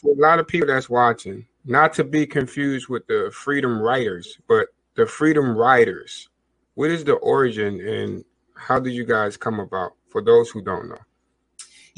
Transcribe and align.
for 0.00 0.12
a 0.12 0.20
lot 0.20 0.38
of 0.38 0.48
people 0.48 0.68
that's 0.68 0.88
watching, 0.88 1.46
not 1.64 1.92
to 1.94 2.04
be 2.04 2.26
confused 2.26 2.88
with 2.88 3.06
the 3.06 3.30
freedom 3.32 3.80
writers, 3.80 4.38
but 4.48 4.68
the 4.94 5.06
freedom 5.06 5.56
riders. 5.56 6.28
What 6.74 6.90
is 6.90 7.04
the 7.04 7.14
origin 7.14 7.80
and 7.86 8.24
how 8.54 8.80
did 8.80 8.92
you 8.92 9.04
guys 9.04 9.36
come 9.36 9.60
about? 9.60 9.92
For 10.08 10.22
those 10.22 10.50
who 10.50 10.60
don't 10.62 10.88
know. 10.88 10.98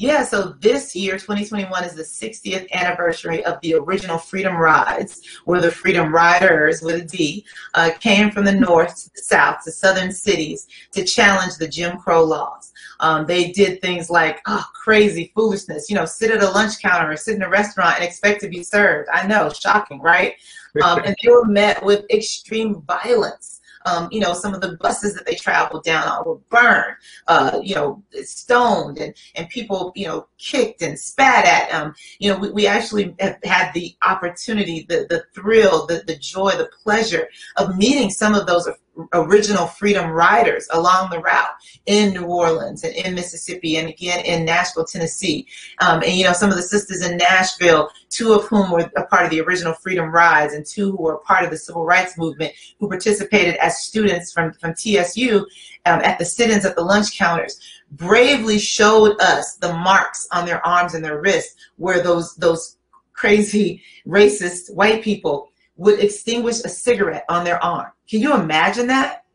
Yeah, 0.03 0.25
so 0.25 0.53
this 0.59 0.93
year, 0.97 1.13
2021, 1.13 1.85
is 1.85 1.93
the 1.93 2.03
60th 2.03 2.69
anniversary 2.73 3.41
of 3.45 3.61
the 3.61 3.75
original 3.75 4.17
Freedom 4.17 4.57
Rides, 4.57 5.21
where 5.45 5.61
the 5.61 5.71
Freedom 5.71 6.13
Riders, 6.13 6.81
with 6.81 6.95
a 6.95 7.05
D, 7.05 7.45
uh, 7.73 7.91
came 8.01 8.29
from 8.29 8.43
the 8.43 8.51
north 8.51 9.01
to 9.01 9.09
the 9.15 9.21
south 9.21 9.63
to 9.63 9.71
southern 9.71 10.11
cities 10.11 10.67
to 10.91 11.05
challenge 11.05 11.55
the 11.55 11.69
Jim 11.69 11.97
Crow 11.97 12.21
laws. 12.25 12.73
Um, 12.99 13.25
they 13.25 13.53
did 13.53 13.79
things 13.79 14.09
like, 14.09 14.41
oh, 14.45 14.65
crazy 14.73 15.31
foolishness, 15.33 15.89
you 15.89 15.95
know, 15.95 16.03
sit 16.03 16.31
at 16.31 16.43
a 16.43 16.49
lunch 16.49 16.81
counter 16.81 17.09
or 17.09 17.15
sit 17.15 17.37
in 17.37 17.41
a 17.41 17.49
restaurant 17.49 17.95
and 17.95 18.03
expect 18.03 18.41
to 18.41 18.49
be 18.49 18.61
served. 18.61 19.07
I 19.13 19.25
know, 19.25 19.49
shocking, 19.51 20.01
right? 20.01 20.35
Um, 20.83 20.99
and 21.05 21.15
they 21.23 21.31
were 21.31 21.45
met 21.45 21.81
with 21.81 22.03
extreme 22.11 22.81
violence. 22.81 23.61
Um, 23.85 24.09
you 24.11 24.19
know, 24.19 24.33
some 24.33 24.53
of 24.53 24.61
the 24.61 24.77
buses 24.77 25.13
that 25.15 25.25
they 25.25 25.35
traveled 25.35 25.83
down 25.83 26.07
on 26.07 26.25
were 26.25 26.37
burned, 26.49 26.95
uh, 27.27 27.59
you 27.61 27.75
know, 27.75 28.03
stoned, 28.23 28.97
and, 28.97 29.13
and 29.35 29.49
people, 29.49 29.91
you 29.95 30.07
know, 30.07 30.27
kicked 30.37 30.81
and 30.81 30.99
spat 30.99 31.45
at. 31.45 31.73
Um, 31.73 31.93
you 32.19 32.31
know, 32.31 32.37
we, 32.37 32.51
we 32.51 32.67
actually 32.67 33.15
have 33.19 33.37
had 33.43 33.73
the 33.73 33.95
opportunity, 34.03 34.85
the, 34.87 35.07
the 35.09 35.23
thrill, 35.33 35.85
the, 35.85 36.03
the 36.07 36.17
joy, 36.17 36.51
the 36.51 36.69
pleasure 36.83 37.27
of 37.57 37.77
meeting 37.77 38.09
some 38.09 38.35
of 38.35 38.47
those 38.47 38.67
original 39.13 39.65
freedom 39.65 40.11
riders 40.11 40.67
along 40.71 41.09
the 41.09 41.19
route 41.19 41.55
in 41.85 42.13
New 42.13 42.25
Orleans 42.25 42.83
and 42.83 42.93
in 42.95 43.15
Mississippi 43.15 43.77
and 43.77 43.89
again 43.89 44.23
in 44.25 44.45
Nashville, 44.45 44.85
Tennessee. 44.85 45.47
Um, 45.79 46.03
and 46.03 46.13
you 46.13 46.23
know, 46.23 46.33
some 46.33 46.49
of 46.49 46.55
the 46.55 46.61
sisters 46.61 47.01
in 47.01 47.17
Nashville, 47.17 47.89
two 48.09 48.33
of 48.33 48.45
whom 48.45 48.71
were 48.71 48.91
a 48.95 49.05
part 49.07 49.25
of 49.25 49.31
the 49.31 49.41
original 49.41 49.73
freedom 49.73 50.11
rides 50.11 50.53
and 50.53 50.65
two 50.65 50.91
who 50.91 51.03
were 51.03 51.17
part 51.19 51.43
of 51.43 51.49
the 51.49 51.57
civil 51.57 51.85
rights 51.85 52.17
movement 52.17 52.53
who 52.79 52.87
participated 52.87 53.55
as 53.55 53.83
students 53.83 54.31
from, 54.31 54.53
from 54.53 54.75
TSU 54.75 55.45
um, 55.85 55.99
at 56.01 56.19
the 56.19 56.25
sit-ins 56.25 56.65
at 56.65 56.75
the 56.75 56.83
lunch 56.83 57.17
counters, 57.17 57.59
bravely 57.91 58.59
showed 58.59 59.19
us 59.21 59.55
the 59.55 59.73
marks 59.73 60.27
on 60.31 60.45
their 60.45 60.65
arms 60.65 60.93
and 60.93 61.03
their 61.03 61.19
wrists 61.19 61.55
where 61.77 62.01
those, 62.01 62.35
those 62.35 62.77
crazy 63.13 63.81
racist 64.05 64.73
white 64.73 65.03
people 65.03 65.49
would 65.77 65.99
extinguish 65.99 66.59
a 66.63 66.69
cigarette 66.69 67.25
on 67.29 67.43
their 67.43 67.63
arm. 67.63 67.92
Can 68.13 68.21
you 68.21 68.35
imagine 68.35 68.85
that? 68.85 69.25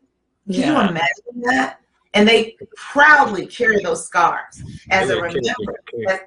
Can 0.47 0.61
yeah. 0.61 0.67
you 0.67 0.89
imagine 0.89 1.41
that? 1.47 1.81
And 2.15 2.29
they 2.29 2.57
proudly 2.77 3.45
carry 3.45 3.83
those 3.83 4.07
scars 4.07 4.63
as 4.93 5.11
a 5.11 5.17
remembrance. 5.17 6.23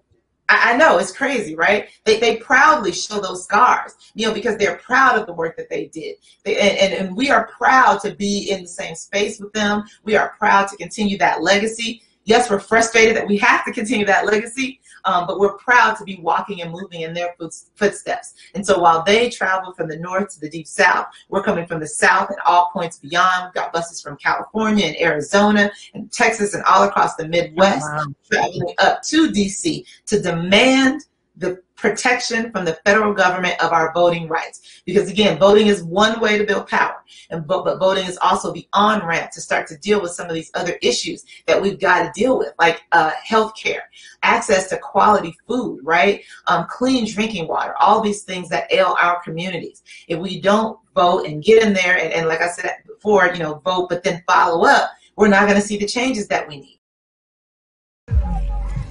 I 0.49 0.75
know 0.75 0.97
it's 0.97 1.13
crazy, 1.13 1.55
right? 1.55 1.87
They, 2.03 2.19
they 2.19 2.35
proudly 2.35 2.91
show 2.91 3.21
those 3.21 3.45
scars, 3.45 3.93
you 4.15 4.27
know, 4.27 4.33
because 4.33 4.57
they're 4.57 4.75
proud 4.79 5.17
of 5.17 5.27
the 5.27 5.33
work 5.33 5.55
that 5.55 5.69
they 5.69 5.85
did. 5.85 6.17
They, 6.43 6.57
and, 6.57 6.93
and 6.93 7.15
we 7.15 7.29
are 7.29 7.47
proud 7.57 8.01
to 8.01 8.13
be 8.15 8.51
in 8.51 8.63
the 8.63 8.67
same 8.67 8.95
space 8.95 9.39
with 9.39 9.53
them. 9.53 9.85
We 10.03 10.17
are 10.17 10.35
proud 10.37 10.67
to 10.71 10.75
continue 10.75 11.17
that 11.19 11.41
legacy. 11.41 12.01
Yes, 12.25 12.49
we're 12.49 12.59
frustrated 12.59 13.15
that 13.15 13.29
we 13.29 13.37
have 13.37 13.63
to 13.63 13.71
continue 13.71 14.05
that 14.07 14.25
legacy, 14.25 14.80
um, 15.05 15.27
but 15.27 15.39
we're 15.39 15.57
proud 15.57 15.95
to 15.97 16.03
be 16.03 16.17
walking 16.21 16.61
and 16.61 16.71
moving 16.71 17.01
in 17.01 17.13
their 17.13 17.35
footsteps. 17.75 18.33
And 18.55 18.65
so 18.65 18.79
while 18.79 19.03
they 19.03 19.29
travel 19.29 19.73
from 19.73 19.87
the 19.87 19.97
north 19.97 20.33
to 20.33 20.39
the 20.39 20.49
deep 20.49 20.67
south, 20.67 21.07
we're 21.29 21.43
coming 21.43 21.65
from 21.65 21.79
the 21.79 21.87
south 21.87 22.29
and 22.29 22.39
all 22.45 22.69
points 22.73 22.97
beyond. 22.97 23.45
We've 23.45 23.53
got 23.53 23.73
buses 23.73 24.01
from 24.01 24.17
California 24.17 24.85
and 24.85 24.97
Arizona 24.97 25.71
and 25.93 26.11
Texas 26.11 26.53
and 26.53 26.63
all 26.63 26.83
across 26.83 27.15
the 27.15 27.27
Midwest, 27.27 27.87
wow. 27.89 28.05
traveling 28.31 28.73
up 28.79 29.01
to 29.03 29.29
DC 29.29 29.85
to 30.07 30.21
demand 30.21 31.01
the 31.35 31.61
protection 31.75 32.51
from 32.51 32.63
the 32.63 32.77
federal 32.85 33.13
government 33.13 33.61
of 33.61 33.71
our 33.71 33.91
voting 33.93 34.27
rights. 34.27 34.81
Because 34.85 35.09
again, 35.09 35.39
voting 35.39 35.67
is 35.67 35.83
one 35.83 36.19
way 36.19 36.37
to 36.37 36.43
build 36.43 36.67
power, 36.67 37.03
and 37.29 37.47
but, 37.47 37.65
but 37.65 37.79
voting 37.79 38.05
is 38.05 38.19
also 38.21 38.53
the 38.53 38.67
on 38.73 39.05
ramp 39.05 39.31
to 39.31 39.41
start 39.41 39.67
to 39.67 39.77
deal 39.77 40.01
with 40.01 40.11
some 40.11 40.27
of 40.27 40.33
these 40.33 40.51
other 40.53 40.77
issues 40.81 41.25
that 41.47 41.59
we've 41.59 41.79
got 41.79 42.03
to 42.03 42.19
deal 42.19 42.37
with, 42.37 42.53
like 42.59 42.83
uh, 42.91 43.11
health 43.23 43.53
care, 43.55 43.83
access 44.23 44.69
to 44.69 44.77
quality 44.77 45.35
food, 45.47 45.79
right? 45.83 46.23
Um, 46.47 46.67
clean 46.69 47.11
drinking 47.11 47.47
water, 47.47 47.73
all 47.79 48.01
these 48.01 48.23
things 48.23 48.49
that 48.49 48.71
ail 48.71 48.95
our 48.99 49.21
communities. 49.23 49.83
If 50.07 50.19
we 50.19 50.39
don't 50.39 50.77
vote 50.93 51.25
and 51.25 51.43
get 51.43 51.63
in 51.63 51.73
there, 51.73 51.97
and, 51.97 52.13
and 52.13 52.27
like 52.27 52.41
I 52.41 52.49
said 52.49 52.75
before, 52.85 53.27
you 53.33 53.39
know, 53.39 53.61
vote, 53.65 53.89
but 53.89 54.03
then 54.03 54.23
follow 54.27 54.65
up, 54.67 54.91
we're 55.15 55.27
not 55.27 55.47
going 55.47 55.59
to 55.59 55.65
see 55.65 55.77
the 55.77 55.87
changes 55.87 56.27
that 56.27 56.47
we 56.47 56.59
need. 56.59 56.80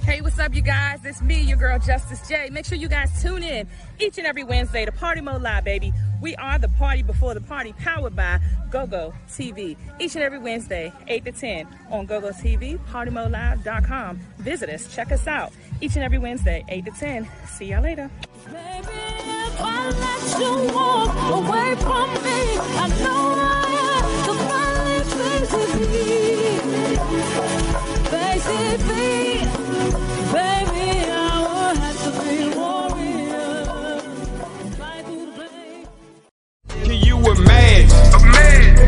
Hey, 0.03 0.19
what's 0.21 0.39
up, 0.39 0.55
you 0.55 0.63
guys? 0.63 1.05
It's 1.05 1.21
me, 1.21 1.41
your 1.41 1.57
girl 1.57 1.77
Justice 1.77 2.27
J. 2.27 2.49
Make 2.51 2.65
sure 2.65 2.75
you 2.75 2.87
guys 2.87 3.21
tune 3.21 3.43
in 3.43 3.67
each 3.99 4.17
and 4.17 4.25
every 4.25 4.43
Wednesday 4.43 4.83
to 4.83 4.91
Party 4.91 5.21
Mode 5.21 5.43
Live, 5.43 5.63
baby. 5.63 5.93
We 6.21 6.35
are 6.37 6.57
the 6.57 6.69
party 6.69 7.03
before 7.03 7.35
the 7.35 7.41
party, 7.41 7.73
powered 7.73 8.15
by 8.15 8.39
GoGo 8.71 9.13
TV. 9.29 9.77
Each 9.99 10.15
and 10.15 10.23
every 10.23 10.39
Wednesday, 10.39 10.91
8 11.07 11.25
to 11.25 11.31
10 11.31 11.67
on 11.91 12.07
GoGo 12.07 12.31
TV, 12.31 12.79
PartyModeLive.com. 12.89 14.19
Visit 14.39 14.69
us, 14.69 14.93
check 14.93 15.11
us 15.11 15.27
out. 15.27 15.53
Each 15.81 15.95
and 15.95 16.03
every 16.03 16.17
Wednesday, 16.17 16.65
8 16.67 16.85
to 16.85 16.91
10. 16.91 17.29
See 17.45 17.65
y'all 17.65 17.83
later. 17.83 18.09
Baby, 18.45 19.11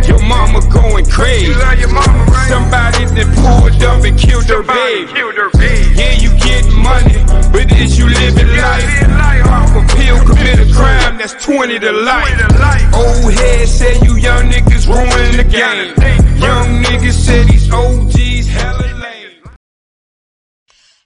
Your 0.08 0.19
mama 0.25 0.62
going 0.69 1.06
crazy. 1.06 1.47
You 1.47 1.53
love 1.59 1.80
your 1.80 1.94
mama, 1.94 2.25
right? 2.31 2.50
Somebody 2.50 3.06
that 3.16 3.28
pulled 3.38 3.81
up 3.84 4.03
and 4.03 4.18
killed 4.19 4.46
her 4.50 4.64
baby. 4.64 5.12
Killed 5.12 5.36
her 5.36 5.52
baby. 5.58 5.96
Yeah, 5.96 6.14
you 6.19 6.31
get 6.40 6.66
money, 6.74 7.19
but 7.52 7.72
is 7.78 7.97
you 7.97 8.08
living 8.08 8.47
life? 8.58 8.86
life. 9.09 9.46
Off 9.47 9.75
a 9.75 9.84
pill, 9.96 10.19
commit 10.25 10.59
a 10.59 10.68
crime, 10.74 11.18
that's 11.18 11.34
20 11.44 11.80
to 11.80 11.91
life. 11.91 12.94
Old 12.94 13.34
head 13.34 13.68
say 13.68 13.97
you 14.03 14.16
young 14.18 14.50
niggas 14.50 14.88
ruining 14.88 15.38
the 15.38 15.47
game. 15.47 15.94
Young 16.38 16.84
niggas 16.84 17.14
say 17.14 17.44
these 17.46 17.72
OGs 17.72 18.47
hella 18.47 18.92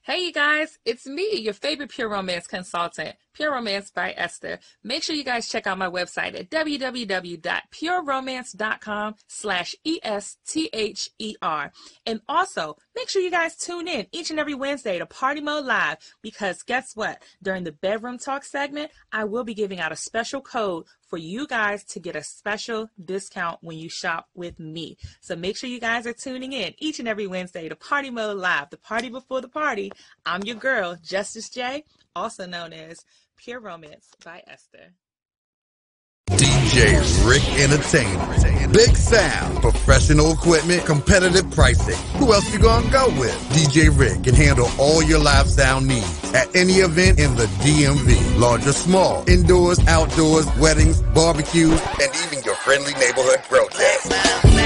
Hey, 0.07 0.23
you 0.23 0.31
guys, 0.31 0.79
it's 0.85 1.05
me, 1.05 1.35
your 1.35 1.53
favorite 1.53 1.89
pure 1.89 2.07
romance 2.07 2.47
consultant, 2.47 3.17
Pure 3.33 3.51
Romance 3.51 3.91
by 3.91 4.13
Esther. 4.17 4.57
Make 4.83 5.03
sure 5.03 5.15
you 5.15 5.23
guys 5.23 5.47
check 5.47 5.67
out 5.67 5.77
my 5.77 5.89
website 5.89 6.33
at 6.33 6.49
www.pureromance.com 6.49 9.15
slash 9.27 9.75
E-S-T-H-E-R. 9.83 11.71
And 12.05 12.21
also, 12.27 12.77
make 12.95 13.09
sure 13.09 13.21
you 13.21 13.29
guys 13.29 13.55
tune 13.55 13.87
in 13.89 14.07
each 14.11 14.31
and 14.31 14.39
every 14.39 14.55
Wednesday 14.55 14.97
to 14.97 15.05
Party 15.05 15.41
Mode 15.41 15.65
Live 15.65 15.97
because 16.23 16.63
guess 16.63 16.95
what? 16.95 17.21
During 17.43 17.63
the 17.65 17.73
bedroom 17.73 18.17
talk 18.17 18.43
segment, 18.43 18.89
I 19.11 19.25
will 19.25 19.43
be 19.43 19.53
giving 19.53 19.79
out 19.79 19.91
a 19.91 19.97
special 19.97 20.41
code 20.41 20.85
for 21.07 21.17
you 21.17 21.47
guys 21.47 21.83
to 21.85 21.99
get 21.99 22.15
a 22.15 22.23
special 22.23 22.89
discount 23.03 23.59
when 23.61 23.77
you 23.77 23.89
shop 23.89 24.27
with 24.35 24.59
me. 24.59 24.97
So 25.21 25.35
make 25.35 25.57
sure 25.57 25.69
you 25.69 25.79
guys 25.79 26.05
are 26.05 26.13
tuning 26.13 26.53
in 26.53 26.73
each 26.77 26.99
and 26.99 27.07
every 27.07 27.27
Wednesday 27.27 27.69
to 27.69 27.75
Party 27.75 28.09
Mode 28.09 28.37
Live, 28.37 28.69
the 28.69 28.77
party 28.77 29.09
before 29.09 29.41
the 29.41 29.47
party. 29.47 29.91
I'm 30.25 30.43
your 30.43 30.55
girl, 30.55 30.97
Justice 31.01 31.49
J, 31.49 31.83
also 32.15 32.45
known 32.45 32.73
as 32.73 33.05
Pure 33.37 33.61
Romance 33.61 34.09
by 34.23 34.43
Esther. 34.47 34.93
DJ 36.31 37.27
Rick 37.27 37.43
Entertainment. 37.59 38.73
Big 38.73 38.95
sound, 38.97 39.61
professional 39.61 40.33
equipment, 40.33 40.85
competitive 40.85 41.49
pricing. 41.51 41.95
Who 42.19 42.33
else 42.33 42.51
you 42.51 42.59
gonna 42.59 42.89
go 42.91 43.07
with? 43.17 43.33
DJ 43.49 43.89
Rick 43.97 44.25
can 44.25 44.35
handle 44.35 44.69
all 44.77 45.01
your 45.01 45.19
live 45.19 45.47
sound 45.47 45.87
needs 45.87 46.33
at 46.33 46.53
any 46.55 46.75
event 46.75 47.19
in 47.19 47.35
the 47.35 47.45
DMV. 47.63 48.37
Large 48.37 48.67
or 48.67 48.73
small, 48.73 49.27
indoors, 49.29 49.79
outdoors, 49.87 50.45
weddings, 50.57 51.01
barbecues, 51.01 51.81
and 52.01 52.11
even 52.25 52.43
your 52.43 52.55
friendly 52.55 52.93
neighborhood 52.95 53.41
protest. 53.47 54.56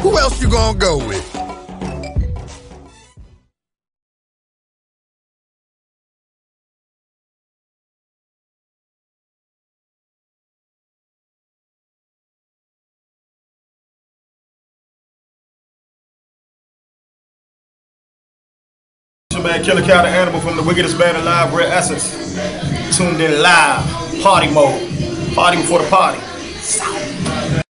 Who 0.00 0.18
else 0.18 0.42
you 0.42 0.50
gonna 0.50 0.76
go 0.76 0.98
with? 1.06 1.37
Man 19.48 19.64
Killer 19.64 19.82
Cow 19.82 20.02
the 20.02 20.08
Animal 20.08 20.40
from 20.40 20.56
the 20.56 20.62
Wickedest 20.62 20.98
Band 20.98 21.16
Alive, 21.16 21.54
Rare 21.54 21.68
Essence. 21.68 22.12
Tuned 22.96 23.20
in 23.20 23.40
live, 23.40 24.22
party 24.22 24.52
mode. 24.52 25.34
Party 25.34 25.56
before 25.56 25.82
the 25.82 25.88
party. 25.88 27.67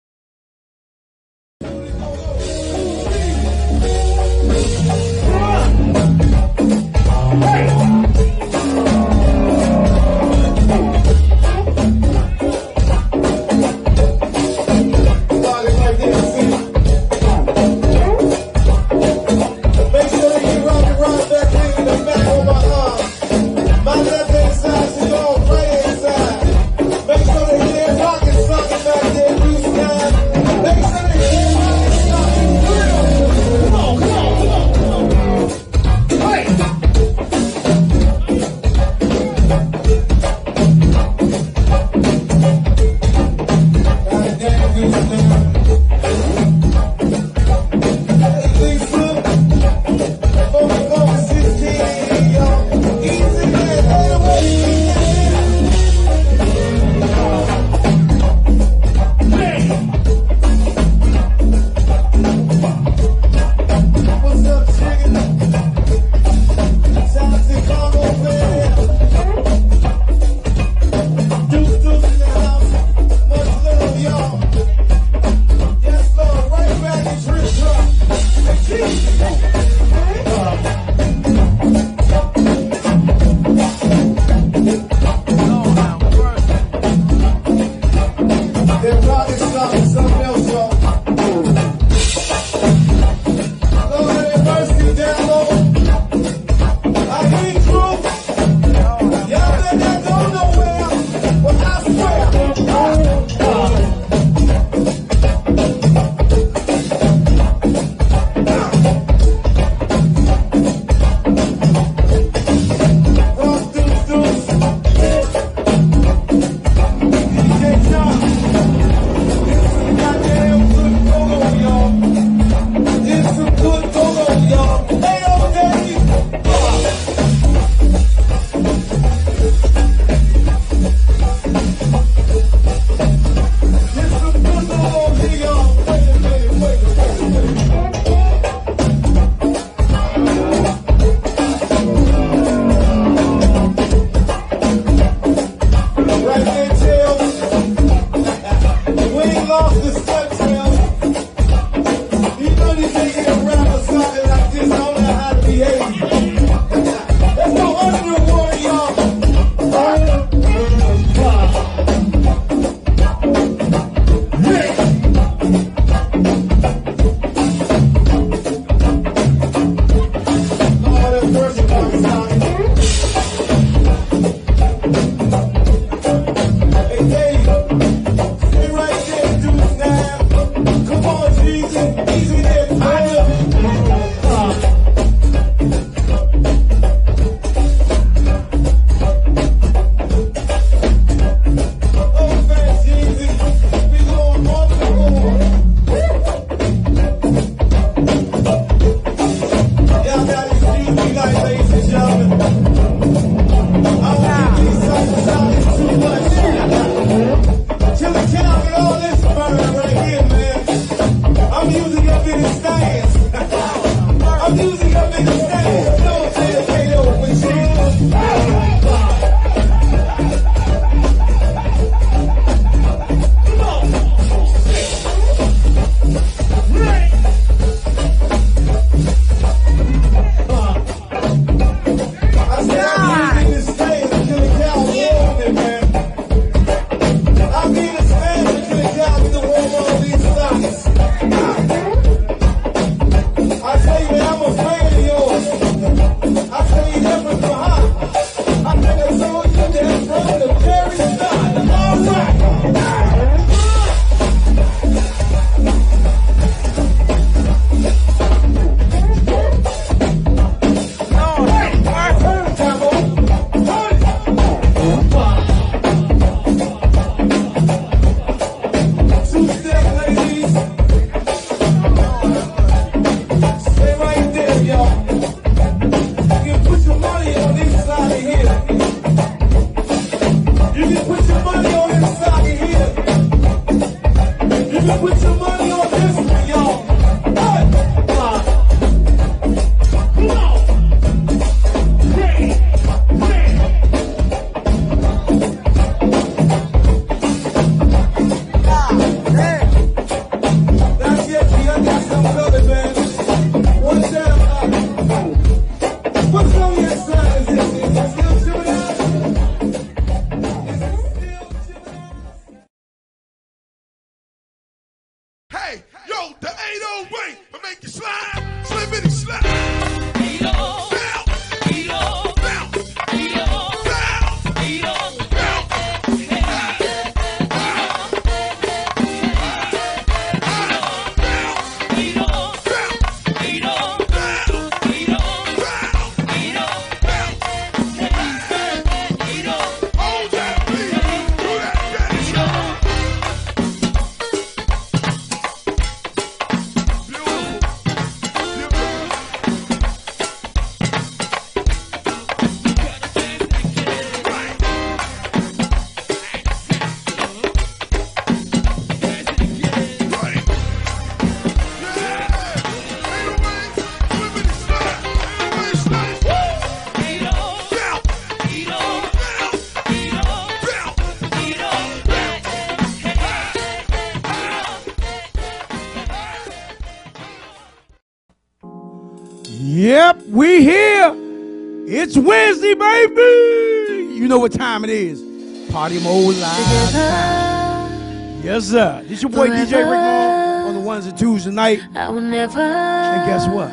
Wednesday, 382.74 383.06
baby. 383.06 384.14
You 384.14 384.28
know 384.28 384.38
what 384.38 384.52
time 384.52 384.84
it 384.84 384.90
is. 384.90 385.22
Party 385.70 386.00
mode 386.00 386.36
live 386.36 386.92
time. 386.92 388.42
Yes, 388.42 388.64
sir. 388.64 389.02
This 389.06 389.22
your 389.22 389.30
boy 389.30 389.48
DJ 389.48 389.72
Rick 389.72 390.66
on 390.66 390.74
the 390.74 390.80
ones 390.80 391.06
and 391.06 391.16
twos 391.18 391.44
tonight. 391.44 391.80
I 391.94 392.08
will 392.08 392.20
never. 392.20 392.60
And 392.60 393.26
guess 393.26 393.46
what? 393.48 393.70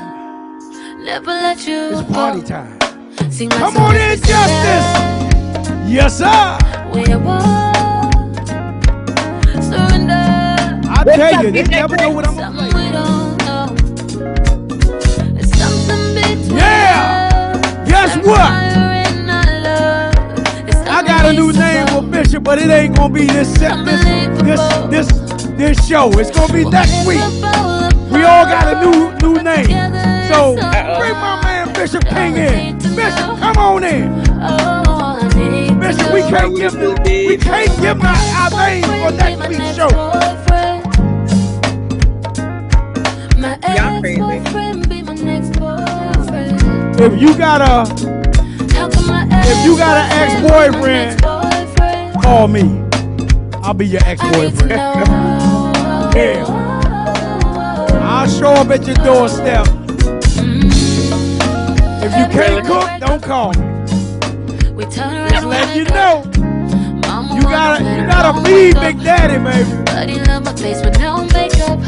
Never 1.03 1.31
let 1.31 1.67
you 1.67 1.97
It's 1.97 2.11
party 2.11 2.41
time. 2.41 2.79
Come 3.49 3.77
on 3.77 3.95
in, 3.95 4.17
Justice. 4.17 4.87
Yes, 5.89 6.17
sir. 6.17 6.57
We 6.93 7.15
won't 7.15 8.37
surrender. 9.63 10.13
I 10.89 11.03
tell 11.05 11.43
you, 11.43 11.51
they 11.51 11.63
never 11.63 11.95
know 11.97 12.09
what 12.11 12.27
I'm 12.27 12.42
what? 18.25 18.37
fire 18.37 19.03
in 19.07 19.29
our 19.29 19.59
love. 19.61 20.67
It's 20.67 20.77
I 20.77 21.03
got 21.03 21.25
a 21.25 21.33
new 21.33 21.51
name 21.51 21.87
for 21.87 22.01
Bishop, 22.01 22.43
but 22.43 22.59
it 22.59 22.69
ain't 22.69 22.95
gonna 22.95 23.13
be 23.13 23.25
this 23.25 23.53
set, 23.55 23.83
this 23.85 24.03
this 24.43 24.61
this 24.89 25.07
this 25.57 25.87
show. 25.87 26.11
It's 26.19 26.31
gonna 26.31 26.53
be 26.53 26.65
next 26.69 27.05
week. 27.05 27.21
We 28.11 28.23
all 28.23 28.45
got 28.45 28.67
a 28.73 28.79
new 28.81 29.11
new 29.21 29.41
name. 29.41 29.67
So 30.29 30.55
bring 30.55 31.13
my 31.13 31.41
man 31.43 31.73
Bishop 31.73 32.05
King 32.05 32.37
in. 32.37 32.77
Bishop, 32.95 33.37
come 33.39 33.57
on 33.57 33.83
in. 33.83 34.11
Oh, 34.41 35.19
I 35.21 35.77
Bishop, 35.79 36.13
we 36.13 36.21
can't 36.21 36.55
give 36.55 36.73
the, 36.73 37.25
we 37.27 37.37
can't 37.37 37.81
give 37.81 37.97
my 37.97 38.15
our 38.37 38.49
name 38.51 38.83
for 38.83 39.11
next 39.17 39.47
week's 39.49 39.75
show. 39.75 39.89
My 43.37 43.59
ex-boyfriend 43.63 44.89
be 44.89 45.01
my 45.01 45.15
next 45.15 45.59
boyfriend. 45.59 46.99
If 47.01 47.21
you 47.21 47.37
got 47.37 47.61
a 47.61 47.73
How 47.93 47.93
come 47.95 48.09
my 48.09 48.12
if 49.45 49.65
you 49.65 49.77
got 49.77 49.97
an 49.97 50.11
ex-boyfriend, 50.21 51.21
call 52.23 52.47
me. 52.47 52.63
I'll 53.63 53.73
be 53.73 53.87
your 53.87 54.01
ex-boyfriend. 54.05 54.71
Yeah. 56.15 56.45
I'll 58.03 58.29
show 58.29 58.51
up 58.51 58.69
at 58.69 58.85
your 58.85 58.95
doorstep. 58.97 59.65
Mm-hmm. 60.35 60.69
If 62.03 62.11
you 62.15 62.25
can't 62.37 62.63
cook, 62.67 62.87
don't 62.99 63.23
call 63.23 63.51
me. 63.53 63.65
We 64.73 64.85
turn 64.85 65.27
Just 65.31 65.47
let 65.47 65.75
you 65.75 65.85
know. 65.85 66.23
You 67.33 67.41
gotta 67.41 67.83
you 67.83 68.05
gotta 68.05 68.43
feed 68.43 68.75
Big 68.75 69.03
Daddy, 69.03 69.43
baby. 69.43 69.83
But 69.85 70.07
he 70.07 70.19
love 70.19 70.43
my 70.45 70.53
face 70.53 70.83
with 70.85 70.99
no 70.99 71.25
makeup. 71.25 71.79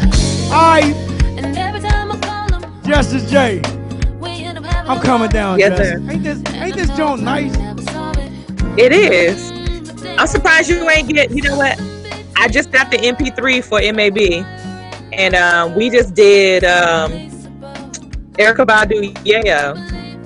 Alright, 0.52 0.96
And 1.38 1.56
every 1.56 1.82
time 1.82 2.12
I 2.12 2.18
call 2.20 2.60
him, 2.60 2.82
Justice 2.84 3.30
J. 3.30 3.62
I'm 4.88 5.02
coming 5.02 5.30
down, 5.30 5.60
Yes, 5.60 5.78
sir. 5.78 5.98
Ain't 6.10 6.24
this 6.24 6.42
ain't 6.54 6.76
this 6.76 6.90
joint 6.96 7.24
nice? 7.24 7.54
It 8.78 8.92
is. 8.92 9.52
I'm 10.18 10.28
surprised 10.28 10.70
you 10.70 10.88
ain't 10.90 11.10
get. 11.10 11.32
You 11.32 11.42
know 11.42 11.58
what? 11.58 11.82
I 12.36 12.48
just 12.48 12.72
got 12.72 12.92
the 12.92 12.98
MP3 12.98 13.64
for 13.64 13.80
MAB, 13.94 14.46
and 15.14 15.34
um, 15.36 15.74
we 15.76 15.90
just 15.90 16.14
did 16.14 16.64
um, 16.66 17.12
Erykah 18.34 18.66
Badu, 18.66 19.20
yeah. 19.24 19.74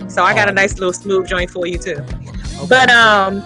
So 0.08 0.24
I 0.24 0.34
got 0.34 0.50
a 0.50 0.52
nice 0.52 0.74
little 0.80 0.94
smooth 0.94 1.28
joint 1.28 1.52
for 1.52 1.66
you 1.68 1.78
too. 1.78 2.04
But 2.68 2.90
um, 2.90 3.40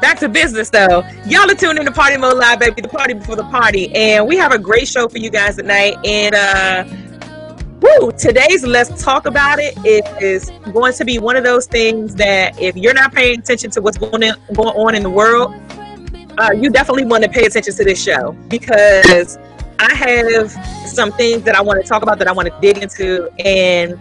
back 0.00 0.18
to 0.18 0.28
business 0.28 0.68
though. 0.68 1.02
Y'all 1.26 1.50
are 1.50 1.54
tuned 1.54 1.78
in 1.78 1.86
to 1.86 1.92
Party 1.92 2.16
Mode 2.16 2.36
Live, 2.36 2.58
baby. 2.58 2.82
The 2.82 2.88
party 2.88 3.14
before 3.14 3.36
the 3.36 3.44
party, 3.44 3.94
and 3.94 4.26
we 4.26 4.36
have 4.36 4.52
a 4.52 4.58
great 4.58 4.88
show 4.88 5.08
for 5.08 5.18
you 5.18 5.30
guys 5.30 5.56
tonight. 5.56 5.96
And 6.04 6.34
uh, 6.34 6.84
Woo! 7.98 8.12
Today's 8.12 8.64
Let's 8.64 9.02
Talk 9.02 9.26
About 9.26 9.58
It 9.58 10.22
is 10.22 10.50
going 10.72 10.92
to 10.94 11.04
be 11.04 11.18
one 11.18 11.36
of 11.36 11.44
those 11.44 11.66
things 11.66 12.14
that 12.16 12.60
if 12.60 12.76
you're 12.76 12.94
not 12.94 13.12
paying 13.12 13.38
attention 13.38 13.70
to 13.72 13.80
what's 13.80 13.96
going 13.96 14.22
on, 14.22 14.36
going 14.52 14.76
on 14.76 14.94
in 14.94 15.02
the 15.02 15.10
world, 15.10 15.54
uh, 16.38 16.52
you 16.52 16.70
definitely 16.70 17.04
want 17.04 17.24
to 17.24 17.30
pay 17.30 17.44
attention 17.44 17.74
to 17.74 17.84
this 17.84 18.02
show 18.02 18.32
because 18.48 19.38
I 19.78 19.94
have 19.94 20.50
some 20.86 21.10
things 21.12 21.42
that 21.42 21.54
I 21.54 21.62
want 21.62 21.82
to 21.82 21.88
talk 21.88 22.02
about 22.02 22.18
that 22.18 22.28
I 22.28 22.32
want 22.32 22.48
to 22.48 22.58
dig 22.60 22.78
into, 22.78 23.30
and 23.44 23.98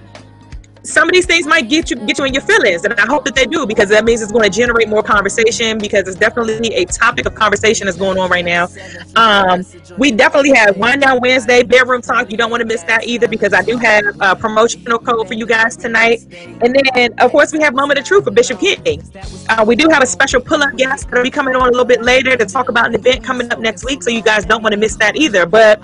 some 0.83 1.09
of 1.09 1.13
these 1.13 1.25
things 1.25 1.45
might 1.45 1.69
get 1.69 1.89
you 1.89 1.97
get 1.97 2.17
you 2.17 2.25
in 2.25 2.33
your 2.33 2.43
feelings, 2.43 2.85
and 2.85 2.93
I 2.93 3.05
hope 3.05 3.25
that 3.25 3.35
they 3.35 3.45
do 3.45 3.65
because 3.65 3.89
that 3.89 4.05
means 4.05 4.21
it's 4.21 4.31
going 4.31 4.49
to 4.49 4.55
generate 4.55 4.87
more 4.87 5.03
conversation 5.03 5.77
because 5.77 6.07
it's 6.07 6.17
definitely 6.17 6.73
a 6.73 6.85
topic 6.85 7.25
of 7.25 7.35
conversation 7.35 7.85
that's 7.85 7.97
going 7.97 8.17
on 8.17 8.29
right 8.29 8.45
now. 8.45 8.67
Um, 9.15 9.65
we 9.97 10.11
definitely 10.11 10.53
have 10.55 10.77
Wind 10.77 11.01
Down 11.01 11.19
Wednesday 11.21 11.63
bedroom 11.63 12.01
talk. 12.01 12.31
You 12.31 12.37
don't 12.37 12.51
want 12.51 12.61
to 12.61 12.67
miss 12.67 12.83
that 12.83 13.05
either 13.05 13.27
because 13.27 13.53
I 13.53 13.61
do 13.61 13.77
have 13.77 14.03
a 14.19 14.35
promotional 14.35 14.99
code 14.99 15.27
for 15.27 15.33
you 15.33 15.45
guys 15.45 15.75
tonight, 15.75 16.25
and 16.61 16.75
then 16.75 17.13
of 17.19 17.31
course 17.31 17.51
we 17.51 17.61
have 17.61 17.73
Moment 17.73 17.99
of 17.99 18.05
Truth 18.05 18.23
for 18.25 18.31
Bishop 18.31 18.59
King. 18.59 19.03
Uh, 19.49 19.63
we 19.67 19.75
do 19.75 19.89
have 19.89 20.01
a 20.01 20.07
special 20.07 20.41
pull-up 20.41 20.75
guest 20.77 21.09
that'll 21.09 21.23
be 21.23 21.31
coming 21.31 21.55
on 21.55 21.67
a 21.67 21.71
little 21.71 21.85
bit 21.85 22.01
later 22.03 22.35
to 22.35 22.45
talk 22.45 22.69
about 22.69 22.87
an 22.87 22.95
event 22.95 23.23
coming 23.23 23.51
up 23.51 23.59
next 23.59 23.85
week, 23.85 24.01
so 24.01 24.09
you 24.09 24.21
guys 24.21 24.45
don't 24.45 24.63
want 24.63 24.73
to 24.73 24.79
miss 24.79 24.95
that 24.95 25.15
either. 25.15 25.45
But 25.45 25.81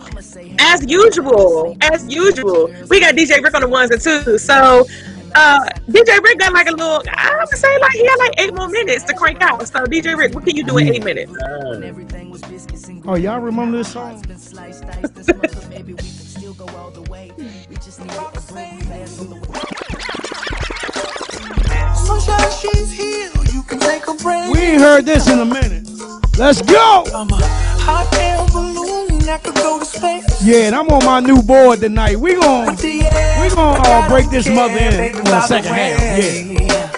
as 0.60 0.86
usual, 0.90 1.75
as 1.82 2.08
usual, 2.08 2.74
we 2.90 3.00
got 3.00 3.16
DJ 3.16 3.42
Rick 3.44 3.54
on 3.54 3.62
the 3.62 3.68
ones 3.68 3.92
and 3.92 4.02
twos. 4.02 4.44
So 4.44 4.86
uh, 5.36 5.60
DJ 5.88 6.22
Rick 6.24 6.39
got 6.39 6.54
like 6.54 6.68
a 6.68 6.72
little, 6.72 7.04
I 7.10 7.36
would 7.38 7.50
say 7.50 7.77
like 7.80 7.92
he 7.92 8.06
had 8.06 8.15
like 8.18 8.34
eight 8.39 8.54
more 8.56 8.70
minutes 8.70 9.04
to 9.06 9.13
crank 9.13 9.42
out. 9.42 9.68
So 9.68 9.86
DJ 9.86 10.18
Rick, 10.18 10.34
what 10.34 10.46
can 10.46 10.56
you 10.56 10.63
do 10.63 10.77
in 10.77 10.89
eight 10.89 11.04
minutes? 11.04 11.32
Oh, 13.08 13.15
y'all 13.15 13.39
remember 13.39 13.77
this 13.77 13.92
song? 13.92 14.22
Sunshine, 21.96 22.51
she's 22.51 22.92
here. 22.98 23.30
You 23.54 23.63
can 23.63 23.80
take 23.80 24.08
a 24.08 24.13
break. 24.13 24.51
We 24.54 24.60
ain't 24.60 24.82
heard 24.82 25.06
this 25.06 25.30
in 25.30 25.39
a 25.39 25.46
minute. 25.46 25.88
Let's 26.38 26.62
go! 26.62 27.04
I'm 29.27 29.32
a 29.32 29.34
hot 29.34 29.41
air 29.41 29.41
balloon 29.41 29.41
that 29.41 29.44
could 29.44 29.55
go 29.55 29.79
to 29.79 29.86
space. 29.86 30.44
Yeah, 30.44 30.67
and 30.67 30.75
I'm 30.75 30.88
on 30.89 31.05
my 31.05 31.20
new 31.20 31.41
board 31.41 31.79
tonight. 31.79 32.17
We 32.17 32.36
gon' 32.36 32.75
we 32.77 33.50
gon' 33.50 33.82
uh, 33.86 34.08
break 34.08 34.29
this 34.29 34.48
mother 34.48 34.77
in 34.77 35.15
in 35.15 35.24
the 35.24 35.41
second 35.48 35.74
half. 35.74 36.00
Yeah. 36.00 36.91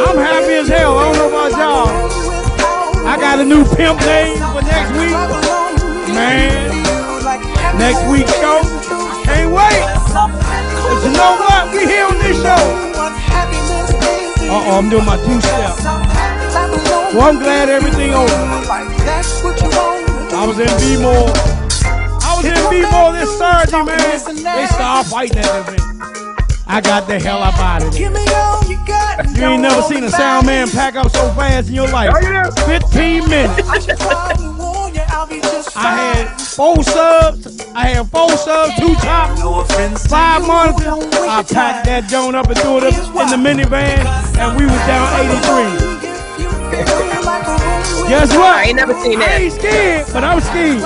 I'm 0.00 0.16
happy 0.16 0.54
as 0.54 0.68
hell. 0.68 0.98
I 0.98 1.04
don't 1.04 1.16
know 1.16 1.28
about 1.28 1.52
y'all. 1.52 1.88
I 3.06 3.16
got 3.16 3.40
a 3.40 3.44
new 3.44 3.64
pimp 3.64 4.00
name 4.00 4.36
for 4.52 4.62
next 4.62 4.92
week. 4.92 5.16
Man, 6.14 6.70
next 7.78 8.02
week's 8.10 8.34
show. 8.40 8.60
I 8.60 9.22
can't 9.24 9.52
wait. 9.52 9.82
But 10.12 11.00
you 11.04 11.12
know 11.16 11.36
what? 11.40 11.72
We 11.72 11.86
here 11.86 12.06
on 12.06 12.18
this 12.18 12.36
show. 12.42 12.62
Uh 14.50 14.52
oh, 14.52 14.78
I'm 14.78 14.90
doing 14.90 15.06
my 15.06 15.16
two 15.16 15.40
step. 15.40 15.78
Well, 17.14 17.22
I'm 17.22 17.38
glad 17.38 17.68
everything 17.68 18.14
over. 18.14 18.89
I 19.12 20.46
was 20.46 20.58
in 20.58 20.70
B-More. 20.78 21.28
I 22.22 22.36
was 22.36 22.46
in 22.46 22.70
B-More 22.70 23.12
this 23.12 23.38
Saturday, 23.38 23.82
man. 23.84 24.56
They 24.56 24.66
started 24.66 25.10
fighting 25.10 25.38
at 25.38 25.44
that 25.44 25.68
event. 25.68 25.90
I 26.66 26.80
got 26.80 27.08
the 27.08 27.18
hell 27.18 27.42
up 27.42 27.58
out 27.58 27.82
of 27.82 27.90
there. 27.92 28.00
Give 28.00 28.12
me 28.12 28.24
all 28.32 28.62
you. 28.64 28.78
You 29.34 29.46
ain't 29.46 29.62
never 29.62 29.82
seen 29.82 30.04
a 30.04 30.10
sound 30.10 30.46
man 30.46 30.68
pack 30.70 30.94
up 30.94 31.10
so 31.10 31.32
fast 31.32 31.68
in 31.68 31.74
your 31.74 31.88
life. 31.88 32.14
15 32.66 33.28
minutes. 33.28 33.68
I 35.76 35.96
had 35.96 36.40
four 36.40 36.82
subs. 36.84 37.66
I 37.74 37.86
had 37.86 38.08
four 38.08 38.30
subs, 38.36 38.74
two 38.78 38.94
tops, 38.96 40.06
five 40.06 40.46
monitors. 40.46 40.86
I 41.14 41.42
packed 41.42 41.86
that 41.86 42.08
joint 42.08 42.36
up 42.36 42.46
and 42.48 42.58
threw 42.58 42.78
it 42.78 42.84
up 42.84 42.94
in 42.94 43.42
the 43.42 43.48
minivan, 43.48 44.04
and 44.38 44.56
we 44.56 44.64
was 44.64 44.80
down 44.86 45.08
83. 45.98 46.09
Guess 46.70 48.30
what? 48.36 48.56
I 48.56 48.64
ain't 48.68 48.76
never 48.76 48.94
seen 48.94 49.18
that. 49.18 49.30
I 49.30 49.42
ain't 49.42 49.52
scared, 49.52 50.06
but 50.12 50.24
I'm 50.24 50.40
scared. 50.40 50.80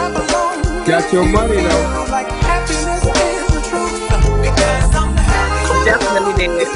Got 0.86 1.12
your 1.12 1.26
money 1.26 1.56
though. 1.56 2.06
Definitely 5.84 6.46
did. 6.46 6.68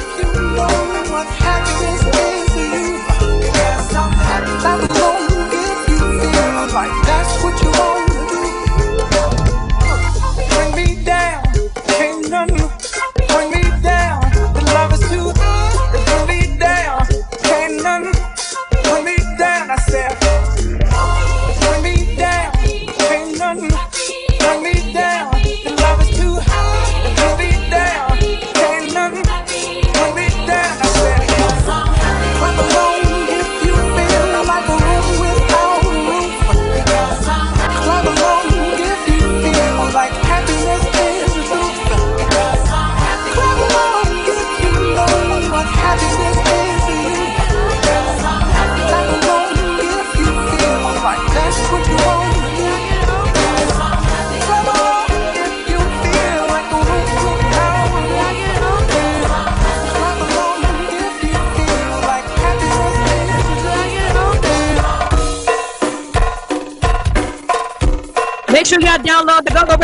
Bring 24.39 24.63
me 24.63 24.78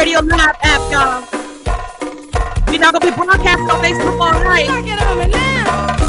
Radio 0.06 0.22
Live 0.22 0.56
app, 0.62 0.92
y'all. 0.92 1.26
We're 2.68 2.78
not 2.78 2.94
gonna 2.94 3.10
be 3.10 3.18
broadcasting 3.18 3.72
on 3.72 3.82
Facebook 3.82 4.20
all 4.22 4.44
night. 4.44 6.05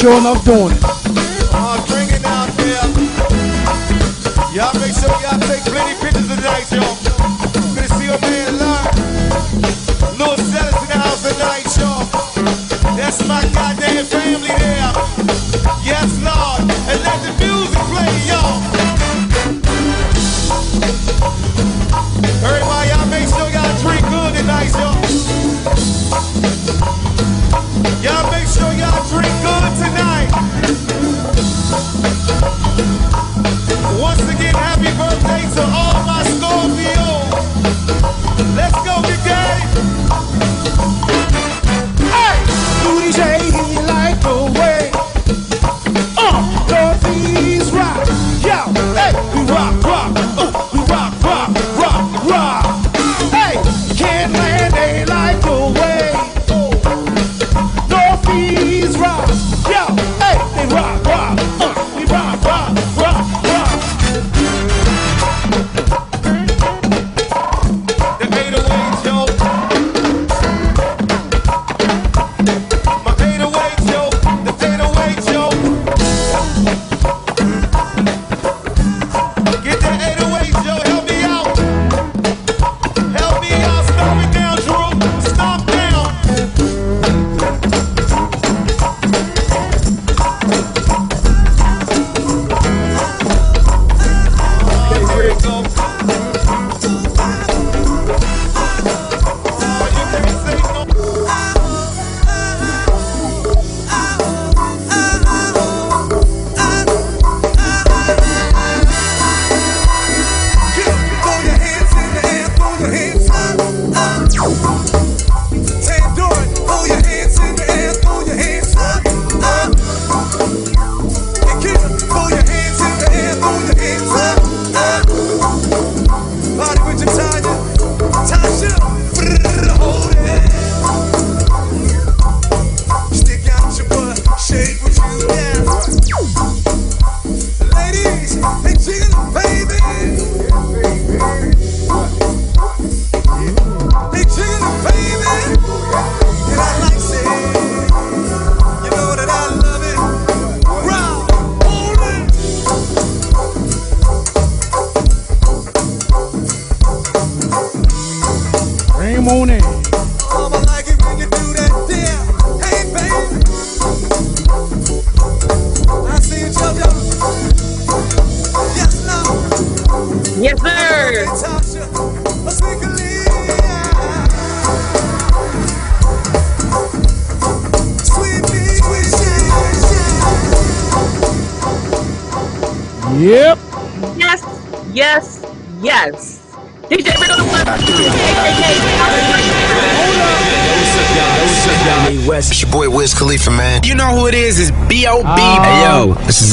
sure 0.00 0.16
enough 0.16 0.42
doing 0.46 0.72
it. 0.72 0.99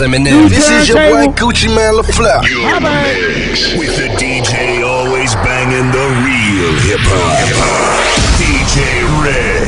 Is 0.01 0.07
Eminem. 0.07 0.49
This 0.49 0.69
is 0.69 0.89
your 0.89 0.97
boy 0.97 1.27
Gucci 1.33 1.73
Man 1.75 1.93
LaFleur. 1.95 2.47
You're 2.49 2.77
in 2.77 2.83
the 2.83 2.89
mix 3.47 3.73
with 3.77 3.97
the 3.97 4.07
DJ 4.17 4.85
always 4.85 5.33
banging 5.35 5.91
the 5.91 6.07
real 6.21 6.73
hip 6.85 6.99
hop. 7.01 7.47
DJ 8.37 8.77
Rick. 9.23 9.67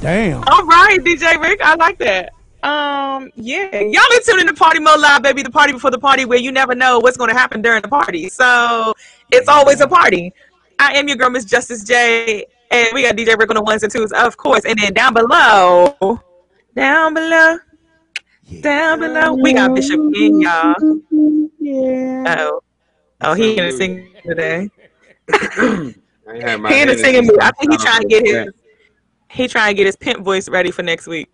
Damn. 0.00 0.42
All 0.48 0.66
right, 0.66 0.98
DJ 1.00 1.40
Rick, 1.40 1.60
I 1.62 1.74
like 1.76 1.98
that. 1.98 2.32
Um, 2.62 3.30
yeah, 3.36 3.80
y'all 3.80 4.02
been 4.10 4.22
tuning 4.24 4.46
to 4.46 4.54
Party 4.54 4.80
Mode 4.80 5.00
Live, 5.00 5.22
baby, 5.22 5.42
the 5.42 5.50
party 5.50 5.72
before 5.72 5.90
the 5.90 5.98
party, 5.98 6.24
where 6.24 6.38
you 6.38 6.52
never 6.52 6.74
know 6.74 6.98
what's 6.98 7.16
going 7.16 7.30
to 7.30 7.36
happen 7.36 7.62
during 7.62 7.82
the 7.82 7.88
party. 7.88 8.28
So 8.28 8.92
it's 9.30 9.48
always 9.48 9.80
a 9.80 9.88
party. 9.88 10.32
I 10.78 10.92
am 10.94 11.08
your 11.08 11.16
girl, 11.16 11.30
Miss 11.30 11.44
Justice 11.44 11.84
J, 11.84 12.44
and 12.70 12.88
we 12.92 13.02
got 13.02 13.16
DJ 13.16 13.38
Rick 13.38 13.50
on 13.50 13.56
the 13.56 13.62
ones 13.62 13.82
and 13.82 13.92
twos, 13.92 14.12
of 14.12 14.36
course. 14.36 14.64
And 14.66 14.78
then 14.78 14.92
down 14.92 15.14
below, 15.14 16.20
down 16.74 17.14
below, 17.14 17.58
down 18.60 19.00
below, 19.00 19.34
we 19.34 19.52
got 19.52 19.74
Bishop 19.74 20.00
King, 20.14 20.40
y'all. 20.40 20.74
Oh, 22.28 22.60
oh, 23.22 23.34
he 23.34 23.58
ain't 23.58 23.74
singing 23.74 24.14
today. 24.24 24.70
I 25.30 25.92
ain't 26.32 26.42
had 26.42 26.60
my 26.60 26.72
He 26.72 26.80
ain't 26.80 26.98
singing. 26.98 27.30
I 27.40 27.50
think 27.52 27.72
he 27.72 27.78
trying 27.78 28.02
to 28.02 28.04
know 28.04 28.08
get 28.08 28.26
his. 28.26 28.54
He 29.30 29.48
trying 29.48 29.70
to 29.70 29.74
get 29.74 29.86
his 29.86 29.96
pimp 29.96 30.24
voice 30.24 30.48
ready 30.48 30.70
for 30.70 30.82
next 30.82 31.06
week. 31.06 31.28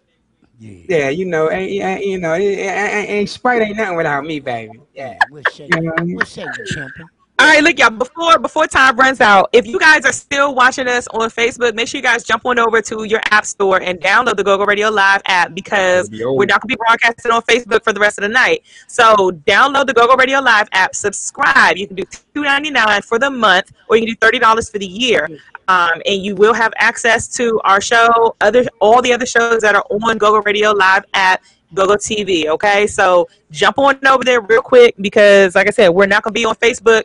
Yeah, 0.58 1.08
you 1.08 1.24
know, 1.24 1.50
ain't, 1.50 1.82
ain't, 1.82 2.04
you 2.04 2.18
know, 2.18 2.35
ain't, 2.35 2.58
ain't, 2.58 3.11
ain't 3.11 3.28
Sprite 3.28 3.62
ain't 3.62 3.76
nothing 3.76 3.96
without 3.96 4.24
me, 4.24 4.38
baby. 4.40 4.80
Yeah. 4.94 5.18
We'll 5.28 5.42
shake 5.42 5.74
You 5.74 5.80
know 5.80 5.90
what 5.90 6.00
I 6.00 6.04
mean? 6.04 6.16
We'll 6.16 6.24
shake 6.24 6.46
you, 6.56 6.64
champion. 6.66 7.08
All 7.38 7.49
right, 7.49 7.64
look, 7.64 7.79
y'all. 7.79 7.90
Before 7.90 8.38
before 8.38 8.66
time 8.66 8.97
runs 8.97 9.21
out, 9.21 9.49
if 9.53 9.66
you 9.66 9.79
guys 9.79 10.05
are 10.05 10.12
still 10.12 10.55
watching 10.55 10.87
us 10.87 11.09
on 11.09 11.31
Facebook, 11.31 11.75
make 11.75 11.88
sure 11.88 11.99
you 11.99 12.03
guys 12.03 12.25
jump 12.25 12.45
on 12.45 12.59
over 12.59 12.81
to 12.83 13.05
your 13.05 13.21
app 13.31 13.47
store 13.47 13.81
and 13.81 13.99
download 14.01 14.37
the 14.37 14.45
GoGo 14.45 14.64
Radio 14.66 14.90
Live 14.90 15.23
app 15.25 15.55
because 15.55 16.09
we're 16.11 16.45
not 16.45 16.61
gonna 16.61 16.68
be 16.68 16.77
broadcasting 16.77 17.33
on 17.33 17.42
Facebook 17.42 17.83
for 17.83 17.92
the 17.92 17.99
rest 18.01 18.18
of 18.18 18.23
the 18.23 18.29
night. 18.29 18.62
So 18.87 19.33
download 19.47 19.87
the 19.87 19.95
GoGo 19.95 20.14
Radio 20.16 20.40
Live 20.40 20.68
app, 20.73 20.95
subscribe. 20.95 21.79
You 21.79 21.87
can 21.87 21.97
do 21.97 22.05
two 22.35 22.42
ninety 22.42 22.71
nine 22.71 23.03
for 23.03 23.18
the 23.18 23.31
month, 23.31 23.73
or 23.88 23.97
you 23.97 24.03
can 24.03 24.14
do 24.14 24.18
thirty 24.21 24.38
dollars 24.38 24.68
for 24.68 24.79
the 24.79 24.87
year. 24.87 25.29
Um, 25.68 26.03
and 26.07 26.23
you 26.23 26.37
will 26.37 26.55
have 26.55 26.73
access 26.77 27.29
to 27.37 27.61
our 27.64 27.81
show, 27.81 28.37
other 28.40 28.66
all 28.79 29.01
the 29.01 29.12
other 29.12 29.27
shows 29.27 29.62
that 29.62 29.75
are 29.75 29.85
on 29.90 30.18
GoGo 30.18 30.42
Radio 30.42 30.71
Live 30.73 31.05
at 31.14 31.40
GoGo 31.75 31.95
TV. 31.95 32.47
Okay, 32.47 32.87
so 32.87 33.29
jump 33.51 33.79
on 33.79 33.99
over 34.07 34.23
there 34.23 34.42
real 34.42 34.62
quick 34.62 34.95
because, 35.01 35.55
like 35.55 35.66
I 35.66 35.71
said, 35.71 35.88
we're 35.88 36.07
not 36.07 36.23
gonna 36.23 36.35
be 36.35 36.45
on 36.45 36.55
Facebook 36.57 37.05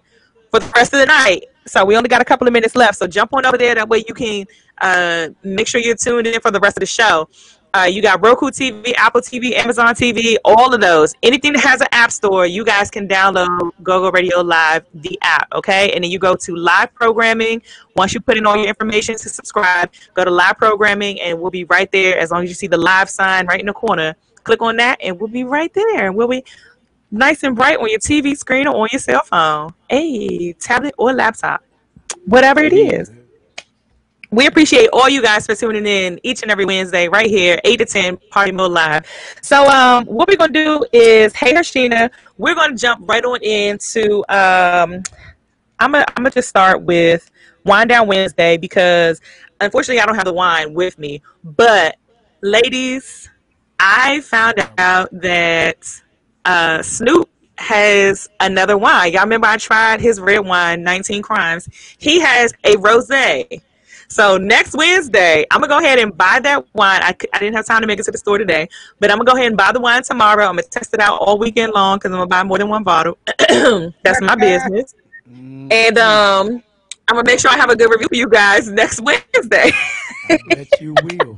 for 0.52 0.60
the 0.60 0.72
rest 0.76 0.94
of 0.94 1.00
the 1.00 1.06
night. 1.06 1.46
So 1.66 1.84
we 1.84 1.98
only 1.98 2.10
got 2.10 2.22
a 2.22 2.26
couple 2.26 2.48
of 2.48 2.54
minutes 2.54 2.76
left. 2.76 2.98
So 2.98 3.08
jump 3.08 3.34
on 3.34 3.46
over 3.46 3.58
there. 3.58 3.76
That 3.76 3.90
way 3.90 4.04
you 4.08 4.14
can 4.14 4.46
uh, 4.82 5.30
make 5.44 5.68
sure 5.68 5.82
you're 5.82 5.96
tuned 5.96 6.28
in 6.28 6.40
for 6.40 6.52
the 6.52 6.60
rest 6.60 6.78
of 6.78 6.82
the 6.82 6.86
show. 6.86 7.28
Uh, 7.74 7.84
you 7.84 8.02
got 8.02 8.24
Roku 8.26 8.48
TV, 8.48 8.94
Apple 8.96 9.22
TV, 9.22 9.54
Amazon 9.54 9.94
TV, 9.94 10.38
all 10.46 10.74
of 10.74 10.82
those. 10.82 11.14
Anything 11.22 11.54
that 11.54 11.64
has 11.64 11.82
an 11.82 11.88
app 11.92 12.12
store, 12.12 12.46
you 12.48 12.64
guys 12.64 12.90
can 12.90 13.08
download 13.08 13.72
GoGo 13.84 14.10
Radio 14.12 14.40
Live, 14.40 14.86
the 14.96 15.20
app, 15.22 15.48
okay? 15.54 15.92
And 15.92 16.04
then 16.04 16.10
you 16.10 16.18
go 16.18 16.36
to 16.36 16.56
live 16.56 16.94
programming. 16.96 17.62
Once 17.96 18.14
you 18.14 18.22
put 18.22 18.38
in 18.38 18.48
all 18.48 18.58
your 18.58 18.68
information 18.68 19.16
to 19.18 19.30
subscribe, 19.30 19.92
go 20.14 20.24
to 20.24 20.32
live 20.32 20.58
programming 20.58 21.20
and 21.22 21.40
we'll 21.40 21.52
be 21.52 21.66
right 21.66 21.92
there. 21.92 22.18
As 22.18 22.32
long 22.32 22.44
as 22.44 22.50
you 22.50 22.56
see 22.56 22.68
the 22.68 22.78
live 22.78 23.10
sign 23.10 23.46
right 23.46 23.60
in 23.60 23.68
the 23.68 23.74
corner, 23.74 24.16
click 24.44 24.62
on 24.62 24.78
that 24.78 24.98
and 25.04 25.20
we'll 25.20 25.30
be 25.30 25.44
right 25.44 25.74
there. 25.74 26.08
And 26.08 26.16
we'll 26.16 26.30
be 26.30 26.44
nice 27.12 27.44
and 27.44 27.56
bright 27.56 27.78
on 27.80 27.90
your 27.90 28.00
TV 28.00 28.38
screen 28.38 28.68
or 28.68 28.76
on 28.76 28.90
your 28.92 29.00
cell 29.00 29.24
phone, 29.24 29.74
a 29.90 30.54
tablet 30.54 30.94
or 30.98 31.14
laptop, 31.14 31.64
whatever 32.26 32.62
it 32.62 32.74
is. 32.74 33.12
We 34.30 34.46
appreciate 34.46 34.90
all 34.92 35.08
you 35.08 35.22
guys 35.22 35.46
for 35.46 35.56
tuning 35.56 35.86
in 35.88 36.20
each 36.22 36.42
and 36.42 36.52
every 36.52 36.66
Wednesday 36.66 37.08
right 37.08 37.30
here, 37.30 37.60
8 37.64 37.78
to 37.78 37.86
10, 37.86 38.18
Party 38.30 38.52
Mode 38.52 38.72
Live. 38.72 39.06
So 39.42 39.66
um, 39.68 40.06
what 40.06 40.28
we're 40.28 40.36
going 40.36 40.52
to 40.52 40.64
do 40.66 40.86
is, 40.92 41.34
hey, 41.34 41.54
Hershina, 41.54 42.10
we're 42.38 42.56
going 42.56 42.72
to 42.72 42.78
jump 42.78 43.08
right 43.08 43.24
on 43.24 43.42
into, 43.42 44.20
um, 44.28 45.02
I'm 45.80 45.94
going 45.94 46.04
I'm 46.18 46.26
to 46.26 46.30
just 46.30 46.50
start 46.50 46.82
with 46.82 47.32
Wine 47.64 47.88
Down 47.88 48.08
Wednesday 48.08 48.58
because 48.58 49.22
unfortunately 49.62 50.02
I 50.02 50.06
don't 50.06 50.16
have 50.16 50.26
the 50.26 50.34
wine 50.34 50.74
with 50.74 51.00
me. 51.00 51.22
But 51.46 51.96
ladies, 52.42 53.30
I 53.80 54.22
found 54.22 54.56
out 54.78 55.10
that 55.14 56.02
uh, 56.48 56.82
Snoop 56.82 57.30
has 57.58 58.30
another 58.40 58.78
wine. 58.78 59.12
Y'all 59.12 59.24
remember 59.24 59.48
I 59.48 59.58
tried 59.58 60.00
his 60.00 60.20
red 60.20 60.40
wine, 60.40 60.82
19 60.82 61.22
Crimes. 61.22 61.68
He 61.98 62.20
has 62.22 62.54
a 62.64 62.76
rosé. 62.76 63.62
So 64.08 64.38
next 64.38 64.74
Wednesday, 64.74 65.46
I'm 65.52 65.60
gonna 65.60 65.68
go 65.68 65.80
ahead 65.80 66.00
and 66.00 66.16
buy 66.16 66.40
that 66.42 66.66
wine. 66.74 67.02
I, 67.04 67.14
I 67.34 67.40
didn't 67.40 67.56
have 67.56 67.66
time 67.66 67.82
to 67.82 67.88
make 67.88 68.00
it 68.00 68.04
to 68.04 68.12
the 68.12 68.18
store 68.18 68.38
today, 68.38 68.70
but 69.02 69.12
I'm 69.12 69.18
gonna 69.18 69.30
go 69.30 69.36
ahead 69.36 69.48
and 69.48 69.58
buy 69.58 69.74
the 69.74 69.82
wine 69.82 70.02
tomorrow. 70.02 70.46
I'm 70.46 70.56
gonna 70.56 70.64
test 70.64 70.94
it 70.94 71.02
out 71.02 71.20
all 71.20 71.38
weekend 71.38 71.74
long 71.74 71.98
because 71.98 72.12
I'm 72.12 72.18
gonna 72.18 72.28
buy 72.28 72.44
more 72.44 72.58
than 72.58 72.70
one 72.70 72.84
bottle. 72.84 73.18
That's 73.38 74.22
my 74.22 74.36
business. 74.36 74.96
And 75.70 75.98
um, 75.98 76.64
I'm 77.10 77.16
gonna 77.16 77.26
make 77.26 77.42
sure 77.42 77.52
I 77.52 77.58
have 77.58 77.70
a 77.70 77.76
good 77.76 77.92
review 77.92 78.08
for 78.08 78.16
you 78.16 78.30
guys 78.30 78.70
next 78.70 79.02
Wednesday. 79.04 79.72
Bet 80.48 80.80
you 80.80 80.94
will. 81.04 81.38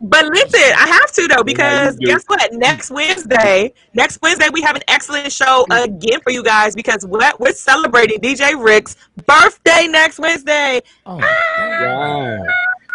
But 0.00 0.26
listen, 0.26 0.60
I 0.76 0.86
have 0.86 1.12
to 1.12 1.28
though 1.28 1.42
because 1.42 1.96
guess 1.98 2.24
what? 2.26 2.52
Next 2.52 2.90
Wednesday, 2.90 3.72
next 3.94 4.20
Wednesday 4.22 4.48
we 4.52 4.62
have 4.62 4.76
an 4.76 4.82
excellent 4.88 5.32
show 5.32 5.66
again 5.70 6.20
for 6.20 6.30
you 6.30 6.42
guys 6.42 6.74
because 6.74 7.06
what 7.06 7.38
we're 7.40 7.52
celebrating 7.52 8.20
DJ 8.20 8.62
Rick's 8.62 8.96
birthday 9.26 9.86
next 9.88 10.18
Wednesday. 10.18 10.82
Oh, 11.04 11.18
Yeah. 11.18 12.44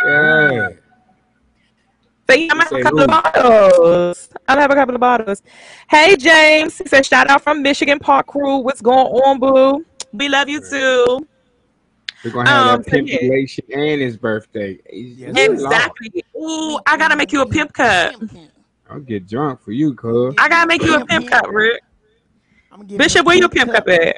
Yeah. 0.06 0.70
So 2.30 2.38
yeah, 2.38 2.48
I'm 2.52 2.60
gonna 2.60 2.64
have 2.64 2.72
a 2.74 2.82
couple 2.82 3.02
of 3.02 3.08
bottles. 3.10 4.30
I'll 4.48 4.58
have 4.58 4.72
a 4.72 4.76
couple 4.76 4.96
of 4.96 5.02
bottles. 5.02 5.44
Hey 5.90 6.16
James, 6.16 6.78
he 6.78 6.88
said 6.88 7.06
shout 7.06 7.30
out 7.30 7.42
from 7.42 7.62
Michigan 7.62 8.00
Park 8.00 8.28
Crew. 8.28 8.58
What's 8.60 8.82
going 8.82 9.08
on, 9.08 9.40
boo? 9.40 9.86
We 10.14 10.30
love 10.30 10.48
you 10.48 10.62
too. 10.62 11.28
We're 12.24 12.32
gonna 12.32 12.50
have 12.50 12.68
Um, 12.68 12.78
that 12.82 12.86
so 12.86 12.92
pimp 12.92 13.08
yeah. 13.10 13.18
relation 13.22 13.66
and 13.74 14.02
his 14.02 14.18
birthday. 14.18 14.80
He's- 14.90 15.18
good 15.34 15.36
Lord. 15.36 15.52
Exactly. 15.74 16.24
Ooh, 16.38 16.80
I 16.86 16.98
gotta 16.98 17.16
make 17.16 17.32
you 17.32 17.42
a 17.42 17.48
pimp 17.48 17.74
cup. 17.74 18.16
I'll 18.90 19.00
get 19.00 19.28
drunk 19.28 19.62
for 19.62 19.72
you, 19.72 19.94
cuz. 19.94 20.36
I 20.38 20.50
gotta 20.50 20.68
make 20.68 20.84
you 20.84 20.96
a 20.96 21.06
pimp 21.06 21.30
cup, 21.30 21.48
Rick. 21.50 21.82
Bishop, 22.98 23.26
where 23.26 23.38
your 23.38 23.50
pimp 23.50 23.72
cup 23.72 23.88
at? 23.90 24.18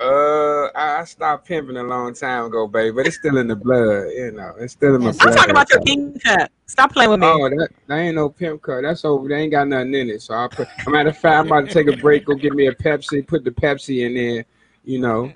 Uh, 0.00 0.66
I, 0.76 1.00
I 1.00 1.04
stopped 1.04 1.48
pimping 1.48 1.76
a 1.76 1.82
long 1.82 2.14
time 2.14 2.44
ago, 2.44 2.68
baby, 2.68 2.92
but 2.92 3.06
it's 3.08 3.16
still 3.16 3.36
in 3.38 3.48
the 3.48 3.56
blood. 3.56 4.06
You 4.14 4.30
know, 4.30 4.54
it's 4.60 4.74
still 4.74 4.94
in 4.94 5.02
my 5.02 5.10
blood. 5.10 5.26
I'm 5.26 5.34
talking 5.34 5.50
about 5.50 5.70
your 5.70 5.80
king 5.80 6.16
cup. 6.20 6.52
Stop 6.66 6.92
playing 6.92 7.10
with 7.10 7.18
me. 7.20 7.26
Oh, 7.26 7.48
that, 7.48 7.70
that 7.88 7.96
ain't 7.98 8.14
no 8.14 8.28
pimp 8.28 8.62
cut. 8.62 8.82
That's 8.82 9.04
over. 9.04 9.28
They 9.28 9.34
ain't 9.42 9.50
got 9.50 9.66
nothing 9.66 9.94
in 9.94 10.08
it. 10.10 10.22
So 10.22 10.34
I 10.34 10.46
put. 10.46 10.68
a 10.86 10.90
matter 10.90 11.08
of 11.08 11.18
fact, 11.18 11.40
I'm 11.40 11.46
about 11.46 11.66
to 11.66 11.72
take 11.74 11.88
a 11.88 11.96
break. 11.96 12.26
Go 12.26 12.34
get 12.36 12.52
me 12.52 12.68
a 12.68 12.72
Pepsi. 12.74 13.26
Put 13.26 13.42
the 13.42 13.50
Pepsi 13.50 14.06
in 14.06 14.14
there. 14.14 14.44
You 14.84 15.00
know, 15.00 15.32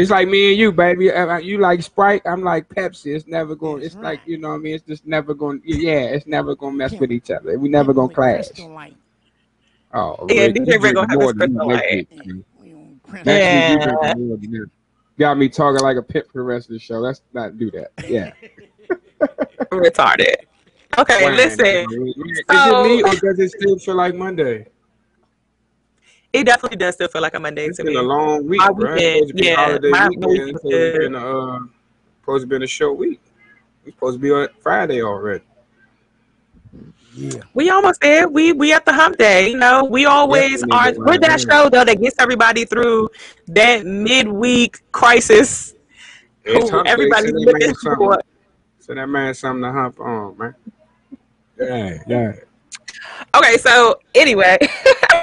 it's 0.00 0.10
like 0.10 0.28
me 0.28 0.50
and 0.50 0.58
you, 0.58 0.72
baby. 0.72 1.10
Uh, 1.10 1.38
You 1.38 1.58
like 1.58 1.82
Sprite. 1.82 2.22
I'm 2.24 2.42
like 2.42 2.68
Pepsi. 2.68 3.14
It's 3.14 3.26
never 3.26 3.54
going. 3.54 3.82
It's 3.82 3.94
like 3.96 4.20
you 4.26 4.38
know. 4.38 4.48
what 4.50 4.54
I 4.56 4.58
mean, 4.58 4.74
it's 4.74 4.84
just 4.86 5.06
never 5.06 5.34
going. 5.34 5.60
Yeah, 5.64 6.00
it's 6.14 6.26
never 6.26 6.54
going 6.56 6.72
to 6.74 6.78
mess 6.78 6.92
with 6.92 7.12
each 7.12 7.30
other. 7.30 7.58
We 7.58 7.68
never 7.68 7.92
going 7.92 8.08
to 8.10 8.14
clash. 8.14 8.46
Oh, 9.92 10.26
Yeah, 10.28 10.42
Rick, 10.42 10.54
DJ 10.54 10.82
Rick 10.82 10.94
gonna 10.94 11.08
have 11.10 11.18
more 11.18 11.32
his 11.32 11.38
Crystal 11.38 11.66
Light. 11.68 12.08
week, 12.10 12.26
man. 12.26 12.44
Next 13.12 13.26
week, 13.26 13.26
you 13.26 13.32
Yeah. 13.32 13.84
drink 13.84 14.00
more 14.18 14.36
than 14.36 14.50
that. 14.52 14.70
Got 15.18 15.36
me 15.38 15.48
talking 15.48 15.80
like 15.82 15.96
a 15.96 16.02
pimp 16.02 16.26
for 16.30 16.38
the 16.38 16.42
rest 16.44 16.68
of 16.68 16.74
the 16.74 16.78
show. 16.78 16.94
Let's 16.98 17.22
not 17.32 17.58
do 17.58 17.70
that. 17.72 17.90
Yeah. 18.08 18.32
I'm 19.20 19.28
Retarded. 19.82 20.36
Okay, 20.98 21.24
Wine. 21.24 21.36
listen. 21.36 21.66
Is 21.66 21.86
it 21.88 22.84
me 22.84 23.02
or 23.02 23.14
does 23.16 23.38
it 23.38 23.50
still 23.50 23.78
feel 23.78 23.96
like 23.96 24.14
Monday? 24.14 24.66
It 26.32 26.44
definitely 26.44 26.76
does 26.78 26.94
still 26.94 27.08
feel 27.08 27.22
like 27.22 27.34
a 27.34 27.40
Monday 27.40 27.66
It's 27.66 27.78
to 27.78 27.84
been 27.84 27.94
me. 27.94 27.98
a 27.98 28.02
long 28.02 28.46
week, 28.46 28.58
My 28.60 28.68
right? 28.68 28.94
weekend, 28.94 29.16
Supposed 29.16 29.28
to 29.28 29.34
be 29.34 29.46
yeah, 29.46 29.56
holiday 29.56 29.90
my 29.90 30.08
weekend. 30.08 30.24
weekend 30.26 30.52
was 30.52 30.60
Supposed 30.62 30.74
to 30.94 30.98
been 31.00 31.14
a, 31.16 31.38
uh, 31.40 31.58
supposed 32.20 32.42
to 32.42 32.46
been 32.46 32.62
a 32.62 32.66
short 32.66 32.96
week. 32.98 33.20
We 33.84 33.92
supposed 33.92 34.16
to 34.16 34.22
be 34.22 34.30
on 34.30 34.48
Friday 34.60 35.02
already. 35.02 35.44
Yeah. 37.14 37.40
We 37.54 37.70
almost 37.70 38.00
there. 38.00 38.28
We 38.28 38.52
we 38.52 38.72
at 38.72 38.84
the 38.84 38.92
hump 38.92 39.16
day. 39.18 39.50
You 39.50 39.56
know, 39.58 39.84
we 39.84 40.04
always 40.06 40.60
Definitely 40.60 40.98
are. 41.02 41.06
We're 41.06 41.18
that 41.18 41.40
show 41.40 41.68
though 41.68 41.84
that 41.84 42.00
gets 42.00 42.14
everybody 42.20 42.64
through 42.64 43.08
that 43.48 43.84
midweek 43.84 44.80
crisis. 44.92 45.74
It's 46.44 46.70
hump 46.70 46.86
everybody's 46.86 47.30
so 47.30 47.36
looking 47.38 47.66
man 47.66 47.74
something- 47.82 47.96
for. 47.96 48.20
So 48.78 48.94
that 48.94 49.06
man 49.08 49.34
something 49.34 49.62
to 49.64 49.72
hump 49.72 49.98
on, 50.00 50.38
man. 50.38 50.54
Yeah, 51.58 51.98
yeah. 52.06 52.32
Okay, 53.36 53.56
so 53.58 53.98
anyway, 54.14 54.56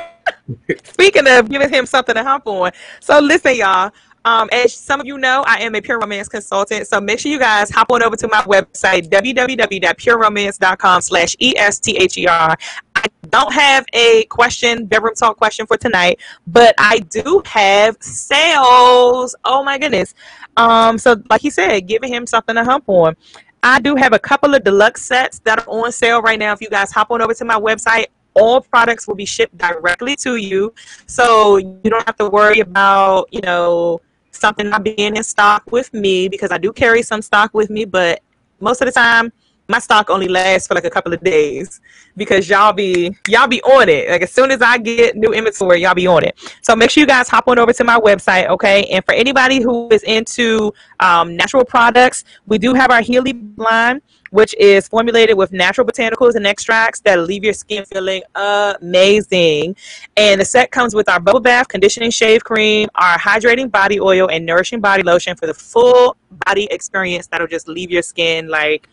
speaking 0.83 1.27
of 1.27 1.49
giving 1.49 1.69
him 1.69 1.85
something 1.85 2.15
to 2.15 2.23
hump 2.23 2.47
on, 2.47 2.71
so 2.99 3.19
listen, 3.19 3.55
y'all. 3.55 3.91
Um, 4.25 4.49
as 4.51 4.73
some 4.73 4.99
of 4.99 5.05
you 5.05 5.17
know, 5.17 5.45
I 5.47 5.61
am 5.61 5.73
a 5.75 5.81
pure 5.81 5.99
romance 5.99 6.27
consultant. 6.27 6.85
So 6.87 6.99
make 6.99 7.19
sure 7.19 7.31
you 7.31 7.39
guys 7.39 7.69
hop 7.69 7.89
on 7.93 8.03
over 8.03 8.17
to 8.17 8.27
my 8.27 8.41
website, 8.41 9.07
www.pureromance.com 9.07 11.01
slash 11.01 11.37
E-S-T-H-E-R. 11.39 12.57
I 12.95 13.05
don't 13.29 13.53
have 13.53 13.85
a 13.93 14.25
question, 14.25 14.85
bedroom 14.85 15.15
talk 15.15 15.37
question 15.37 15.65
for 15.65 15.77
tonight, 15.77 16.19
but 16.45 16.75
I 16.77 16.99
do 16.99 17.41
have 17.45 17.95
sales. 18.01 19.33
Oh 19.45 19.63
my 19.63 19.77
goodness. 19.77 20.13
Um, 20.57 20.97
so 20.97 21.15
like 21.29 21.39
he 21.39 21.49
said, 21.49 21.87
giving 21.87 22.11
him 22.11 22.27
something 22.27 22.55
to 22.55 22.65
hump 22.65 22.83
on. 22.87 23.15
I 23.63 23.79
do 23.79 23.95
have 23.95 24.13
a 24.13 24.19
couple 24.19 24.53
of 24.55 24.63
deluxe 24.63 25.03
sets 25.03 25.39
that 25.39 25.59
are 25.59 25.69
on 25.69 25.91
sale 25.91 26.21
right 26.21 26.37
now. 26.37 26.53
If 26.53 26.61
you 26.61 26.69
guys 26.69 26.91
hop 26.91 27.11
on 27.11 27.21
over 27.21 27.33
to 27.33 27.45
my 27.45 27.59
website, 27.59 28.07
all 28.39 28.61
products 28.61 29.07
will 29.07 29.15
be 29.15 29.25
shipped 29.25 29.57
directly 29.57 30.15
to 30.17 30.35
you. 30.35 30.73
So 31.05 31.57
you 31.57 31.89
don't 31.89 32.05
have 32.05 32.17
to 32.17 32.29
worry 32.29 32.59
about, 32.59 33.27
you 33.31 33.41
know, 33.41 34.01
something 34.31 34.69
not 34.69 34.83
being 34.83 35.15
in 35.15 35.23
stock 35.23 35.63
with 35.71 35.93
me 35.93 36.27
because 36.29 36.51
I 36.51 36.57
do 36.57 36.71
carry 36.71 37.01
some 37.01 37.21
stock 37.21 37.53
with 37.53 37.69
me, 37.69 37.85
but 37.85 38.21
most 38.59 38.81
of 38.81 38.85
the 38.85 38.91
time 38.91 39.31
my 39.69 39.79
stock 39.79 40.09
only 40.09 40.27
lasts 40.27 40.67
for 40.67 40.75
like 40.75 40.85
a 40.85 40.89
couple 40.89 41.13
of 41.13 41.21
days 41.21 41.81
because 42.15 42.49
y'all 42.49 42.71
be 42.71 43.15
y'all 43.27 43.47
be 43.47 43.61
on 43.63 43.89
it. 43.89 44.09
Like 44.09 44.21
as 44.21 44.31
soon 44.31 44.51
as 44.51 44.61
I 44.61 44.77
get 44.77 45.15
new 45.15 45.33
inventory, 45.33 45.81
y'all 45.81 45.93
be 45.93 46.07
on 46.07 46.23
it. 46.23 46.39
So 46.61 46.75
make 46.75 46.89
sure 46.89 47.01
you 47.01 47.07
guys 47.07 47.27
hop 47.27 47.47
on 47.47 47.59
over 47.59 47.73
to 47.73 47.83
my 47.83 47.99
website, 47.99 48.47
okay? 48.47 48.85
And 48.85 49.03
for 49.03 49.13
anybody 49.13 49.61
who 49.61 49.89
is 49.91 50.03
into 50.03 50.73
um, 50.99 51.35
natural 51.35 51.65
products, 51.65 52.23
we 52.45 52.57
do 52.57 52.73
have 52.73 52.91
our 52.91 53.01
Healy 53.01 53.33
line, 53.57 54.01
which 54.31 54.55
is 54.55 54.87
formulated 54.87 55.37
with 55.37 55.51
natural 55.51 55.85
botanicals 55.85 56.35
and 56.35 56.47
extracts 56.47 56.99
that 57.01 57.19
leave 57.19 57.43
your 57.43 57.53
skin 57.53 57.85
feeling 57.85 58.23
amazing. 58.35 59.75
And 60.15 60.41
the 60.41 60.45
set 60.45 60.71
comes 60.71 60.95
with 60.95 61.09
our 61.09 61.19
bubble 61.19 61.39
bath, 61.39 61.67
conditioning 61.67 62.11
shave 62.11 62.43
cream, 62.43 62.89
our 62.95 63.17
hydrating 63.17 63.71
body 63.71 63.99
oil, 63.99 64.29
and 64.29 64.45
nourishing 64.45 64.81
body 64.81 65.03
lotion 65.03 65.35
for 65.35 65.47
the 65.47 65.53
full 65.53 66.15
body 66.45 66.67
experience 66.71 67.27
that'll 67.27 67.47
just 67.47 67.67
leave 67.67 67.91
your 67.91 68.01
skin 68.01 68.47
like 68.47 68.87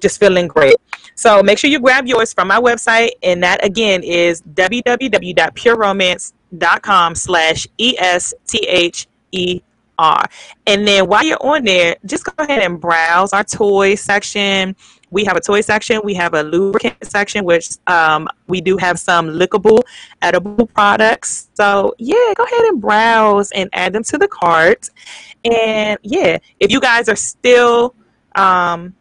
just 0.00 0.18
feeling 0.18 0.48
great. 0.48 0.76
So 1.14 1.42
make 1.42 1.58
sure 1.58 1.68
you 1.70 1.80
grab 1.80 2.06
yours 2.06 2.32
from 2.32 2.48
my 2.48 2.58
website, 2.58 3.10
and 3.22 3.42
that 3.42 3.62
again 3.64 4.02
is 4.02 4.40
www.pureromance.com 4.42 7.14
slash 7.14 7.68
E-S-T-H-E-R. 9.98 10.26
And 10.66 10.86
then 10.86 11.06
while 11.06 11.24
you're 11.24 11.44
on 11.44 11.64
there, 11.64 11.96
just 12.06 12.24
go 12.24 12.32
ahead 12.38 12.62
and 12.62 12.80
browse 12.80 13.32
our 13.32 13.44
toy 13.44 13.94
section. 13.94 14.76
We 15.10 15.24
have 15.24 15.36
a 15.36 15.40
toy 15.40 15.60
section. 15.60 16.00
We 16.02 16.14
have 16.14 16.34
a 16.34 16.42
lubricant 16.42 16.96
section, 17.04 17.44
which 17.44 17.68
um, 17.86 18.28
we 18.48 18.60
do 18.60 18.76
have 18.78 18.98
some 18.98 19.28
lickable, 19.28 19.82
edible 20.22 20.66
products. 20.66 21.48
So 21.54 21.94
yeah, 21.98 22.32
go 22.36 22.44
ahead 22.44 22.64
and 22.64 22.80
browse 22.80 23.52
and 23.52 23.70
add 23.72 23.92
them 23.92 24.02
to 24.04 24.18
the 24.18 24.28
cart. 24.28 24.90
And 25.44 25.98
yeah, 26.02 26.38
if 26.58 26.70
you 26.70 26.80
guys 26.80 27.08
are 27.08 27.16
still 27.16 27.94
um, 28.34 28.94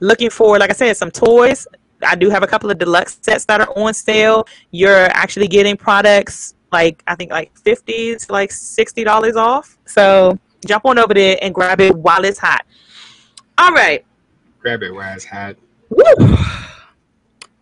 looking 0.00 0.30
for, 0.30 0.58
like 0.58 0.70
I 0.70 0.74
said, 0.74 0.96
some 0.96 1.10
toys. 1.10 1.66
I 2.04 2.16
do 2.16 2.30
have 2.30 2.42
a 2.42 2.48
couple 2.48 2.68
of 2.68 2.78
deluxe 2.78 3.16
sets 3.22 3.44
that 3.44 3.60
are 3.60 3.78
on 3.78 3.94
sale. 3.94 4.48
You're 4.72 5.04
actually 5.12 5.46
getting 5.46 5.76
products 5.76 6.54
like 6.72 7.02
I 7.06 7.14
think 7.14 7.30
like 7.30 7.56
fifty 7.58 8.16
to 8.16 8.32
like 8.32 8.50
sixty 8.50 9.04
dollars 9.04 9.36
off. 9.36 9.78
So 9.84 10.38
jump 10.66 10.84
on 10.86 10.98
over 10.98 11.14
there 11.14 11.38
and 11.42 11.54
grab 11.54 11.80
it 11.80 11.94
while 11.94 12.24
it's 12.24 12.38
hot. 12.38 12.64
All 13.58 13.72
right. 13.72 14.04
Grab 14.60 14.82
it 14.82 14.92
while 14.92 15.14
it's 15.14 15.24
hot. 15.24 15.56
Woo. 15.90 16.36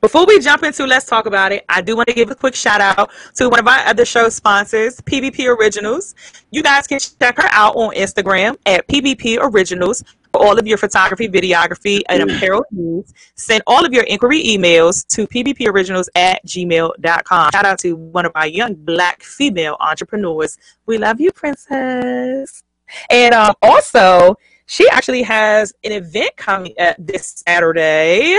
Before 0.01 0.25
we 0.25 0.41
jump 0.41 0.63
into 0.63 0.87
Let's 0.87 1.05
Talk 1.05 1.27
About 1.27 1.53
It, 1.53 1.63
I 1.69 1.83
do 1.83 1.95
want 1.95 2.09
to 2.09 2.15
give 2.15 2.31
a 2.31 2.35
quick 2.35 2.55
shout 2.55 2.81
out 2.81 3.11
to 3.35 3.51
one 3.51 3.61
of 3.61 3.69
our 3.69 3.81
other 3.81 4.07
show 4.07 4.31
sponsors, 4.31 4.99
PBP 5.03 5.47
Originals. 5.47 6.15
You 6.51 6.63
guys 6.63 6.87
can 6.87 6.99
check 6.99 7.37
her 7.37 7.49
out 7.51 7.77
on 7.77 7.95
Instagram 7.95 8.57
at 8.65 8.89
PBP 8.89 9.37
Originals 9.43 10.03
all 10.35 10.59
of 10.59 10.67
your 10.67 10.79
photography, 10.79 11.29
videography, 11.29 12.03
and 12.09 12.23
apparel 12.23 12.65
needs. 12.71 13.13
Send 13.35 13.63
all 13.67 13.85
of 13.85 13.93
your 13.93 14.05
inquiry 14.05 14.43
emails 14.43 15.07
to 15.09 15.27
pbporiginals 15.27 16.09
at 16.15 16.45
gmail.com. 16.47 17.51
Shout 17.53 17.67
out 17.67 17.79
to 17.81 17.97
one 17.97 18.27
of 18.27 18.33
our 18.35 18.47
young 18.47 18.75
black 18.75 19.23
female 19.23 19.77
entrepreneurs. 19.81 20.59
We 20.87 20.99
love 20.99 21.21
you, 21.21 21.33
Princess. 21.33 22.63
And 23.09 23.35
um, 23.35 23.55
also, 23.63 24.37
she 24.67 24.89
actually 24.89 25.23
has 25.23 25.73
an 25.85 25.93
event 25.93 26.37
coming 26.37 26.75
uh, 26.79 26.95
this 26.99 27.43
Saturday. 27.47 28.39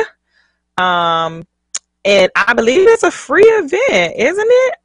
Um, 0.78 1.46
and 2.04 2.32
I 2.36 2.54
believe 2.54 2.88
it's 2.88 3.04
a 3.04 3.12
free 3.12 3.44
event, 3.44 4.16
isn't 4.18 4.48
it? 4.50 4.76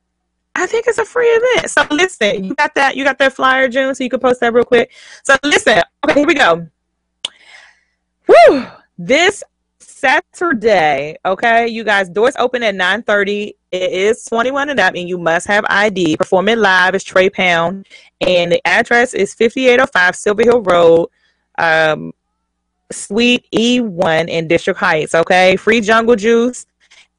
I 0.54 0.66
think 0.66 0.86
it's 0.86 0.98
a 0.98 1.04
free 1.04 1.26
event. 1.26 1.70
So 1.70 1.86
listen, 1.90 2.44
you 2.44 2.54
got 2.54 2.74
that, 2.74 2.96
you 2.96 3.04
got 3.04 3.18
that 3.18 3.34
flyer, 3.34 3.68
June, 3.68 3.94
so 3.94 4.02
you 4.02 4.10
can 4.10 4.20
post 4.20 4.40
that 4.40 4.52
real 4.54 4.64
quick. 4.64 4.90
So 5.22 5.36
listen, 5.42 5.82
okay, 6.04 6.20
here 6.20 6.26
we 6.26 6.34
go. 6.34 6.66
Whew, 8.26 8.66
this 8.98 9.42
Saturday, 9.78 11.16
okay, 11.24 11.68
you 11.68 11.84
guys, 11.84 12.08
doors 12.08 12.34
open 12.38 12.62
at 12.62 12.74
9:30. 12.74 13.54
It 13.72 13.92
is 13.92 14.24
21 14.24 14.70
and 14.70 14.80
up, 14.80 14.94
and 14.94 15.08
you 15.08 15.18
must 15.18 15.46
have 15.46 15.64
ID. 15.68 16.16
Performing 16.16 16.58
live 16.58 16.94
is 16.94 17.04
Trey 17.04 17.30
Pound, 17.30 17.86
and 18.20 18.52
the 18.52 18.66
address 18.66 19.14
is 19.14 19.34
5805 19.34 20.16
Silver 20.16 20.42
Hill 20.42 20.62
Road, 20.62 21.08
um, 21.58 22.12
Suite 22.90 23.46
E1 23.54 24.28
in 24.28 24.48
District 24.48 24.78
Heights. 24.78 25.14
Okay, 25.14 25.56
free 25.56 25.80
jungle 25.80 26.16
juice 26.16 26.66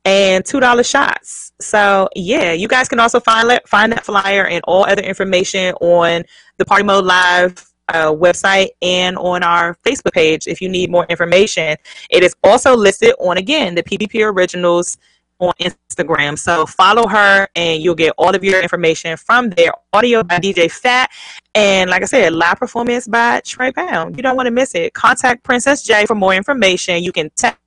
and 0.06 0.46
two 0.46 0.60
dollar 0.60 0.84
shots. 0.84 1.52
So 1.60 2.10
yeah, 2.16 2.54
you 2.54 2.68
guys 2.68 2.88
can 2.88 3.00
also 3.00 3.20
find 3.20 3.60
find 3.68 3.92
that 3.92 4.06
flyer 4.06 4.46
and 4.46 4.62
all 4.66 4.86
other 4.86 5.02
information 5.02 5.74
on 5.76 6.24
the 6.58 6.66
Party 6.66 6.84
Mode 6.84 7.06
Live 7.06 7.66
uh, 7.90 8.12
website 8.12 8.70
and 8.82 9.18
on 9.18 9.44
our 9.44 9.76
Facebook 9.86 10.14
page 10.14 10.48
if 10.48 10.62
you 10.62 10.70
need 10.70 10.92
more 10.92 11.06
information. 11.10 11.76
It 12.10 12.24
is 12.24 12.36
also 12.44 12.76
listed 12.76 13.14
on 13.20 13.38
again 13.38 13.76
the 13.76 13.84
PBP 13.84 14.26
Originals 14.26 14.98
on 15.40 15.54
Instagram. 15.60 16.38
So 16.38 16.66
follow 16.66 17.08
her 17.08 17.48
and 17.56 17.82
you'll 17.82 17.96
get 17.96 18.14
all 18.18 18.36
of 18.36 18.44
your 18.44 18.62
information 18.62 19.18
from 19.18 19.50
there. 19.52 19.72
Audio 19.94 20.24
by 20.24 20.40
DJ 20.40 20.72
Fat. 20.72 21.12
And 21.54 21.90
like 21.90 22.02
I 22.02 22.06
said, 22.06 22.34
live 22.34 22.58
performance 22.58 23.08
by 23.08 23.42
Trey 23.46 23.72
Pound. 23.72 24.18
You 24.18 24.24
don't 24.24 24.36
want 24.36 24.48
to 24.48 24.52
miss 24.52 24.74
it. 24.76 24.94
Contact 24.94 25.44
Princess 25.44 25.84
J 25.84 26.06
for 26.06 26.16
more 26.16 26.34
information. 26.34 27.04
You 27.04 27.12
can 27.12 27.30
text 27.36 27.60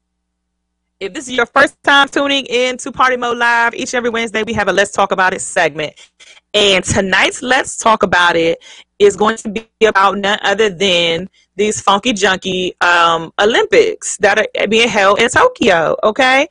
If 1.01 1.13
this 1.13 1.27
is 1.27 1.33
your 1.33 1.45
first 1.45 1.75
time 1.83 2.07
tuning 2.07 2.45
in 2.45 2.77
to 2.77 2.89
Party 2.89 3.17
Mode 3.17 3.37
Live, 3.37 3.73
each 3.73 3.93
and 3.93 3.95
every 3.95 4.09
Wednesday 4.09 4.43
we 4.43 4.53
have 4.53 4.69
a 4.69 4.71
Let's 4.71 4.91
Talk 4.93 5.11
About 5.11 5.33
It 5.33 5.41
segment. 5.41 5.93
And 6.53 6.85
tonight's 6.85 7.41
Let's 7.41 7.75
Talk 7.75 8.03
About 8.03 8.37
It 8.37 8.63
is 8.97 9.17
going 9.17 9.35
to 9.37 9.49
be 9.49 9.67
about 9.85 10.17
none 10.17 10.39
other 10.41 10.69
than 10.69 11.29
these 11.57 11.81
funky 11.81 12.13
junky 12.13 12.81
um, 12.81 13.33
Olympics 13.41 14.15
that 14.17 14.39
are 14.39 14.67
being 14.67 14.87
held 14.87 15.19
in 15.19 15.27
Tokyo. 15.27 15.97
Okay. 16.01 16.43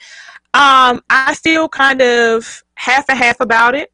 Um, 0.53 1.03
I 1.09 1.35
feel 1.43 1.67
kind 1.67 2.03
of 2.03 2.63
half 2.75 3.07
and 3.09 3.17
half 3.17 3.41
about 3.41 3.75
it. 3.75 3.91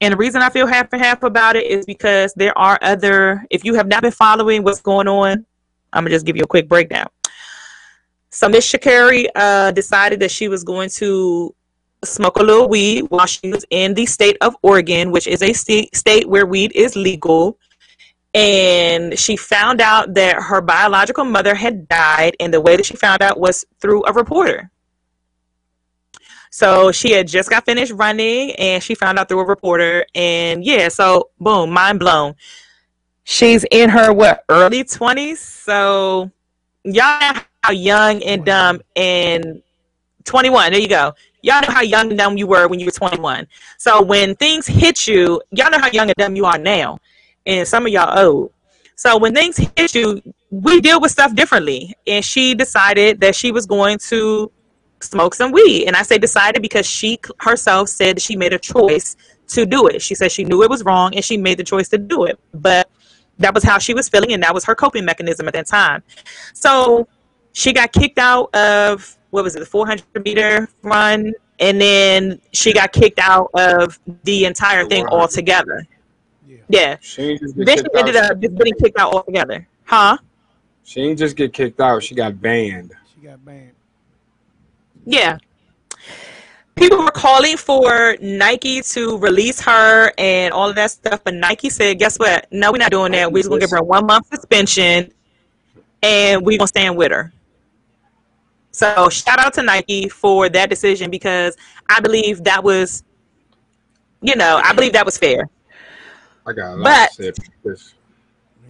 And 0.00 0.12
the 0.12 0.16
reason 0.16 0.42
I 0.42 0.50
feel 0.50 0.66
half 0.66 0.92
and 0.92 1.00
half 1.00 1.22
about 1.22 1.54
it 1.54 1.66
is 1.66 1.86
because 1.86 2.34
there 2.34 2.56
are 2.58 2.80
other, 2.82 3.46
if 3.50 3.64
you 3.64 3.74
have 3.74 3.86
not 3.86 4.02
been 4.02 4.10
following 4.10 4.64
what's 4.64 4.80
going 4.80 5.06
on, 5.06 5.46
I'm 5.92 6.02
going 6.02 6.10
to 6.10 6.16
just 6.16 6.26
give 6.26 6.36
you 6.36 6.42
a 6.42 6.48
quick 6.48 6.68
breakdown. 6.68 7.06
So 8.38 8.48
Miss 8.48 8.70
Sha'Carri 8.72 9.26
uh, 9.34 9.72
decided 9.72 10.20
that 10.20 10.30
she 10.30 10.46
was 10.46 10.62
going 10.62 10.90
to 10.90 11.52
smoke 12.04 12.36
a 12.36 12.42
little 12.44 12.68
weed 12.68 13.02
while 13.08 13.26
she 13.26 13.50
was 13.50 13.64
in 13.70 13.94
the 13.94 14.06
state 14.06 14.36
of 14.42 14.54
Oregon, 14.62 15.10
which 15.10 15.26
is 15.26 15.42
a 15.42 15.52
st- 15.52 15.92
state 15.92 16.28
where 16.28 16.46
weed 16.46 16.70
is 16.76 16.94
legal. 16.94 17.58
And 18.34 19.18
she 19.18 19.36
found 19.36 19.80
out 19.80 20.14
that 20.14 20.40
her 20.40 20.60
biological 20.60 21.24
mother 21.24 21.56
had 21.56 21.88
died, 21.88 22.36
and 22.38 22.54
the 22.54 22.60
way 22.60 22.76
that 22.76 22.86
she 22.86 22.94
found 22.94 23.22
out 23.22 23.40
was 23.40 23.64
through 23.80 24.04
a 24.06 24.12
reporter. 24.12 24.70
So 26.52 26.92
she 26.92 27.10
had 27.10 27.26
just 27.26 27.50
got 27.50 27.64
finished 27.64 27.90
running, 27.90 28.52
and 28.52 28.80
she 28.80 28.94
found 28.94 29.18
out 29.18 29.28
through 29.28 29.40
a 29.40 29.46
reporter, 29.46 30.06
and 30.14 30.64
yeah, 30.64 30.86
so 30.90 31.30
boom, 31.40 31.70
mind 31.70 31.98
blown. 31.98 32.36
She's 33.24 33.64
in 33.72 33.90
her 33.90 34.12
what 34.12 34.44
early 34.48 34.84
twenties, 34.84 35.40
so 35.40 36.30
y'all 36.84 37.34
how 37.68 37.74
young 37.74 38.22
and 38.22 38.44
dumb 38.46 38.80
and 38.96 39.62
21 40.24 40.72
there 40.72 40.80
you 40.80 40.88
go. 40.88 41.12
Y'all 41.42 41.60
know 41.60 41.72
how 41.72 41.82
young 41.82 42.08
and 42.08 42.18
dumb 42.18 42.36
you 42.38 42.46
were 42.46 42.66
when 42.66 42.80
you 42.80 42.86
were 42.86 42.92
21 42.92 43.46
so 43.76 44.02
when 44.02 44.34
things 44.36 44.66
hit 44.66 45.06
you 45.06 45.40
y'all 45.50 45.70
know 45.70 45.78
how 45.78 45.90
young 45.90 46.08
and 46.08 46.16
dumb 46.16 46.34
you 46.34 46.46
are 46.46 46.58
now. 46.58 46.98
And 47.44 47.68
some 47.68 47.86
of 47.86 47.92
y'all 47.92 48.18
old. 48.18 48.52
So 48.96 49.18
when 49.18 49.34
things 49.34 49.58
hit 49.76 49.94
you 49.94 50.22
we 50.50 50.80
deal 50.80 50.98
with 50.98 51.10
stuff 51.10 51.34
differently. 51.34 51.94
And 52.06 52.24
she 52.24 52.54
decided 52.54 53.20
that 53.20 53.34
she 53.34 53.52
was 53.52 53.66
going 53.66 53.98
to 54.08 54.50
smoke 55.00 55.34
some 55.34 55.52
weed. 55.52 55.86
And 55.86 55.94
i 55.94 56.02
say 56.02 56.16
decided 56.16 56.62
because 56.62 56.86
she 56.86 57.18
herself 57.40 57.90
said 57.90 58.20
she 58.20 58.34
made 58.34 58.54
a 58.54 58.58
choice 58.58 59.14
to 59.48 59.66
do 59.66 59.88
it. 59.88 60.00
She 60.00 60.14
said 60.14 60.32
she 60.32 60.44
knew 60.44 60.62
it 60.62 60.70
was 60.70 60.84
wrong 60.84 61.14
and 61.14 61.22
she 61.22 61.36
made 61.36 61.58
the 61.58 61.64
choice 61.64 61.88
to 61.90 61.98
do 61.98 62.24
it. 62.24 62.38
But 62.54 62.90
that 63.38 63.54
was 63.54 63.62
how 63.62 63.78
she 63.78 63.92
was 63.92 64.08
feeling 64.08 64.32
and 64.32 64.42
that 64.42 64.54
was 64.54 64.64
her 64.64 64.74
coping 64.74 65.04
mechanism 65.04 65.46
at 65.48 65.54
that 65.54 65.66
time. 65.66 66.02
So 66.54 67.06
she 67.52 67.72
got 67.72 67.92
kicked 67.92 68.18
out 68.18 68.54
of 68.54 69.16
what 69.30 69.44
was 69.44 69.56
it, 69.56 69.60
the 69.60 69.66
400 69.66 70.04
meter 70.24 70.68
run, 70.82 71.32
and 71.58 71.80
then 71.80 72.40
she 72.52 72.72
got 72.72 72.92
kicked 72.92 73.18
out 73.18 73.50
of 73.54 73.98
the 74.24 74.44
entire 74.44 74.84
thing 74.86 75.06
altogether. 75.08 75.86
Yeah. 76.68 76.96
She 77.00 77.22
ain't 77.22 77.40
just 77.40 77.56
get 77.56 77.66
Then 77.66 77.78
she 77.78 77.84
ended 77.94 78.16
out. 78.16 78.30
up 78.32 78.40
just 78.40 78.54
getting 78.56 78.74
kicked 78.74 78.98
out 78.98 79.12
altogether. 79.12 79.66
Huh? 79.84 80.18
She 80.84 81.02
ain't 81.02 81.18
just 81.18 81.36
get 81.36 81.52
kicked 81.52 81.80
out. 81.80 82.02
She 82.02 82.14
got 82.14 82.40
banned. 82.40 82.92
She 83.14 83.26
got 83.26 83.44
banned. 83.44 83.72
Yeah. 85.04 85.38
People 86.76 86.98
were 86.98 87.10
calling 87.10 87.56
for 87.56 88.16
Nike 88.20 88.82
to 88.82 89.18
release 89.18 89.60
her 89.60 90.12
and 90.16 90.52
all 90.52 90.68
of 90.68 90.76
that 90.76 90.92
stuff, 90.92 91.24
but 91.24 91.34
Nike 91.34 91.70
said, 91.70 91.98
"Guess 91.98 92.18
what? 92.18 92.46
No, 92.52 92.70
we're 92.70 92.78
not 92.78 92.92
doing 92.92 93.10
that. 93.12 93.32
We're 93.32 93.40
just 93.40 93.48
gonna 93.48 93.60
give 93.60 93.70
her 93.70 93.78
a 93.78 93.82
one 93.82 94.06
month 94.06 94.28
suspension, 94.28 95.12
and 96.02 96.46
we're 96.46 96.56
gonna 96.56 96.68
stand 96.68 96.96
with 96.96 97.10
her." 97.10 97.32
So 98.78 99.08
shout 99.08 99.40
out 99.40 99.54
to 99.54 99.62
Nike 99.62 100.08
for 100.08 100.48
that 100.50 100.70
decision 100.70 101.10
because 101.10 101.56
I 101.90 101.98
believe 101.98 102.44
that 102.44 102.62
was, 102.62 103.02
you 104.22 104.36
know, 104.36 104.60
I 104.62 104.72
believe 104.72 104.92
that 104.92 105.04
was 105.04 105.18
fair. 105.18 105.48
I 106.46 106.52
got 106.52 106.74
a 106.74 106.76
lot 106.76 106.84
But- 106.84 107.10
to 107.16 107.34
say 107.34 107.44
this. 107.64 107.94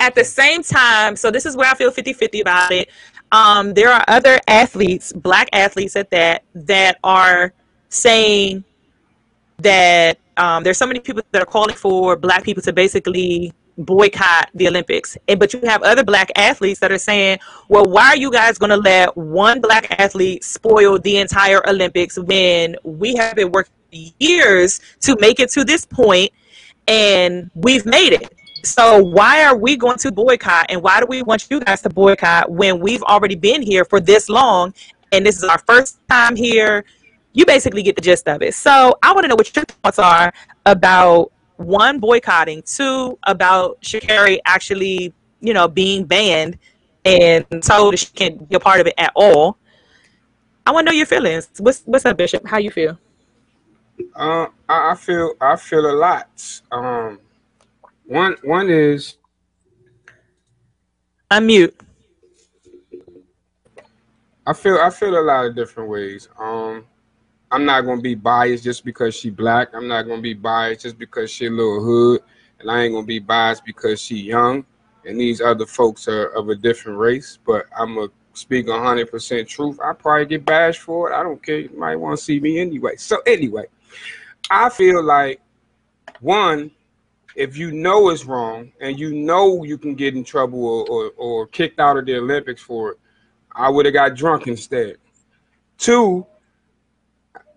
at 0.00 0.14
the 0.14 0.24
same 0.24 0.62
time, 0.62 1.14
so 1.14 1.30
this 1.30 1.44
is 1.44 1.58
where 1.58 1.68
I 1.70 1.74
feel 1.74 1.90
50 1.90 2.14
50 2.14 2.40
about 2.40 2.72
it. 2.72 2.88
Um, 3.32 3.74
there 3.74 3.90
are 3.90 4.02
other 4.08 4.40
athletes, 4.48 5.12
black 5.12 5.50
athletes 5.52 5.94
at 5.94 6.10
that, 6.10 6.42
that 6.54 6.96
are 7.04 7.52
saying 7.90 8.64
that 9.58 10.16
um, 10.38 10.64
there's 10.64 10.78
so 10.78 10.86
many 10.86 11.00
people 11.00 11.22
that 11.32 11.42
are 11.42 11.46
calling 11.46 11.76
for 11.76 12.16
black 12.16 12.44
people 12.44 12.62
to 12.62 12.72
basically 12.72 13.52
boycott 13.78 14.50
the 14.54 14.68
Olympics. 14.68 15.16
And, 15.28 15.38
but 15.38 15.54
you 15.54 15.60
have 15.60 15.82
other 15.82 16.04
black 16.04 16.30
athletes 16.36 16.80
that 16.80 16.92
are 16.92 16.98
saying, 16.98 17.38
well, 17.68 17.84
why 17.84 18.08
are 18.08 18.16
you 18.16 18.30
guys 18.30 18.58
going 18.58 18.70
to 18.70 18.76
let 18.76 19.16
one 19.16 19.60
black 19.60 19.98
athlete 19.98 20.44
spoil 20.44 20.98
the 20.98 21.18
entire 21.18 21.66
Olympics 21.68 22.18
when 22.18 22.76
we 22.82 23.14
have 23.14 23.36
been 23.36 23.52
working 23.52 23.72
years 24.18 24.80
to 25.00 25.16
make 25.20 25.40
it 25.40 25.50
to 25.50 25.64
this 25.64 25.86
point 25.86 26.30
and 26.86 27.50
we've 27.54 27.86
made 27.86 28.12
it? 28.12 28.34
So 28.64 29.02
why 29.02 29.44
are 29.44 29.56
we 29.56 29.76
going 29.76 29.98
to 29.98 30.10
boycott 30.10 30.66
and 30.68 30.82
why 30.82 31.00
do 31.00 31.06
we 31.06 31.22
want 31.22 31.46
you 31.48 31.60
guys 31.60 31.80
to 31.82 31.88
boycott 31.88 32.50
when 32.50 32.80
we've 32.80 33.02
already 33.04 33.36
been 33.36 33.62
here 33.62 33.84
for 33.84 34.00
this 34.00 34.28
long 34.28 34.74
and 35.12 35.24
this 35.24 35.36
is 35.36 35.44
our 35.44 35.58
first 35.58 36.00
time 36.08 36.34
here? 36.34 36.84
You 37.32 37.46
basically 37.46 37.84
get 37.84 37.94
the 37.94 38.02
gist 38.02 38.26
of 38.26 38.42
it. 38.42 38.54
So 38.54 38.98
I 39.00 39.12
want 39.12 39.24
to 39.24 39.28
know 39.28 39.36
what 39.36 39.54
your 39.54 39.64
thoughts 39.64 40.00
are 40.00 40.32
about 40.66 41.30
one 41.58 41.98
boycotting, 41.98 42.62
two 42.62 43.18
about 43.24 43.80
Sha'Carri 43.82 44.38
actually, 44.46 45.12
you 45.40 45.52
know, 45.52 45.68
being 45.68 46.04
banned 46.04 46.56
and 47.04 47.44
told 47.62 47.92
that 47.92 47.98
she 47.98 48.06
can't 48.06 48.48
be 48.48 48.56
a 48.56 48.60
part 48.60 48.80
of 48.80 48.86
it 48.86 48.94
at 48.96 49.12
all. 49.14 49.58
I 50.66 50.70
want 50.70 50.86
to 50.86 50.92
know 50.92 50.96
your 50.96 51.06
feelings. 51.06 51.48
What's 51.58 51.82
what's 51.84 52.06
up, 52.06 52.16
Bishop? 52.16 52.46
How 52.46 52.58
you 52.58 52.70
feel? 52.70 52.98
Uh, 54.14 54.46
I, 54.68 54.92
I 54.92 54.94
feel 54.94 55.34
I 55.40 55.56
feel 55.56 55.90
a 55.90 55.96
lot. 55.96 56.60
Um, 56.70 57.18
one 58.06 58.36
one 58.44 58.70
is 58.70 59.16
Unmute. 61.30 61.74
I 64.46 64.52
feel 64.52 64.78
I 64.78 64.90
feel 64.90 65.18
a 65.18 65.20
lot 65.20 65.46
of 65.46 65.56
different 65.56 65.90
ways. 65.90 66.28
Um, 66.38 66.84
I'm 67.50 67.64
not 67.64 67.82
gonna 67.82 68.00
be 68.00 68.14
biased 68.14 68.64
just 68.64 68.84
because 68.84 69.14
she 69.14 69.30
black. 69.30 69.68
I'm 69.74 69.88
not 69.88 70.02
gonna 70.02 70.20
be 70.20 70.34
biased 70.34 70.82
just 70.82 70.98
because 70.98 71.30
she 71.30 71.46
a 71.46 71.50
little 71.50 71.82
hood, 71.82 72.22
and 72.58 72.70
I 72.70 72.82
ain't 72.82 72.94
gonna 72.94 73.06
be 73.06 73.18
biased 73.18 73.64
because 73.64 74.00
she 74.00 74.16
young, 74.16 74.64
and 75.04 75.18
these 75.18 75.40
other 75.40 75.66
folks 75.66 76.08
are 76.08 76.26
of 76.26 76.50
a 76.50 76.54
different 76.54 76.98
race. 76.98 77.38
But 77.44 77.66
I'm 77.76 77.94
gonna 77.94 78.08
speak 78.34 78.66
100% 78.66 79.48
truth. 79.48 79.78
I 79.80 79.92
probably 79.92 80.26
get 80.26 80.44
bashed 80.44 80.80
for 80.80 81.10
it. 81.10 81.14
I 81.14 81.22
don't 81.22 81.42
care. 81.42 81.60
You 81.60 81.70
might 81.76 81.96
want 81.96 82.18
to 82.18 82.24
see 82.24 82.38
me 82.38 82.60
anyway. 82.60 82.96
So 82.96 83.18
anyway, 83.26 83.64
I 84.50 84.68
feel 84.68 85.02
like 85.02 85.40
one, 86.20 86.70
if 87.34 87.56
you 87.56 87.70
know 87.72 88.10
it's 88.10 88.24
wrong 88.24 88.72
and 88.80 88.98
you 88.98 89.14
know 89.14 89.64
you 89.64 89.78
can 89.78 89.94
get 89.94 90.16
in 90.16 90.24
trouble 90.24 90.64
or, 90.64 90.86
or, 90.86 91.12
or 91.16 91.46
kicked 91.46 91.80
out 91.80 91.96
of 91.96 92.06
the 92.06 92.16
Olympics 92.16 92.62
for 92.62 92.92
it, 92.92 92.98
I 93.52 93.68
would 93.68 93.86
have 93.86 93.94
got 93.94 94.14
drunk 94.14 94.46
instead. 94.46 94.96
Two, 95.78 96.26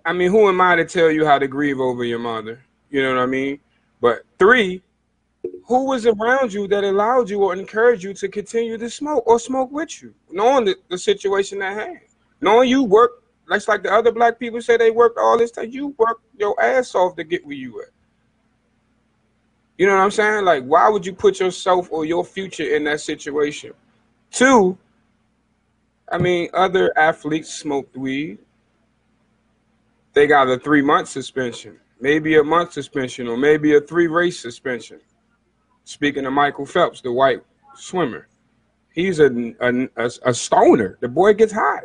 I 0.06 0.14
mean, 0.14 0.32
who 0.32 0.48
am 0.48 0.62
I 0.62 0.76
to 0.76 0.86
tell 0.86 1.12
you 1.12 1.26
how 1.26 1.38
to 1.40 1.48
grieve 1.48 1.80
over 1.80 2.04
your 2.04 2.20
mother? 2.20 2.64
You 2.90 3.04
know 3.04 3.16
what 3.16 3.22
I 3.22 3.26
mean? 3.26 3.60
But 4.00 4.24
three, 4.40 4.82
who 5.66 5.86
was 5.86 6.06
around 6.06 6.54
you 6.54 6.68
that 6.68 6.84
allowed 6.84 7.30
you 7.30 7.44
or 7.44 7.54
encouraged 7.54 8.04
you 8.04 8.14
to 8.16 8.28
continue 8.28 8.78
to 8.78 8.90
smoke 8.90 9.26
or 9.26 9.40
smoke 9.40 9.72
with 9.72 10.02
you, 10.02 10.14
knowing 10.30 10.66
the, 10.66 10.76
the 10.90 10.98
situation 10.98 11.62
at 11.62 11.74
hand, 11.74 12.02
knowing 12.42 12.70
you 12.70 12.84
worked, 12.84 13.24
that's 13.48 13.68
like 13.68 13.84
the 13.84 13.92
other 13.92 14.12
black 14.12 14.40
people 14.40 14.62
say 14.62 14.78
they 14.78 14.92
worked 14.92 15.18
all 15.18 15.38
this 15.38 15.52
time. 15.52 15.70
You 15.70 15.96
worked 15.98 16.24
your 16.38 16.60
ass 16.62 16.96
off 16.96 17.16
to 17.18 17.24
get 17.24 17.46
where 17.46 17.56
you 17.56 17.82
at. 17.82 17.90
You 19.78 19.88
know 19.88 19.96
what 19.96 20.04
I'm 20.04 20.12
saying? 20.12 20.46
Like, 20.46 20.64
why 20.64 20.90
would 20.90 21.06
you 21.06 21.14
put 21.14 21.40
yourself 21.40 21.88
or 21.92 22.06
your 22.06 22.24
future 22.24 22.76
in 22.76 22.84
that 22.86 23.02
situation? 23.02 23.74
Two, 24.32 24.78
I 26.10 26.18
mean, 26.18 26.50
other 26.54 26.98
athletes 26.98 27.54
smoked 27.54 27.98
weed. 27.98 28.38
They 30.14 30.28
got 30.28 30.50
a 30.50 30.60
three 30.60 30.82
month 30.82 31.08
suspension, 31.08 31.80
maybe 32.00 32.38
a 32.38 32.44
month 32.44 32.74
suspension, 32.74 33.28
or 33.28 33.38
maybe 33.38 33.76
a 33.76 33.82
three 33.82 34.08
race 34.08 34.40
suspension. 34.40 35.00
Speaking 35.86 36.26
of 36.26 36.34
Michael 36.34 36.66
Phelps, 36.66 37.02
the 37.02 37.12
white 37.12 37.42
swimmer, 37.76 38.28
he's 38.94 39.20
a, 39.20 39.54
a, 39.62 40.12
a, 40.26 40.34
stoner. 40.34 40.98
The 41.02 41.08
boy 41.08 41.34
gets 41.34 41.54
high. 41.54 41.84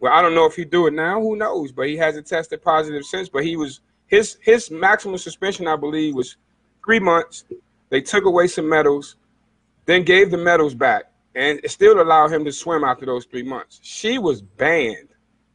Well, 0.00 0.12
I 0.12 0.22
don't 0.22 0.34
know 0.34 0.46
if 0.46 0.54
he 0.54 0.64
do 0.64 0.86
it 0.86 0.92
now. 0.92 1.20
Who 1.20 1.36
knows? 1.36 1.72
But 1.72 1.88
he 1.88 1.96
hasn't 1.96 2.26
tested 2.26 2.62
positive 2.62 3.04
since. 3.04 3.28
But 3.28 3.44
he 3.44 3.56
was 3.56 3.80
his 4.06 4.36
his 4.42 4.70
maximum 4.70 5.18
suspension, 5.18 5.66
I 5.66 5.76
believe, 5.76 6.14
was 6.14 6.36
three 6.84 7.00
months. 7.00 7.44
They 7.88 8.00
took 8.00 8.24
away 8.24 8.48
some 8.48 8.68
medals, 8.68 9.16
then 9.86 10.02
gave 10.02 10.30
the 10.30 10.36
medals 10.36 10.74
back, 10.74 11.04
and 11.34 11.60
it 11.62 11.70
still 11.70 12.00
allowed 12.00 12.32
him 12.32 12.44
to 12.44 12.52
swim 12.52 12.84
after 12.84 13.06
those 13.06 13.24
three 13.24 13.42
months. 13.42 13.80
She 13.82 14.18
was 14.18 14.42
banned. 14.42 15.08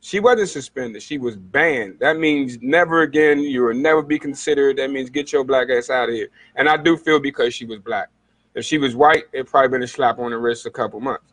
She 0.04 0.20
wasn't 0.20 0.50
suspended. 0.50 1.04
She 1.04 1.20
was 1.20 1.38
banned. 1.38 2.00
That 2.00 2.18
means 2.18 2.58
never 2.60 3.04
again. 3.04 3.40
You 3.40 3.66
will 3.66 3.76
never 3.76 4.02
be 4.02 4.18
considered. 4.18 4.78
That 4.78 4.90
means 4.90 5.12
get 5.12 5.32
your 5.32 5.44
black 5.44 5.70
ass 5.70 5.92
out 5.92 6.10
of 6.10 6.16
here. 6.16 6.30
And 6.56 6.68
I 6.68 6.76
do 6.76 6.98
feel 6.98 7.20
because 7.20 7.54
she 7.54 7.66
was 7.66 7.80
black. 7.80 8.10
If 8.56 8.66
she 8.66 8.80
was 8.80 8.96
white, 8.96 9.26
it 9.32 9.46
probably 9.46 9.70
been 9.70 9.84
a 9.84 9.88
slap 9.88 10.18
on 10.18 10.32
the 10.32 10.40
wrist 10.40 10.66
a 10.66 10.72
couple 10.72 11.00
months. 11.00 11.32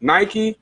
Nike, 0.00 0.56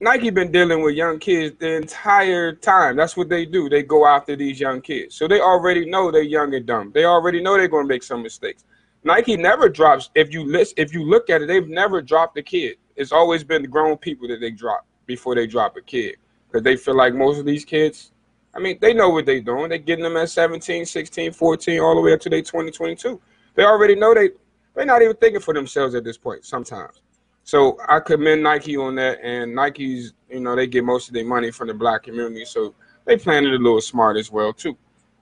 Nike 0.00 0.28
been 0.28 0.52
dealing 0.52 0.82
with 0.82 0.94
young 0.94 1.18
kids 1.18 1.56
the 1.58 1.76
entire 1.76 2.52
time. 2.52 2.94
That's 2.94 3.16
what 3.16 3.30
they 3.30 3.46
do. 3.46 3.70
They 3.70 3.82
go 3.82 4.06
after 4.06 4.36
these 4.36 4.60
young 4.60 4.82
kids. 4.82 5.14
So 5.14 5.26
they 5.26 5.40
already 5.40 5.88
know 5.88 6.10
they're 6.10 6.22
young 6.22 6.54
and 6.54 6.66
dumb. 6.66 6.92
They 6.92 7.06
already 7.06 7.42
know 7.42 7.56
they're 7.56 7.68
going 7.68 7.86
to 7.86 7.88
make 7.88 8.02
some 8.02 8.22
mistakes. 8.22 8.64
Nike 9.02 9.38
never 9.38 9.70
drops. 9.70 10.10
If 10.14 10.30
you 10.30 10.44
list, 10.44 10.74
if 10.76 10.92
you 10.92 11.04
look 11.04 11.30
at 11.30 11.40
it, 11.40 11.46
they've 11.46 11.66
never 11.66 12.02
dropped 12.02 12.36
a 12.36 12.42
kid. 12.42 12.76
It's 12.96 13.12
always 13.12 13.42
been 13.42 13.62
the 13.62 13.68
grown 13.68 13.96
people 13.96 14.28
that 14.28 14.40
they 14.40 14.50
drop 14.50 14.84
before 15.10 15.34
they 15.34 15.46
drop 15.46 15.76
a 15.76 15.82
kid 15.82 16.16
because 16.46 16.62
they 16.62 16.76
feel 16.76 16.96
like 16.96 17.14
most 17.14 17.38
of 17.38 17.44
these 17.44 17.64
kids. 17.64 18.12
I 18.54 18.60
mean, 18.60 18.78
they 18.80 18.94
know 18.94 19.08
what 19.10 19.26
they're 19.26 19.40
doing. 19.40 19.68
They're 19.68 19.78
getting 19.78 20.04
them 20.04 20.16
at 20.16 20.30
17, 20.30 20.86
16, 20.86 21.32
14, 21.32 21.80
all 21.80 21.96
the 21.96 22.00
way 22.00 22.12
up 22.12 22.20
to 22.20 22.30
they 22.30 22.42
2022. 22.42 23.20
They 23.54 23.64
already 23.64 23.96
know 23.96 24.14
they 24.14 24.30
they're 24.74 24.86
not 24.86 25.02
even 25.02 25.16
thinking 25.16 25.40
for 25.40 25.52
themselves 25.52 25.96
at 25.96 26.04
this 26.04 26.16
point 26.16 26.44
sometimes. 26.44 27.02
So 27.42 27.78
I 27.88 27.98
commend 27.98 28.44
Nike 28.44 28.76
on 28.76 28.94
that, 28.96 29.18
and 29.22 29.52
Nike's, 29.52 30.12
you 30.28 30.40
know, 30.40 30.54
they 30.54 30.68
get 30.68 30.84
most 30.84 31.08
of 31.08 31.14
their 31.14 31.24
money 31.24 31.50
from 31.50 31.66
the 31.66 31.74
black 31.74 32.04
community, 32.04 32.44
so 32.44 32.74
they 33.04 33.16
playing 33.16 33.46
it 33.46 33.54
a 33.54 33.56
little 33.56 33.80
smart 33.80 34.16
as 34.16 34.30
well 34.30 34.52
too. 34.52 34.76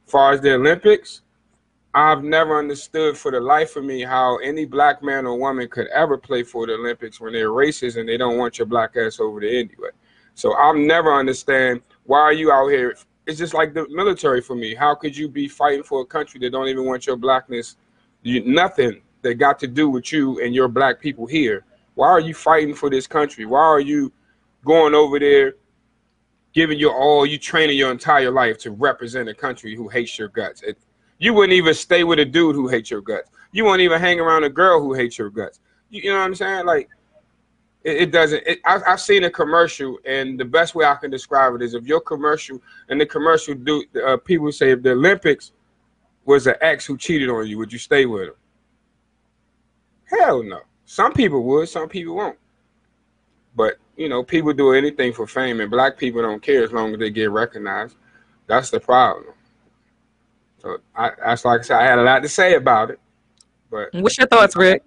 As 0.07 0.12
far 0.12 0.32
as 0.32 0.41
the 0.43 0.55
Olympics, 0.55 1.22
I've 1.95 2.22
never 2.22 2.59
understood 2.59 3.16
for 3.16 3.30
the 3.30 3.41
life 3.41 3.76
of 3.76 3.84
me 3.84 4.03
how 4.03 4.36
any 4.39 4.66
black 4.66 5.03
man 5.03 5.26
or 5.26 5.39
woman 5.39 5.68
could 5.68 5.86
ever 5.89 6.18
play 6.18 6.43
for 6.43 6.66
the 6.66 6.74
Olympics 6.74 7.20
when 7.20 7.32
they're 7.32 7.49
racist 7.49 7.99
and 7.99 8.09
they 8.09 8.16
don't 8.16 8.36
want 8.36 8.59
your 8.59 8.66
black 8.66 8.97
ass 8.97 9.20
over 9.20 9.41
there 9.41 9.51
anyway. 9.51 9.91
So 10.34 10.53
I'll 10.55 10.74
never 10.74 11.12
understand 11.14 11.80
why 12.05 12.20
are 12.20 12.32
you 12.32 12.53
out 12.53 12.68
here. 12.68 12.97
It's 13.26 13.39
just 13.39 13.55
like 13.55 13.74
the 13.74 13.86
military 13.89 14.41
for 14.41 14.55
me. 14.55 14.74
How 14.74 14.95
could 14.95 15.16
you 15.16 15.28
be 15.28 15.49
fighting 15.49 15.82
for 15.82 16.03
a 16.03 16.07
country 16.07 16.39
that 16.41 16.51
don't 16.51 16.68
even 16.68 16.84
want 16.84 17.07
your 17.07 17.16
blackness? 17.16 17.76
You, 18.22 18.45
nothing 18.45 19.03
that 19.22 19.34
got 19.34 19.59
to 19.61 19.66
do 19.66 19.89
with 19.89 20.12
you 20.12 20.41
and 20.41 20.55
your 20.55 20.68
black 20.68 21.01
people 21.01 21.26
here. 21.26 21.64
Why 21.95 22.09
are 22.09 22.20
you 22.20 22.34
fighting 22.34 22.74
for 22.74 22.91
this 22.91 23.07
country? 23.07 23.47
Why 23.47 23.61
are 23.61 23.80
you 23.80 24.12
going 24.64 24.95
over 24.95 25.18
there, 25.18 25.55
giving 26.53 26.78
your 26.78 26.95
all, 26.95 27.26
you 27.26 27.39
training 27.39 27.76
your 27.76 27.91
entire 27.91 28.30
life 28.30 28.59
to 28.59 28.70
represent 28.70 29.28
a 29.28 29.34
country 29.34 29.74
who 29.74 29.89
hates 29.89 30.18
your 30.18 30.28
guts? 30.28 30.62
It, 30.62 30.78
you 31.18 31.34
wouldn't 31.34 31.52
even 31.52 31.74
stay 31.74 32.04
with 32.04 32.18
a 32.18 32.24
dude 32.24 32.54
who 32.54 32.68
hates 32.68 32.90
your 32.90 33.00
guts. 33.00 33.30
You 33.52 33.64
wouldn't 33.64 33.82
even 33.82 34.00
hang 34.00 34.20
around 34.20 34.44
a 34.44 34.48
girl 34.48 34.80
who 34.80 34.94
hates 34.94 35.18
your 35.18 35.30
guts. 35.30 35.60
You, 35.90 36.02
you 36.02 36.10
know 36.10 36.18
what 36.18 36.24
I'm 36.24 36.34
saying? 36.34 36.66
Like, 36.66 36.88
it, 37.84 37.96
it 37.96 38.10
doesn't. 38.12 38.42
It, 38.46 38.60
I, 38.64 38.80
I've 38.86 39.00
seen 39.00 39.24
a 39.24 39.30
commercial, 39.30 39.98
and 40.04 40.38
the 40.38 40.44
best 40.44 40.74
way 40.74 40.84
I 40.84 40.94
can 40.94 41.10
describe 41.10 41.54
it 41.54 41.62
is 41.62 41.74
if 41.74 41.86
your 41.86 42.00
commercial 42.00 42.60
and 42.88 43.00
the 43.00 43.06
commercial 43.06 43.54
do 43.54 43.84
uh, 44.06 44.16
people 44.18 44.50
say 44.52 44.72
if 44.72 44.82
the 44.82 44.92
Olympics 44.92 45.52
was 46.24 46.46
an 46.46 46.54
ex 46.60 46.84
who 46.86 46.96
cheated 46.96 47.30
on 47.30 47.46
you, 47.46 47.58
would 47.58 47.72
you 47.72 47.78
stay 47.78 48.06
with 48.06 48.28
him? 48.28 48.34
Hell 50.04 50.42
no. 50.42 50.60
Some 50.84 51.12
people 51.12 51.42
would, 51.44 51.68
some 51.68 51.88
people 51.88 52.16
won't. 52.16 52.38
But 53.56 53.76
you 53.96 54.08
know, 54.08 54.22
people 54.22 54.52
do 54.52 54.72
anything 54.72 55.12
for 55.12 55.26
fame, 55.26 55.60
and 55.60 55.70
black 55.70 55.96
people 55.98 56.22
don't 56.22 56.42
care 56.42 56.62
as 56.62 56.72
long 56.72 56.92
as 56.92 57.00
they 57.00 57.10
get 57.10 57.30
recognized. 57.30 57.96
That's 58.46 58.70
the 58.70 58.80
problem. 58.80 59.34
So 60.61 60.78
I, 60.94 61.11
that's 61.24 61.44
like 61.44 61.61
I 61.61 61.62
said, 61.62 61.76
I 61.80 61.84
had 61.84 61.98
a 61.98 62.02
lot 62.02 62.22
to 62.22 62.28
say 62.28 62.54
about 62.54 62.90
it, 62.90 63.00
but 63.70 63.88
What's 63.92 64.18
your 64.18 64.26
thoughts, 64.26 64.56
Rick? 64.56 64.82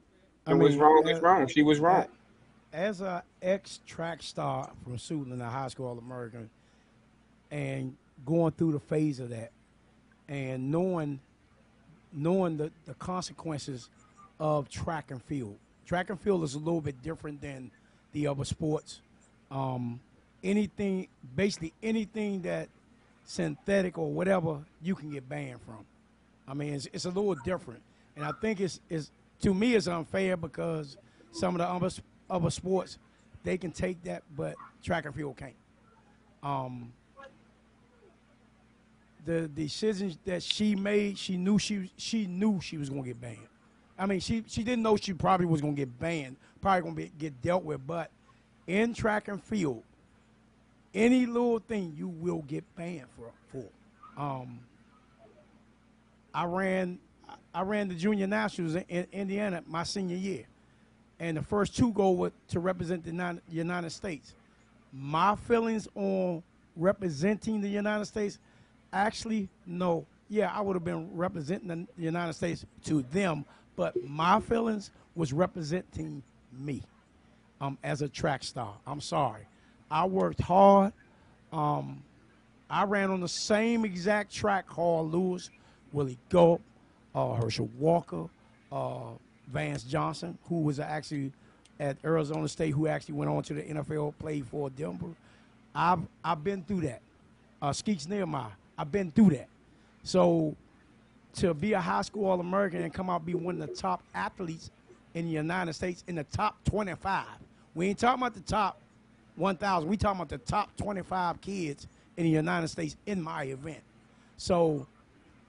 it 0.47 0.53
was 0.53 0.76
wrong. 0.76 1.03
It's 1.07 1.22
wrong. 1.22 1.47
She 1.47 1.63
was 1.63 1.80
wrong. 1.80 2.07
As 2.74 3.01
a 3.01 3.24
ex 3.41 3.80
track 3.86 4.24
star 4.24 4.69
from 4.84 4.97
Suitland, 4.97 5.41
a 5.41 5.49
high 5.49 5.67
school 5.67 5.88
All 5.88 5.97
American, 5.97 6.49
and 7.49 7.95
going 8.26 8.51
through 8.53 8.74
the 8.74 8.80
phase 8.80 9.19
of 9.19 9.30
that, 9.30 9.51
and 10.28 10.72
knowing 10.72 11.19
knowing 12.13 12.57
the, 12.57 12.72
the 12.86 12.93
consequences 12.95 13.89
of 14.39 14.69
track 14.69 15.11
and 15.11 15.22
field. 15.24 15.55
Track 15.86 16.09
and 16.09 16.19
field 16.19 16.43
is 16.43 16.55
a 16.55 16.59
little 16.59 16.82
bit 16.82 17.01
different 17.01 17.41
than 17.41 17.72
the 18.11 18.28
other 18.28 18.43
sports. 18.43 19.01
Um, 19.49 19.99
anything, 20.43 21.07
basically 21.36 21.74
anything 21.82 22.41
that 22.41 22.69
synthetic 23.26 23.97
or 23.97 24.11
whatever, 24.11 24.59
you 24.82 24.95
can 24.95 25.09
get 25.09 25.28
banned 25.28 25.61
from. 25.61 25.86
I 26.47 26.53
mean, 26.53 26.74
it's, 26.74 26.88
it's 26.91 27.05
a 27.05 27.09
little 27.09 27.36
different, 27.36 27.82
and 28.15 28.26
I 28.26 28.32
think 28.41 28.59
it's, 28.59 28.80
it's 28.89 29.11
to 29.41 29.53
me 29.53 29.76
it's 29.76 29.88
unfair 29.88 30.38
because 30.38 30.97
some 31.32 31.55
of 31.55 31.59
the 31.59 31.67
other, 31.67 31.89
other 32.30 32.49
sports 32.49 32.97
they 33.43 33.57
can 33.57 33.72
take 33.72 34.03
that, 34.03 34.24
but 34.36 34.55
track 34.84 35.05
and 35.05 35.15
field 35.15 35.38
can't. 35.38 35.53
Um, 36.43 36.91
the 39.26 39.47
decisions 39.47 40.17
that 40.26 40.41
she 40.41 40.76
made, 40.76 41.17
she 41.17 41.38
knew 41.38 41.59
she 41.59 41.91
she 41.97 42.26
knew 42.26 42.59
she 42.61 42.78
was 42.78 42.89
gonna 42.89 43.03
get 43.03 43.22
banned. 43.22 43.38
I 43.97 44.05
mean, 44.05 44.19
she 44.19 44.43
she 44.47 44.63
didn't 44.63 44.84
know 44.84 44.95
she 44.97 45.13
probably 45.13 45.45
was 45.45 45.61
gonna 45.61 45.74
get 45.74 45.99
banned, 45.99 46.38
probably 46.59 46.82
gonna 46.82 46.95
be, 46.95 47.11
get 47.17 47.41
dealt 47.41 47.63
with. 47.63 47.86
But 47.86 48.09
in 48.67 48.93
track 48.93 49.28
and 49.28 49.43
field, 49.43 49.84
any 50.93 51.25
little 51.25 51.59
thing 51.59 51.93
you 51.95 52.07
will 52.07 52.43
get 52.47 52.63
banned 52.75 53.07
for. 53.15 53.31
For, 53.51 54.21
um, 54.21 54.59
I 56.33 56.45
ran 56.45 56.99
I 57.53 57.63
ran 57.63 57.89
the 57.89 57.95
junior 57.95 58.27
nationals 58.27 58.75
in, 58.75 58.85
in 58.87 59.07
Indiana 59.11 59.61
my 59.67 59.83
senior 59.83 60.15
year, 60.15 60.45
and 61.19 61.37
the 61.37 61.41
first 61.41 61.75
two 61.75 61.91
go 61.91 62.11
with, 62.11 62.33
to 62.49 62.59
represent 62.59 63.03
the 63.03 63.41
United, 63.49 63.91
States. 63.91 64.33
My 64.93 65.35
feelings 65.35 65.87
on 65.95 66.43
representing 66.75 67.61
the 67.61 67.69
United 67.69 68.05
States, 68.05 68.39
actually, 68.93 69.49
no. 69.65 70.05
Yeah, 70.29 70.51
I 70.53 70.61
would 70.61 70.77
have 70.77 70.85
been 70.85 71.09
representing 71.13 71.67
the 71.97 72.03
United 72.03 72.33
States 72.33 72.65
to 72.85 73.01
them, 73.11 73.43
but 73.75 74.01
my 74.01 74.39
feelings 74.39 74.91
was 75.13 75.33
representing 75.33 76.23
me 76.57 76.81
um, 77.59 77.77
as 77.83 78.01
a 78.01 78.07
track 78.07 78.43
star. 78.43 78.73
I'm 78.87 79.01
sorry. 79.01 79.45
I 79.91 80.05
worked 80.05 80.41
hard. 80.41 80.93
Um, 81.51 82.01
I 82.69 82.85
ran 82.85 83.11
on 83.11 83.19
the 83.19 83.27
same 83.27 83.83
exact 83.83 84.33
track 84.33 84.65
Carl 84.65 85.07
Lewis, 85.07 85.49
Willie 85.91 86.17
Gault, 86.29 86.61
uh, 87.13 87.33
Herschel 87.33 87.69
Walker, 87.77 88.27
uh, 88.71 89.09
Vance 89.49 89.83
Johnson, 89.83 90.37
who 90.47 90.61
was 90.61 90.79
actually 90.79 91.33
at 91.79 91.97
Arizona 92.05 92.47
State, 92.47 92.71
who 92.71 92.87
actually 92.87 93.15
went 93.15 93.29
on 93.29 93.43
to 93.43 93.53
the 93.53 93.63
NFL, 93.63 94.13
played 94.17 94.47
for 94.47 94.69
Denver. 94.69 95.13
I've 95.75 95.99
I've 96.23 96.43
been 96.43 96.63
through 96.63 96.81
that. 96.81 97.01
Uh, 97.61 97.73
Skeets 97.73 98.07
Nehemiah, 98.07 98.51
I've 98.77 98.91
been 98.91 99.11
through 99.11 99.31
that. 99.31 99.47
So 100.03 100.55
to 101.35 101.53
be 101.53 101.73
a 101.73 101.81
high 101.81 102.01
school 102.01 102.25
All 102.25 102.39
American 102.39 102.81
and 102.81 102.93
come 102.93 103.09
out 103.09 103.25
be 103.25 103.33
one 103.33 103.61
of 103.61 103.67
the 103.67 103.75
top 103.75 104.01
athletes 104.13 104.71
in 105.13 105.25
the 105.25 105.31
United 105.31 105.73
States 105.73 106.03
in 106.07 106.15
the 106.15 106.23
top 106.25 106.63
25. 106.65 107.25
We 107.75 107.87
ain't 107.87 107.99
talking 107.99 108.21
about 108.21 108.33
the 108.33 108.41
top 108.41 108.79
1,000. 109.41 109.89
We 109.89 109.97
talking 109.97 110.21
about 110.21 110.29
the 110.29 110.37
top 110.37 110.75
25 110.77 111.41
kids 111.41 111.87
in 112.15 112.23
the 112.23 112.29
United 112.29 112.67
States 112.69 112.95
in 113.05 113.21
my 113.21 113.43
event. 113.45 113.81
So 114.37 114.87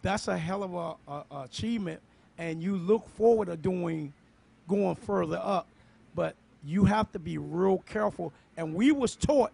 that's 0.02 0.28
a 0.28 0.36
hell 0.36 0.62
of 0.62 0.74
a, 0.74 1.12
a, 1.12 1.24
a 1.30 1.42
achievement, 1.44 2.00
and 2.38 2.62
you 2.62 2.76
look 2.76 3.08
forward 3.10 3.46
to 3.46 3.56
doing 3.56 4.12
going 4.66 4.96
further 4.96 5.40
up. 5.42 5.66
But 6.14 6.34
you 6.64 6.84
have 6.84 7.10
to 7.12 7.18
be 7.18 7.38
real 7.38 7.78
careful. 7.86 8.32
And 8.56 8.74
we 8.74 8.92
was 8.92 9.14
taught 9.16 9.52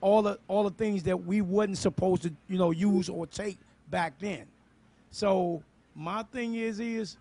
all 0.00 0.22
the 0.22 0.38
all 0.48 0.64
the 0.64 0.70
things 0.70 1.02
that 1.04 1.24
we 1.24 1.40
wasn't 1.40 1.78
supposed 1.78 2.22
to 2.22 2.32
you 2.48 2.58
know 2.58 2.70
use 2.70 3.08
or 3.08 3.26
take 3.26 3.58
back 3.90 4.14
then. 4.18 4.46
So 5.10 5.62
my 5.94 6.22
thing 6.24 6.54
is 6.54 6.80
is 6.80 7.16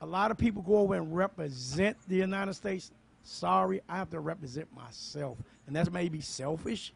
a 0.00 0.06
lot 0.06 0.30
of 0.30 0.38
people 0.38 0.62
go 0.62 0.78
over 0.78 0.94
and 0.94 1.14
represent 1.14 1.96
the 2.08 2.16
United 2.16 2.54
States. 2.54 2.90
Sorry, 3.24 3.80
I 3.88 3.96
have 3.96 4.10
to 4.10 4.20
represent 4.20 4.66
myself, 4.74 5.38
and 5.66 5.76
that's 5.76 5.90
maybe 5.90 6.20
selfish, 6.20 6.92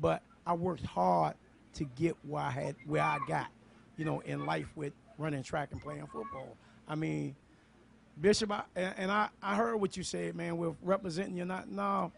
but 0.00 0.22
I 0.46 0.54
worked 0.54 0.84
hard 0.84 1.34
to 1.74 1.84
get 1.84 2.16
where 2.26 2.42
I 2.42 2.50
had 2.50 2.76
where 2.86 3.02
I 3.02 3.18
got, 3.28 3.48
you 3.96 4.04
know, 4.04 4.20
in 4.20 4.46
life 4.46 4.68
with 4.76 4.92
running 5.18 5.42
track 5.42 5.68
and 5.72 5.80
playing 5.80 6.06
football. 6.06 6.56
I 6.88 6.94
mean, 6.94 7.34
Bishop, 8.20 8.50
I, 8.50 8.62
and 8.74 9.10
I, 9.10 9.28
I 9.42 9.56
heard 9.56 9.76
what 9.76 9.96
you 9.96 10.02
said, 10.02 10.34
man. 10.34 10.56
With 10.56 10.74
representing 10.82 11.36
you 11.36 11.44
not 11.44 11.68
no, 11.68 12.12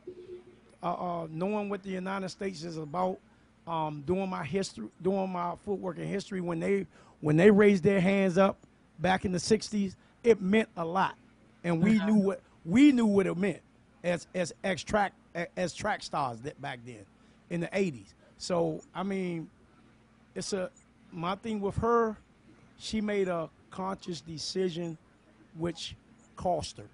uh, 0.82 0.92
uh, 0.92 1.26
knowing 1.30 1.68
what 1.68 1.82
the 1.82 1.90
United 1.90 2.28
States 2.28 2.62
is 2.62 2.76
about, 2.76 3.18
um, 3.66 4.02
doing 4.06 4.28
my 4.28 4.44
history, 4.44 4.88
doing 5.02 5.30
my 5.30 5.54
footwork 5.64 5.98
and 5.98 6.06
history 6.06 6.40
when 6.40 6.60
they 6.60 6.86
when 7.20 7.36
they 7.36 7.50
raised 7.50 7.82
their 7.82 8.00
hands 8.00 8.38
up 8.38 8.56
back 9.00 9.24
in 9.24 9.32
the 9.32 9.38
'60s, 9.38 9.96
it 10.22 10.40
meant 10.40 10.68
a 10.76 10.84
lot, 10.84 11.16
and 11.64 11.82
we 11.82 11.98
knew 12.04 12.14
what 12.14 12.40
we 12.64 12.92
knew 12.92 13.06
what 13.06 13.26
it 13.26 13.36
meant 13.36 13.60
as 14.04 14.28
as 14.34 14.52
ex 14.62 14.84
track 14.84 15.12
as 15.56 15.74
track 15.74 16.02
stars 16.02 16.40
that 16.40 16.60
back 16.60 16.80
then 16.84 17.04
in 17.50 17.60
the 17.60 17.68
'80s. 17.68 18.14
So 18.38 18.80
I 18.94 19.02
mean, 19.02 19.48
it's 20.34 20.52
a 20.52 20.70
my 21.12 21.34
thing 21.36 21.60
with 21.60 21.76
her. 21.76 22.16
She 22.78 23.00
made 23.00 23.28
a 23.28 23.50
conscious 23.70 24.20
decision, 24.20 24.96
which 25.56 25.96
cost 26.36 26.78
her, 26.78 26.88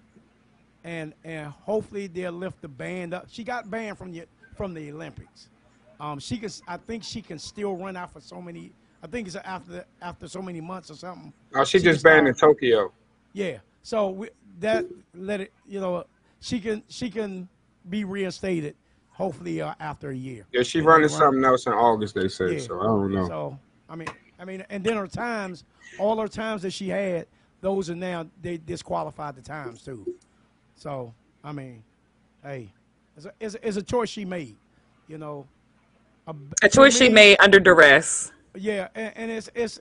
and 0.83 1.13
and 1.23 1.47
hopefully 1.47 2.07
they'll 2.07 2.31
lift 2.31 2.61
the 2.61 2.67
band 2.67 3.13
up. 3.13 3.27
She 3.29 3.43
got 3.43 3.69
banned 3.69 3.97
from 3.97 4.11
the 4.11 4.25
from 4.55 4.73
the 4.73 4.91
Olympics. 4.91 5.49
Um, 5.99 6.19
she 6.19 6.37
can. 6.37 6.49
I 6.67 6.77
think 6.77 7.03
she 7.03 7.21
can 7.21 7.39
still 7.39 7.75
run 7.75 7.95
out 7.95 8.11
for 8.11 8.19
so 8.19 8.41
many. 8.41 8.71
I 9.03 9.07
think 9.07 9.27
it's 9.27 9.35
after 9.35 9.85
after 10.01 10.27
so 10.27 10.41
many 10.41 10.61
months 10.61 10.89
or 10.89 10.95
something. 10.95 11.31
Oh, 11.53 11.63
she 11.63 11.79
can 11.79 11.93
just 11.93 12.03
banned 12.03 12.27
in 12.27 12.33
Tokyo. 12.33 12.91
Yeah. 13.33 13.59
So 13.83 14.09
we, 14.09 14.29
that 14.59 14.85
let 15.13 15.41
it. 15.41 15.53
You 15.67 15.79
know, 15.79 16.05
she 16.39 16.59
can 16.59 16.83
she 16.89 17.09
can 17.09 17.47
be 17.89 18.03
reinstated. 18.03 18.75
Hopefully 19.11 19.61
uh, 19.61 19.73
after 19.79 20.09
a 20.09 20.15
year. 20.15 20.45
Yeah, 20.51 20.63
she 20.63 20.81
running 20.81 21.07
they 21.07 21.13
run- 21.13 21.21
something 21.21 21.43
else 21.45 21.67
in 21.67 21.73
August. 21.73 22.15
They 22.15 22.27
said 22.27 22.51
Yeah. 22.53 22.59
so. 22.59 22.79
I 22.81 22.83
don't 22.83 23.13
know. 23.13 23.27
So 23.27 23.59
I 23.89 23.95
mean, 23.95 24.09
I 24.37 24.43
mean, 24.45 24.65
and 24.69 24.83
then 24.83 24.97
her 24.97 25.07
times, 25.07 25.63
all 25.97 26.19
her 26.19 26.27
times 26.27 26.63
that 26.63 26.71
she 26.71 26.89
had, 26.89 27.27
those 27.61 27.89
are 27.89 27.95
now 27.95 28.27
they 28.41 28.57
disqualified 28.57 29.35
the 29.37 29.41
times 29.41 29.81
too. 29.83 30.05
So 30.75 31.13
I 31.45 31.53
mean, 31.53 31.81
hey, 32.43 32.69
it's 33.15 33.25
a, 33.25 33.31
it's 33.39 33.55
a, 33.55 33.67
it's 33.67 33.77
a 33.77 33.81
choice 33.81 34.09
she 34.09 34.25
made. 34.25 34.57
You 35.07 35.17
know, 35.17 35.47
A 36.63 36.67
choice 36.67 36.97
she 36.97 37.07
made 37.07 37.37
under 37.39 37.59
duress, 37.59 38.31
Yeah, 38.55 38.89
and, 38.95 39.13
and 39.15 39.31
it's 39.31 39.49
it's 39.55 39.79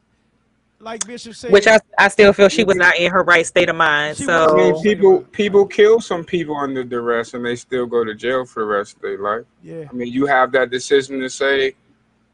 like 0.80 1.06
Bishop 1.06 1.34
said. 1.34 1.52
which 1.52 1.66
I, 1.66 1.80
I 1.98 2.08
still 2.08 2.32
feel 2.32 2.48
she 2.48 2.64
was 2.64 2.76
not 2.76 2.96
in 2.96 3.10
her 3.10 3.22
right 3.22 3.46
state 3.46 3.68
of 3.68 3.76
mind. 3.76 4.16
She 4.18 4.28
I 4.28 4.54
mean, 4.54 4.74
So 4.76 4.82
people 4.82 5.20
people 5.32 5.66
kill 5.66 6.00
some 6.00 6.24
people 6.24 6.56
under 6.56 6.84
duress 6.84 7.34
and 7.34 7.44
they 7.44 7.56
still 7.56 7.86
go 7.86 8.04
to 8.04 8.14
jail 8.14 8.44
for 8.44 8.60
the 8.60 8.66
rest 8.66 8.96
of 8.96 9.02
their 9.02 9.18
life. 9.18 9.44
Yeah. 9.62 9.84
I 9.88 9.92
mean, 9.92 10.12
you 10.12 10.26
have 10.26 10.52
that 10.52 10.70
decision 10.70 11.20
to 11.20 11.30
say. 11.30 11.74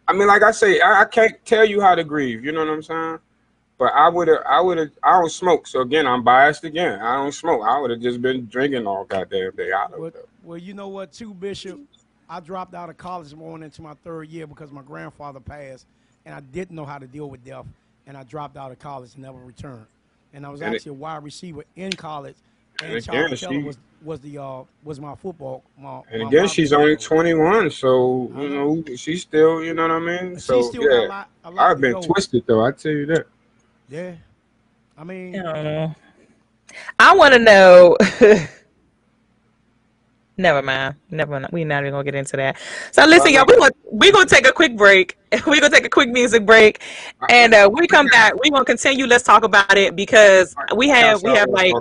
I 0.09 0.13
mean, 0.13 0.27
like 0.27 0.43
I 0.43 0.51
say, 0.51 0.81
I, 0.81 1.03
I 1.03 1.05
can't 1.05 1.35
tell 1.45 1.65
you 1.65 1.81
how 1.81 1.95
to 1.95 2.03
grieve. 2.03 2.45
You 2.45 2.51
know 2.51 2.65
what 2.65 2.73
I'm 2.73 2.83
saying? 2.83 3.19
But 3.79 3.93
I 3.95 4.09
would 4.09 4.29
have, 4.29 4.43
I 4.47 4.61
would 4.61 4.77
have, 4.77 4.91
I 5.03 5.13
don't 5.13 5.31
smoke. 5.31 5.67
So 5.67 5.81
again, 5.81 6.07
I'm 6.07 6.23
biased 6.23 6.65
again. 6.65 7.01
I 7.01 7.15
don't 7.15 7.33
smoke. 7.33 7.63
I 7.65 7.79
would 7.79 7.91
have 7.91 8.01
just 8.01 8.21
been 8.21 8.47
drinking 8.47 8.87
all 8.87 9.05
goddamn 9.05 9.53
day. 9.57 9.71
I 9.73 9.87
don't 9.89 10.01
Well, 10.01 10.11
well, 10.43 10.59
you 10.59 10.75
know 10.75 10.89
what, 10.89 11.13
too, 11.13 11.33
Bishop? 11.33 11.81
I 12.29 12.41
dropped 12.41 12.75
out 12.75 12.91
of 12.91 12.97
college 12.97 13.37
going 13.37 13.63
into 13.63 13.83
my 13.83 13.95
third 14.05 14.29
year 14.29 14.47
because 14.47 14.71
my 14.71 14.83
grandfather 14.83 15.41
passed, 15.41 15.87
and 16.27 16.35
I 16.35 16.41
didn't 16.41 16.77
know 16.77 16.85
how 16.85 16.99
to 16.99 17.07
deal 17.07 17.31
with 17.31 17.45
death, 17.45 17.65
and 18.07 18.17
I 18.17 18.23
dropped 18.25 18.57
out 18.57 18.73
of 18.73 18.79
college 18.79 19.15
and 19.15 19.23
never 19.23 19.39
returned. 19.39 19.87
And 20.33 20.47
I 20.47 20.49
was 20.51 20.61
And 20.63 20.73
it- 20.73 20.79
actually 20.79 20.91
a 20.91 20.95
wide 20.95 21.23
receiver 21.25 21.65
in 21.77 21.93
college, 21.93 22.37
and, 22.83 22.93
And 22.95 23.05
Charlie 23.05 23.37
Keller 23.37 23.61
was 23.61 23.79
was 24.03 24.21
the 24.21 24.39
uh 24.39 24.63
was 24.85 24.99
my 25.01 25.15
football. 25.15 25.63
My, 25.79 26.01
And 26.11 26.23
my 26.23 26.29
again, 26.29 26.43
wide 26.45 26.51
she's 26.51 26.73
only 26.73 26.97
21, 26.97 27.71
so 27.71 28.31
you 28.37 28.49
know 28.49 28.83
she's 28.97 29.23
still, 29.23 29.63
you 29.63 29.75
know 29.75 29.83
what 29.83 29.91
I 29.91 29.99
mean. 29.99 30.35
She 30.37 30.41
So 30.41 30.63
still 30.63 30.83
got 30.85 30.91
a 30.91 31.03
yeah, 31.03 31.09
lot- 31.09 31.29
a 31.45 31.51
lot 31.51 31.71
I've 31.71 31.81
been 31.81 31.93
go. 31.93 32.01
twisted 32.03 32.45
though. 32.47 32.65
I 32.65 32.71
tell 32.73 32.93
you 32.93 33.07
that. 33.07 33.27
Yeah, 33.89 34.13
I 34.97 35.05
mean, 35.05 35.39
I. 35.39 35.95
I 37.01 37.15
want 37.17 37.35
to 37.35 37.41
know. 37.41 37.97
Never 40.41 40.63
mind. 40.63 40.95
Never 41.11 41.33
mind. 41.33 41.49
We're 41.53 41.67
not 41.67 41.83
even 41.83 41.93
gonna 41.93 42.05
get 42.05 42.15
into 42.15 42.37
that. 42.39 42.57
So 42.93 43.05
listen, 43.05 43.31
y'all. 43.35 43.45
We're 43.47 43.59
gonna 43.59 43.73
we 43.93 44.11
gonna 44.11 44.25
take 44.25 44.49
a 44.49 44.53
quick 44.53 44.75
break. 44.75 45.19
We're 45.47 45.61
gonna 45.61 45.69
take 45.69 45.85
a 45.85 45.91
quick 45.91 46.09
music 46.09 46.47
break, 46.47 46.81
and 47.29 47.53
uh, 47.53 47.69
we 47.71 47.87
come 47.87 48.07
back. 48.07 48.33
We're 48.43 48.51
gonna 48.51 48.65
continue. 48.65 49.07
Let's 49.07 49.23
talk 49.23 49.45
about 49.45 49.77
it 49.77 49.95
because 49.95 50.55
we 50.75 50.89
have 50.89 51.23
we 51.23 51.33
have 51.33 51.51
like 51.51 51.75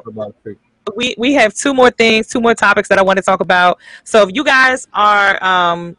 we 0.97 1.15
we 1.17 1.33
have 1.35 1.53
two 1.53 1.73
more 1.73 1.89
things, 1.89 2.27
two 2.27 2.41
more 2.41 2.53
topics 2.53 2.89
that 2.89 2.99
I 2.99 3.01
want 3.01 3.15
to 3.15 3.23
talk 3.23 3.39
about. 3.39 3.79
So 4.03 4.27
if 4.27 4.35
you 4.35 4.43
guys 4.43 4.89
are 4.91 5.41
um, 5.41 5.95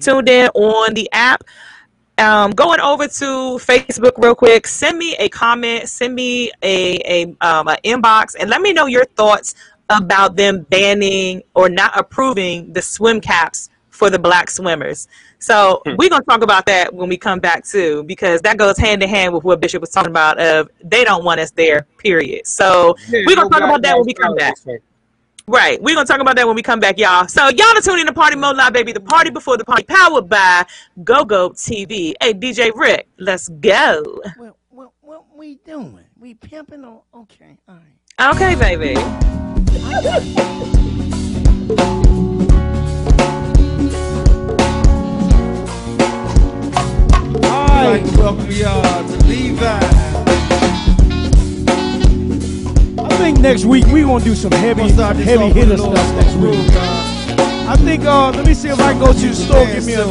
tuned 0.00 0.30
in 0.30 0.48
on 0.54 0.94
the 0.94 1.06
app, 1.12 1.44
um, 2.16 2.52
going 2.52 2.80
over 2.80 3.08
to 3.08 3.58
Facebook 3.60 4.12
real 4.16 4.34
quick, 4.34 4.66
send 4.66 4.96
me 4.96 5.16
a 5.18 5.28
comment, 5.28 5.86
send 5.86 6.14
me 6.14 6.50
a 6.62 6.96
a, 7.04 7.24
um, 7.46 7.68
a 7.68 7.76
inbox, 7.84 8.36
and 8.40 8.48
let 8.48 8.62
me 8.62 8.72
know 8.72 8.86
your 8.86 9.04
thoughts 9.04 9.54
about 9.90 10.36
them 10.36 10.62
banning 10.70 11.42
or 11.54 11.68
not 11.68 11.98
approving 11.98 12.72
the 12.72 12.82
swim 12.82 13.20
caps 13.20 13.68
for 13.90 14.08
the 14.08 14.18
black 14.18 14.50
swimmers. 14.50 15.08
So 15.38 15.82
we're 15.98 16.08
gonna 16.08 16.24
talk 16.24 16.42
about 16.42 16.66
that 16.66 16.94
when 16.94 17.08
we 17.08 17.16
come 17.16 17.38
back 17.38 17.64
too, 17.64 18.02
because 18.04 18.40
that 18.42 18.56
goes 18.56 18.78
hand 18.78 19.02
in 19.02 19.08
hand 19.08 19.34
with 19.34 19.44
what 19.44 19.60
Bishop 19.60 19.80
was 19.80 19.90
talking 19.90 20.10
about. 20.10 20.40
Of 20.40 20.70
they 20.82 21.04
don't 21.04 21.24
want 21.24 21.40
us 21.40 21.50
there. 21.50 21.86
Period. 21.98 22.46
So 22.46 22.94
Yeah, 23.08 23.20
we're 23.26 23.36
gonna 23.36 23.48
no 23.50 23.58
talk 23.58 23.68
about 23.68 23.82
that 23.82 23.96
when 23.96 24.06
we 24.06 24.14
come 24.14 24.34
back. 24.36 24.54
Right. 25.46 25.82
We're 25.82 25.94
gonna 25.94 26.06
talk 26.06 26.20
about 26.20 26.36
that 26.36 26.46
when 26.46 26.56
we 26.56 26.62
come 26.62 26.78
back, 26.80 26.98
y'all. 26.98 27.26
So 27.26 27.48
y'all 27.48 27.76
are 27.76 27.80
tuning 27.80 28.00
in 28.00 28.06
to 28.06 28.12
Party 28.12 28.36
Mode 28.36 28.56
Live, 28.56 28.72
baby. 28.72 28.92
The 28.92 29.00
party 29.00 29.30
before 29.30 29.56
the 29.56 29.64
party, 29.64 29.82
powered 29.82 30.28
by 30.28 30.64
GoGo 31.02 31.50
TV. 31.50 32.14
Hey, 32.20 32.32
DJ 32.32 32.70
Rick, 32.74 33.08
let's 33.18 33.48
go. 33.48 34.02
What, 34.36 34.56
what, 34.68 34.92
what 35.00 35.24
we 35.36 35.56
doing? 35.56 36.04
We 36.18 36.34
pimping 36.34 36.84
on? 36.84 37.00
Okay, 37.14 37.58
all 37.68 37.74
right. 37.74 37.99
Okay, 38.20 38.54
baby. 38.54 38.96
All 47.46 47.66
right, 47.66 48.02
welcome 48.18 48.50
y'all 48.50 49.08
to 49.08 49.16
Levi. 49.24 49.78
I 52.98 53.08
think 53.16 53.40
next 53.40 53.64
week 53.64 53.86
we 53.86 54.02
gonna 54.02 54.22
do 54.22 54.34
some 54.34 54.52
heavy, 54.52 54.90
heavy 54.90 55.48
hitter 55.48 55.78
stuff 55.78 55.94
next 55.94 56.34
week. 56.34 56.60
I 56.76 57.76
think. 57.78 58.04
Uh, 58.04 58.32
let 58.32 58.44
me 58.44 58.52
see 58.52 58.68
if 58.68 58.78
I 58.80 58.92
can 58.92 59.00
go 59.00 59.14
to 59.14 59.28
the 59.28 59.34
store 59.34 59.64
get 59.64 59.84
me 59.84 59.94
a, 59.94 60.04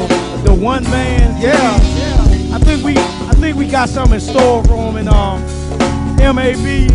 the 0.44 0.58
one 0.60 0.82
man. 0.86 1.40
Yeah. 1.40 1.76
I 2.56 2.58
think 2.58 2.84
we. 2.84 2.98
I 2.98 3.34
think 3.34 3.56
we 3.56 3.68
got 3.68 3.88
something 3.88 4.16
in 4.16 4.20
store 4.20 4.64
for 4.64 4.78
him 4.78 4.96
and 4.96 5.10
um, 5.10 5.44
MAB 6.18 6.90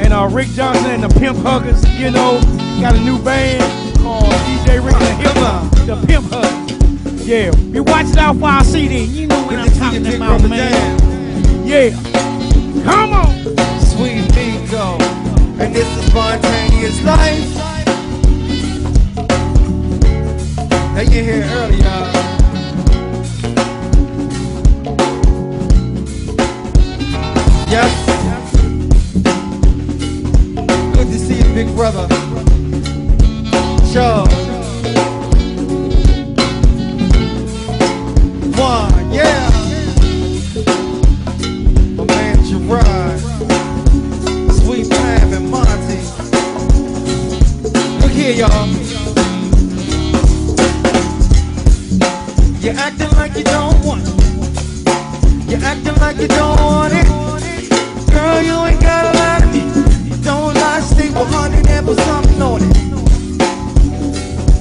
and 0.00 0.12
uh, 0.12 0.28
Rick 0.30 0.48
Johnson 0.48 0.90
and 0.90 1.02
the 1.02 1.08
Pimp 1.20 1.38
Huggers. 1.38 1.82
You 1.98 2.10
know, 2.10 2.40
got 2.80 2.94
a 2.94 3.00
new 3.00 3.18
band 3.22 3.62
called 3.98 4.24
DJ 4.24 4.84
Rick 4.84 4.94
and 4.94 5.02
the 5.02 5.78
Hip 5.78 5.86
the 5.86 6.06
Pimp 6.06 6.26
Huggers. 6.30 7.26
Yeah, 7.26 7.50
be 7.72 7.80
watching 7.80 8.18
out 8.18 8.36
for 8.36 8.46
our 8.46 8.64
CD. 8.64 9.04
You 9.04 9.26
know 9.26 9.42
what 9.44 9.56
I'm 9.56 9.70
talking 9.72 10.06
about, 10.14 10.42
man. 10.48 11.66
Yeah, 11.66 11.90
come 12.84 13.12
on. 13.12 13.34
Sweet 13.80 14.22
Nico, 14.34 14.96
and 15.60 15.74
this 15.74 15.86
is 15.86 16.06
spontaneous 16.06 17.02
life. 17.04 17.54
Now 20.94 21.00
you 21.00 21.22
here 21.22 21.44
early, 21.44 21.76
y'all. 21.76 22.28
Yes. 27.70 28.07
Big 31.64 31.74
brother. 31.74 32.06
Charles. 33.92 34.32
One, 38.56 39.12
yeah. 39.12 39.50
My 41.96 42.04
man 42.04 42.36
Gerard. 42.44 43.20
Sweet 44.60 44.88
Pam 44.88 45.32
and 45.32 45.50
Monty. 45.50 45.98
Look 48.02 48.12
here, 48.12 48.34
y'all. 48.34 48.68
You're 52.62 52.78
acting 52.78 53.10
like 53.16 53.34
you 53.34 53.42
don't 53.42 53.84
want 53.84 54.02
it. 54.06 55.50
You're 55.50 55.64
acting 55.64 55.96
like 55.96 56.18
you 56.18 56.28
don't 56.28 56.60
want 56.60 56.92
it. 56.94 58.10
Girl, 58.12 58.42
you 58.42 58.67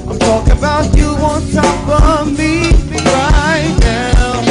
I'm 0.07 0.17
talking 0.19 0.53
about 0.53 0.95
you 0.95 1.07
on 1.07 1.41
top 1.51 2.21
of 2.21 2.37
me 2.37 2.71
right 2.95 3.75
now. 3.81 4.41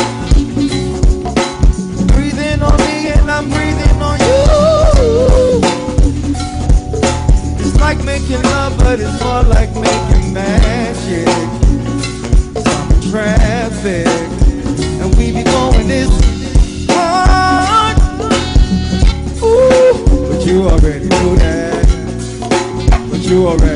Breathing 2.12 2.60
on 2.60 2.76
me 2.80 3.08
and 3.08 3.30
I'm 3.30 3.48
breathing 3.48 4.02
on 4.02 4.18
you. 4.20 5.60
It's 7.60 7.80
like 7.80 8.04
making 8.04 8.42
love, 8.42 8.76
but 8.78 9.00
it's 9.00 9.22
more 9.22 9.42
like 9.44 9.74
making 9.74 10.34
magic. 10.34 11.26
Traffic, 13.10 14.06
you 23.36 23.46
already 23.46 23.75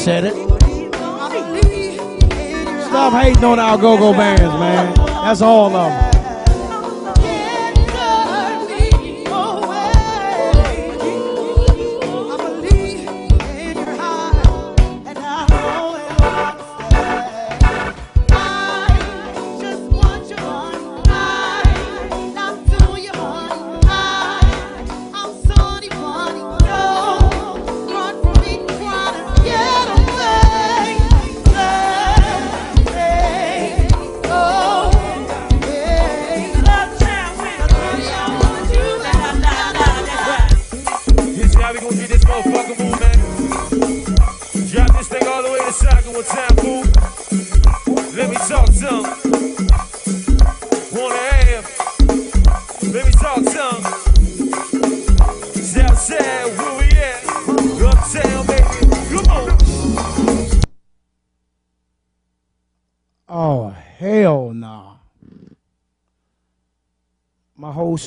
said 0.00 0.24
it. 0.24 0.32
Stop 2.86 3.12
hating 3.12 3.44
on 3.44 3.58
our 3.58 3.76
go-go 3.76 4.12
bands, 4.12 4.40
man. 4.40 4.94
That's 4.94 5.42
all 5.42 5.66
of 5.66 5.72
them. 5.72 6.09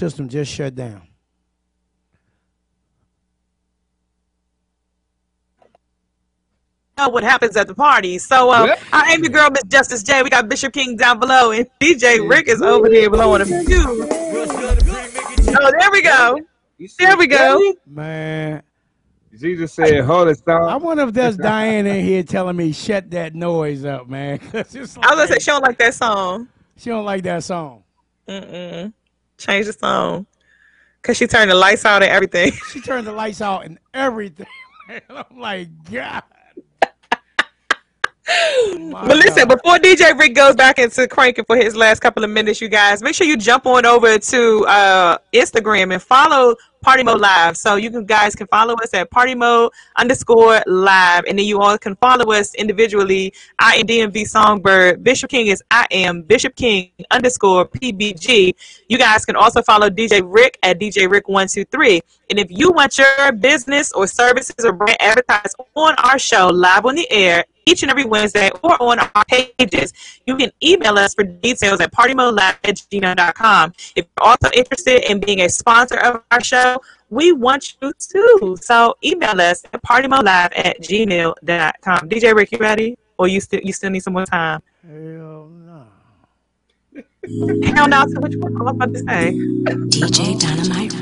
System 0.03 0.27
just 0.27 0.51
shut 0.51 0.75
down. 0.75 1.07
know 6.97 7.09
what 7.09 7.23
happens 7.23 7.57
at 7.57 7.67
the 7.67 7.75
party. 7.75 8.17
So 8.19 8.51
uh, 8.51 8.75
I 8.91 9.13
am 9.13 9.23
your 9.23 9.31
girl, 9.31 9.49
Miss 9.49 9.63
Justice 9.63 10.03
J. 10.03 10.21
We 10.23 10.29
got 10.29 10.47
Bishop 10.49 10.73
King 10.73 10.95
down 10.95 11.19
below, 11.19 11.51
and 11.51 11.67
DJ 11.79 12.27
Rick 12.29 12.47
is 12.47 12.61
over 12.61 12.89
there 12.89 13.09
blowing 13.09 13.41
a 13.41 13.45
fuse. 13.45 13.85
Oh, 15.55 15.71
there 15.79 15.91
we 15.91 16.01
go. 16.01 16.39
There 16.99 17.17
we 17.17 17.27
go. 17.27 17.73
Man, 17.85 18.61
Jesus 19.35 19.73
said, 19.73 20.03
"Hold 20.03 20.27
it, 20.27 20.41
I 20.47 20.75
wonder 20.75 21.03
if 21.03 21.13
there's 21.13 21.37
Diane 21.49 21.87
in 21.87 22.05
here 22.05 22.23
telling 22.23 22.55
me 22.55 22.71
shut 22.71 23.09
that 23.11 23.33
noise 23.33 23.85
up, 23.85 24.07
man." 24.07 24.39
it's 24.53 24.75
I 24.75 24.79
was 24.79 24.95
gonna 24.97 25.27
say 25.27 25.39
she 25.39 25.51
don't 25.51 25.63
like 25.63 25.77
that 25.77 25.93
song. 25.93 26.47
she 26.77 26.89
don't 26.89 27.05
like 27.05 27.23
that 27.23 27.43
song. 27.43 27.83
Mm-mm. 28.27 28.93
Change 29.37 29.67
the 29.67 29.73
song. 29.73 30.25
Cause 31.01 31.17
she 31.17 31.27
turned 31.27 31.51
the 31.51 31.55
lights 31.55 31.83
out 31.85 32.01
and 32.01 32.11
everything. 32.11 32.53
She 32.71 32.79
turned 32.79 33.05
the 33.05 33.11
lights 33.11 33.41
out 33.41 33.65
and 33.65 33.77
everything. 33.93 34.47
Man, 34.87 35.01
I'm 35.09 35.37
like, 35.37 35.67
God. 35.91 36.23
But 38.25 39.17
listen, 39.17 39.47
before 39.47 39.77
DJ 39.79 40.17
Rick 40.17 40.33
goes 40.33 40.55
back 40.55 40.79
into 40.79 41.07
cranking 41.07 41.43
for 41.45 41.57
his 41.57 41.75
last 41.75 41.99
couple 41.99 42.23
of 42.23 42.29
minutes, 42.29 42.61
you 42.61 42.69
guys, 42.69 43.03
make 43.03 43.15
sure 43.15 43.27
you 43.27 43.35
jump 43.35 43.65
on 43.65 43.85
over 43.85 44.17
to 44.17 44.65
uh, 44.65 45.17
Instagram 45.33 45.91
and 45.91 46.01
follow 46.01 46.55
Party 46.83 47.01
Mode 47.01 47.21
Live. 47.21 47.55
So 47.57 47.75
you 47.75 47.89
can, 47.89 48.05
guys 48.05 48.35
can 48.35 48.45
follow 48.47 48.75
us 48.75 48.93
at 48.93 49.09
Party 49.09 49.33
Mode 49.33 49.71
underscore 49.95 50.61
live, 50.67 51.23
and 51.27 51.39
then 51.39 51.45
you 51.45 51.61
all 51.61 51.77
can 51.77 51.95
follow 51.95 52.31
us 52.33 52.53
individually. 52.55 53.33
I 53.57 53.77
am 53.77 53.87
DMV 53.87 54.27
Songbird. 54.27 55.03
Bishop 55.03 55.29
King 55.29 55.47
is 55.47 55.63
I 55.71 55.87
am 55.91 56.21
Bishop 56.21 56.55
King 56.55 56.91
underscore 57.09 57.65
PBG. 57.65 58.53
You 58.89 58.97
guys 58.97 59.25
can 59.25 59.35
also 59.37 59.61
follow 59.61 59.89
DJ 59.89 60.21
Rick 60.23 60.59
at 60.61 60.79
DJ 60.79 61.09
Rick 61.09 61.29
one 61.29 61.47
two 61.47 61.63
three. 61.65 62.01
And 62.29 62.37
if 62.37 62.47
you 62.51 62.71
want 62.71 62.97
your 62.97 63.31
business 63.31 63.93
or 63.93 64.05
services 64.05 64.65
or 64.65 64.73
brand 64.73 64.97
advertised 64.99 65.55
on 65.75 65.95
our 65.95 66.19
show 66.19 66.47
live 66.47 66.85
on 66.85 66.95
the 66.95 67.09
air 67.09 67.45
each 67.65 67.81
and 67.81 67.91
every 67.91 68.05
Wednesday 68.05 68.49
or 68.61 68.81
on 68.81 68.99
our 68.99 69.25
pages, 69.25 69.93
you 70.25 70.35
can 70.35 70.51
email 70.61 70.97
us 70.97 71.13
for 71.13 71.23
details 71.23 71.79
at 71.79 71.91
partymodelive 71.93 72.57
at 72.63 72.75
gmail.com. 72.75 73.73
If 73.95 74.05
you're 74.05 74.27
also 74.27 74.49
interested 74.53 75.09
in 75.09 75.19
being 75.19 75.41
a 75.41 75.49
sponsor 75.49 75.97
of 75.97 76.23
our 76.31 76.43
show, 76.43 76.72
we 77.09 77.31
want 77.31 77.75
you 77.81 77.93
to. 78.11 78.57
So 78.61 78.95
email 79.03 79.39
us 79.41 79.63
at 79.73 79.81
partymodelive 79.83 80.51
at 80.55 80.79
gmail.com. 80.81 82.09
DJ 82.09 82.33
Rick, 82.35 82.51
you 82.51 82.57
ready? 82.59 82.97
Or 83.17 83.27
you 83.27 83.39
still 83.39 83.61
you 83.63 83.73
still 83.73 83.89
need 83.91 84.01
some 84.01 84.13
more 84.13 84.25
time? 84.25 84.61
Hell 84.85 85.49
no. 85.49 85.85
Hell 87.63 87.87
no, 87.87 88.05
so 88.07 88.19
which 88.19 88.35
one? 88.37 88.57
I 88.57 88.63
was 88.63 88.75
about 88.75 88.93
to 88.93 88.99
say. 88.99 89.31
DJ 89.33 90.39
Dynamite. 90.39 90.93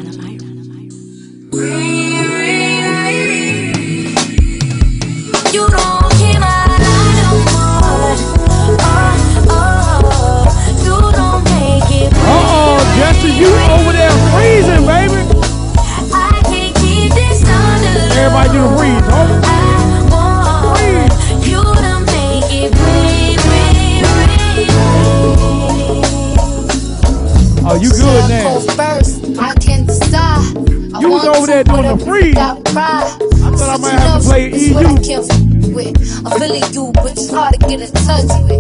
You 5.52 5.68
don't 5.68 6.12
keep 6.16 6.40
my 6.40 6.66
eye 6.70 7.12
no 7.20 7.30
more. 7.52 8.16
Oh, 8.80 8.88
oh, 9.52 10.48
you 10.86 10.96
don't 11.12 11.44
make 11.44 11.92
it 11.92 12.14
Uh-oh, 12.14 12.80
Jesse, 12.96 13.32
you 13.36 13.52
over 13.76 13.92
there 13.92 14.16
freezing, 14.32 14.86
baby. 14.88 15.11
Oh, 27.72 27.76
you 27.76 27.90
good 27.90 28.28
now. 28.28 28.60
First, 28.76 29.24
I 29.40 29.56
can't. 29.56 29.90
I 30.14 31.00
You 31.00 31.10
was 31.10 31.24
over 31.24 31.48
there 31.48 31.64
doing 31.64 31.88
the 31.88 32.04
freeze. 32.04 32.36
I 32.36 32.56
thought 32.68 33.70
I 33.70 33.78
might 33.78 33.92
have 33.96 34.22
to 34.22 34.28
play 34.28 34.52
I 34.52 34.58
EU. 34.60 34.76
with. 35.72 36.28
I'm 36.28 36.38
feeling 36.38 36.68
you, 36.74 36.92
but 36.92 37.14
it's 37.14 37.32
hard 37.32 37.54
to 37.54 37.60
get 37.72 37.80
in 37.80 37.88
touch 38.04 38.28
with. 38.44 38.60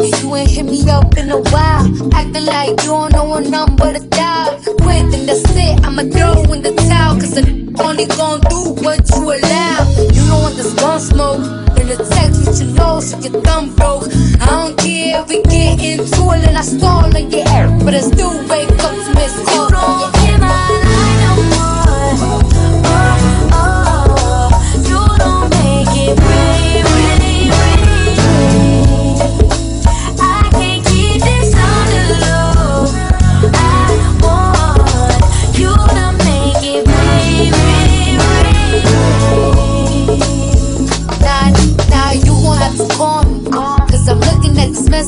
And 0.00 0.22
you 0.22 0.34
ain't 0.36 0.50
hit 0.50 0.64
me 0.64 0.88
up 0.88 1.18
in 1.18 1.28
a 1.30 1.40
while. 1.52 1.84
Acting 2.14 2.46
like 2.46 2.70
you 2.80 2.96
don't 2.96 3.12
know 3.12 3.34
a 3.34 3.42
number 3.42 3.92
to 3.92 4.00
dial. 4.08 4.58
Quit, 4.80 5.04
then 5.12 5.26
that's 5.26 5.44
it. 5.52 5.84
I'ma 5.84 6.08
throw 6.08 6.40
in 6.54 6.62
the 6.62 6.72
towel. 6.88 7.20
Cause 7.20 7.36
I 7.36 7.44
only 7.84 8.06
gon' 8.06 8.40
do 8.48 8.72
what 8.80 9.04
you 9.12 9.36
allow. 9.36 9.84
You 10.00 10.24
don't 10.32 10.40
want 10.40 10.56
this 10.56 10.72
gun 10.72 10.98
smoke. 10.98 11.44
In 11.76 11.88
the 11.92 11.96
text 12.08 12.25
with 12.46 12.60
your 12.62 12.70
nose, 12.72 13.10
so 13.10 13.18
your 13.18 13.40
thumb 13.42 13.74
broke. 13.74 14.04
I 14.40 14.46
don't 14.46 14.78
care 14.78 15.20
if 15.20 15.28
we 15.28 15.42
get 15.42 15.80
into 15.80 16.22
it 16.32 16.46
and 16.46 16.56
I 16.56 16.62
stall 16.62 17.04
on 17.04 17.30
your 17.30 17.48
air. 17.48 17.68
But 17.84 17.94
I 17.94 18.00
still 18.00 18.36
wake 18.48 18.70
up 18.70 18.94
to 18.94 19.14
miss 19.14 19.34
don't 19.50 20.15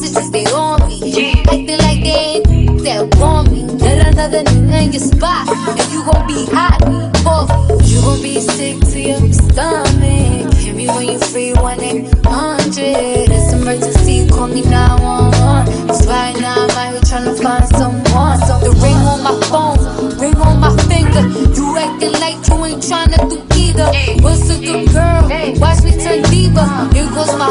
messages, 0.00 0.30
they 0.30 0.44
on 0.46 0.86
me. 0.88 1.42
Acting 1.48 1.78
like 1.78 2.02
they 2.02 2.42
ain't 2.42 2.82
that 2.84 3.16
want 3.18 3.50
me. 3.50 3.62
Let 3.62 4.06
another 4.06 4.42
nigga 4.44 4.84
in 4.84 4.92
your 4.92 5.00
spot. 5.00 5.48
And 5.48 5.92
you 5.92 6.04
gon' 6.04 6.26
be 6.26 6.46
hot. 6.54 6.78
Both. 7.24 7.50
You 7.88 8.00
gon' 8.00 8.22
be 8.22 8.40
sick 8.40 8.80
to 8.92 9.00
your 9.00 9.32
stomach. 9.32 10.54
Hear 10.54 10.74
me 10.74 10.86
when 10.88 11.08
you 11.08 11.18
free 11.18 11.52
1 11.54 11.80
800. 11.80 13.30
It's 13.30 13.52
emergency, 13.52 14.28
call 14.28 14.48
me 14.48 14.62
now, 14.62 14.96
911. 14.98 15.88
Cause 15.88 16.06
right 16.06 16.36
now 16.40 16.54
I'm 16.54 16.70
out 16.70 16.92
here 16.92 17.00
tryna 17.00 17.42
find 17.42 17.66
someone. 17.76 18.38
The 18.62 18.70
ring 18.82 18.96
on 19.08 19.22
my 19.22 19.34
phone, 19.48 19.78
ring 20.18 20.36
on 20.36 20.60
my 20.60 20.74
finger. 20.86 21.26
You 21.56 21.76
acting 21.76 22.12
like 22.20 22.38
you 22.48 22.64
ain't 22.64 22.82
tryna 22.82 23.18
do 23.28 23.38
either. 23.56 23.88
What's 24.22 24.48
a 24.50 24.58
good 24.60 24.88
girl? 24.92 25.28
Watch 25.58 25.82
me 25.82 25.92
turn 25.98 26.22
diva. 26.30 26.64
Here 26.92 27.08
goes 27.10 27.34
my 27.36 27.50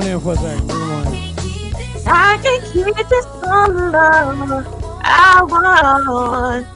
Bring 0.00 0.12
him 0.12 0.16
in 0.16 0.22
for 0.22 0.32
a 0.32 0.36
second. 0.36 0.66
Bring 0.66 0.80
him 0.80 0.90
on 0.90 1.06
in. 1.14 1.20
I 2.06 2.38
can 2.42 2.60
keep 2.72 3.08
this 3.08 3.26
on 3.44 3.92
love. 3.92 5.00
I 5.02 5.42
want. 5.42 6.66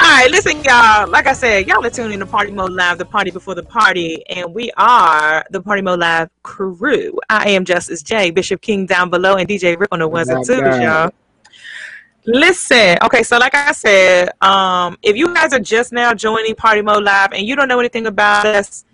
All 0.00 0.06
right, 0.06 0.30
listen, 0.30 0.62
y'all. 0.62 1.08
Like 1.08 1.26
I 1.26 1.32
said, 1.32 1.66
y'all 1.66 1.84
are 1.84 1.90
tuning 1.90 2.12
in 2.12 2.20
to 2.20 2.26
Party 2.26 2.52
Mode 2.52 2.70
Live, 2.70 2.98
the 2.98 3.04
party 3.04 3.32
before 3.32 3.56
the 3.56 3.64
party, 3.64 4.24
and 4.28 4.54
we 4.54 4.70
are 4.76 5.44
the 5.50 5.60
Party 5.60 5.82
Mode 5.82 5.98
Live 5.98 6.30
crew. 6.44 7.18
I 7.28 7.50
am 7.50 7.64
Justice 7.64 8.02
J, 8.02 8.30
Bishop 8.30 8.60
King 8.60 8.86
down 8.86 9.10
below, 9.10 9.34
and 9.34 9.48
DJ 9.48 9.76
Rick 9.78 9.88
on 9.90 9.98
the 9.98 10.06
ones 10.06 10.28
and 10.28 10.38
Not 10.38 10.46
twos, 10.46 10.80
y'all. 10.80 11.10
Listen, 12.24 12.98
okay, 13.02 13.24
so 13.24 13.38
like 13.38 13.54
I 13.56 13.72
said, 13.72 14.30
um, 14.42 14.96
if 15.02 15.16
you 15.16 15.34
guys 15.34 15.52
are 15.52 15.60
just 15.60 15.92
now 15.92 16.14
joining 16.14 16.54
Party 16.54 16.82
Mode 16.82 17.02
Live 17.02 17.32
and 17.32 17.44
you 17.44 17.56
don't 17.56 17.66
know 17.66 17.80
anything 17.80 18.06
about 18.06 18.46
us, 18.46 18.84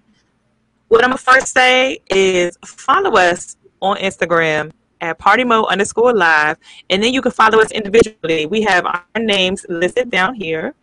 what 0.88 1.02
I'm 1.02 1.10
gonna 1.10 1.18
first 1.18 1.48
say 1.48 1.98
is 2.10 2.56
follow 2.64 3.16
us 3.16 3.56
on 3.80 3.96
Instagram 3.98 4.72
at 5.00 5.18
Party 5.18 5.44
Mode 5.44 5.66
underscore 5.66 6.14
live, 6.14 6.56
and 6.90 7.02
then 7.02 7.12
you 7.12 7.20
can 7.20 7.32
follow 7.32 7.60
us 7.60 7.70
individually. 7.70 8.46
We 8.46 8.62
have 8.62 8.86
our 8.86 9.04
names 9.18 9.66
listed 9.68 10.10
down 10.10 10.34
here, 10.34 10.74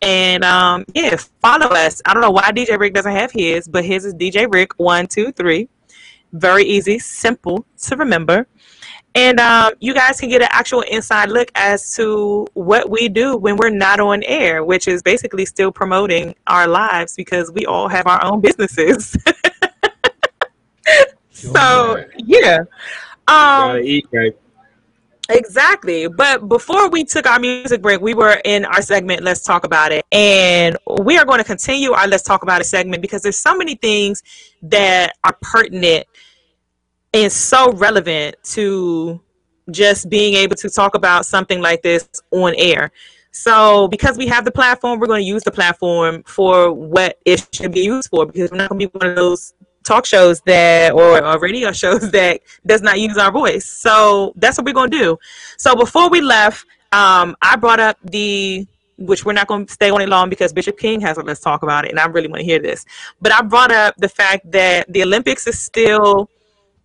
and 0.00 0.44
um, 0.44 0.84
yeah, 0.94 1.16
follow 1.40 1.66
us. 1.66 2.02
I 2.04 2.12
don't 2.12 2.22
know 2.22 2.30
why 2.30 2.50
DJ 2.52 2.78
Rick 2.78 2.94
doesn't 2.94 3.12
have 3.12 3.32
his, 3.32 3.68
but 3.68 3.84
his 3.84 4.04
is 4.04 4.14
DJ 4.14 4.52
Rick 4.52 4.78
one 4.78 5.06
two 5.06 5.32
three. 5.32 5.68
Very 6.32 6.64
easy, 6.64 6.98
simple 6.98 7.66
to 7.82 7.96
remember. 7.96 8.46
And 9.14 9.38
um, 9.40 9.74
you 9.80 9.92
guys 9.92 10.18
can 10.18 10.30
get 10.30 10.40
an 10.40 10.48
actual 10.50 10.80
inside 10.82 11.28
look 11.28 11.50
as 11.54 11.94
to 11.96 12.46
what 12.54 12.88
we 12.88 13.08
do 13.08 13.36
when 13.36 13.56
we're 13.56 13.70
not 13.70 14.00
on 14.00 14.22
air, 14.24 14.64
which 14.64 14.88
is 14.88 15.02
basically 15.02 15.44
still 15.44 15.70
promoting 15.70 16.34
our 16.46 16.66
lives 16.66 17.14
because 17.14 17.52
we 17.52 17.66
all 17.66 17.88
have 17.88 18.06
our 18.06 18.24
own 18.24 18.40
businesses. 18.40 19.16
So 21.42 22.04
yeah. 22.18 22.60
Um 23.26 23.78
eat, 23.78 24.10
babe. 24.10 24.34
Exactly. 25.28 26.08
But 26.08 26.48
before 26.48 26.90
we 26.90 27.04
took 27.04 27.26
our 27.26 27.38
music 27.38 27.80
break, 27.80 28.00
we 28.00 28.12
were 28.12 28.40
in 28.44 28.64
our 28.64 28.82
segment, 28.82 29.22
Let's 29.22 29.42
Talk 29.42 29.64
About 29.64 29.92
It. 29.92 30.04
And 30.12 30.76
we 31.00 31.16
are 31.16 31.24
going 31.24 31.38
to 31.38 31.44
continue 31.44 31.92
our 31.92 32.06
Let's 32.06 32.24
Talk 32.24 32.42
About 32.42 32.60
It 32.60 32.64
segment 32.64 33.00
because 33.00 33.22
there's 33.22 33.38
so 33.38 33.56
many 33.56 33.76
things 33.76 34.22
that 34.62 35.14
are 35.24 35.36
pertinent 35.40 36.06
and 37.12 37.30
so 37.30 37.72
relevant 37.72 38.36
to 38.42 39.20
just 39.70 40.08
being 40.08 40.34
able 40.34 40.56
to 40.56 40.68
talk 40.68 40.94
about 40.94 41.26
something 41.26 41.60
like 41.60 41.82
this 41.82 42.08
on 42.30 42.54
air. 42.56 42.90
So, 43.30 43.88
because 43.88 44.18
we 44.18 44.26
have 44.26 44.44
the 44.44 44.50
platform, 44.50 45.00
we're 45.00 45.06
going 45.06 45.22
to 45.22 45.26
use 45.26 45.42
the 45.42 45.50
platform 45.50 46.22
for 46.24 46.72
what 46.72 47.18
it 47.24 47.46
should 47.52 47.72
be 47.72 47.80
used 47.80 48.10
for 48.10 48.26
because 48.26 48.50
we're 48.50 48.58
not 48.58 48.68
going 48.68 48.80
to 48.80 48.88
be 48.88 48.98
one 48.98 49.10
of 49.10 49.16
those 49.16 49.54
talk 49.82 50.06
shows 50.06 50.40
that 50.42 50.92
or, 50.92 51.24
or 51.24 51.38
radio 51.38 51.72
shows 51.82 52.10
that 52.10 52.40
does 52.66 52.82
not 52.82 53.00
use 53.00 53.16
our 53.16 53.32
voice. 53.32 53.66
So 53.66 54.32
that's 54.36 54.58
what 54.58 54.66
we're 54.66 54.74
gonna 54.74 54.90
do. 54.90 55.18
So 55.56 55.74
before 55.74 56.08
we 56.08 56.20
left, 56.20 56.66
um, 56.92 57.36
I 57.42 57.56
brought 57.56 57.80
up 57.80 57.98
the 58.04 58.66
which 58.98 59.24
we're 59.24 59.32
not 59.32 59.48
going 59.48 59.66
to 59.66 59.72
stay 59.72 59.90
on 59.90 60.00
it 60.00 60.08
long 60.08 60.28
because 60.28 60.52
Bishop 60.52 60.78
King 60.78 61.00
has 61.00 61.16
a 61.16 61.22
let's 61.22 61.40
talk 61.40 61.62
about 61.62 61.84
it, 61.84 61.90
and 61.90 61.98
I 61.98 62.06
really 62.06 62.28
want 62.28 62.40
to 62.40 62.44
hear 62.44 62.60
this. 62.60 62.84
But 63.20 63.32
I 63.32 63.42
brought 63.42 63.72
up 63.72 63.96
the 63.96 64.08
fact 64.08 64.48
that 64.52 64.92
the 64.92 65.02
Olympics 65.02 65.46
is 65.46 65.58
still 65.58 66.28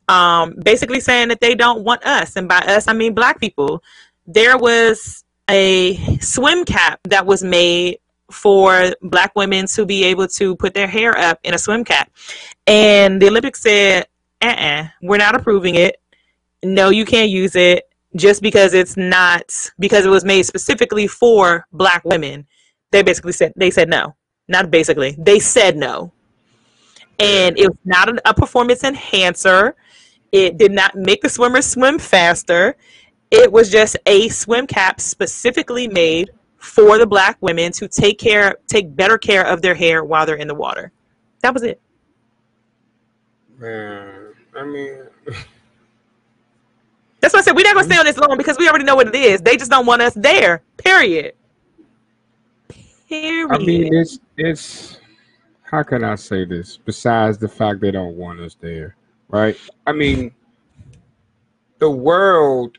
um, 0.07 0.55
basically 0.63 0.99
saying 0.99 1.29
that 1.29 1.41
they 1.41 1.55
don't 1.55 1.83
want 1.83 2.03
us, 2.05 2.35
and 2.35 2.47
by 2.47 2.59
us 2.59 2.87
I 2.87 2.93
mean 2.93 3.13
black 3.13 3.39
people. 3.39 3.83
There 4.25 4.57
was 4.57 5.23
a 5.49 5.95
swim 6.19 6.65
cap 6.65 6.99
that 7.05 7.25
was 7.25 7.43
made 7.43 7.99
for 8.31 8.93
black 9.01 9.33
women 9.35 9.65
to 9.67 9.85
be 9.85 10.03
able 10.03 10.27
to 10.27 10.55
put 10.57 10.73
their 10.73 10.87
hair 10.87 11.17
up 11.17 11.39
in 11.43 11.53
a 11.53 11.57
swim 11.57 11.83
cap. 11.83 12.11
And 12.65 13.21
the 13.21 13.27
Olympics 13.27 13.61
said, 13.61 14.07
uh-uh, 14.41 14.87
we're 15.01 15.17
not 15.17 15.35
approving 15.35 15.75
it. 15.75 16.01
No, 16.63 16.89
you 16.89 17.05
can't 17.05 17.29
use 17.29 17.55
it 17.55 17.89
just 18.15 18.41
because 18.41 18.73
it's 18.73 18.97
not 18.97 19.71
because 19.79 20.05
it 20.05 20.09
was 20.09 20.25
made 20.25 20.43
specifically 20.43 21.07
for 21.07 21.65
black 21.71 22.03
women. 22.03 22.47
They 22.91 23.03
basically 23.03 23.33
said 23.33 23.53
they 23.55 23.71
said 23.71 23.89
no. 23.89 24.15
Not 24.47 24.71
basically. 24.71 25.15
They 25.17 25.39
said 25.39 25.77
no. 25.77 26.11
And 27.19 27.57
it 27.57 27.67
was 27.67 27.77
not 27.85 28.09
a 28.25 28.33
performance 28.33 28.83
enhancer. 28.83 29.75
It 30.31 30.57
did 30.57 30.71
not 30.71 30.95
make 30.95 31.21
the 31.21 31.29
swimmers 31.29 31.65
swim 31.65 31.99
faster. 31.99 32.75
It 33.31 33.51
was 33.51 33.69
just 33.69 33.97
a 34.05 34.29
swim 34.29 34.67
cap 34.67 34.99
specifically 34.99 35.87
made 35.87 36.31
for 36.57 36.97
the 36.97 37.05
black 37.05 37.37
women 37.41 37.71
to 37.73 37.87
take 37.87 38.19
care 38.19 38.57
take 38.67 38.95
better 38.95 39.17
care 39.17 39.45
of 39.45 39.61
their 39.61 39.75
hair 39.75 40.03
while 40.03 40.25
they're 40.25 40.35
in 40.35 40.47
the 40.47 40.55
water. 40.55 40.91
That 41.41 41.53
was 41.53 41.63
it. 41.63 41.79
Man, 43.59 44.33
I 44.55 44.63
mean, 44.63 45.03
That's 47.19 47.33
why 47.33 47.39
I 47.39 47.43
said 47.43 47.55
we're 47.55 47.63
not 47.63 47.73
gonna 47.73 47.85
stay 47.85 47.97
on 47.97 48.05
this 48.05 48.17
long 48.17 48.37
because 48.37 48.57
we 48.57 48.69
already 48.69 48.85
know 48.85 48.95
what 48.95 49.07
it 49.07 49.15
is. 49.15 49.41
They 49.41 49.57
just 49.57 49.71
don't 49.71 49.85
want 49.85 50.01
us 50.01 50.13
there. 50.13 50.61
Period. 50.77 51.33
Period. 53.09 53.51
I 53.51 53.57
mean, 53.57 53.93
it's 53.93 54.19
it's 54.37 54.99
how 55.63 55.83
can 55.83 56.03
I 56.03 56.15
say 56.15 56.45
this? 56.45 56.77
Besides 56.77 57.37
the 57.37 57.47
fact 57.47 57.81
they 57.81 57.91
don't 57.91 58.15
want 58.15 58.39
us 58.39 58.55
there, 58.59 58.95
right? 59.29 59.57
I 59.85 59.91
mean, 59.91 60.31
the 61.79 61.89
world, 61.89 62.77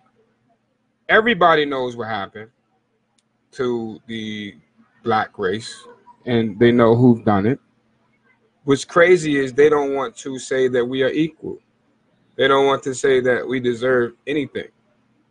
everybody 1.08 1.64
knows 1.64 1.96
what 1.96 2.08
happened 2.08 2.50
to 3.52 4.00
the 4.06 4.54
black 5.02 5.38
race, 5.38 5.74
and 6.26 6.58
they 6.58 6.72
know 6.72 6.94
who've 6.94 7.24
done 7.24 7.46
it. 7.46 7.60
What's 8.64 8.84
crazy 8.84 9.38
is 9.38 9.52
they 9.52 9.70
don't 9.70 9.94
want 9.94 10.16
to 10.18 10.38
say 10.38 10.68
that 10.68 10.84
we 10.84 11.02
are 11.02 11.10
equal. 11.10 11.58
They 12.36 12.46
don't 12.46 12.66
want 12.66 12.82
to 12.84 12.94
say 12.94 13.20
that 13.20 13.46
we 13.46 13.60
deserve 13.60 14.12
anything. 14.26 14.68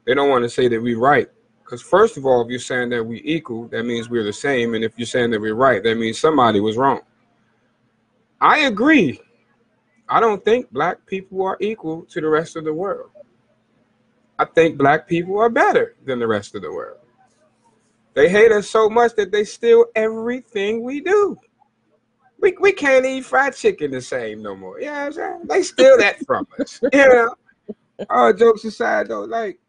They 0.06 0.14
don't 0.14 0.30
want 0.30 0.44
to 0.44 0.50
say 0.50 0.68
that 0.68 0.82
we're 0.82 1.00
right. 1.00 1.28
Because 1.64 1.82
first 1.82 2.18
of 2.18 2.26
all, 2.26 2.42
if 2.42 2.50
you're 2.50 2.60
saying 2.60 2.90
that 2.90 3.04
we 3.04 3.22
equal, 3.24 3.68
that 3.68 3.84
means 3.84 4.10
we're 4.10 4.24
the 4.24 4.34
same. 4.34 4.74
And 4.74 4.84
if 4.84 4.94
you're 4.98 5.06
saying 5.06 5.32
that 5.32 5.42
we're 5.42 5.54
right, 5.54 5.84
that 5.84 5.98
means 5.98 6.18
somebody 6.18 6.62
was 6.62 6.78
wrong. 6.78 7.02
I 8.40 8.60
agree. 8.60 9.20
I 10.10 10.20
don't 10.20 10.44
think 10.44 10.72
black 10.72 11.06
people 11.06 11.44
are 11.46 11.58
equal 11.60 12.04
to 12.04 12.22
the 12.22 12.30
rest 12.30 12.56
of 12.56 12.64
the 12.64 12.74
world. 12.74 13.10
I 14.40 14.46
think 14.46 14.78
black 14.78 15.08
people 15.08 15.40
are 15.40 15.50
better 15.50 15.96
than 16.06 16.20
the 16.20 16.28
rest 16.28 16.56
of 16.56 16.62
the 16.62 16.72
world. 16.72 17.00
They 18.14 18.30
hate 18.30 18.52
us 18.52 18.70
so 18.70 18.90
much 18.90 19.16
that 19.16 19.32
they 19.32 19.44
steal 19.44 19.86
everything 19.96 20.84
we 20.84 21.02
do. 21.02 21.38
We, 22.40 22.56
we 22.60 22.72
can't 22.72 23.06
eat 23.06 23.26
fried 23.26 23.56
chicken 23.56 23.92
the 23.92 24.02
same 24.02 24.42
no 24.42 24.56
more. 24.56 24.80
You 24.80 24.88
know 24.88 24.94
I'm 24.94 25.12
saying? 25.12 25.42
They 25.46 25.64
steal 25.64 25.98
that 25.98 26.26
from 26.26 26.48
us. 26.60 26.80
You 26.94 27.08
know? 27.10 27.36
All 28.10 28.34
jokes 28.34 28.64
aside 28.64 29.08
though, 29.08 29.24
like 29.24 29.60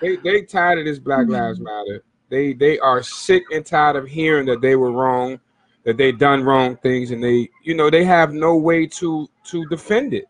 they 0.00 0.16
they 0.16 0.42
tired 0.42 0.78
of 0.78 0.84
this 0.86 0.98
Black 0.98 1.28
Lives 1.28 1.60
mm. 1.60 1.64
Matter. 1.64 2.02
They 2.30 2.54
they 2.54 2.78
are 2.78 3.02
sick 3.02 3.44
and 3.52 3.64
tired 3.64 3.96
of 3.96 4.06
hearing 4.06 4.46
that 4.46 4.60
they 4.60 4.76
were 4.76 4.92
wrong, 4.92 5.38
that 5.84 5.96
they 5.96 6.12
done 6.12 6.44
wrong 6.44 6.76
things, 6.76 7.10
and 7.10 7.22
they 7.22 7.48
you 7.64 7.74
know 7.74 7.90
they 7.90 8.04
have 8.04 8.32
no 8.32 8.56
way 8.56 8.86
to 8.86 9.28
to 9.44 9.64
defend 9.66 10.14
it. 10.14 10.26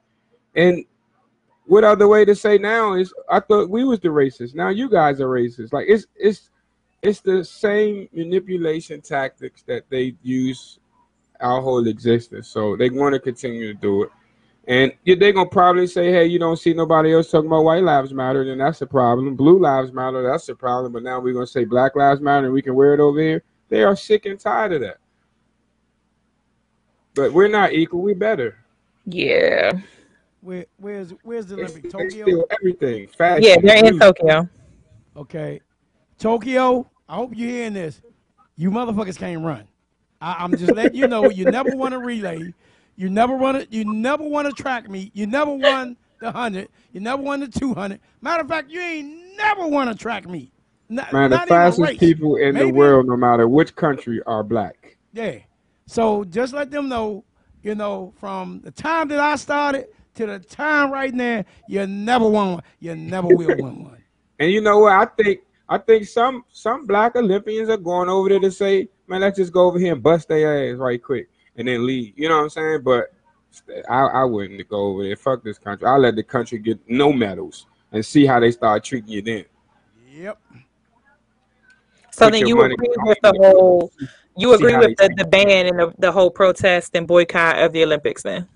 And 0.55 0.85
what 1.67 1.85
other 1.85 2.09
way 2.09 2.25
to 2.25 2.35
say 2.35 2.59
now 2.59 2.95
is 2.95 3.13
I 3.29 3.41
thought 3.41 3.71
we 3.71 3.85
was 3.85 4.01
the 4.01 4.09
racist. 4.09 4.55
Now 4.55 4.69
you 4.69 4.89
guys 4.89 5.21
are 5.21 5.29
racist. 5.29 5.73
Like 5.73 5.87
it's 5.89 6.07
it's 6.17 6.51
it's 7.03 7.21
the 7.21 7.45
same 7.45 8.09
manipulation 8.13 9.01
tactics 9.01 9.63
that 9.63 9.85
they 9.89 10.15
use 10.23 10.79
our 11.41 11.61
whole 11.61 11.87
existence. 11.87 12.49
So 12.49 12.77
they 12.77 12.91
want 12.91 13.15
to 13.15 13.21
continue 13.21 13.73
to 13.73 13.79
do 13.79 14.03
it. 14.05 14.11
And 14.69 14.93
they're 15.05 15.33
gonna 15.33 15.49
probably 15.49 15.87
say, 15.87 16.13
"Hey, 16.13 16.27
you 16.27 16.39
don't 16.39 16.59
see 16.59 16.75
nobody 16.75 17.13
else 17.13 17.31
talking 17.31 17.49
about 17.49 17.65
white 17.65 17.83
lives 17.83 18.13
matter, 18.13 18.45
then 18.45 18.59
that's 18.59 18.83
a 18.83 18.87
problem. 18.87 19.35
Blue 19.35 19.59
lives 19.59 19.93
matter, 19.93 20.23
that's 20.23 20.49
a 20.49 20.55
problem." 20.55 20.93
But 20.93 21.03
now 21.03 21.19
we're 21.19 21.33
gonna 21.33 21.47
say 21.47 21.65
Black 21.65 21.97
lives 21.97 22.21
matter, 22.21 22.47
and 22.47 22.55
we 22.55 22.63
can 22.63 22.75
wear 22.75 22.95
it 22.95 23.01
over 23.01 23.21
here. 23.21 23.43
They 23.69 23.83
are 23.83 23.97
sick 23.97 24.27
and 24.27 24.39
tired 24.39 24.75
of 24.75 24.83
that. 24.83 24.99
But 27.15 27.33
we're 27.33 27.49
not 27.49 27.73
equal. 27.73 28.01
We're 28.01 28.15
better. 28.15 28.57
Yeah. 29.05 29.73
Where, 30.43 30.65
where's 30.79 31.13
where's 31.23 31.47
the 31.47 31.55
Olympic? 31.55 31.83
They 31.83 31.89
Tokyo. 31.91 32.25
steal 32.25 32.45
everything. 32.51 33.09
Fashion. 33.09 33.45
Yeah, 33.45 33.57
they're 33.63 33.85
in. 33.85 33.99
Tokyo. 33.99 34.49
Okay, 35.17 35.61
Tokyo. 36.19 36.89
I 37.09 37.17
hope 37.17 37.33
you're 37.35 37.51
hearing 37.51 37.75
this. 37.75 38.01
You 38.57 38.71
motherfuckers 38.71 39.19
can't 39.19 39.45
run. 39.45 39.67
I, 40.21 40.37
I'm 40.39 40.57
just 40.57 40.73
letting 40.73 40.95
you 40.95 41.09
know. 41.09 41.29
You 41.29 41.45
never 41.47 41.75
won 41.75 41.93
a 41.93 41.99
relay. 41.99 42.55
You 42.97 43.11
never 43.11 43.37
won 43.37 43.57
it. 43.57 43.73
You 43.73 43.85
never 43.85 44.23
won 44.23 44.47
a 44.47 44.53
track 44.53 44.89
meet. 44.89 45.15
You 45.15 45.27
never 45.27 45.53
won 45.53 45.97
the 46.21 46.33
hundred. 46.33 46.69
You 46.93 47.01
never 47.01 47.23
won 47.23 47.41
the 47.41 47.49
two 47.49 47.75
hundred. 47.75 48.01
Matter 48.23 48.43
of 48.43 48.49
fact, 48.49 48.71
you 48.71 48.81
ain't 48.81 49.37
never 49.37 49.67
won 49.67 49.89
a 49.89 49.95
track 49.95 50.29
meet. 50.29 50.53
Not, 50.89 51.13
Man, 51.13 51.31
the 51.31 51.37
not 51.37 51.49
even 51.49 51.57
fastest 51.57 52.01
people 52.01 52.37
in 52.37 52.55
the 52.55 52.69
world, 52.69 53.07
no 53.07 53.17
matter 53.17 53.47
which 53.47 53.77
country, 53.77 54.23
are 54.27 54.43
black. 54.43 54.97
Yeah. 55.13 55.39
So 55.91 56.23
just 56.23 56.53
let 56.53 56.71
them 56.71 56.89
know, 56.89 57.25
you 57.65 57.75
know, 57.75 58.13
from 58.21 58.61
the 58.63 58.71
time 58.71 59.09
that 59.09 59.19
I 59.19 59.35
started 59.35 59.89
to 60.15 60.25
the 60.25 60.39
time 60.39 60.93
right 60.93 61.13
now, 61.13 61.45
you 61.67 61.85
never 61.85 62.29
won 62.29 62.53
one. 62.53 62.63
You 62.79 62.95
never 62.95 63.27
will 63.27 63.49
win 63.49 63.83
one. 63.83 63.97
And 64.39 64.53
you 64.53 64.61
know 64.63 64.79
what? 64.79 64.93
I 64.93 65.05
think 65.05 65.41
I 65.69 65.77
think 65.77 66.07
some 66.07 66.45
some 66.49 66.87
black 66.87 67.17
Olympians 67.17 67.69
are 67.69 67.77
going 67.77 68.09
over 68.09 68.29
there 68.29 68.39
to 68.39 68.53
say, 68.53 68.89
man, 69.07 69.21
let's 69.21 69.37
just 69.37 69.53
go 69.53 69.67
over 69.67 69.79
here 69.81 69.93
and 69.93 70.03
bust 70.03 70.29
their 70.29 70.73
ass 70.73 70.79
right 70.79 71.03
quick 71.03 71.29
and 71.57 71.67
then 71.67 71.85
leave. 71.85 72.15
You 72.17 72.29
know 72.29 72.37
what 72.37 72.45
I'm 72.45 72.51
saying? 72.51 72.83
But 72.83 73.13
I, 73.91 73.99
I 73.99 74.25
wouldn't 74.25 74.67
go 74.69 74.93
over 74.93 75.03
there. 75.03 75.17
Fuck 75.17 75.43
this 75.43 75.59
country. 75.59 75.89
I'll 75.89 75.99
let 75.99 76.15
the 76.15 76.23
country 76.23 76.59
get 76.59 76.79
no 76.89 77.13
medals 77.13 77.67
and 77.93 78.07
see 78.07 78.25
how 78.25 78.39
they 78.41 78.53
start 78.53 78.85
treating 78.85 79.11
you 79.11 79.23
then. 79.23 79.45
Yep. 80.09 80.39
So 82.13 82.27
Put 82.27 82.33
then 82.33 82.47
you 82.47 82.57
money 82.57 82.75
agree 82.75 82.89
with 83.03 83.19
the 83.23 83.35
whole 83.37 83.93
you 84.41 84.55
agree 84.55 84.77
with 84.77 84.97
the, 84.97 85.13
the 85.17 85.25
ban 85.25 85.67
and 85.67 85.79
the, 85.79 85.93
the 85.99 86.13
whole 86.13 86.31
protest 86.31 86.95
and 86.95 87.07
boycott 87.07 87.59
of 87.59 87.73
the 87.73 87.83
Olympics 87.85 88.23
then? 88.23 88.47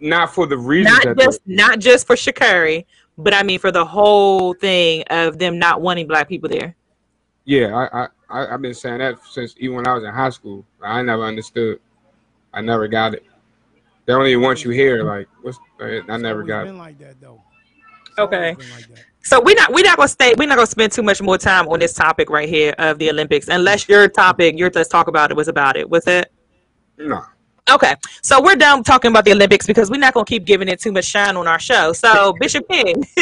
Not 0.00 0.34
for 0.34 0.46
the 0.46 0.56
reason. 0.58 0.92
Not 0.92 1.04
that 1.04 1.16
they- 1.16 1.24
just 1.24 1.40
not 1.46 1.78
just 1.78 2.06
for 2.06 2.16
Sha'Carri, 2.16 2.84
but 3.18 3.32
I 3.34 3.42
mean 3.42 3.58
for 3.58 3.70
the 3.72 3.84
whole 3.84 4.52
thing 4.54 5.04
of 5.10 5.38
them 5.38 5.58
not 5.58 5.80
wanting 5.80 6.06
black 6.06 6.28
people 6.28 6.48
there. 6.48 6.74
Yeah, 7.44 7.74
I, 7.74 8.02
I, 8.02 8.08
I 8.28 8.54
I've 8.54 8.60
been 8.62 8.74
saying 8.74 8.98
that 8.98 9.24
since 9.24 9.54
even 9.58 9.76
when 9.76 9.86
I 9.86 9.94
was 9.94 10.04
in 10.04 10.12
high 10.12 10.30
school. 10.30 10.64
I 10.82 11.00
never 11.02 11.22
understood. 11.24 11.80
I 12.52 12.60
never 12.60 12.88
got 12.88 13.14
it. 13.14 13.24
They 14.04 14.12
only 14.12 14.36
want 14.36 14.64
you 14.64 14.70
here. 14.70 15.02
Like, 15.02 15.28
what's 15.42 15.58
I 15.80 16.00
I 16.08 16.16
never 16.16 16.40
Always 16.40 16.48
got 16.48 16.64
been 16.66 16.74
it. 16.74 16.78
like 16.78 16.98
that 16.98 17.20
though. 17.20 17.40
Okay. 18.18 18.56
So 19.26 19.40
we're 19.40 19.56
not 19.56 19.72
we're 19.72 19.82
not 19.82 19.96
gonna 19.96 20.06
stay 20.06 20.34
we're 20.38 20.46
not 20.46 20.54
gonna 20.54 20.68
spend 20.68 20.92
too 20.92 21.02
much 21.02 21.20
more 21.20 21.36
time 21.36 21.66
on 21.66 21.80
this 21.80 21.92
topic 21.92 22.30
right 22.30 22.48
here 22.48 22.72
of 22.78 23.00
the 23.00 23.10
Olympics 23.10 23.48
unless 23.48 23.88
your 23.88 24.06
topic 24.06 24.56
your 24.56 24.70
let's 24.72 24.88
talk 24.88 25.08
about 25.08 25.32
it 25.32 25.36
was 25.36 25.48
about 25.48 25.76
it. 25.76 25.90
Was 25.90 26.06
it? 26.06 26.30
No. 26.96 27.24
Okay, 27.68 27.96
so 28.22 28.40
we're 28.40 28.54
done 28.54 28.84
talking 28.84 29.10
about 29.10 29.24
the 29.24 29.32
Olympics 29.32 29.66
because 29.66 29.90
we're 29.90 29.98
not 29.98 30.14
gonna 30.14 30.24
keep 30.24 30.44
giving 30.44 30.68
it 30.68 30.80
too 30.80 30.92
much 30.92 31.06
shine 31.06 31.36
on 31.36 31.48
our 31.48 31.58
show. 31.58 31.92
So 31.92 32.34
Bishop 32.40 32.68
King, 32.68 33.04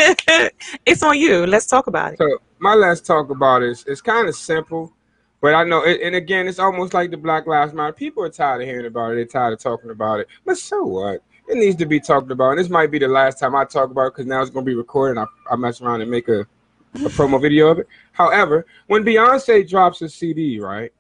it's 0.84 1.02
on 1.02 1.18
you. 1.18 1.46
Let's 1.46 1.64
talk 1.64 1.86
about 1.86 2.12
it. 2.12 2.18
So 2.18 2.38
my 2.58 2.74
last 2.74 3.06
talk 3.06 3.30
about 3.30 3.62
it 3.62 3.70
is 3.70 3.84
it's 3.88 4.02
kind 4.02 4.28
of 4.28 4.34
simple, 4.34 4.92
but 5.40 5.54
I 5.54 5.64
know, 5.64 5.86
and 5.86 6.14
again, 6.14 6.48
it's 6.48 6.58
almost 6.58 6.92
like 6.92 7.12
the 7.12 7.16
Black 7.16 7.46
Lives 7.46 7.72
Matter. 7.72 7.94
People 7.94 8.24
are 8.24 8.28
tired 8.28 8.60
of 8.60 8.68
hearing 8.68 8.84
about 8.84 9.12
it. 9.12 9.14
They're 9.14 9.24
tired 9.24 9.54
of 9.54 9.60
talking 9.60 9.88
about 9.88 10.20
it. 10.20 10.28
But 10.44 10.58
so 10.58 10.84
what? 10.84 11.22
It 11.48 11.56
needs 11.56 11.76
to 11.76 11.86
be 11.86 12.00
talked 12.00 12.30
about. 12.30 12.50
And 12.50 12.58
this 12.58 12.68
might 12.68 12.90
be 12.90 12.98
the 12.98 13.08
last 13.08 13.38
time 13.38 13.54
I 13.54 13.64
talk 13.64 13.90
about 13.90 14.06
it 14.06 14.14
because 14.14 14.26
now 14.26 14.40
it's 14.40 14.50
going 14.50 14.64
to 14.64 14.70
be 14.70 14.76
recorded. 14.76 15.18
And 15.18 15.28
I, 15.50 15.52
I 15.52 15.56
mess 15.56 15.80
around 15.80 16.00
and 16.00 16.10
make 16.10 16.28
a, 16.28 16.40
a 16.40 17.10
promo 17.10 17.40
video 17.40 17.68
of 17.68 17.78
it. 17.80 17.88
However, 18.12 18.66
when 18.86 19.04
Beyonce 19.04 19.68
drops 19.68 20.02
a 20.02 20.08
CD, 20.08 20.60
right? 20.60 20.92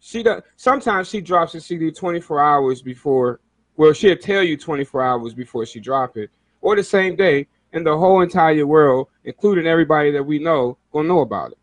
She 0.00 0.22
does. 0.24 0.42
Sometimes 0.56 1.08
she 1.08 1.20
drops 1.20 1.54
a 1.54 1.60
CD 1.60 1.92
24 1.92 2.40
hours 2.40 2.82
before. 2.82 3.38
Well, 3.76 3.92
she'll 3.92 4.16
tell 4.16 4.42
you 4.42 4.56
24 4.56 5.02
hours 5.02 5.32
before 5.34 5.64
she 5.64 5.78
drop 5.78 6.16
it, 6.16 6.28
or 6.60 6.74
the 6.74 6.82
same 6.82 7.14
day, 7.14 7.46
and 7.72 7.86
the 7.86 7.96
whole 7.96 8.20
entire 8.20 8.66
world, 8.66 9.08
including 9.24 9.66
everybody 9.66 10.10
that 10.10 10.22
we 10.22 10.40
know, 10.40 10.76
gonna 10.92 11.08
know 11.08 11.20
about 11.20 11.52
it. 11.52 11.58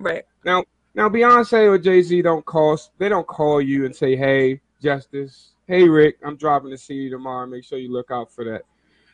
Right. 0.00 0.24
Now, 0.44 0.64
now 0.94 1.08
Beyonce 1.08 1.68
or 1.68 1.78
Jay 1.78 2.02
Z 2.02 2.20
don't 2.22 2.44
call. 2.44 2.78
They 2.98 3.08
don't 3.08 3.26
call 3.26 3.60
you 3.60 3.86
and 3.86 3.94
say, 3.94 4.16
"Hey, 4.16 4.60
Justice. 4.82 5.52
Hey, 5.66 5.88
Rick. 5.88 6.18
I'm 6.24 6.36
dropping 6.36 6.70
to 6.70 6.78
see 6.78 6.94
you 6.94 7.10
tomorrow. 7.10 7.46
Make 7.46 7.64
sure 7.64 7.78
you 7.78 7.92
look 7.92 8.10
out 8.10 8.32
for 8.32 8.44
that." 8.44 8.62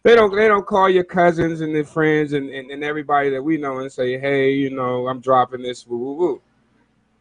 They 0.03 0.15
don't. 0.17 0.35
They 0.35 0.49
don't 0.49 0.67
call 0.67 0.89
your 0.89 1.05
cousins 1.05 1.61
and 1.61 1.75
their 1.75 1.85
friends 1.85 2.33
and, 2.33 2.51
and, 2.51 2.71
and 2.71 2.83
everybody 2.83 3.31
that 3.31 3.43
we 3.43 3.57
know 3.57 3.79
and 3.79 3.91
say, 3.91 4.19
"Hey, 4.19 4.53
you 4.53 4.71
know, 4.71 5.07
I'm 5.09 5.21
dropping 5.21 5.63
this." 5.63 5.87
Woo 5.87 5.99
woo 5.99 6.15
woo. 6.15 6.43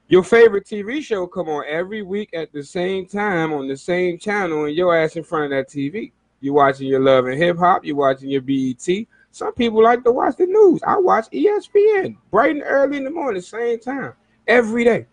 Your 0.07 0.23
favorite 0.23 0.65
TV 0.65 1.01
show 1.01 1.25
come 1.27 1.47
on 1.47 1.63
every 1.69 2.01
week 2.01 2.32
at 2.34 2.51
the 2.51 2.63
same 2.63 3.05
time 3.05 3.53
on 3.53 3.67
the 3.67 3.77
same 3.77 4.17
channel, 4.17 4.65
and 4.65 4.75
your 4.75 4.95
ass 4.95 5.15
in 5.15 5.23
front 5.23 5.45
of 5.45 5.51
that 5.51 5.69
TV. 5.69 6.11
You're 6.41 6.55
watching 6.55 6.88
your 6.88 6.99
Love 6.99 7.27
and 7.27 7.38
Hip 7.38 7.57
Hop. 7.59 7.86
You're 7.86 7.95
watching 7.95 8.29
your 8.29 8.41
BET. 8.41 9.07
Some 9.29 9.53
people 9.53 9.82
like 9.82 10.03
to 10.03 10.11
watch 10.11 10.36
the 10.36 10.47
news. 10.47 10.82
I 10.86 10.97
watch 10.97 11.29
ESPN 11.29 12.17
bright 12.32 12.51
and 12.51 12.63
early 12.65 12.97
in 12.97 13.03
the 13.03 13.11
morning, 13.11 13.41
same 13.41 13.79
time, 13.79 14.13
every 14.47 14.84
day. 14.84 15.05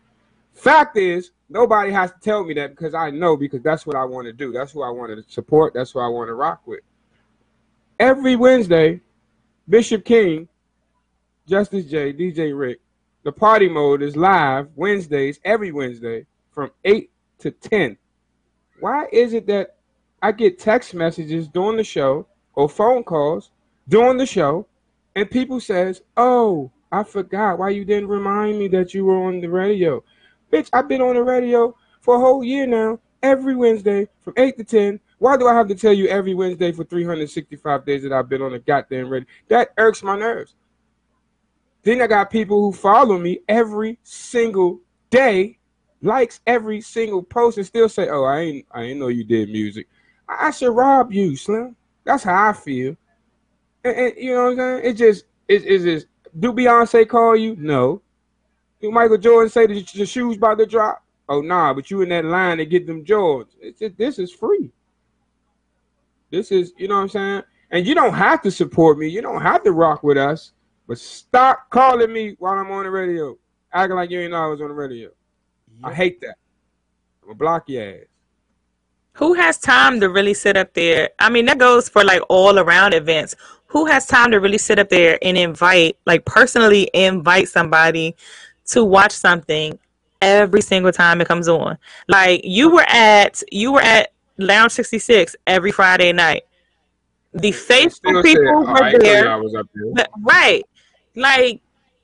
Fact 0.54 0.96
is, 0.96 1.30
nobody 1.48 1.90
has 1.90 2.10
to 2.12 2.20
tell 2.20 2.44
me 2.44 2.54
that 2.54 2.70
because 2.70 2.94
I 2.94 3.10
know 3.10 3.36
because 3.36 3.62
that's 3.62 3.86
what 3.86 3.96
I 3.96 4.04
want 4.04 4.26
to 4.26 4.32
do. 4.32 4.52
That's 4.52 4.72
who 4.72 4.82
I 4.82 4.90
want 4.90 5.12
to 5.12 5.32
support. 5.32 5.74
That's 5.74 5.92
who 5.92 6.00
I 6.00 6.08
want 6.08 6.28
to 6.28 6.34
rock 6.34 6.62
with. 6.66 6.80
Every 7.98 8.36
Wednesday, 8.36 9.00
Bishop 9.68 10.04
King, 10.04 10.48
Justice 11.46 11.86
J, 11.86 12.12
DJ 12.12 12.58
Rick, 12.58 12.80
the 13.24 13.32
party 13.32 13.68
mode 13.68 14.02
is 14.02 14.16
live 14.16 14.68
Wednesdays, 14.76 15.40
every 15.44 15.72
Wednesday 15.72 16.26
from 16.50 16.70
8 16.84 17.10
to 17.40 17.50
10. 17.50 17.96
Why 18.80 19.06
is 19.12 19.32
it 19.32 19.46
that 19.46 19.76
I 20.22 20.32
get 20.32 20.58
text 20.58 20.94
messages 20.94 21.48
during 21.48 21.76
the 21.76 21.84
show 21.84 22.26
or 22.54 22.68
phone 22.68 23.02
calls 23.02 23.50
during 23.88 24.18
the 24.18 24.26
show 24.26 24.66
and 25.16 25.30
people 25.30 25.60
says, 25.60 26.02
"Oh, 26.16 26.70
I 26.92 27.02
forgot 27.02 27.58
why 27.58 27.70
you 27.70 27.84
didn't 27.84 28.08
remind 28.08 28.58
me 28.58 28.68
that 28.68 28.94
you 28.94 29.04
were 29.04 29.16
on 29.16 29.40
the 29.40 29.48
radio." 29.48 30.02
Bitch, 30.52 30.68
I've 30.72 30.88
been 30.88 31.02
on 31.02 31.14
the 31.14 31.22
radio 31.22 31.76
for 32.00 32.16
a 32.16 32.18
whole 32.18 32.42
year 32.42 32.66
now, 32.66 33.00
every 33.22 33.54
Wednesday 33.54 34.08
from 34.20 34.34
8 34.36 34.56
to 34.58 34.64
10. 34.64 35.00
Why 35.18 35.36
do 35.36 35.48
I 35.48 35.54
have 35.54 35.68
to 35.68 35.74
tell 35.74 35.92
you 35.92 36.06
every 36.06 36.34
Wednesday 36.34 36.72
for 36.72 36.84
365 36.84 37.84
days 37.84 38.02
that 38.02 38.12
I've 38.12 38.28
been 38.28 38.42
on 38.42 38.52
the 38.52 38.60
goddamn 38.60 39.08
radio? 39.08 39.28
That 39.48 39.72
irks 39.76 40.02
my 40.02 40.16
nerves. 40.16 40.54
Then 41.82 42.00
I 42.00 42.06
got 42.06 42.30
people 42.30 42.60
who 42.60 42.72
follow 42.72 43.18
me 43.18 43.40
every 43.48 43.98
single 44.02 44.80
day, 45.10 45.58
likes 46.02 46.40
every 46.46 46.80
single 46.80 47.22
post, 47.22 47.56
and 47.56 47.66
still 47.66 47.88
say, 47.88 48.08
"Oh, 48.08 48.24
I 48.24 48.40
ain't, 48.40 48.66
I 48.70 48.82
ain't 48.82 49.00
know 49.00 49.08
you 49.08 49.24
did 49.24 49.48
music." 49.48 49.88
I, 50.28 50.50
should 50.50 50.72
rob 50.72 51.12
you, 51.12 51.36
Slim. 51.36 51.76
That's 52.04 52.22
how 52.22 52.50
I 52.50 52.52
feel. 52.52 52.96
And, 53.84 53.96
and 53.96 54.12
you 54.18 54.34
know 54.34 54.44
what 54.44 54.50
I'm 54.50 54.56
saying? 54.56 54.80
It 54.84 54.92
just, 54.94 55.24
it, 55.48 55.64
it's 55.64 55.84
just. 55.84 56.06
Do 56.38 56.52
Beyonce 56.52 57.08
call 57.08 57.36
you? 57.36 57.56
No. 57.56 58.02
Do 58.80 58.90
Michael 58.90 59.18
Jordan 59.18 59.50
say 59.50 59.66
the, 59.66 59.82
the 59.94 60.06
shoes 60.06 60.36
about 60.36 60.58
to 60.58 60.66
drop? 60.66 61.02
Oh 61.28 61.40
nah, 61.40 61.74
but 61.74 61.90
you 61.90 62.02
in 62.02 62.08
that 62.10 62.24
line 62.24 62.58
to 62.58 62.66
get 62.66 62.86
them 62.86 63.04
Jordans. 63.04 63.48
It's 63.60 63.78
just, 63.78 63.96
this 63.98 64.18
is 64.18 64.32
free. 64.32 64.70
This 66.30 66.52
is, 66.52 66.72
you 66.76 66.88
know 66.88 66.96
what 66.96 67.02
I'm 67.02 67.08
saying? 67.08 67.42
And 67.70 67.86
you 67.86 67.94
don't 67.94 68.14
have 68.14 68.42
to 68.42 68.50
support 68.50 68.98
me. 68.98 69.08
You 69.08 69.20
don't 69.20 69.42
have 69.42 69.62
to 69.64 69.72
rock 69.72 70.02
with 70.02 70.16
us. 70.16 70.52
But 70.86 70.98
stop 70.98 71.68
calling 71.68 72.12
me 72.12 72.34
while 72.38 72.58
I'm 72.58 72.70
on 72.70 72.84
the 72.84 72.90
radio, 72.90 73.36
acting 73.74 73.96
like 73.96 74.10
you 74.10 74.20
ain't 74.20 74.30
know 74.30 74.44
I 74.44 74.46
was 74.46 74.62
on 74.62 74.68
the 74.68 74.74
radio. 74.74 75.10
I 75.84 75.92
hate 75.92 76.20
that. 76.22 76.36
I'm 77.22 77.28
gonna 77.28 77.34
block 77.34 77.68
your 77.68 77.82
ass. 77.82 78.04
Who 79.12 79.34
has 79.34 79.58
time 79.58 80.00
to 80.00 80.08
really 80.08 80.32
sit 80.32 80.56
up 80.56 80.72
there? 80.72 81.10
I 81.18 81.28
mean, 81.28 81.44
that 81.46 81.58
goes 81.58 81.88
for 81.88 82.04
like 82.04 82.22
all 82.30 82.58
around 82.58 82.94
events. 82.94 83.36
Who 83.66 83.84
has 83.84 84.06
time 84.06 84.30
to 84.30 84.40
really 84.40 84.58
sit 84.58 84.78
up 84.78 84.88
there 84.88 85.18
and 85.20 85.36
invite, 85.36 85.98
like 86.06 86.24
personally 86.24 86.88
invite 86.94 87.48
somebody 87.48 88.16
to 88.68 88.84
watch 88.84 89.12
something 89.12 89.78
every 90.22 90.60
single 90.60 90.92
time 90.92 91.20
it 91.20 91.28
comes 91.28 91.48
on? 91.48 91.78
Like 92.08 92.40
you 92.44 92.70
were 92.70 92.86
at 92.88 93.42
you 93.50 93.72
were 93.72 93.82
at 93.82 94.12
Lounge 94.38 94.72
66 94.72 95.36
every 95.46 95.72
Friday 95.72 96.12
night. 96.12 96.42
The 97.34 97.52
faithful 97.52 98.22
people 98.22 98.48
"Oh, 98.48 98.60
were 98.72 98.92
know 98.92 98.98
there. 98.98 99.24
y'all 99.26 99.42
was 99.42 99.54
up 99.54 99.66
there." 99.74 99.92
But- 99.94 100.10
Right. 100.22 100.64
Like 101.14 101.60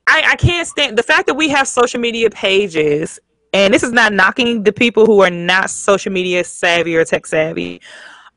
I, 0.07 0.23
I 0.33 0.37
can't 0.37 0.67
stand 0.67 0.99
the 0.99 1.03
fact 1.03 1.27
that 1.29 1.35
we 1.35 1.49
have 1.49 1.67
social 1.67 2.01
media 2.01 2.29
pages, 2.29 3.19
and 3.53 3.73
this 3.73 3.83
is 3.83 3.93
not 3.93 4.13
knocking 4.13 4.63
the 4.63 4.73
people 4.73 5.07
who 5.07 5.23
are 5.23 5.31
not 5.31 5.71
social 5.71 6.13
media 6.13 6.45
savvy 6.45 6.95
or 6.97 7.05
tech 7.05 7.27
savvy. 7.27 7.81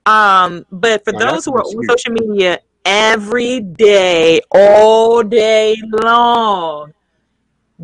Um, 0.06 0.66
but 0.72 1.04
for 1.04 1.12
Now, 1.12 1.32
those 1.34 1.44
who 1.46 1.54
are 1.56 1.62
on 1.64 1.88
social 1.90 2.14
media 2.14 2.60
every 2.86 3.60
day, 3.60 4.40
all 4.52 5.24
day 5.24 5.76
long, 6.02 6.94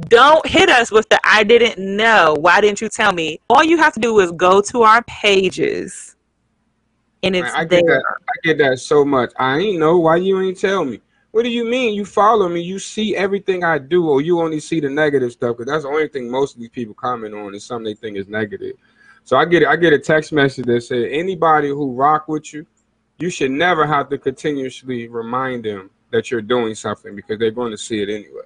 don't 0.07 0.45
hit 0.47 0.69
us 0.69 0.91
with 0.91 1.07
the 1.09 1.19
I 1.23 1.43
didn't 1.43 1.77
know. 1.77 2.35
Why 2.39 2.61
didn't 2.61 2.81
you 2.81 2.89
tell 2.89 3.11
me? 3.11 3.39
All 3.49 3.63
you 3.63 3.77
have 3.77 3.93
to 3.93 3.99
do 3.99 4.19
is 4.19 4.31
go 4.31 4.61
to 4.61 4.81
our 4.83 5.03
pages 5.03 6.15
and 7.23 7.35
it's 7.35 7.53
I 7.53 7.63
get 7.63 7.85
there. 7.85 7.97
that. 7.97 8.03
I 8.03 8.33
get 8.43 8.57
that 8.59 8.79
so 8.79 9.05
much. 9.05 9.31
I 9.37 9.57
ain't 9.57 9.79
know 9.79 9.97
why 9.97 10.17
you 10.17 10.41
ain't 10.41 10.59
tell 10.59 10.83
me. 10.83 11.01
What 11.31 11.43
do 11.43 11.49
you 11.49 11.65
mean? 11.65 11.95
You 11.95 12.05
follow 12.05 12.47
me. 12.47 12.61
You 12.61 12.77
see 12.77 13.15
everything 13.15 13.63
I 13.63 13.79
do, 13.79 14.07
or 14.07 14.21
you 14.21 14.39
only 14.39 14.59
see 14.59 14.79
the 14.79 14.89
negative 14.89 15.31
stuff? 15.31 15.57
Because 15.57 15.71
that's 15.71 15.83
the 15.83 15.89
only 15.89 16.07
thing 16.07 16.29
most 16.29 16.53
of 16.55 16.61
these 16.61 16.69
people 16.69 16.93
comment 16.93 17.33
on 17.33 17.55
is 17.55 17.63
something 17.63 17.85
they 17.85 17.95
think 17.95 18.17
is 18.17 18.27
negative. 18.27 18.75
So 19.23 19.37
I 19.37 19.45
get 19.45 19.63
it, 19.63 19.67
I 19.67 19.77
get 19.77 19.93
a 19.93 19.99
text 19.99 20.31
message 20.33 20.65
that 20.65 20.81
said 20.81 21.07
anybody 21.09 21.69
who 21.69 21.93
rock 21.93 22.27
with 22.27 22.53
you, 22.53 22.67
you 23.17 23.29
should 23.29 23.51
never 23.51 23.87
have 23.87 24.09
to 24.09 24.17
continuously 24.17 25.07
remind 25.07 25.65
them 25.65 25.89
that 26.11 26.29
you're 26.29 26.41
doing 26.41 26.75
something 26.75 27.15
because 27.15 27.39
they're 27.39 27.51
going 27.51 27.71
to 27.71 27.77
see 27.77 28.01
it 28.01 28.09
anyway. 28.09 28.43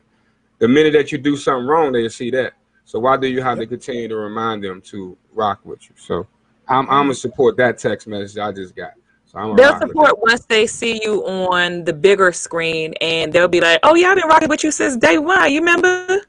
The 0.59 0.67
minute 0.67 0.93
that 0.93 1.11
you 1.11 1.17
do 1.17 1.37
something 1.37 1.67
wrong, 1.67 1.91
they'll 1.91 2.09
see 2.09 2.31
that. 2.31 2.53
So 2.85 2.99
why 2.99 3.17
do 3.17 3.27
you 3.27 3.41
have 3.41 3.57
to 3.59 3.67
continue 3.67 4.07
to 4.07 4.15
remind 4.15 4.63
them 4.63 4.81
to 4.83 5.17
rock 5.33 5.59
with 5.63 5.89
you? 5.89 5.95
So 5.97 6.27
I'm 6.67 6.79
I'm 6.79 6.85
mm-hmm. 6.85 6.93
gonna 6.95 7.13
support 7.15 7.57
that 7.57 7.77
text 7.77 8.07
message 8.07 8.37
I 8.37 8.51
just 8.51 8.75
got. 8.75 8.93
So 9.25 9.39
I'm 9.39 9.55
They'll 9.55 9.77
support 9.77 10.17
once 10.19 10.45
they 10.45 10.67
see 10.67 11.01
you 11.03 11.25
on 11.27 11.83
the 11.83 11.93
bigger 11.93 12.31
screen, 12.31 12.93
and 13.01 13.31
they'll 13.33 13.49
be 13.49 13.59
like, 13.59 13.79
"Oh 13.83 13.95
yeah, 13.95 14.07
I've 14.07 14.17
been 14.17 14.27
rocking 14.27 14.49
with 14.49 14.63
you 14.63 14.71
since 14.71 14.95
day 14.95 15.17
one. 15.17 15.51
You 15.51 15.59
remember?" 15.59 16.21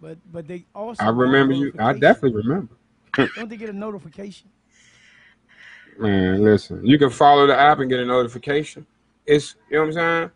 But 0.00 0.18
but 0.32 0.48
they 0.48 0.64
also 0.74 1.02
I 1.04 1.08
remember 1.08 1.52
you. 1.52 1.72
I 1.78 1.92
definitely 1.92 2.42
remember. 2.42 2.74
Don't 3.36 3.48
they 3.48 3.56
get 3.56 3.68
a 3.68 3.72
notification? 3.72 4.48
Man, 5.98 6.42
listen, 6.42 6.84
you 6.84 6.98
can 6.98 7.10
follow 7.10 7.46
the 7.46 7.58
app 7.58 7.78
and 7.78 7.88
get 7.88 8.00
a 8.00 8.06
notification. 8.06 8.86
It's 9.26 9.56
you 9.70 9.76
know 9.76 9.82
what 9.82 9.88
I'm 9.88 9.92
saying. 9.92 10.30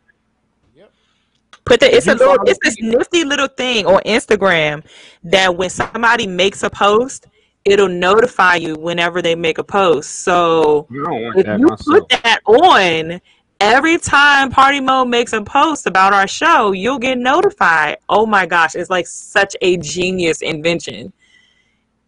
Put 1.70 1.78
the 1.78 1.96
it's 1.96 2.08
a 2.08 2.16
little 2.16 2.36
it's 2.46 2.58
this 2.64 2.76
nifty 2.80 3.22
little 3.22 3.46
thing 3.46 3.86
on 3.86 4.02
Instagram 4.02 4.84
that 5.22 5.56
when 5.56 5.70
somebody 5.70 6.26
makes 6.26 6.64
a 6.64 6.68
post, 6.68 7.28
it'll 7.64 7.88
notify 7.88 8.56
you 8.56 8.74
whenever 8.74 9.22
they 9.22 9.36
make 9.36 9.58
a 9.58 9.62
post. 9.62 10.24
So 10.24 10.88
I 10.90 10.94
don't 10.94 11.22
want 11.22 11.38
if 11.38 11.46
you 11.46 11.66
myself. 11.68 11.86
put 11.86 12.08
that 12.08 12.40
on 12.44 13.20
every 13.60 13.98
time 13.98 14.50
Party 14.50 14.80
Mode 14.80 15.06
makes 15.06 15.32
a 15.32 15.42
post 15.42 15.86
about 15.86 16.12
our 16.12 16.26
show, 16.26 16.72
you'll 16.72 16.98
get 16.98 17.18
notified. 17.18 17.98
Oh 18.08 18.26
my 18.26 18.46
gosh, 18.46 18.74
it's 18.74 18.90
like 18.90 19.06
such 19.06 19.54
a 19.62 19.76
genius 19.76 20.42
invention. 20.42 21.12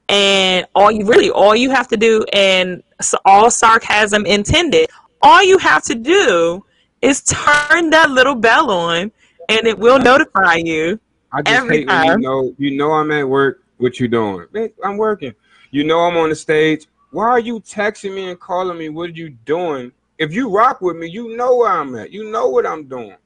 And 0.09 0.67
all 0.75 0.91
you 0.91 1.07
really 1.07 1.31
all 1.31 1.55
you 1.55 1.71
have 1.71 1.87
to 1.87 1.97
do, 1.97 2.25
and 2.33 2.83
all 3.25 3.49
sarcasm 3.49 4.27
intended, 4.27 4.91
all 5.23 5.45
you 5.45 5.59
have 5.59 5.85
to 5.85 5.95
do 5.95 6.65
is 7.01 7.23
turn 7.23 7.91
that 7.91 8.11
little 8.11 8.35
bell 8.35 8.73
on, 8.73 9.13
and 9.49 9.67
it 9.67 9.79
will 9.79 9.99
notify 9.99 10.57
you 10.57 11.01
I 11.33 11.43
just 11.43 11.63
every 11.63 11.79
hate 11.79 11.89
when 11.89 12.05
you 12.05 12.19
know 12.19 12.55
you 12.59 12.77
know 12.77 12.93
I'm 12.93 13.11
at 13.11 13.29
work. 13.29 13.65
What 13.79 13.99
you 13.99 14.07
doing? 14.07 14.47
I'm 14.85 14.97
working. 14.97 15.35
You 15.71 15.85
know 15.85 16.01
I'm 16.01 16.17
on 16.17 16.29
the 16.29 16.35
stage. 16.35 16.87
Why 17.11 17.27
are 17.27 17.41
you 17.41 17.61
texting 17.61 18.15
me 18.15 18.31
and 18.31 18.39
calling 18.39 18.79
me? 18.79 18.89
What 18.91 19.11
are 19.11 19.15
you 19.15 19.31
doing? 19.31 19.93
If 20.19 20.33
you 20.33 20.55
rock 20.55 20.81
with 20.81 20.97
me, 20.97 21.09
you 21.09 21.37
know 21.37 21.57
where 21.57 21.73
I'm 21.73 21.95
at. 21.97 22.13
You 22.13 22.31
know 22.31 22.49
what 22.49 22.67
I'm 22.67 22.85
doing. 22.85 23.17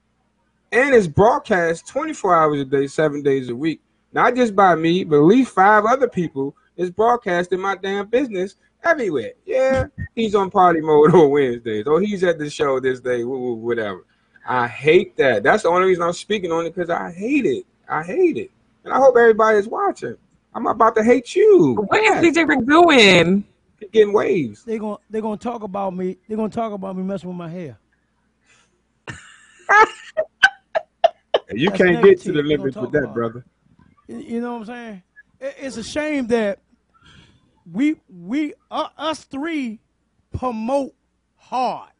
And 0.72 0.94
it's 0.94 1.06
broadcast 1.06 1.86
24 1.88 2.36
hours 2.36 2.60
a 2.60 2.64
day, 2.64 2.86
seven 2.86 3.22
days 3.22 3.48
a 3.48 3.54
week. 3.54 3.80
Not 4.12 4.34
just 4.34 4.56
by 4.56 4.74
me, 4.74 5.04
but 5.04 5.16
at 5.16 5.24
least 5.24 5.52
five 5.52 5.84
other 5.84 6.08
people 6.08 6.56
is 6.76 6.90
broadcasting 6.90 7.60
my 7.60 7.76
damn 7.76 8.06
business 8.08 8.56
everywhere. 8.82 9.32
Yeah, 9.44 9.86
he's 10.14 10.34
on 10.34 10.50
party 10.50 10.80
mode 10.80 11.14
on 11.14 11.30
Wednesdays, 11.30 11.86
or 11.86 12.00
he's 12.00 12.24
at 12.24 12.38
the 12.38 12.48
show 12.48 12.80
this 12.80 13.00
day, 13.00 13.24
whatever. 13.24 14.04
I 14.48 14.68
hate 14.68 15.16
that. 15.16 15.42
That's 15.42 15.64
the 15.64 15.68
only 15.68 15.88
reason 15.88 16.04
I'm 16.04 16.12
speaking 16.12 16.52
on 16.52 16.66
it 16.66 16.74
because 16.74 16.90
I 16.90 17.10
hate 17.10 17.44
it. 17.46 17.64
I 17.88 18.02
hate 18.02 18.36
it, 18.36 18.50
and 18.84 18.92
I 18.92 18.96
hope 18.98 19.16
everybody 19.16 19.58
is 19.58 19.68
watching. 19.68 20.16
I'm 20.54 20.66
about 20.66 20.94
to 20.96 21.04
hate 21.04 21.34
you. 21.34 21.74
What 21.88 22.00
is 22.02 22.14
Yes. 22.14 22.36
DJ 22.36 22.48
Rick 22.48 22.66
doing? 22.66 23.44
He 23.80 23.86
getting 23.88 24.12
waves. 24.12 24.62
They're 24.64 24.78
gonna 24.78 24.96
they're 25.10 25.20
gonna 25.22 25.36
talk 25.36 25.62
about 25.62 25.94
me. 25.94 26.16
They're 26.28 26.36
gonna 26.36 26.48
talk 26.48 26.72
about 26.72 26.96
me 26.96 27.02
messing 27.02 27.28
with 27.28 27.36
my 27.36 27.48
hair. 27.48 27.78
You 31.52 31.70
That's 31.70 31.80
can't 31.80 32.02
get 32.02 32.20
to 32.22 32.32
the 32.32 32.42
They 32.42 32.56
gonna 32.56 32.58
limits 32.58 32.74
talk 32.74 32.82
with 32.84 32.92
that, 32.92 32.98
about 33.04 33.10
it. 33.10 33.14
brother. 33.14 33.44
You- 34.08 34.18
You 34.18 34.40
know 34.40 34.54
what 34.54 34.60
I'm 34.60 34.66
saying? 34.66 35.02
It's 35.40 35.76
a 35.76 35.84
shame 35.84 36.26
that 36.28 36.58
we 37.70 37.96
we 38.08 38.54
uh, 38.70 38.88
us 38.96 39.24
three 39.24 39.80
promote 40.36 40.92
hard 41.36 41.90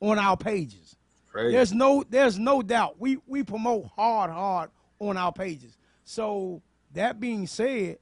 on 0.00 0.18
our 0.18 0.36
pages. 0.36 0.87
Crazy. 1.30 1.52
There's 1.52 1.72
no 1.72 2.04
there's 2.08 2.38
no 2.38 2.62
doubt 2.62 2.96
we 2.98 3.18
we 3.26 3.42
promote 3.42 3.86
hard 3.94 4.30
hard 4.30 4.70
on 4.98 5.16
our 5.16 5.32
pages. 5.32 5.76
So 6.04 6.62
that 6.94 7.20
being 7.20 7.46
said, 7.46 7.98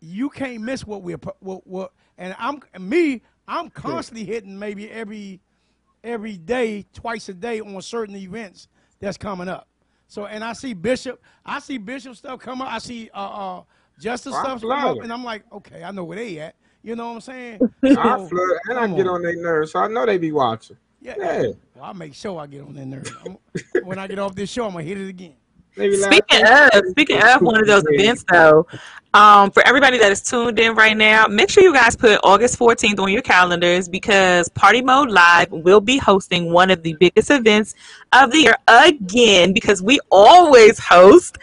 you 0.00 0.28
can't 0.30 0.62
miss 0.62 0.86
what 0.86 1.02
we're 1.02 1.18
what 1.40 1.66
what 1.66 1.92
and 2.18 2.34
I'm 2.38 2.60
me 2.78 3.22
I'm 3.48 3.70
constantly 3.70 4.24
hitting 4.24 4.58
maybe 4.58 4.90
every 4.90 5.40
every 6.04 6.36
day 6.36 6.86
twice 6.92 7.28
a 7.28 7.34
day 7.34 7.60
on 7.60 7.80
certain 7.82 8.16
events 8.16 8.68
that's 9.00 9.16
coming 9.16 9.48
up. 9.48 9.66
So 10.08 10.26
and 10.26 10.44
I 10.44 10.52
see 10.52 10.74
Bishop 10.74 11.22
I 11.44 11.58
see 11.60 11.78
Bishop 11.78 12.16
stuff 12.16 12.40
come 12.40 12.60
up. 12.60 12.70
I 12.70 12.78
see 12.78 13.10
uh 13.14 13.18
uh 13.18 13.62
Justice 13.98 14.34
I 14.34 14.42
stuff 14.42 14.60
come 14.62 14.70
up 14.70 14.98
and 15.02 15.12
I'm 15.12 15.24
like, 15.24 15.44
okay, 15.52 15.84
I 15.84 15.90
know 15.90 16.04
where 16.04 16.16
they 16.16 16.38
at. 16.38 16.54
You 16.82 16.96
know 16.96 17.08
what 17.08 17.14
I'm 17.16 17.20
saying? 17.20 17.60
I 17.84 18.16
So, 18.16 18.26
flood 18.28 18.58
and 18.68 18.78
I 18.78 18.86
get 18.96 19.06
on 19.06 19.22
their 19.22 19.36
nerves, 19.36 19.72
so 19.72 19.80
I 19.80 19.88
know 19.88 20.06
they 20.06 20.16
be 20.16 20.32
watching. 20.32 20.76
Yeah. 21.00 21.14
Yeah. 21.18 21.42
Well, 21.74 21.84
I 21.84 21.92
make 21.92 22.14
sure 22.14 22.38
I 22.40 22.46
get 22.46 22.62
on 22.62 22.74
that 22.74 22.86
nerve. 22.86 23.16
I'm- 23.24 23.38
when 23.84 23.98
I 23.98 24.06
get 24.06 24.18
off 24.18 24.34
this 24.34 24.50
show, 24.50 24.66
I'm 24.66 24.72
gonna 24.72 24.84
hit 24.84 24.98
it 24.98 25.08
again. 25.08 25.34
They 25.76 25.88
be 25.88 25.96
like, 25.98 26.12
Speaking 26.12 26.46
of 26.46 26.70
speaking 26.90 27.22
of 27.22 27.40
one 27.42 27.58
of 27.60 27.66
those 27.66 27.84
events 27.86 28.24
though, 28.30 28.66
um, 29.14 29.50
for 29.50 29.66
everybody 29.66 29.98
that 29.98 30.10
is 30.12 30.20
tuned 30.20 30.58
in 30.58 30.74
right 30.74 30.96
now, 30.96 31.26
make 31.26 31.48
sure 31.48 31.62
you 31.62 31.72
guys 31.72 31.96
put 31.96 32.20
August 32.24 32.58
14th 32.58 32.98
on 32.98 33.10
your 33.12 33.22
calendars 33.22 33.88
because 33.88 34.48
Party 34.50 34.82
Mode 34.82 35.10
Live 35.10 35.50
will 35.52 35.80
be 35.80 35.96
hosting 35.96 36.52
one 36.52 36.70
of 36.70 36.82
the 36.82 36.94
biggest 37.00 37.30
events 37.30 37.74
of 38.12 38.32
the 38.32 38.38
year 38.38 38.56
again 38.68 39.52
because 39.52 39.80
we 39.80 40.00
always 40.10 40.78
host. 40.78 41.38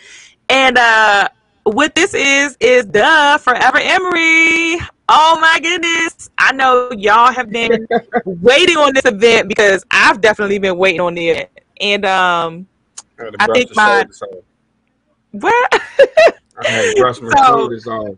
And 0.49 0.77
uh 0.77 1.29
what 1.73 1.95
this 1.95 2.13
is 2.13 2.57
is 2.59 2.87
the 2.87 3.39
Forever 3.43 3.77
Emery. 3.79 4.79
Oh 5.09 5.37
my 5.39 5.59
goodness. 5.61 6.29
I 6.37 6.51
know 6.53 6.91
y'all 6.97 7.31
have 7.31 7.49
been 7.49 7.87
waiting 8.25 8.77
on 8.77 8.93
this 8.93 9.05
event 9.05 9.47
because 9.47 9.85
I've 9.91 10.21
definitely 10.21 10.59
been 10.59 10.77
waiting 10.77 11.01
on 11.01 11.17
it. 11.17 11.51
And 11.79 12.05
um 12.05 12.67
I 13.19 13.31
I 13.39 13.47
think 13.53 13.75
my 13.75 14.05
what 15.31 15.69
I 15.73 16.69
had 16.69 16.95
to 16.95 17.01
brush 17.01 17.21
my 17.21 17.29
So- 17.37 17.43
shoulders 17.45 17.87
off. 17.87 18.15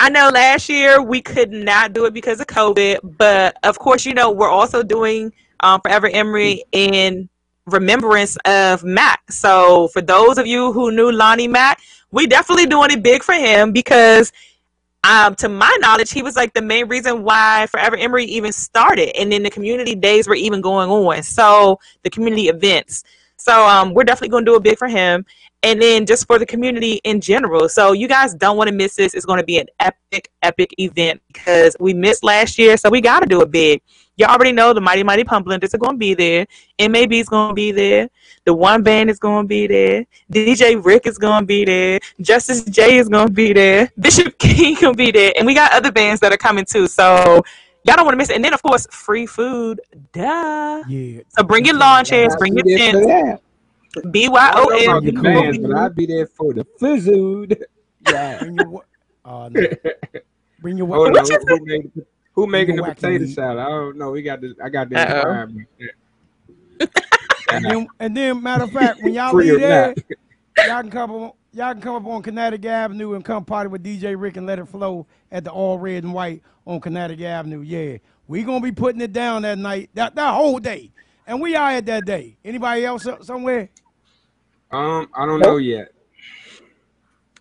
I 0.00 0.08
know 0.10 0.28
last 0.28 0.68
year 0.68 1.02
we 1.02 1.20
could 1.20 1.50
not 1.50 1.92
do 1.92 2.04
it 2.04 2.14
because 2.14 2.38
of 2.40 2.46
COVID, 2.46 3.16
but 3.18 3.56
of 3.64 3.80
course, 3.80 4.06
you 4.06 4.14
know, 4.14 4.30
we're 4.30 4.48
also 4.48 4.84
doing 4.84 5.32
um, 5.58 5.80
Forever 5.80 6.08
Emery 6.08 6.62
in 6.70 7.28
remembrance 7.66 8.36
of 8.44 8.84
Mac. 8.84 9.20
So 9.32 9.88
for 9.88 10.00
those 10.00 10.38
of 10.38 10.46
you 10.46 10.72
who 10.72 10.92
knew 10.92 11.10
Lonnie 11.10 11.48
Mac, 11.48 11.80
we 12.10 12.26
definitely 12.26 12.66
doing 12.66 12.90
it 12.90 13.02
big 13.02 13.22
for 13.22 13.34
him 13.34 13.72
because 13.72 14.32
um, 15.04 15.34
to 15.36 15.48
my 15.48 15.76
knowledge, 15.80 16.10
he 16.10 16.22
was 16.22 16.36
like 16.36 16.52
the 16.54 16.62
main 16.62 16.88
reason 16.88 17.22
why 17.22 17.66
Forever 17.70 17.96
Emery 17.96 18.24
even 18.24 18.52
started. 18.52 19.18
And 19.18 19.30
then 19.30 19.42
the 19.42 19.50
community 19.50 19.94
days 19.94 20.26
were 20.26 20.34
even 20.34 20.60
going 20.60 20.90
on. 20.90 21.22
So 21.22 21.78
the 22.02 22.10
community 22.10 22.48
events. 22.48 23.04
So 23.36 23.66
um, 23.66 23.94
we're 23.94 24.04
definitely 24.04 24.30
going 24.30 24.44
to 24.44 24.50
do 24.50 24.56
it 24.56 24.62
big 24.62 24.78
for 24.78 24.88
him. 24.88 25.24
And 25.62 25.80
then 25.80 26.06
just 26.06 26.26
for 26.26 26.38
the 26.38 26.46
community 26.46 27.00
in 27.04 27.20
general. 27.20 27.68
So 27.68 27.92
you 27.92 28.06
guys 28.06 28.34
don't 28.34 28.56
want 28.56 28.68
to 28.68 28.74
miss 28.74 28.96
this. 28.96 29.14
It's 29.14 29.26
going 29.26 29.38
to 29.38 29.44
be 29.44 29.58
an 29.58 29.66
epic, 29.80 30.30
epic 30.42 30.74
event 30.78 31.20
because 31.28 31.76
we 31.80 31.94
missed 31.94 32.22
last 32.22 32.58
year. 32.58 32.76
So 32.76 32.90
we 32.90 33.00
got 33.00 33.20
to 33.20 33.26
do 33.26 33.40
it 33.42 33.50
big. 33.50 33.82
You 34.18 34.26
already 34.26 34.50
know 34.50 34.72
the 34.72 34.80
Mighty 34.80 35.04
Mighty 35.04 35.22
Pumplinters 35.22 35.72
are 35.74 35.78
going 35.78 35.94
to 35.94 35.98
be 35.98 36.12
there. 36.12 36.44
MAB 36.80 37.12
is 37.12 37.28
going 37.28 37.50
to 37.50 37.54
be 37.54 37.70
there. 37.70 38.10
The 38.44 38.52
One 38.52 38.82
Band 38.82 39.10
is 39.10 39.18
going 39.20 39.44
to 39.44 39.48
be 39.48 39.68
there. 39.68 40.04
DJ 40.32 40.84
Rick 40.84 41.06
is 41.06 41.18
going 41.18 41.42
to 41.42 41.46
be 41.46 41.64
there. 41.64 42.00
Justice 42.20 42.64
J 42.64 42.98
is 42.98 43.08
going 43.08 43.28
to 43.28 43.32
be 43.32 43.52
there. 43.52 43.92
Bishop 44.00 44.36
King 44.40 44.74
going 44.80 44.94
to 44.94 44.96
be 44.96 45.12
there. 45.12 45.32
And 45.38 45.46
we 45.46 45.54
got 45.54 45.72
other 45.72 45.92
bands 45.92 46.20
that 46.22 46.32
are 46.32 46.36
coming 46.36 46.64
too. 46.64 46.88
So 46.88 47.42
y'all 47.84 47.94
don't 47.94 48.04
want 48.06 48.14
to 48.14 48.16
miss 48.16 48.30
it. 48.30 48.34
And 48.34 48.44
then, 48.44 48.52
of 48.54 48.60
course, 48.60 48.88
free 48.90 49.24
food. 49.24 49.80
Duh. 50.12 50.82
Yeah. 50.88 51.20
So 51.28 51.44
bring 51.44 51.64
your 51.64 51.76
lawn 51.76 52.04
chairs, 52.04 52.34
bring 52.36 52.54
your 52.56 52.64
there 52.64 52.78
for 52.92 53.06
tents. 53.06 53.06
that. 53.06 53.40
B 54.10 54.26
I 54.26 54.30
Y 54.30 54.50
don't 54.52 54.66
O 54.66 54.68
know 54.68 54.92
about 54.92 55.02
the 55.04 55.08
N. 55.16 55.22
bands, 55.22 55.58
but 55.58 55.76
I'd 55.76 55.94
be 55.94 56.06
there 56.06 56.26
for 56.26 56.52
the 56.52 56.64
food. 56.80 57.64
Yeah. 58.00 58.38
Bring 58.38 58.54
your 58.56 58.68
wa- 58.68 58.82
uh, 59.24 59.48
no. 59.52 59.68
Bring 60.60 60.78
your 60.78 60.86
What 60.86 61.14
on, 61.16 61.26
you 61.26 61.90
who, 62.38 62.44
who, 62.44 62.50
made, 62.52 62.68
the- 62.68 62.72
who 62.72 62.82
making 62.82 62.88
the 62.88 62.94
potato 62.94 63.24
meat. 63.24 63.34
salad? 63.34 63.58
I 63.58 63.68
don't 63.68 63.96
know. 63.96 64.10
We 64.12 64.22
got 64.22 64.40
this. 64.40 64.52
I 64.62 64.68
got 64.68 64.88
this. 64.88 64.98
Uh-oh. 64.98 65.22
crime. 65.22 65.66
And 67.50 67.64
then, 67.64 67.88
and 67.98 68.14
then, 68.14 68.42
matter 68.42 68.64
of 68.64 68.72
fact, 68.72 69.02
when 69.02 69.14
y'all 69.14 69.30
Free 69.30 69.50
leave 69.52 69.60
there, 69.60 69.94
y'all 70.66 70.82
can 70.82 70.90
come 70.90 71.10
up, 71.10 71.36
y'all 71.54 71.72
can 71.72 71.80
come 71.80 71.94
up 71.94 72.04
on 72.04 72.22
Connecticut 72.22 72.66
Avenue 72.66 73.14
and 73.14 73.24
come 73.24 73.42
party 73.42 73.70
with 73.70 73.82
DJ 73.82 74.20
Rick 74.20 74.36
and 74.36 74.46
let 74.46 74.58
it 74.58 74.66
flow 74.66 75.06
at 75.32 75.44
the 75.44 75.50
All 75.50 75.78
Red 75.78 76.04
and 76.04 76.12
White 76.12 76.42
on 76.66 76.78
Connecticut 76.78 77.24
Avenue. 77.24 77.62
Yeah, 77.62 77.96
we 78.26 78.42
gonna 78.42 78.60
be 78.60 78.70
putting 78.70 79.00
it 79.00 79.14
down 79.14 79.42
that 79.42 79.56
night, 79.56 79.88
that 79.94 80.14
that 80.14 80.34
whole 80.34 80.58
day, 80.58 80.92
and 81.26 81.40
we 81.40 81.56
are 81.56 81.70
at 81.70 81.86
that 81.86 82.04
day. 82.04 82.36
Anybody 82.44 82.84
else 82.84 83.08
somewhere? 83.22 83.70
Um, 84.70 85.08
I 85.14 85.24
don't 85.24 85.40
know 85.40 85.56
yet. 85.56 85.88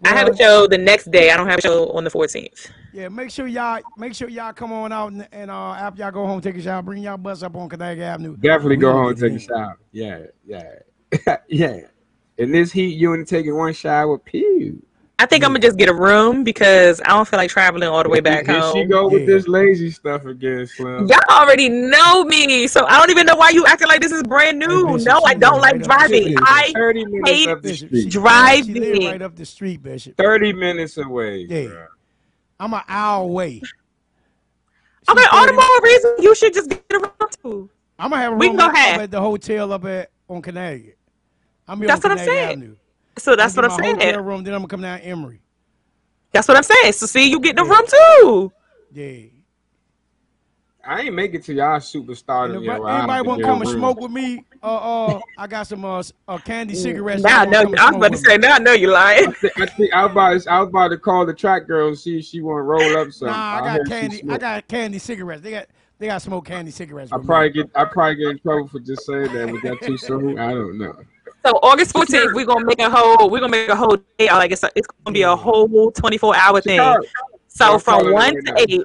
I 0.03 0.10
have 0.10 0.30
a 0.30 0.36
show 0.36 0.68
the 0.68 0.78
next 0.78 1.11
day. 1.11 1.32
I 1.32 1.38
don't 1.38 1.48
have 1.48 1.60
a 1.60 1.61
show 1.61 1.90
on 1.91 2.03
the 2.03 2.10
14th. 2.10 2.69
Yeah, 2.94 3.10
make 3.10 3.32
sure 3.32 3.48
y'all 3.48 3.82
make 3.98 4.14
sure 4.14 4.30
y'all 4.30 4.53
come 4.53 4.72
on 4.72 4.91
out 4.91 5.11
and, 5.11 5.28
and 5.32 5.52
uh, 5.52 5.74
after 5.74 6.02
y'all 6.02 6.11
go 6.11 6.26
home, 6.26 6.41
take 6.41 6.56
a 6.57 6.61
shower, 6.61 6.82
bring 6.82 7.03
y'all 7.03 7.18
bus 7.18 7.44
up 7.44 7.56
on 7.56 7.69
Connecticut 7.69 8.03
Avenue. 8.03 8.38
Definitely 8.38 8.78
We 8.78 8.82
go 8.82 8.91
home 8.91 9.07
and 9.10 9.18
take 9.18 9.32
a 9.34 9.36
it 9.36 9.41
shower. 9.41 9.80
Yeah, 9.91 10.19
yeah, 10.45 11.38
yeah. 11.48 11.80
In 12.38 12.52
this 12.52 12.72
heat, 12.72 12.98
you 12.98 13.11
only 13.11 13.26
taking 13.26 13.56
one 13.56 13.74
shower. 13.74 14.18
Pew. 14.18 14.82
I 15.19 15.26
think 15.26 15.44
I'm 15.44 15.49
gonna 15.49 15.60
just 15.60 15.77
get 15.77 15.89
a 15.89 15.94
room 15.94 16.44
because 16.44 17.02
I 17.03 17.10
don't 17.10 17.27
feel 17.27 17.38
like 17.38 17.49
traveling 17.49 17.89
all 17.89 18.03
the 18.03 18.10
way 18.10 18.19
back 18.19 18.45
Here 18.45 18.61
she 18.72 18.85
go 18.85 19.07
with 19.10 19.26
this 19.26 19.48
lazy 19.48 19.89
stuff 19.89 20.26
again, 20.26 20.68
Slim. 20.68 21.07
Y'all 21.07 21.19
already 21.31 21.69
know 21.69 22.23
me, 22.23 22.68
so 22.68 22.85
I 22.85 22.99
don't 22.99 23.10
even 23.10 23.26
know 23.26 23.35
why 23.35 23.49
you 23.49 23.65
acting 23.65 23.88
like 23.88 23.99
this 23.99 24.11
is 24.11 24.22
brand 24.22 24.60
new. 24.60 24.85
Bishop, 24.94 25.07
no, 25.07 25.22
I 25.26 25.34
don't 25.34 25.60
like 25.60 25.73
right 25.77 25.84
driving. 25.84 26.35
I 26.41 26.72
30 26.76 27.06
minutes 27.06 27.30
hate 27.31 27.49
up 27.49 27.64
the 27.64 27.69
Bishop, 27.69 27.88
street. 27.89 28.03
she, 28.03 28.10
driving. 28.10 28.76
She 28.76 28.80
live 28.80 29.11
right 29.11 29.22
up 29.23 29.35
the 29.35 29.45
street, 29.45 29.81
Bishop. 29.81 30.15
30 30.18 30.53
minutes 30.53 30.98
away. 30.98 31.48
Yeah. 31.49 31.64
bruh. 31.64 31.88
I'm 32.60 32.73
an 32.76 32.81
hour 32.88 33.23
away. 33.23 33.61
Okay, 35.10 35.26
all 35.31 35.48
the 35.48 35.53
more 35.53 35.81
reason 35.81 36.14
you 36.19 36.35
should 36.35 36.53
just 36.53 36.69
get 36.69 36.84
a 36.91 36.99
room 36.99 37.11
too. 37.44 37.69
I'm 37.98 38.11
gonna 38.11 38.22
have 38.22 38.34
a 38.34 38.35
room 38.35 38.39
We 38.39 38.48
can 38.49 38.57
go 38.57 38.65
up 38.65 38.76
half. 38.76 38.99
at 38.99 39.10
the 39.10 39.19
hotel 39.19 39.73
up 39.73 39.84
at 39.85 40.11
on 40.27 40.44
Connecticut. 40.44 40.98
I'm 41.68 41.80
That's 41.80 42.06
on 42.06 42.11
what 42.11 42.19
I'm 42.19 42.26
Connecticut 42.26 42.49
saying. 42.49 42.60
Avenue. 42.60 42.76
So 43.18 43.35
that's 43.35 43.56
what 43.56 43.65
I'm 43.65 43.72
saying. 43.72 43.95
Hotel 43.95 44.22
room, 44.22 44.44
then 44.44 44.53
I'm 44.53 44.61
gonna 44.61 44.68
come 44.68 44.81
down 44.81 44.99
Emery. 44.99 45.41
That's 46.31 46.48
what 46.48 46.57
I'm 46.57 46.64
saying. 46.64 46.94
So 46.94 47.06
see, 47.06 47.30
you 47.30 47.39
getting 47.39 47.65
a 47.65 47.69
room 47.69 47.85
too. 47.88 48.53
Yeah. 48.91 49.30
I 50.88 51.02
ain't 51.02 51.15
make 51.15 51.34
it 51.34 51.44
to 51.45 51.53
y'all 51.53 51.80
superstar 51.80 52.45
And 52.45 52.56
if 52.56 52.64
yet. 52.64 52.80
where 52.80 52.89
anybody 52.89 53.27
want 53.27 53.41
to 53.41 53.44
get 53.44 53.49
a 53.49 53.52
come 53.52 53.61
and 53.61 53.69
smoke 53.69 53.99
with 53.99 54.11
me, 54.11 54.45
uh, 54.64 55.15
uh, 55.15 55.22
I 55.38 55.45
got 55.45 55.68
some 55.68 55.84
uh, 55.84 56.02
uh 56.30 56.38
candy 56.38 56.76
cigarettes. 56.76 57.23
Now 57.23 57.41
I 57.41 57.45
know. 57.45 57.60
I 57.77 57.91
was 57.91 57.95
about 57.98 58.11
to 58.14 58.18
say. 58.18 58.38
Now 58.38 58.56
I 58.56 58.60
know 58.60 58.72
you 58.72 58.89
lying. 58.89 59.27
I 59.27 59.31
think, 59.34 59.53
I 59.60 59.65
think 59.65 59.94
I 59.94 60.03
was 60.06 60.11
about 60.11 60.41
to, 60.41 60.52
I 60.52 60.60
was 60.61 60.69
about 60.69 60.88
to 60.89 60.98
call 60.98 61.26
the 61.26 61.34
track 61.34 61.68
girl 61.68 61.89
and 61.89 61.99
see 61.99 62.19
if 62.19 62.26
she 62.26 62.39
want 62.39 62.60
to 62.60 62.61
roll 62.61 62.95
up 62.95 63.07
me. 63.07 63.11
something. 63.11 63.35
Nah, 63.35 63.56
I 63.56 63.60
got 63.60 63.77
heard 63.80 63.89
candy. 63.89 64.23
I 64.30 64.38
got 64.38 64.68
candy 64.69 64.99
cigarettes. 64.99 65.41
They 65.41 65.52
got 65.52 65.68
they 65.99 66.07
got 66.07 66.22
smoke 66.22 66.45
candy 66.45 66.72
cigarettes. 66.72 67.11
I 67.11 67.18
with 67.18 67.26
me. 67.26 67.27
probably 67.27 67.49
get 67.49 67.69
I 67.76 67.84
probably 67.84 68.15
get 68.15 68.27
in 68.30 68.39
trouble 68.39 68.69
for 68.69 68.80
just 68.80 69.06
saying 69.06 69.34
that. 69.34 69.49
Was 69.52 69.61
that 69.64 69.81
too 69.81 69.98
soon? 69.98 70.39
I 70.39 70.52
don't 70.53 70.77
know. 70.77 70.95
So 71.48 71.53
August 71.64 71.94
14th, 71.94 72.34
we're 72.34 72.45
gonna 72.45 72.65
make 72.65 72.80
a 72.80 72.90
whole. 72.90 73.30
We're 73.30 73.40
gonna 73.40 73.52
make 73.52 73.69
a 73.69 73.76
whole 73.76 73.95
day. 74.18 74.28
out. 74.28 74.40
Like 74.40 74.52
it's 74.52 74.64
a, 74.64 74.72
it's 74.76 74.86
gonna 74.86 75.14
be 75.14 75.22
a 75.22 75.34
whole 75.34 75.91
24 75.91 76.36
hour 76.36 76.60
thing. 76.60 76.78
So 77.48 77.65
I'll 77.65 77.80
from 77.80 78.11
one 78.11 78.34
to 78.34 78.41
now. 78.41 78.53
eight. 78.57 78.82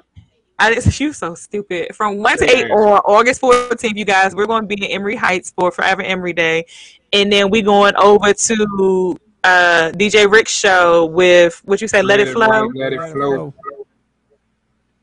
I 0.60 0.72
just 0.72 1.01
you 1.01 1.12
so 1.12 1.34
stupid. 1.34 1.93
From 1.93 2.18
one 2.18 2.39
to 2.39 2.44
eight 2.44 2.68
that. 2.68 2.70
on 2.70 3.01
August 3.01 3.40
14th, 3.40 3.97
you 3.97 4.05
guys, 4.05 4.36
we're 4.36 4.47
going 4.47 4.62
to 4.62 4.68
be 4.68 4.84
in 4.84 4.93
Emory 4.93 5.16
Heights 5.16 5.52
for 5.59 5.72
Forever 5.72 6.02
Emery 6.02 6.34
Day, 6.34 6.64
and 7.12 7.32
then 7.32 7.51
we 7.51 7.62
going 7.62 7.97
over 7.97 8.32
to 8.32 9.18
uh, 9.43 9.90
DJ 9.94 10.30
Rick's 10.30 10.52
show 10.52 11.06
with 11.06 11.60
what 11.64 11.80
you 11.80 11.89
say, 11.89 12.01
Let, 12.01 12.20
It 12.20 12.28
Flow. 12.28 12.70
let 12.76 12.93
it 12.93 13.01
flow. 13.10 13.52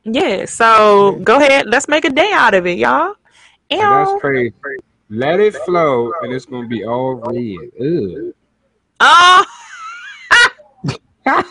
Yeah. 0.05 0.45
So 0.45 1.19
go 1.25 1.35
ahead, 1.35 1.65
let's 1.67 1.89
make 1.89 2.05
a 2.05 2.09
day 2.09 2.31
out 2.31 2.53
of 2.53 2.65
it, 2.65 2.77
y'all. 2.77 3.15
Oh, 3.71 3.77
that's 3.79 4.21
crazy. 4.21 4.53
Let 5.09 5.39
it 5.39 5.55
flow, 5.55 6.11
and 6.21 6.31
it's 6.33 6.45
gonna 6.45 6.67
be 6.67 6.85
all 6.85 7.15
red. 7.15 7.69
Ugh. 7.81 8.33
Oh, 9.01 9.45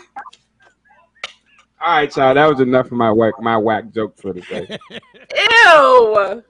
All 1.81 1.87
right, 1.87 2.15
y'all. 2.15 2.33
That 2.33 2.45
was 2.47 2.59
enough 2.59 2.87
of 2.87 2.91
my 2.93 3.11
whack 3.11 3.39
my 3.41 3.57
whack 3.57 3.91
joke 3.93 4.17
for 4.17 4.33
today. 4.33 4.77
ew. 4.91 6.43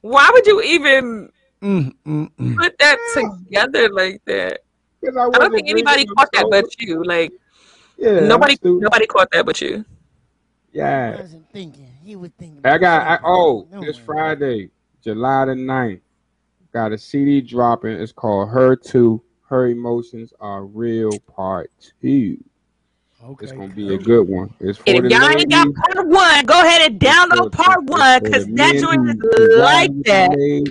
Why 0.00 0.30
would 0.32 0.46
you 0.46 0.62
even 0.62 1.30
Mm, 1.60 1.92
mm, 2.06 2.30
mm. 2.38 2.56
put 2.56 2.78
that 2.78 2.98
together 3.14 3.88
like 3.90 4.20
that? 4.26 4.60
I 5.04 5.10
don't 5.10 5.52
think 5.52 5.68
anybody 5.68 6.06
caught 6.06 6.30
that 6.32 6.46
but 6.50 6.66
you. 6.80 7.02
Like 7.04 7.32
Yeah, 7.96 8.20
nobody, 8.20 8.56
nobody 8.62 9.06
caught 9.06 9.30
that 9.32 9.44
but 9.44 9.60
you. 9.60 9.84
Yeah. 10.72 11.20
wasn't 11.20 11.50
thinking. 11.52 11.90
He 12.04 12.14
was 12.14 12.30
thinking. 12.38 12.60
I 12.64 12.78
got 12.78 13.02
I, 13.06 13.14
about 13.16 13.26
oh 13.26 13.66
something. 13.70 13.82
this 13.88 13.98
Friday, 13.98 14.70
July 15.02 15.46
the 15.46 15.52
9th, 15.52 16.00
got 16.72 16.92
a 16.92 16.98
CD 16.98 17.40
dropping. 17.40 17.92
It's 17.92 18.12
called 18.12 18.50
Her 18.50 18.76
Two. 18.76 19.22
Her 19.48 19.68
emotions 19.68 20.34
are 20.40 20.64
real 20.64 21.18
part 21.20 21.70
two. 22.02 22.38
Okay. 23.24 23.44
It's 23.44 23.52
gonna 23.52 23.68
be 23.68 23.94
a 23.94 23.98
good 23.98 24.28
one. 24.28 24.54
It's 24.60 24.78
for 24.78 24.84
And 24.88 25.06
if 25.06 25.12
y'all 25.12 25.28
ain't 25.28 25.50
got 25.50 25.66
part 25.74 26.06
one, 26.06 26.44
go 26.46 26.60
ahead 26.60 26.90
and 26.90 27.00
download 27.00 27.52
part 27.52 27.82
one 27.84 28.22
because 28.22 28.46
the 28.46 28.52
that 28.52 28.74
men 28.74 28.80
joint 28.80 29.02
who 29.02 29.28
is 29.30 29.48
desire 29.48 29.58
like 29.58 30.02
that. 30.04 30.30
play. 30.30 30.62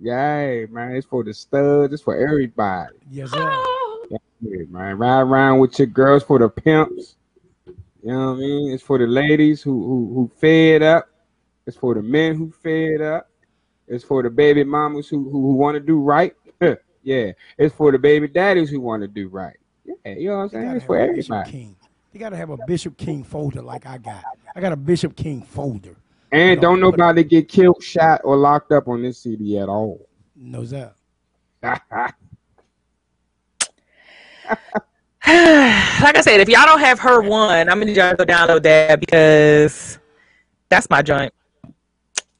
Yeah, 0.00 0.66
man, 0.70 0.94
it's 0.94 1.06
for 1.06 1.24
the 1.24 1.34
studs. 1.34 1.92
It's 1.92 2.02
for 2.02 2.16
everybody. 2.16 2.94
Yes, 3.10 3.30
sir. 3.30 3.38
Oh. 3.40 4.18
Yeah, 4.40 4.62
man, 4.70 4.96
ride 4.96 5.22
around 5.22 5.58
with 5.58 5.78
your 5.78 5.86
girls 5.86 6.22
for 6.22 6.38
the 6.38 6.48
pimps. 6.48 7.16
You 7.66 8.12
know 8.12 8.32
what 8.32 8.36
I 8.36 8.40
mean? 8.40 8.72
It's 8.72 8.82
for 8.82 8.98
the 8.98 9.06
ladies 9.06 9.60
who 9.60 9.72
who 9.72 10.14
who 10.14 10.30
fed 10.36 10.82
up. 10.82 11.08
It's 11.66 11.76
for 11.76 11.94
the 11.94 12.02
men 12.02 12.36
who 12.36 12.52
fed 12.62 13.00
up. 13.00 13.28
It's 13.88 14.04
for 14.04 14.22
the 14.22 14.30
baby 14.30 14.64
mamas 14.64 15.08
who 15.08 15.24
who, 15.24 15.30
who 15.30 15.54
want 15.54 15.74
to 15.74 15.80
do 15.80 16.00
right. 16.00 16.34
yeah, 17.02 17.32
it's 17.56 17.74
for 17.74 17.92
the 17.92 17.98
baby 17.98 18.28
daddies 18.28 18.70
who 18.70 18.80
want 18.80 19.02
to 19.02 19.08
do 19.08 19.28
right. 19.28 19.56
Yeah, 19.84 20.14
you 20.14 20.28
know 20.28 20.36
what 20.36 20.42
I'm 20.42 20.48
saying? 20.50 20.76
It's 20.76 20.84
for 20.84 20.98
have 20.98 21.10
a 21.10 21.14
Bishop 21.14 21.32
everybody. 21.32 21.50
King. 21.50 21.76
You 22.12 22.20
gotta 22.20 22.36
have 22.36 22.50
a 22.50 22.58
Bishop 22.66 22.96
King 22.96 23.22
folder 23.22 23.62
like 23.62 23.86
I 23.86 23.98
got. 23.98 24.24
I 24.54 24.60
got 24.60 24.72
a 24.72 24.76
Bishop 24.76 25.16
King 25.16 25.42
folder. 25.42 25.96
And 26.30 26.60
don't 26.60 26.80
nobody 26.80 27.24
get 27.24 27.48
killed, 27.48 27.82
shot, 27.82 28.20
or 28.22 28.36
locked 28.36 28.72
up 28.72 28.88
on 28.88 29.02
this 29.02 29.18
CD 29.18 29.58
at 29.58 29.68
all. 29.68 30.06
No 30.36 30.64
that. 30.64 30.94
like 31.62 31.80
I 36.16 36.20
said, 36.20 36.40
if 36.40 36.48
y'all 36.48 36.66
don't 36.66 36.80
have 36.80 36.98
her 37.00 37.22
one, 37.22 37.68
I'm 37.68 37.78
gonna 37.78 37.86
need 37.86 37.96
y'all 37.96 38.10
to 38.10 38.16
go 38.16 38.24
download 38.24 38.62
that 38.62 39.00
because 39.00 39.98
that's 40.68 40.88
my 40.90 41.02
joint. 41.02 41.32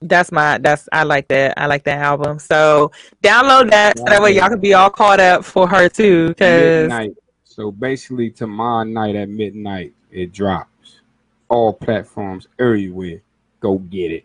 That's 0.00 0.30
my 0.30 0.58
that's 0.58 0.88
I 0.92 1.02
like 1.02 1.28
that. 1.28 1.54
I 1.56 1.66
like 1.66 1.84
that 1.84 1.98
album. 1.98 2.38
So 2.38 2.92
download 3.22 3.70
that 3.70 3.98
so 3.98 4.04
that 4.04 4.22
way 4.22 4.36
y'all 4.36 4.48
can 4.48 4.60
be 4.60 4.74
all 4.74 4.90
caught 4.90 5.20
up 5.20 5.44
for 5.44 5.66
her 5.68 5.88
too. 5.88 6.34
Cause 6.38 6.82
midnight. 6.88 7.12
So 7.44 7.72
basically, 7.72 8.30
tomorrow 8.30 8.84
night 8.84 9.16
at 9.16 9.28
midnight, 9.28 9.92
it 10.12 10.32
drops. 10.32 11.00
All 11.48 11.72
platforms, 11.72 12.46
everywhere. 12.58 13.22
Go 13.58 13.78
get 13.78 14.12
it. 14.12 14.24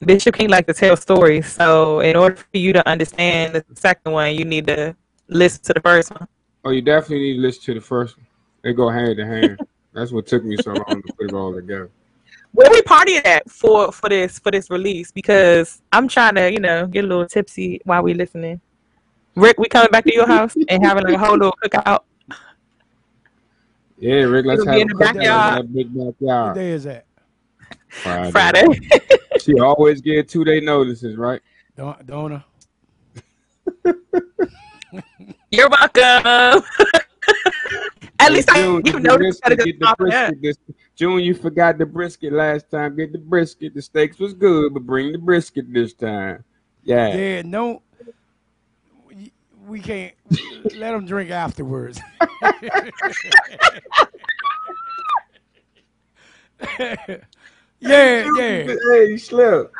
Bishop 0.00 0.34
King 0.34 0.48
like 0.48 0.66
to 0.66 0.74
tell 0.74 0.96
stories. 0.96 1.46
So 1.46 2.00
in 2.00 2.16
order 2.16 2.36
for 2.36 2.46
you 2.52 2.72
to 2.72 2.88
understand 2.88 3.54
the 3.54 3.64
second 3.74 4.10
one, 4.10 4.34
you 4.34 4.44
need 4.44 4.66
to 4.66 4.96
listen 5.28 5.62
to 5.64 5.74
the 5.74 5.80
first 5.80 6.10
one. 6.10 6.26
Oh, 6.64 6.70
you 6.70 6.82
definitely 6.82 7.20
need 7.20 7.34
to 7.34 7.40
listen 7.40 7.62
to 7.64 7.74
the 7.74 7.80
first 7.80 8.16
one. 8.16 8.26
They 8.62 8.72
go 8.72 8.88
hand 8.88 9.18
in 9.20 9.26
hand. 9.28 9.60
That's 9.92 10.10
what 10.10 10.26
took 10.26 10.44
me 10.44 10.56
so 10.56 10.72
long 10.72 11.02
to 11.02 11.12
put 11.12 11.28
it 11.28 11.34
all 11.34 11.54
together. 11.54 11.90
Where 12.54 12.70
we 12.70 12.82
party 12.82 13.16
at 13.16 13.48
for 13.50 13.90
for 13.92 14.08
this 14.10 14.38
for 14.38 14.50
this 14.50 14.68
release? 14.70 15.10
Because 15.10 15.80
I'm 15.92 16.06
trying 16.08 16.34
to 16.34 16.52
you 16.52 16.60
know 16.60 16.86
get 16.86 17.04
a 17.04 17.06
little 17.06 17.26
tipsy 17.26 17.80
while 17.84 18.02
we 18.02 18.14
listening. 18.14 18.60
Rick, 19.34 19.58
we 19.58 19.68
coming 19.68 19.90
back 19.90 20.04
to 20.04 20.12
your 20.14 20.26
house 20.26 20.54
and 20.68 20.84
having 20.84 21.04
like 21.04 21.14
a 21.14 21.18
whole 21.18 21.32
little 21.38 21.56
cookout. 21.64 22.00
Yeah, 23.98 24.24
Rick, 24.24 24.44
let's 24.46 24.60
It'll 24.60 24.72
be 24.74 24.80
have 24.80 24.90
in 24.90 24.90
a 24.90 24.94
the 24.94 25.04
cookout 25.04 25.08
in 25.10 25.14
backyard. 25.18 25.58
that 25.64 25.72
big 25.72 25.88
What 25.92 26.18
backyard. 26.20 26.54
day 26.56 26.70
is 26.72 26.84
that? 26.84 27.06
Friday. 27.88 28.30
Friday. 28.30 28.80
she 29.40 29.58
always 29.60 30.00
get 30.02 30.28
two 30.28 30.44
day 30.44 30.60
notices, 30.60 31.16
right? 31.16 31.40
Don't 31.76 32.04
Donna. 32.06 32.44
You're 35.50 35.68
welcome. 35.70 36.62
At 38.22 38.32
least 38.32 38.50
I 38.50 38.54
June, 38.54 38.76
you 38.76 38.92
get 38.92 39.02
know 39.02 39.18
the 39.18 39.24
this 39.24 39.40
gotta 39.40 39.56
brisket, 39.56 39.58
go 39.58 39.64
get 39.64 39.78
the 39.80 39.84
top 39.86 40.00
of 40.00 40.06
brisket. 40.06 40.42
This, 40.42 40.56
June, 40.94 41.20
you 41.20 41.34
forgot 41.34 41.78
the 41.78 41.86
brisket 41.86 42.32
last 42.32 42.70
time. 42.70 42.96
Get 42.96 43.12
the 43.12 43.18
brisket. 43.18 43.74
The 43.74 43.82
steaks 43.82 44.18
was 44.18 44.32
good, 44.34 44.72
but 44.74 44.84
bring 44.84 45.12
the 45.12 45.18
brisket 45.18 45.72
this 45.72 45.92
time. 45.94 46.44
Yeah. 46.84 47.16
Yeah, 47.16 47.42
no. 47.42 47.82
we- 49.08 49.32
We 49.66 49.80
can't 49.80 50.14
let 50.74 50.92
them 50.92 51.06
drink 51.06 51.30
afterwards. 51.30 52.00
yeah, 56.78 57.16
yeah. 57.80 58.74
Hey, 58.92 59.16
slip. 59.16 59.72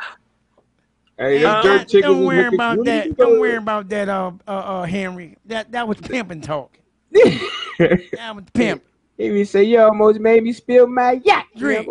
Hey, 1.17 1.37
Hey, 1.37 1.43
them 1.43 1.53
don't, 1.53 1.63
dirt 1.63 1.87
chickens 1.87 2.01
don't 2.15 2.25
worry 2.25 2.47
about 2.47 2.83
that. 2.85 3.17
Don't 3.17 3.39
worry 3.39 3.55
about 3.55 3.89
that, 3.89 4.09
uh, 4.09 4.31
uh, 4.47 4.51
uh 4.51 4.83
Henry. 4.83 5.37
That 5.45 5.71
that 5.71 5.87
was 5.87 5.97
pimping 5.99 6.41
talk. 6.41 6.77
that 8.13 8.35
was 8.35 8.45
pimp. 8.53 8.83
He 9.17 9.29
be 9.29 9.45
say, 9.45 9.63
you 9.63 9.79
almost 9.79 10.19
made 10.19 10.43
me 10.43 10.53
spill 10.53 10.87
my 10.87 11.21
yacht. 11.23 11.45
Drink. 11.55 11.87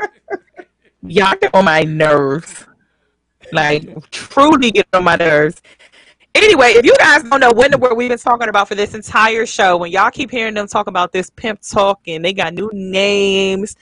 Y'all 1.02 1.36
get 1.40 1.54
on 1.54 1.64
my 1.64 1.82
nerves. 1.82 2.64
Like 3.52 4.10
truly 4.10 4.70
get 4.70 4.86
on 4.92 5.04
my 5.04 5.16
nerves. 5.16 5.62
Anyway, 6.34 6.72
if 6.72 6.84
you 6.84 6.94
guys 6.98 7.22
don't 7.22 7.40
know 7.40 7.52
when 7.52 7.70
the 7.70 7.78
word 7.78 7.94
we've 7.94 8.10
been 8.10 8.18
talking 8.18 8.48
about 8.48 8.68
for 8.68 8.74
this 8.74 8.94
entire 8.94 9.46
show, 9.46 9.78
when 9.78 9.90
y'all 9.90 10.10
keep 10.10 10.30
hearing 10.30 10.52
them 10.52 10.66
talk 10.66 10.86
about 10.86 11.10
this 11.10 11.30
pimp 11.30 11.60
talking, 11.62 12.20
they 12.20 12.34
got 12.34 12.52
new 12.52 12.70
names, 12.74 13.74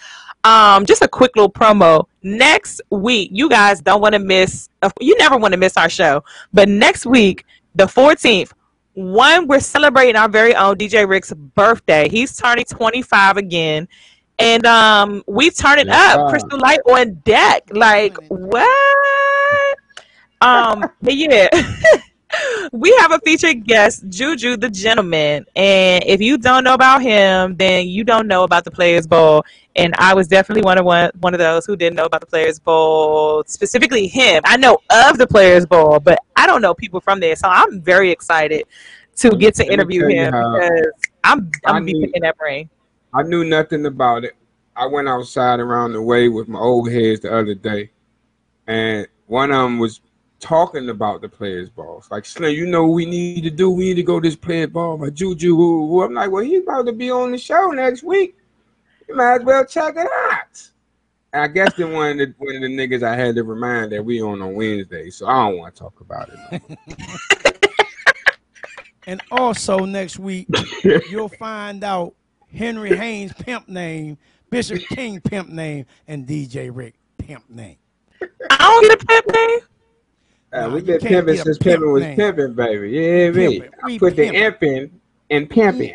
um, 0.44 0.86
just 0.86 1.02
a 1.02 1.08
quick 1.08 1.34
little 1.34 1.50
promo. 1.50 2.04
Next 2.22 2.80
week, 2.90 3.30
you 3.32 3.48
guys 3.48 3.80
don't 3.80 4.00
want 4.00 4.12
to 4.12 4.20
miss. 4.20 4.68
You 5.00 5.16
never 5.18 5.36
want 5.36 5.52
to 5.52 5.58
miss 5.58 5.76
our 5.76 5.88
show, 5.88 6.22
but 6.52 6.68
next 6.68 7.06
week, 7.06 7.44
the 7.74 7.86
14th, 7.86 8.52
one 8.94 9.46
we're 9.46 9.60
celebrating 9.60 10.16
our 10.16 10.28
very 10.28 10.54
own 10.54 10.76
DJ 10.76 11.08
Rick's 11.08 11.32
birthday. 11.32 12.08
He's 12.08 12.36
turning 12.36 12.64
25 12.64 13.36
again. 13.36 13.88
And 14.38 14.66
um 14.66 15.22
we 15.26 15.50
turn 15.50 15.78
it 15.78 15.88
Yes, 15.88 16.16
up. 16.16 16.24
Crystal 16.24 16.58
Light 16.58 16.80
on 16.86 17.14
deck. 17.24 17.64
Like 17.72 18.16
what? 18.28 19.78
Um, 20.40 20.90
but 21.02 21.14
yeah. 21.16 21.48
we 22.73 22.94
have 22.98 23.12
a 23.12 23.19
featured 23.20 23.65
guest, 23.65 24.09
Juju 24.09 24.56
the 24.56 24.70
Gentleman. 24.70 25.47
And 25.56 26.05
if 26.05 26.20
you 26.20 26.39
don't 26.39 26.65
know 26.65 26.74
about 26.74 27.02
him, 27.02 27.56
then 27.56 27.89
you 27.89 28.05
don't 28.05 28.27
know 28.27 28.44
about 28.44 28.65
the 28.65 28.70
Players 28.70 29.06
Ball. 29.06 29.44
And 29.77 29.94
I 29.98 30.15
was 30.15 30.28
definitely 30.28 30.62
one 30.62 30.78
of 30.78 30.85
one, 30.85 31.11
one 31.20 31.35
of 31.35 31.39
those 31.39 31.66
who 31.66 31.77
didn't 31.77 31.97
know 31.97 32.05
about 32.05 32.20
the 32.20 32.27
Players 32.27 32.59
Ball, 32.59 33.44
specifically 33.47 34.06
him. 34.06 34.43
I 34.44 34.56
know 34.56 34.78
of 34.90 35.19
the 35.19 35.27
Players 35.27 35.66
Ball, 35.66 36.01
but 36.01 36.19
I 36.36 36.47
don't 36.47 36.62
know 36.62 36.74
people 36.74 37.01
from 37.01 37.20
there. 37.20 37.36
So 37.36 37.48
I'm 37.48 37.81
very 37.81 38.11
excited 38.11 38.65
to 39.16 39.31
get 39.36 39.55
to 39.56 39.73
interview 39.73 40.06
him 40.09 40.27
because 40.27 40.93
I'm 41.23 41.51
I'm 41.65 41.74
gonna 41.74 41.85
be 41.85 42.01
picking 42.01 42.23
that 42.23 42.36
brain. 42.36 42.69
I 43.12 43.23
knew 43.23 43.44
nothing 43.44 43.86
about 43.86 44.24
it. 44.24 44.36
I 44.77 44.86
went 44.86 45.09
outside 45.09 45.61
around 45.61 45.93
the 45.93 46.02
way 46.02 46.28
with 46.28 46.48
my 46.48 46.59
old 46.59 46.90
heads 46.90 47.20
the 47.20 47.35
other 47.35 47.55
day, 47.55 47.90
and 48.66 49.06
one 49.27 49.51
of 49.51 49.62
them 49.62 49.78
was 49.78 50.01
talking 50.44 50.90
about 50.90 51.22
the 51.22 51.28
players' 51.28 51.70
ball. 51.70 51.98
It's 51.98 52.10
like, 52.10 52.26
Slim, 52.26 52.54
you 52.54 52.66
know 52.66 52.86
what 52.86 52.94
we 52.94 53.06
need 53.06 53.42
to 53.44 53.50
do? 53.50 53.70
We 53.70 53.84
need 53.84 53.94
to 53.94 54.02
go 54.02 54.20
to 54.20 54.28
this 54.28 54.36
players' 54.36 54.70
ball. 54.70 54.98
My 54.98 55.10
Juju, 55.10 55.56
woo, 55.56 55.86
woo. 55.86 56.04
I'm 56.04 56.14
like, 56.14 56.30
well, 56.30 56.44
he's 56.44 56.62
about 56.62 56.86
to 56.86 56.92
be 56.92 57.10
on 57.10 57.32
the 57.32 57.38
show 57.38 57.70
next 57.70 58.02
week. 58.02 58.36
You 59.08 59.16
might 59.16 59.40
as 59.40 59.42
well 59.44 59.64
check 59.64 59.94
it 59.96 60.06
out. 60.06 60.68
And 61.32 61.42
I 61.42 61.48
guess 61.48 61.74
then 61.74 61.92
one 61.92 62.12
of 62.12 62.18
the 62.18 62.34
one 62.38 62.56
of 62.56 62.62
the 62.62 62.68
niggas 62.68 63.02
I 63.02 63.16
had 63.16 63.34
to 63.36 63.42
remind 63.42 63.92
that 63.92 64.04
we 64.04 64.20
on 64.20 64.42
on 64.42 64.54
Wednesday, 64.54 65.10
so 65.10 65.26
I 65.26 65.48
don't 65.48 65.58
want 65.58 65.74
to 65.74 65.80
talk 65.80 66.00
about 66.00 66.30
it. 66.30 66.62
And 69.06 69.20
also 69.30 69.80
next 69.80 70.18
week, 70.18 70.48
you'll 70.82 71.28
find 71.28 71.84
out 71.84 72.14
Henry 72.54 72.96
Haynes 72.96 73.32
pimp 73.34 73.68
name, 73.68 74.16
Bishop 74.50 74.80
King 74.88 75.20
pimp 75.20 75.50
name, 75.50 75.86
and 76.08 76.26
DJ 76.26 76.70
Rick 76.72 76.94
pimp 77.18 77.48
name. 77.50 77.76
I 78.22 78.56
don't 78.58 78.82
get 78.88 79.02
a 79.02 79.06
pimp 79.06 79.26
name. 79.34 79.58
Uh, 80.55 80.68
Nah, 80.68 80.68
we 80.74 80.81
you 80.81 80.86
been 80.86 81.01
can't 81.01 81.26
pimping 81.26 81.36
since 81.36 81.59
pimp 81.59 81.81
pimping 81.81 81.93
was 81.93 82.02
name. 82.02 82.16
pimping, 82.16 82.55
baby. 82.55 82.90
Yeah, 82.90 83.31
me. 83.31 83.62
I 83.82 83.86
We 83.86 83.98
put 83.98 84.16
the 84.16 84.22
pimpin'. 84.28 84.35
imp 84.35 84.62
in 84.62 85.01
and 85.31 85.51
pimping. 85.51 85.94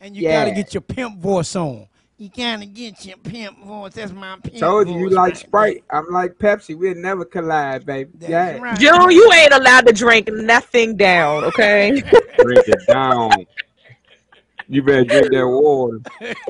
And 0.00 0.16
you 0.16 0.22
yeah. 0.24 0.44
gotta 0.44 0.54
get 0.56 0.74
your 0.74 0.80
pimp 0.80 1.18
voice 1.18 1.54
on. 1.56 1.86
You 2.18 2.28
gotta 2.36 2.66
get 2.66 3.04
your 3.06 3.16
pimp 3.18 3.64
voice. 3.64 3.92
That's 3.94 4.12
my 4.12 4.36
pimp 4.42 4.58
Told 4.58 4.88
you 4.88 4.98
you 4.98 5.08
like 5.10 5.32
right 5.32 5.36
Sprite. 5.38 5.84
I'm 5.90 6.06
like 6.10 6.32
Pepsi. 6.34 6.76
We'll 6.76 6.94
never 6.96 7.24
collide, 7.24 7.86
baby. 7.86 8.10
yeah. 8.20 8.58
right. 8.58 8.78
June, 8.78 9.10
you 9.10 9.32
ain't 9.32 9.54
allowed 9.54 9.86
to 9.86 9.92
drink 9.92 10.28
nothing 10.32 10.96
down, 10.96 11.44
okay? 11.44 12.02
Drink 12.38 12.68
it 12.68 12.86
down. 12.88 13.30
You 14.72 14.82
better 14.84 15.02
drink 15.04 15.32
that 15.32 15.46
water. 15.48 15.98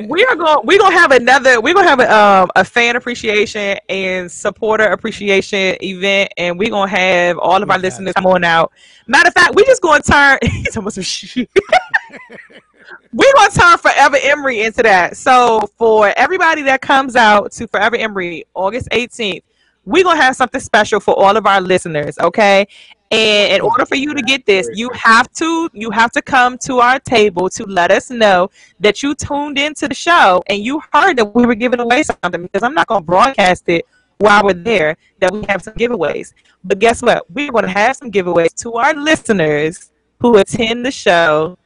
we 0.07 0.23
are 0.27 0.37
going 0.37 0.67
we're 0.67 0.79
gonna 0.79 0.95
have 0.95 1.11
another 1.11 1.59
we're 1.63 1.73
gonna 1.73 1.89
have 1.89 2.01
a 2.01 2.15
um 2.15 2.51
a 2.55 2.63
fan 2.63 2.95
appreciation 2.97 3.79
and 3.89 4.31
supporter 4.31 4.85
appreciation 4.85 5.77
event 5.83 6.31
and 6.37 6.59
we're 6.59 6.69
gonna 6.69 6.91
have 6.91 7.39
all 7.39 7.63
of 7.63 7.71
our 7.71 7.79
listeners 7.79 8.13
come 8.13 8.27
on 8.27 8.45
out 8.45 8.73
matter 9.07 9.29
of 9.29 9.35
fact 9.35 9.55
we 9.55 9.65
just 9.65 9.81
gonna 9.81 10.03
turn 10.03 10.39
he's 10.51 10.77
almost 10.77 10.99
a 10.99 11.03
shit. 11.03 11.49
we're 13.15 13.33
gonna 13.35 13.51
turn 13.53 13.79
forever 13.79 14.19
emery 14.21 14.61
into 14.65 14.83
that 14.83 15.17
so 15.17 15.67
for 15.79 16.13
everybody 16.19 16.61
that 16.61 16.83
comes 16.83 17.17
out 17.17 17.51
to 17.53 17.67
forever 17.69 17.97
emery 17.97 18.45
august 18.53 18.87
18th 18.91 19.43
we're 19.87 20.05
gonna 20.05 20.21
have 20.21 20.37
something 20.37 20.61
special 20.61 21.01
for 21.01 21.19
all 21.19 21.39
of 21.39 21.47
our 21.47 21.63
listeners 21.63 22.19
okay 22.19 22.67
And 23.11 23.53
in 23.53 23.61
order 23.61 23.85
for 23.85 23.97
you 23.97 24.15
to 24.15 24.23
get 24.23 24.47
this, 24.47 24.69
you 24.73 24.89
have 24.95 25.33
to 25.33 25.69
you 25.73 25.91
have 25.91 26.13
to 26.13 26.23
come 26.23 26.57
to 26.59 26.79
our 26.79 27.01
table 27.01 27.51
to 27.51 27.65
let 27.65 27.91
us 27.91 28.09
know 28.09 28.51
that 28.79 29.03
you 29.03 29.15
tuned 29.17 29.59
into 29.59 29.89
the 29.89 29.95
show 29.95 30.43
and 30.49 30.65
you 30.65 30.81
heard 30.93 31.19
that 31.19 31.35
we 31.35 31.45
were 31.45 31.57
giving 31.57 31.81
away 31.81 32.05
something 32.05 32.43
because 32.43 32.63
I'm 32.63 32.75
not 32.75 32.87
going 32.87 33.03
to 33.03 33.07
broadcast 33.07 33.69
it 33.69 33.85
while 34.19 34.45
we're 34.45 34.53
there 34.53 34.97
that 35.19 35.33
we 35.33 35.45
have 35.49 35.63
some 35.63 35.75
giveaways. 35.75 36.35
But 36.63 36.79
guess 36.79 37.03
what? 37.03 37.29
We're 37.31 37.51
going 37.51 37.65
to 37.65 37.71
have 37.71 37.97
some 37.97 38.13
giveaways 38.13 38.55
to 38.63 38.75
our 38.75 38.95
listeners 38.95 39.91
who 40.21 40.37
attend 40.37 40.87
the 40.87 40.91
show 40.91 41.59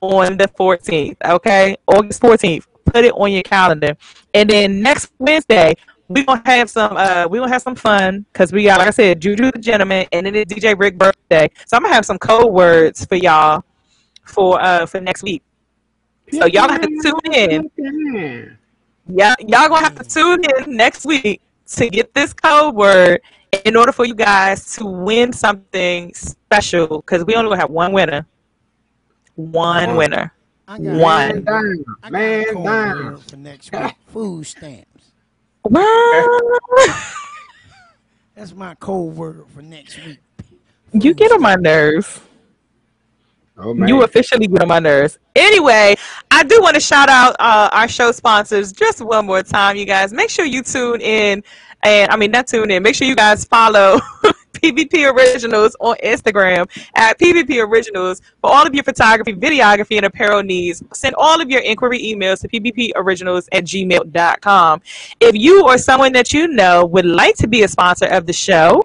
on 0.00 0.36
the 0.36 0.48
14th, 0.48 1.16
okay? 1.24 1.76
August 1.86 2.20
14th. 2.20 2.66
Put 2.84 3.04
it 3.04 3.12
on 3.12 3.30
your 3.30 3.42
calendar. 3.42 3.96
And 4.34 4.50
then 4.50 4.82
next 4.82 5.12
Wednesday, 5.18 5.74
we're 6.10 6.24
gonna 6.24 6.42
have 6.44 6.68
some 6.68 6.96
uh 6.96 7.26
we're 7.30 7.38
gonna 7.40 7.52
have 7.52 7.62
some 7.62 7.76
fun 7.76 8.26
because 8.32 8.52
we 8.52 8.64
got 8.64 8.78
like 8.78 8.88
I 8.88 8.90
said, 8.90 9.20
Juju 9.20 9.52
the 9.52 9.58
gentleman 9.58 10.06
and 10.12 10.26
then 10.26 10.34
it's 10.34 10.52
DJ 10.52 10.78
Rick 10.78 10.98
birthday. 10.98 11.48
So 11.66 11.76
I'm 11.76 11.84
gonna 11.84 11.94
have 11.94 12.04
some 12.04 12.18
code 12.18 12.52
words 12.52 13.04
for 13.04 13.14
y'all 13.14 13.64
for 14.24 14.60
uh 14.60 14.86
for 14.86 15.00
next 15.00 15.22
week. 15.22 15.42
So 16.32 16.46
y'all 16.46 16.68
have 16.68 16.82
to 16.82 17.00
tune 17.02 17.32
in. 17.32 18.58
Yeah, 19.06 19.34
y'all 19.38 19.68
gonna 19.68 19.82
have 19.82 19.94
to 19.96 20.04
tune 20.04 20.42
in 20.58 20.76
next 20.76 21.06
week 21.06 21.42
to 21.76 21.88
get 21.88 22.12
this 22.12 22.32
code 22.32 22.74
word 22.74 23.20
in 23.64 23.76
order 23.76 23.92
for 23.92 24.04
you 24.04 24.14
guys 24.14 24.74
to 24.76 24.86
win 24.86 25.32
something 25.32 26.12
special 26.14 27.02
because 27.02 27.24
we 27.24 27.36
only 27.36 27.50
gonna 27.50 27.60
have 27.60 27.70
one 27.70 27.92
winner. 27.92 28.26
One 29.36 29.94
winner. 29.94 30.32
One. 30.66 31.44
Man 32.10 32.64
down. 32.64 33.16
For 33.18 33.36
next 33.36 33.72
week, 33.72 33.94
food 34.08 34.46
stamps. 34.46 34.89
What? 35.62 36.50
That's 38.34 38.54
my 38.54 38.74
code 38.76 39.14
word 39.14 39.44
for 39.54 39.62
next 39.62 40.04
week. 40.04 40.18
You 40.92 41.14
get 41.14 41.30
on 41.32 41.42
my 41.42 41.54
nerves. 41.56 42.20
Oh, 43.58 43.74
You 43.74 44.02
officially 44.02 44.46
get 44.46 44.62
on 44.62 44.68
my 44.68 44.78
nerves. 44.78 45.18
Anyway, 45.36 45.94
I 46.30 46.42
do 46.44 46.60
want 46.62 46.74
to 46.74 46.80
shout 46.80 47.08
out 47.10 47.36
uh, 47.38 47.68
our 47.72 47.86
show 47.88 48.10
sponsors 48.12 48.72
just 48.72 49.02
one 49.02 49.26
more 49.26 49.42
time, 49.42 49.76
you 49.76 49.84
guys. 49.84 50.12
Make 50.12 50.30
sure 50.30 50.46
you 50.46 50.62
tune 50.62 51.00
in, 51.02 51.42
and 51.82 52.10
I 52.10 52.16
mean 52.16 52.30
not 52.30 52.46
tune 52.46 52.70
in. 52.70 52.82
Make 52.82 52.94
sure 52.94 53.06
you 53.06 53.14
guys 53.14 53.44
follow 53.44 54.00
PBP 54.62 55.12
Originals 55.12 55.76
on 55.80 55.96
Instagram 56.04 56.68
at 56.94 57.18
PBP 57.18 57.66
Originals 57.66 58.20
for 58.40 58.50
all 58.50 58.66
of 58.66 58.74
your 58.74 58.84
photography, 58.84 59.34
videography, 59.34 59.96
and 59.96 60.06
apparel 60.06 60.42
needs. 60.42 60.82
Send 60.92 61.14
all 61.16 61.40
of 61.40 61.50
your 61.50 61.60
inquiry 61.60 62.00
emails 62.00 62.40
to 62.40 62.48
PBPOriginals 62.48 63.48
at 63.52 63.64
gmail.com. 63.64 64.80
If 65.20 65.36
you 65.36 65.64
or 65.64 65.78
someone 65.78 66.12
that 66.12 66.32
you 66.32 66.48
know 66.48 66.84
would 66.86 67.06
like 67.06 67.36
to 67.36 67.48
be 67.48 67.62
a 67.62 67.68
sponsor 67.68 68.06
of 68.06 68.26
the 68.26 68.32
show, 68.32 68.82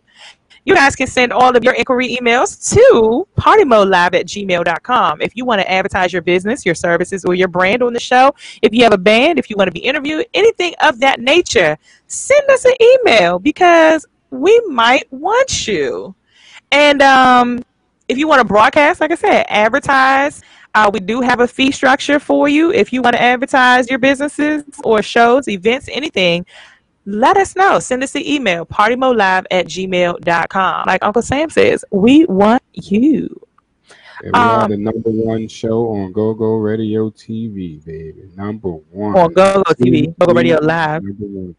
you 0.65 0.73
guys 0.73 0.95
can 0.95 1.05
send 1.05 1.31
all 1.31 1.55
of 1.55 1.63
your 1.63 1.73
inquiry 1.75 2.17
emails 2.17 2.73
to 2.73 3.27
partymodelive 3.37 4.15
at 4.15 4.25
gmail.com. 4.25 5.21
If 5.21 5.35
you 5.35 5.45
want 5.45 5.61
to 5.61 5.71
advertise 5.71 6.11
your 6.11 6.23
business, 6.23 6.65
your 6.65 6.73
services, 6.73 7.23
or 7.23 7.35
your 7.35 7.47
brand 7.47 7.83
on 7.83 7.93
the 7.93 7.99
show, 7.99 8.33
if 8.63 8.73
you 8.73 8.83
have 8.83 8.93
a 8.93 8.97
band, 8.97 9.37
if 9.37 9.49
you 9.49 9.55
want 9.57 9.67
to 9.67 9.71
be 9.71 9.79
interviewed, 9.79 10.25
anything 10.33 10.73
of 10.81 10.99
that 11.01 11.21
nature, 11.21 11.77
send 12.07 12.49
us 12.49 12.65
an 12.65 12.73
email 12.81 13.37
because 13.37 14.07
we 14.31 14.59
might 14.67 15.11
want 15.11 15.67
you. 15.67 16.15
And 16.71 17.01
um, 17.01 17.63
if 18.07 18.17
you 18.17 18.27
want 18.27 18.39
to 18.39 18.45
broadcast, 18.45 19.01
like 19.01 19.11
I 19.11 19.15
said, 19.15 19.45
advertise. 19.49 20.41
Uh, 20.73 20.89
we 20.91 20.99
do 20.99 21.21
have 21.21 21.39
a 21.39 21.47
fee 21.47 21.71
structure 21.71 22.19
for 22.19 22.49
you. 22.49 22.69
If 22.69 22.91
you 22.91 23.01
want 23.01 23.15
to 23.15 23.21
advertise 23.21 23.89
your 23.89 23.97
businesses 23.97 24.65
or 24.83 25.01
shows, 25.01 25.47
events, 25.47 25.87
anything, 25.89 26.45
let 27.05 27.37
us 27.37 27.55
know. 27.55 27.79
Send 27.79 28.03
us 28.03 28.13
an 28.15 28.25
email, 28.25 28.65
partymolive 28.65 29.45
at 29.51 29.67
gmail.com. 29.67 30.83
Like 30.85 31.01
Uncle 31.01 31.21
Sam 31.21 31.49
says, 31.49 31.85
we 31.91 32.25
want 32.25 32.61
you. 32.73 33.29
And 34.21 34.33
we 34.33 34.39
are 34.39 34.63
Um, 34.63 34.71
the 34.71 34.77
number 34.77 35.11
one 35.11 35.47
show 35.47 35.87
on 35.91 36.11
Go 36.11 36.33
Go 36.33 36.55
Radio 36.55 37.09
TV, 37.09 37.83
baby. 37.85 38.29
Number 38.35 38.71
one. 38.71 39.15
On 39.15 39.31
Go 39.31 39.63
Go 39.63 39.73
TV, 39.73 40.13
Go 40.19 40.25
Go 40.25 40.33
Radio 40.33 40.59
Live. 40.61 41.03
Number 41.03 41.25
one. 41.25 41.55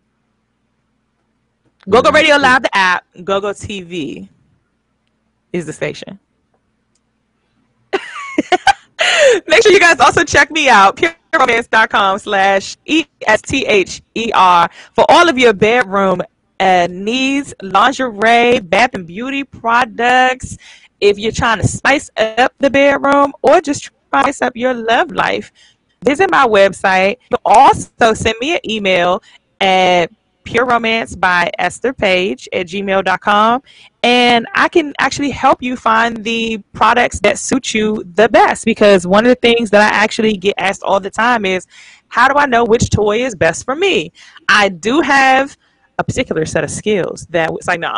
Go 1.89 2.03
Go 2.03 2.11
Radio 2.11 2.37
Live, 2.37 2.63
the 2.63 2.77
app. 2.77 3.05
Go 3.23 3.41
Go 3.41 3.53
TV 3.53 4.29
is 5.53 5.67
the 5.67 5.73
station. 5.73 6.19
Make 9.47 9.63
sure 9.63 9.71
you 9.71 9.79
guys 9.79 10.01
also 10.01 10.25
check 10.25 10.51
me 10.51 10.69
out, 10.69 10.97
pureromance.com 10.97 12.19
slash 12.19 12.77
E-S-T-H-E-R 12.87 14.71
for 14.95 15.05
all 15.09 15.29
of 15.29 15.39
your 15.39 15.53
bedroom 15.53 16.23
uh, 16.59 16.89
needs, 16.91 17.55
lingerie, 17.63 18.59
bath 18.61 18.95
and 18.95 19.07
beauty 19.07 19.45
products. 19.45 20.57
If 21.01 21.19
you're 21.19 21.31
trying 21.31 21.61
to 21.61 21.69
spice 21.69 22.11
up 22.17 22.53
the 22.59 22.71
bedroom 22.71 23.33
or 23.43 23.61
just 23.61 23.91
spice 24.09 24.43
up 24.43 24.57
your 24.57 24.75
love 24.75 25.13
life, 25.13 25.53
visit 26.03 26.31
my 26.33 26.47
website. 26.49 27.19
You 27.31 27.37
also 27.45 28.15
send 28.15 28.35
me 28.41 28.55
an 28.55 28.61
email 28.69 29.23
at 29.61 30.11
pure 30.47 30.65
romance 30.65 31.15
by 31.15 31.51
esther 31.59 31.93
page 31.93 32.49
at 32.53 32.67
gmail.com 32.67 33.63
and 34.03 34.47
i 34.55 34.69
can 34.69 34.95
actually 35.01 35.31
help 35.31 35.63
you 35.63 35.77
find 35.77 36.23
the 36.25 36.57
products 36.73 37.21
that 37.21 37.39
suit 37.39 37.75
you 37.75 38.03
the 38.15 38.29
best 38.29 38.65
because 38.65 39.07
one 39.07 39.27
of 39.27 39.29
the 39.29 39.35
things 39.37 39.69
that 39.71 39.93
i 39.93 39.97
actually 39.97 40.37
get 40.37 40.55
asked 40.57 40.83
all 40.83 41.01
the 41.01 41.11
time 41.11 41.45
is 41.45 41.67
how 42.09 42.29
do 42.29 42.39
i 42.39 42.47
know 42.47 42.65
which 42.65 42.89
toy 42.91 43.25
is 43.25 43.35
best 43.35 43.65
for 43.65 43.75
me? 43.75 44.13
I 44.49 44.69
do 44.69 45.01
have 45.01 45.57
a 45.99 46.05
particular 46.05 46.45
set 46.47 46.65
of 46.65 46.71
skills 46.71 47.27
that 47.31 47.51
it's 47.55 47.67
like 47.67 47.81
no 47.81 47.93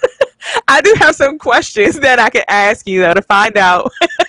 i 0.68 0.80
do 0.80 0.94
have 0.98 1.14
some 1.14 1.38
questions 1.38 1.98
that 2.00 2.18
i 2.18 2.28
can 2.28 2.42
ask 2.48 2.86
you 2.88 3.00
though 3.00 3.14
to 3.14 3.22
find 3.22 3.56
out 3.56 3.90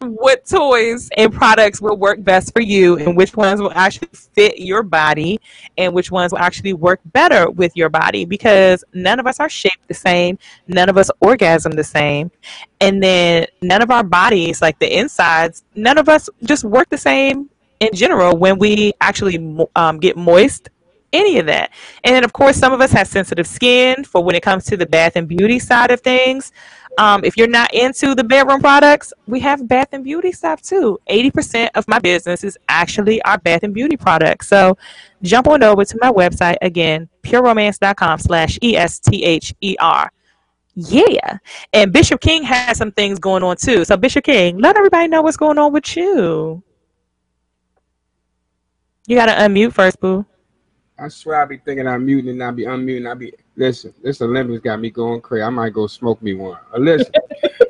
what 0.00 0.44
toys 0.44 1.08
and 1.16 1.32
products 1.32 1.80
will 1.80 1.96
work 1.96 2.22
best 2.24 2.52
for 2.52 2.60
you 2.60 2.96
and 2.98 3.16
which 3.16 3.36
ones 3.36 3.60
will 3.60 3.72
actually 3.72 4.08
fit 4.12 4.58
your 4.58 4.82
body 4.82 5.40
and 5.76 5.92
which 5.94 6.10
ones 6.10 6.32
will 6.32 6.40
actually 6.40 6.72
work 6.72 7.00
better 7.06 7.48
with 7.50 7.76
your 7.76 7.88
body? 7.88 8.24
Because 8.24 8.82
none 8.94 9.20
of 9.20 9.26
us 9.26 9.38
are 9.38 9.48
shaped 9.48 9.86
the 9.86 9.94
same 9.94 10.38
none 10.66 10.88
of 10.88 10.96
us 10.96 11.10
orgasm 11.20 11.72
the 11.72 11.84
same 11.84 12.30
and 12.80 13.02
then 13.02 13.46
none 13.62 13.82
of 13.82 13.90
our 13.90 14.02
bodies 14.02 14.60
like 14.60 14.78
the 14.78 14.98
insides 14.98 15.64
none 15.74 15.98
of 15.98 16.08
us 16.08 16.28
just 16.44 16.64
work 16.64 16.88
the 16.88 16.98
same 16.98 17.48
in 17.80 17.90
general 17.94 18.36
when 18.36 18.58
we 18.58 18.92
actually 19.00 19.64
um, 19.76 19.98
get 19.98 20.16
moist 20.16 20.68
any 21.12 21.38
of 21.38 21.46
that. 21.46 21.72
And 22.04 22.14
then 22.14 22.24
of 22.24 22.32
course 22.32 22.56
some 22.56 22.72
of 22.72 22.80
us 22.80 22.92
have 22.92 23.06
sensitive 23.06 23.46
skin 23.46 24.04
for 24.04 24.22
when 24.22 24.34
it 24.34 24.42
comes 24.42 24.64
to 24.66 24.76
the 24.76 24.86
bath 24.86 25.16
and 25.16 25.28
beauty 25.28 25.58
side 25.58 25.90
of 25.90 26.00
things 26.00 26.52
um, 26.98 27.24
if 27.24 27.36
you're 27.36 27.46
not 27.46 27.72
into 27.72 28.14
the 28.14 28.24
bedroom 28.24 28.60
products, 28.60 29.12
we 29.28 29.38
have 29.40 29.68
bath 29.68 29.88
and 29.92 30.02
beauty 30.02 30.32
stuff 30.32 30.60
too. 30.60 30.98
80% 31.08 31.70
of 31.76 31.86
my 31.86 32.00
business 32.00 32.42
is 32.42 32.58
actually 32.68 33.22
our 33.22 33.38
bath 33.38 33.62
and 33.62 33.72
beauty 33.72 33.96
products. 33.96 34.48
So 34.48 34.76
jump 35.22 35.46
on 35.46 35.62
over 35.62 35.84
to 35.84 35.98
my 36.00 36.10
website 36.10 36.56
again, 36.60 37.08
pureromance.com 37.22 38.18
slash 38.18 38.58
E-S-T-H-E-R. 38.62 40.12
Yeah. 40.74 41.38
And 41.72 41.92
Bishop 41.92 42.20
King 42.20 42.42
has 42.42 42.78
some 42.78 42.90
things 42.90 43.20
going 43.20 43.44
on 43.44 43.56
too. 43.56 43.84
So 43.84 43.96
Bishop 43.96 44.24
King, 44.24 44.58
let 44.58 44.76
everybody 44.76 45.06
know 45.06 45.22
what's 45.22 45.36
going 45.36 45.58
on 45.58 45.72
with 45.72 45.96
you. 45.96 46.62
You 49.06 49.16
got 49.16 49.26
to 49.26 49.32
unmute 49.32 49.72
first, 49.72 50.00
boo. 50.00 50.26
I 50.98 51.08
swear 51.08 51.40
I'll 51.40 51.46
be 51.46 51.58
thinking 51.58 51.86
I'm 51.86 52.04
muting 52.04 52.30
and 52.30 52.42
I'll 52.42 52.52
be 52.52 52.64
unmuting. 52.64 53.08
I'll 53.08 53.14
be 53.14 53.32
listen. 53.58 53.92
This 54.02 54.22
Olympics 54.22 54.62
got 54.62 54.80
me 54.80 54.88
going 54.90 55.20
crazy. 55.20 55.42
I 55.42 55.50
might 55.50 55.74
go 55.74 55.86
smoke 55.86 56.22
me 56.22 56.32
one. 56.34 56.58
Uh, 56.74 56.78
listen, 56.78 57.12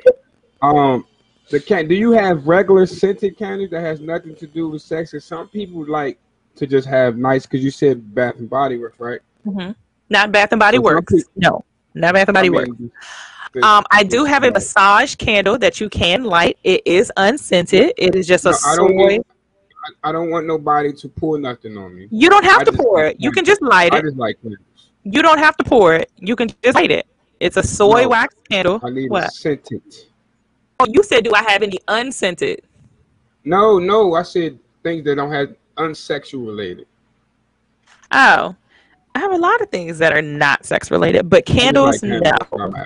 um, 0.62 1.04
the 1.50 1.58
can. 1.58 1.88
Do 1.88 1.94
you 1.94 2.12
have 2.12 2.46
regular 2.46 2.86
scented 2.86 3.36
candy 3.36 3.66
that 3.68 3.80
has 3.80 4.00
nothing 4.00 4.36
to 4.36 4.46
do 4.46 4.68
with 4.68 4.82
sex? 4.82 5.10
Cause 5.12 5.24
some 5.24 5.48
people 5.48 5.84
like 5.86 6.18
to 6.56 6.66
just 6.66 6.86
have 6.86 7.16
nice. 7.16 7.46
Cause 7.46 7.60
you 7.60 7.70
said 7.70 8.14
Bath 8.14 8.36
and 8.36 8.48
Body 8.48 8.76
Works, 8.78 9.00
right? 9.00 9.20
hmm 9.44 9.70
Not 10.10 10.30
Bath 10.30 10.52
and 10.52 10.60
Body 10.60 10.76
So 10.76 10.82
Works. 10.82 11.12
people- 11.14 11.32
No, 11.36 11.64
not 11.94 12.14
Bath 12.14 12.28
and 12.28 12.34
Body 12.34 12.48
I 12.48 12.52
Works. 12.52 12.70
Um, 13.62 13.82
I 13.90 14.02
do 14.02 14.24
have 14.26 14.44
a 14.44 14.50
massage 14.50 15.14
candle 15.16 15.56
that 15.58 15.80
you 15.80 15.88
can 15.88 16.22
light. 16.24 16.58
It 16.64 16.82
is 16.84 17.10
unscented. 17.16 17.92
It 17.96 18.14
is 18.14 18.26
just 18.26 18.44
a 18.44 18.50
No, 18.50 18.56
I 18.66 18.76
don't 18.76 18.88
soy. 18.90 18.94
want. 18.94 19.26
I, 20.04 20.10
I 20.10 20.12
don't 20.12 20.28
want 20.30 20.46
nobody 20.46 20.92
to 20.92 21.08
pour 21.08 21.38
nothing 21.38 21.78
on 21.78 21.96
me. 21.96 22.08
You 22.10 22.28
don't 22.28 22.44
have 22.44 22.60
I 22.60 22.64
to 22.64 22.72
pour 22.72 23.04
it. 23.06 23.16
You 23.18 23.32
can 23.32 23.44
just 23.46 23.62
light 23.62 23.94
it. 23.94 23.98
I 23.98 24.00
just 24.02 24.16
like 24.18 24.36
candles. 24.42 24.60
You 25.10 25.22
don't 25.22 25.38
have 25.38 25.56
to 25.58 25.64
pour 25.64 25.94
it. 25.94 26.10
You 26.18 26.36
can 26.36 26.48
just 26.62 26.74
light 26.74 26.90
it. 26.90 27.06
It's 27.40 27.56
a 27.56 27.62
soy 27.62 28.02
No, 28.02 28.08
wax 28.10 28.34
candle. 28.50 28.80
I 28.82 28.90
need 28.90 29.10
What? 29.10 29.32
scented. 29.32 29.82
Oh, 30.80 30.86
you 30.88 31.02
said, 31.02 31.24
do 31.24 31.32
I 31.34 31.42
have 31.42 31.62
any 31.62 31.78
unscented? 31.88 32.62
No, 33.44 33.78
no, 33.78 34.14
I 34.14 34.22
said 34.22 34.58
things 34.82 35.04
that 35.04 35.16
don't 35.16 35.32
have 35.32 35.54
unsexual 35.76 36.46
related. 36.46 36.86
Oh, 38.10 38.54
I 39.14 39.18
have 39.18 39.32
a 39.32 39.36
lot 39.38 39.60
of 39.60 39.70
things 39.70 39.98
that 39.98 40.12
are 40.12 40.22
not 40.22 40.64
sex 40.64 40.90
related, 40.90 41.28
but 41.30 41.46
just 41.46 41.58
like 41.58 41.62
candles, 41.64 42.00
candles. 42.00 42.22
no. 42.60 42.84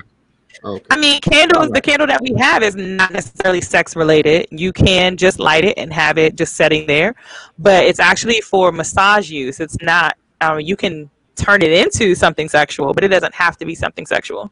Okay. 0.64 0.84
I 0.90 0.96
mean, 0.96 1.20
candles. 1.20 1.66
All 1.66 1.72
The 1.72 1.80
candle 1.80 2.06
that 2.06 2.20
we 2.22 2.34
have 2.38 2.62
is 2.62 2.76
not 2.76 3.10
necessarily 3.10 3.60
sex 3.60 3.96
related. 3.96 4.46
You 4.50 4.72
can 4.72 5.16
just 5.16 5.40
light 5.40 5.64
it 5.64 5.76
and 5.76 5.92
have 5.92 6.18
it 6.18 6.36
just 6.36 6.54
sitting 6.54 6.86
there, 6.86 7.14
but 7.58 7.84
it's 7.84 7.98
actually 7.98 8.40
for 8.42 8.70
massage 8.70 9.28
use. 9.30 9.58
It's 9.60 9.76
not. 9.82 10.16
Um, 10.40 10.60
you 10.60 10.76
can 10.76 11.10
turn 11.36 11.62
it 11.62 11.72
into 11.72 12.14
something 12.14 12.48
sexual, 12.48 12.92
but 12.92 13.04
it 13.04 13.08
doesn't 13.08 13.34
have 13.34 13.56
to 13.58 13.64
be 13.64 13.74
something 13.74 14.06
sexual. 14.06 14.50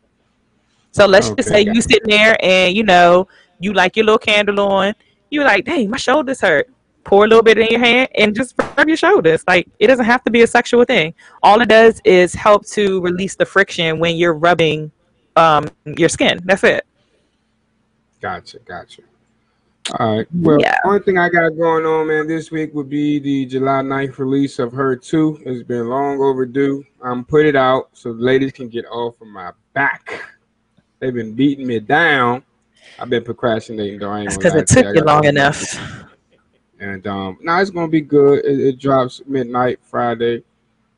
So 0.92 1.06
let's 1.06 1.30
just 1.30 1.48
say 1.48 1.62
you 1.62 1.80
sitting 1.80 2.08
there 2.08 2.36
and 2.42 2.76
you 2.76 2.82
know 2.82 3.28
you 3.60 3.72
like 3.72 3.96
your 3.96 4.06
little 4.06 4.18
candle 4.18 4.60
on. 4.60 4.94
You're 5.30 5.44
like, 5.44 5.64
dang, 5.64 5.90
my 5.90 5.96
shoulders 5.96 6.40
hurt. 6.40 6.68
Pour 7.04 7.24
a 7.24 7.28
little 7.28 7.42
bit 7.42 7.58
in 7.58 7.68
your 7.68 7.80
hand 7.80 8.08
and 8.16 8.34
just 8.34 8.54
rub 8.76 8.88
your 8.88 8.96
shoulders. 8.96 9.44
Like 9.46 9.68
it 9.78 9.86
doesn't 9.86 10.04
have 10.04 10.22
to 10.24 10.30
be 10.30 10.42
a 10.42 10.46
sexual 10.46 10.84
thing. 10.84 11.14
All 11.42 11.60
it 11.60 11.68
does 11.68 12.00
is 12.04 12.34
help 12.34 12.66
to 12.68 13.00
release 13.00 13.36
the 13.36 13.46
friction 13.46 13.98
when 13.98 14.16
you're 14.16 14.34
rubbing 14.34 14.90
um, 15.36 15.68
your 15.84 16.08
skin. 16.08 16.40
That's 16.44 16.64
it. 16.64 16.84
Gotcha, 18.20 18.58
gotcha. 18.58 19.02
All 19.98 20.16
right. 20.18 20.26
Well, 20.32 20.60
Yeah. 20.60 20.78
only 20.84 21.00
thing 21.00 21.18
I 21.18 21.28
got 21.28 21.50
going 21.50 21.84
on, 21.84 22.06
man, 22.08 22.28
this 22.28 22.50
week 22.50 22.74
would 22.74 22.88
be 22.88 23.18
the 23.18 23.46
July 23.46 23.82
9th 23.82 24.18
release 24.18 24.58
of 24.58 24.72
Her 24.72 24.94
2. 24.94 25.40
It's 25.44 25.62
been 25.62 25.88
long 25.88 26.20
overdue. 26.20 26.84
I'm 27.02 27.24
put 27.24 27.46
it 27.46 27.56
out 27.56 27.90
so 27.92 28.12
the 28.12 28.22
ladies 28.22 28.52
can 28.52 28.68
get 28.68 28.84
off 28.86 29.20
of 29.20 29.26
my 29.26 29.52
back. 29.72 30.22
They've 31.00 31.14
been 31.14 31.34
beating 31.34 31.66
me 31.66 31.80
down. 31.80 32.44
I've 32.98 33.08
been 33.08 33.24
procrastinating 33.24 33.98
though. 33.98 34.10
I 34.10 34.20
ain't 34.20 34.38
because 34.38 34.54
it 34.54 34.66
took 34.66 34.86
I 34.86 34.92
you 34.92 35.00
long 35.00 35.24
enough. 35.24 35.80
And 36.78 37.06
um, 37.06 37.38
now 37.40 37.60
it's 37.60 37.70
gonna 37.70 37.88
be 37.88 38.02
good. 38.02 38.44
It, 38.44 38.60
it 38.60 38.78
drops 38.78 39.22
midnight 39.26 39.80
Friday. 39.82 40.44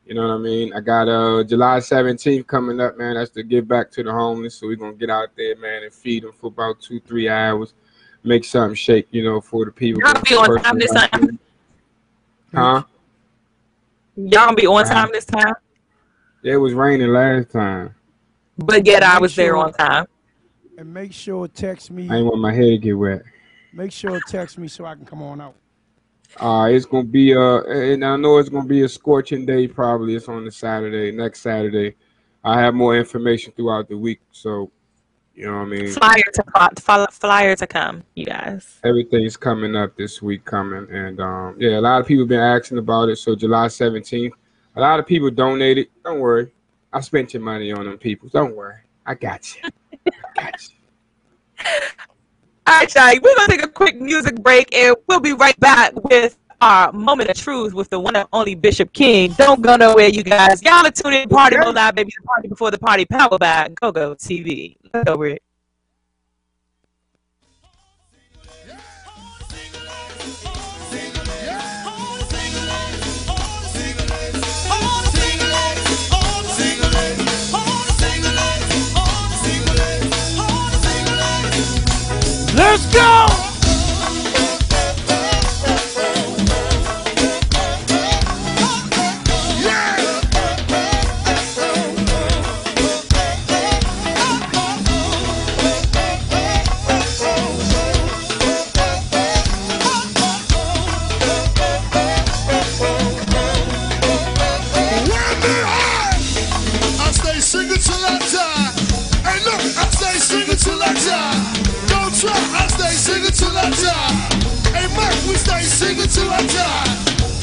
You 0.05 0.15
know 0.15 0.27
what 0.27 0.33
I 0.33 0.37
mean? 0.37 0.73
I 0.73 0.81
got 0.81 1.07
uh 1.07 1.43
July 1.45 1.79
17th 1.79 2.45
coming 2.45 2.81
up, 2.81 2.97
man. 2.97 3.15
That's 3.15 3.31
to 3.31 3.43
give 3.43 3.67
back 3.67 3.89
to 3.91 4.03
the 4.03 4.11
homeless. 4.11 4.55
So 4.55 4.67
we're 4.67 4.75
gonna 4.75 4.93
get 4.93 5.09
out 5.09 5.29
there, 5.37 5.55
man, 5.55 5.83
and 5.83 5.93
feed 5.93 6.23
them 6.23 6.33
for 6.33 6.47
about 6.47 6.81
two, 6.81 6.99
three 7.01 7.29
hours. 7.29 7.73
Make 8.23 8.45
something 8.45 8.75
shake, 8.75 9.07
you 9.11 9.23
know, 9.23 9.41
for 9.41 9.65
the 9.65 9.71
people. 9.71 10.01
Y'all 10.01 10.21
be 10.21 10.35
on 10.35 10.61
time 10.61 10.79
this 10.79 10.91
time. 10.93 11.39
Huh? 12.53 12.83
Y'all 14.15 14.45
gonna 14.45 14.55
be 14.55 14.67
on 14.67 14.85
time 14.85 15.09
this 15.11 15.25
time. 15.25 15.55
It 16.43 16.57
was 16.57 16.73
raining 16.73 17.09
last 17.09 17.51
time. 17.51 17.95
But 18.57 18.85
yet 18.85 19.03
I 19.03 19.13
Make 19.13 19.21
was 19.21 19.35
there 19.35 19.57
on 19.57 19.73
time. 19.73 20.05
And 20.77 20.93
make 20.93 21.13
sure 21.13 21.47
text 21.47 21.91
me. 21.91 22.09
I 22.09 22.17
ain't 22.17 22.25
want 22.25 22.39
my 22.39 22.53
head 22.53 22.69
to 22.69 22.77
get 22.77 22.93
wet. 22.93 23.23
Make 23.73 23.91
sure 23.91 24.19
text 24.27 24.57
me 24.57 24.67
so 24.67 24.85
I 24.85 24.95
can 24.95 25.05
come 25.05 25.21
on 25.21 25.41
out. 25.41 25.55
Uh, 26.39 26.67
it's 26.71 26.85
gonna 26.85 27.03
be 27.03 27.35
uh, 27.35 27.61
and 27.63 28.03
I 28.03 28.15
know 28.17 28.37
it's 28.37 28.49
gonna 28.49 28.67
be 28.67 28.81
a 28.81 28.89
scorching 28.89 29.45
day. 29.45 29.67
Probably 29.67 30.15
it's 30.15 30.27
on 30.27 30.45
the 30.45 30.51
Saturday, 30.51 31.11
next 31.11 31.41
Saturday. 31.41 31.95
I 32.43 32.59
have 32.59 32.73
more 32.73 32.95
information 32.97 33.53
throughout 33.55 33.87
the 33.87 33.97
week, 33.97 34.19
so 34.31 34.71
you 35.33 35.47
know 35.47 35.53
what 35.53 35.61
I 35.61 35.65
mean. 35.65 35.87
Flyer 35.91 36.21
to 36.33 37.07
flyer 37.11 37.55
to 37.55 37.67
come, 37.67 38.03
you 38.13 38.25
guys. 38.25 38.79
Everything's 38.83 39.35
coming 39.35 39.75
up 39.75 39.95
this 39.97 40.21
week, 40.21 40.45
coming, 40.45 40.87
and 40.91 41.19
um, 41.19 41.55
yeah, 41.59 41.79
a 41.79 41.81
lot 41.81 42.01
of 42.01 42.07
people 42.07 42.25
been 42.25 42.39
asking 42.39 42.77
about 42.77 43.09
it. 43.09 43.17
So 43.17 43.35
July 43.35 43.67
seventeenth, 43.67 44.35
a 44.75 44.81
lot 44.81 44.99
of 44.99 45.07
people 45.07 45.31
donated. 45.31 45.87
Don't 46.03 46.19
worry, 46.19 46.51
I 46.91 47.01
spent 47.01 47.33
your 47.33 47.41
money 47.41 47.71
on 47.71 47.85
them 47.85 47.97
people. 47.97 48.29
Don't 48.29 48.55
worry, 48.55 48.77
I 49.05 49.15
got 49.15 49.55
you. 49.55 49.69
All 52.65 52.79
right, 52.79 52.95
y'all. 52.95 53.19
We're 53.21 53.35
gonna 53.35 53.47
take 53.47 53.63
a 53.63 53.67
quick 53.67 53.99
music 53.99 54.35
break, 54.35 54.73
and 54.75 54.95
we'll 55.07 55.19
be 55.19 55.33
right 55.33 55.59
back 55.59 55.93
with 56.03 56.37
our 56.63 56.91
moment 56.93 57.29
of 57.29 57.35
truth 57.35 57.73
with 57.73 57.89
the 57.89 57.99
one 57.99 58.15
and 58.15 58.27
only 58.31 58.55
Bishop 58.55 58.93
King. 58.93 59.33
Don't 59.33 59.61
go 59.61 59.75
nowhere, 59.75 60.07
you 60.07 60.23
guys. 60.23 60.63
Y'all 60.63 60.85
are 60.85 60.91
tuning 60.91 61.23
in 61.23 61.29
Party 61.29 61.57
Mode 61.57 61.75
Live, 61.75 61.95
baby. 61.95 62.11
The 62.17 62.23
party 62.25 62.47
before 62.47 62.71
the 62.71 62.79
party, 62.79 63.05
Power 63.05 63.37
by 63.37 63.69
Go 63.75 63.91
Go 63.91 64.15
TV. 64.15 64.77
Let's. 64.93 65.39
Let's 82.55 82.85
go! 82.93 83.52
sing 115.83 115.99
it 115.99 116.09
till 116.09 116.31
I 116.31 116.41
die. 116.47 116.87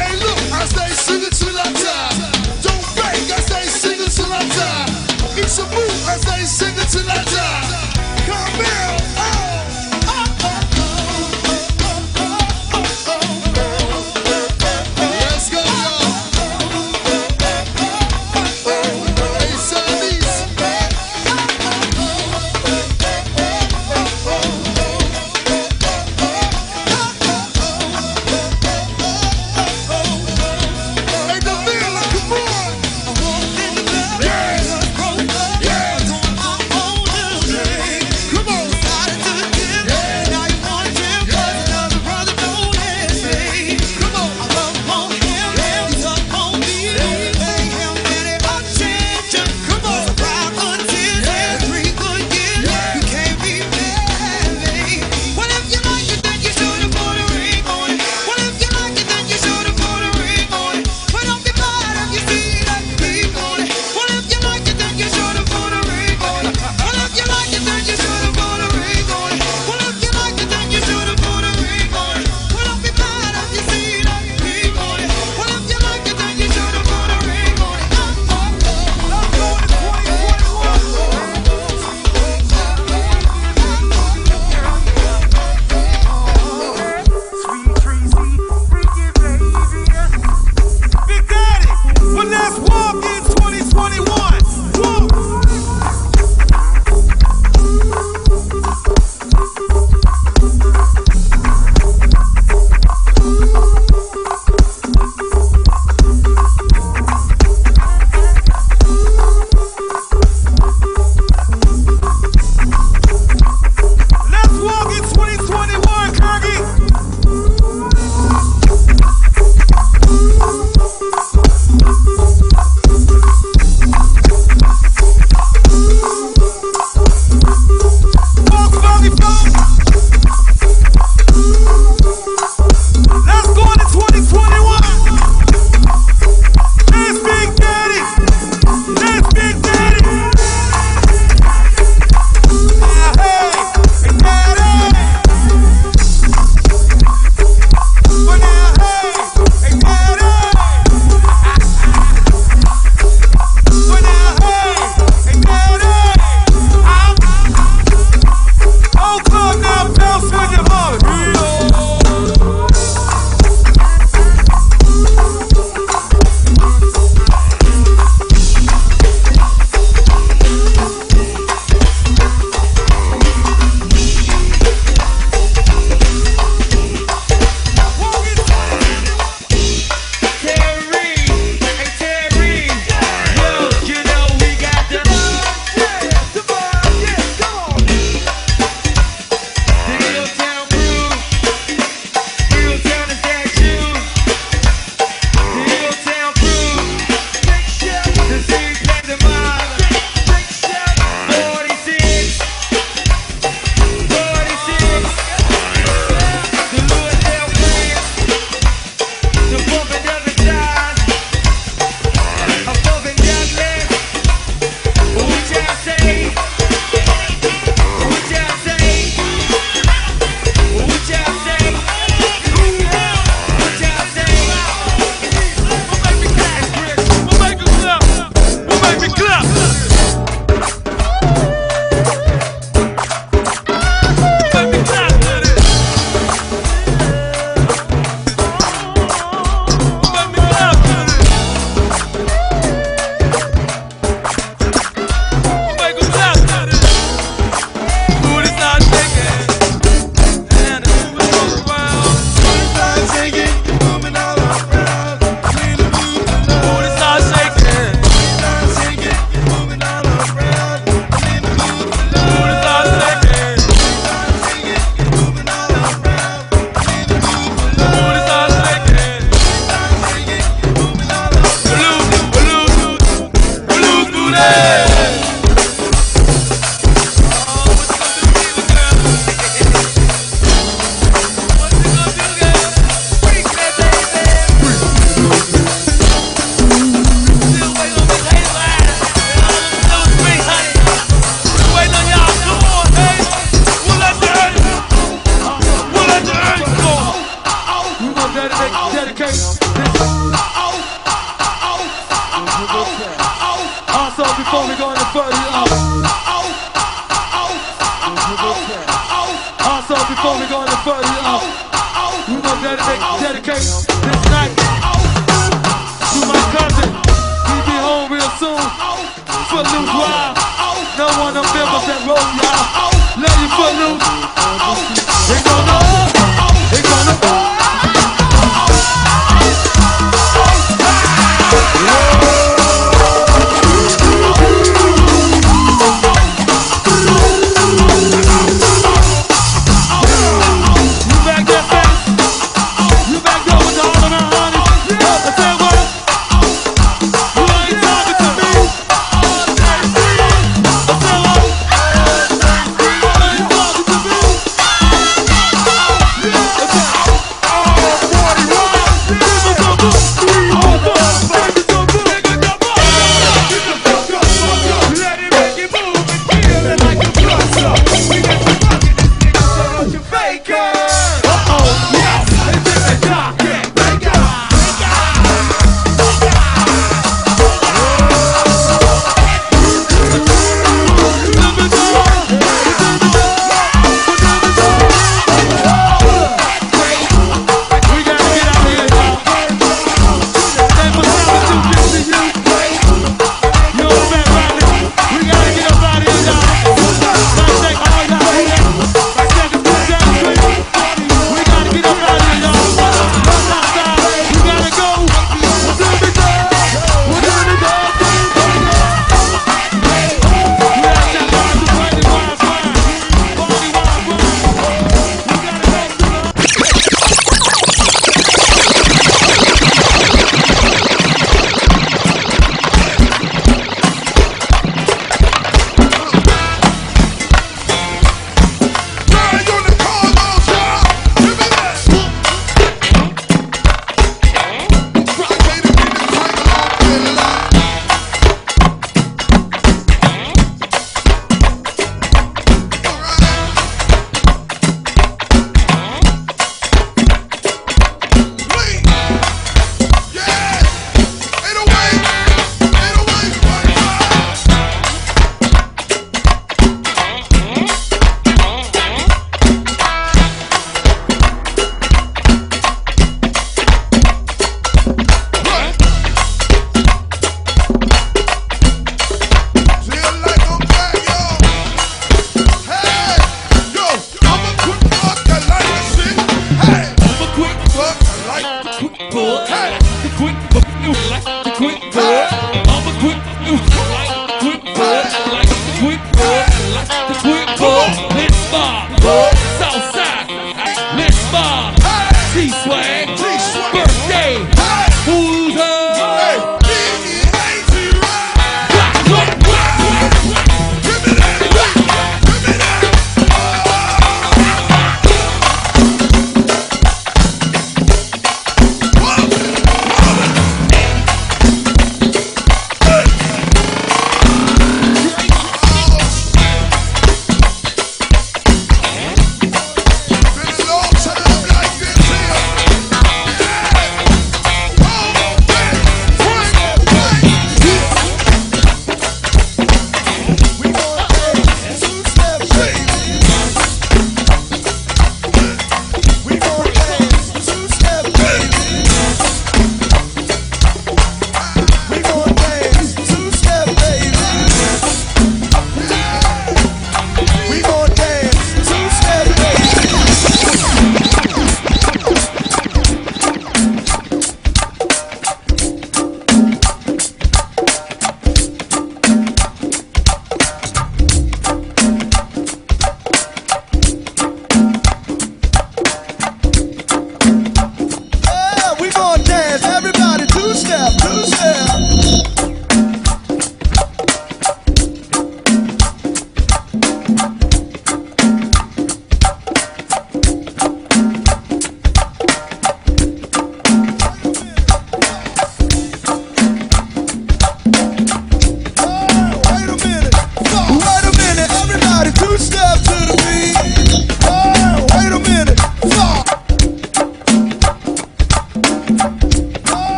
Hey, 0.00 0.16
look, 0.24 0.38
I 0.52 0.64
stay 0.64 0.88
singing 0.88 1.34
till 1.40 1.56
I 1.58 1.68
die. 1.84 2.14
Don't 2.64 2.86
break! 2.96 3.24
I 3.36 3.40
stay 3.48 3.64
singing 3.64 4.08
till 4.08 4.32
I 4.32 4.42
die. 4.58 4.88
It's 5.36 5.58
a 5.58 5.64
move, 5.64 6.08
I 6.08 6.16
stay 6.16 6.44
singing 6.44 6.88
till 6.88 7.10
I 7.10 7.24
die. 7.24 7.31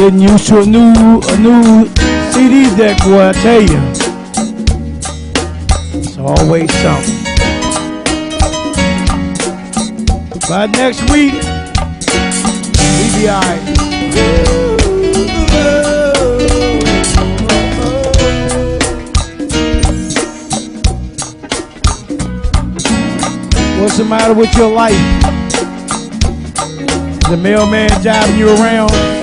Getting 0.00 0.20
used 0.20 0.48
to 0.48 0.60
a 0.60 0.64
new 0.64 1.20
a 1.20 1.36
new 1.36 1.86
CD 2.32 2.74
deck, 2.74 2.96
boy, 3.04 3.28
I 3.28 3.32
tell 3.32 3.60
you. 3.60 3.78
It's 5.92 6.16
always 6.16 6.72
something. 6.80 7.20
By 10.48 10.68
next 10.68 11.02
week, 11.10 11.34
we 12.96 13.04
be 13.12 13.28
alright. 13.28 13.60
What's 23.78 23.98
the 23.98 24.06
matter 24.08 24.32
with 24.32 24.56
your 24.56 24.72
life? 24.72 24.94
The 27.28 27.36
mailman 27.36 27.90
driving 28.00 28.38
you 28.38 28.48
around? 28.48 29.19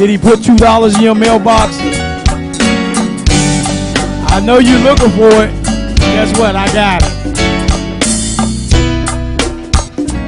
Did 0.00 0.08
he 0.08 0.16
put 0.16 0.42
two 0.42 0.56
dollars 0.56 0.96
in 0.96 1.02
your 1.02 1.14
mailbox? 1.14 1.76
I 4.32 4.40
know 4.42 4.58
you're 4.58 4.80
looking 4.80 5.10
for 5.10 5.28
it. 5.28 5.52
Guess 6.00 6.38
what? 6.38 6.56
I 6.56 6.72
got 6.72 7.02
it. 7.04 7.12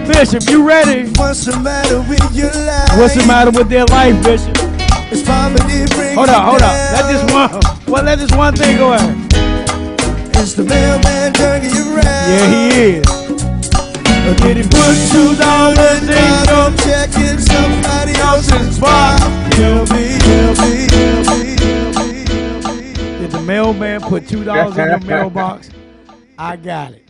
Bishop, 0.07 0.47
you 0.51 0.69
ready? 0.69 1.09
What's 1.17 1.47
the 1.47 1.59
matter 1.59 2.01
with 2.03 2.21
your 2.37 2.53
life? 2.53 2.99
What's 2.99 3.15
the 3.15 3.25
matter 3.27 3.51
with 3.51 3.71
their 3.71 3.87
life, 3.87 4.23
Bishop? 4.23 4.53
It's 5.11 5.23
poverty 5.23 5.89
Hold 6.17 6.29
on, 6.29 6.45
hold 6.45 6.61
on. 6.61 6.75
Let 6.93 7.09
this 7.11 7.25
one. 7.33 7.49
Well, 7.91 8.05
let 8.05 8.19
this 8.19 8.33
one 8.33 8.55
thing 8.55 8.77
go 8.77 8.93
ahead. 8.93 9.17
It's 10.37 10.53
the 10.53 10.65
mailman 10.65 11.33
turning 11.33 11.75
you 11.75 11.95
around. 11.95 12.05
Yeah, 12.05 12.47
he 12.47 12.99
is. 12.99 13.07
But 13.07 14.37
did 14.37 14.59
he 14.59 14.65
put 14.65 14.95
two 15.09 15.35
dollars 15.41 16.03
in 16.03 16.45
your 16.45 16.77
check 16.85 17.09
in 17.17 17.41
somebody 17.41 18.13
else's 18.21 18.79
box? 18.79 19.42
Did 23.21 23.31
the 23.31 23.43
mailman 23.45 24.01
put 24.01 24.29
two 24.29 24.45
dollars 24.45 24.77
in 24.79 24.89
your 24.89 25.01
mailbox? 25.07 25.71
I 26.39 26.57
got 26.57 26.93
it. 26.93 27.09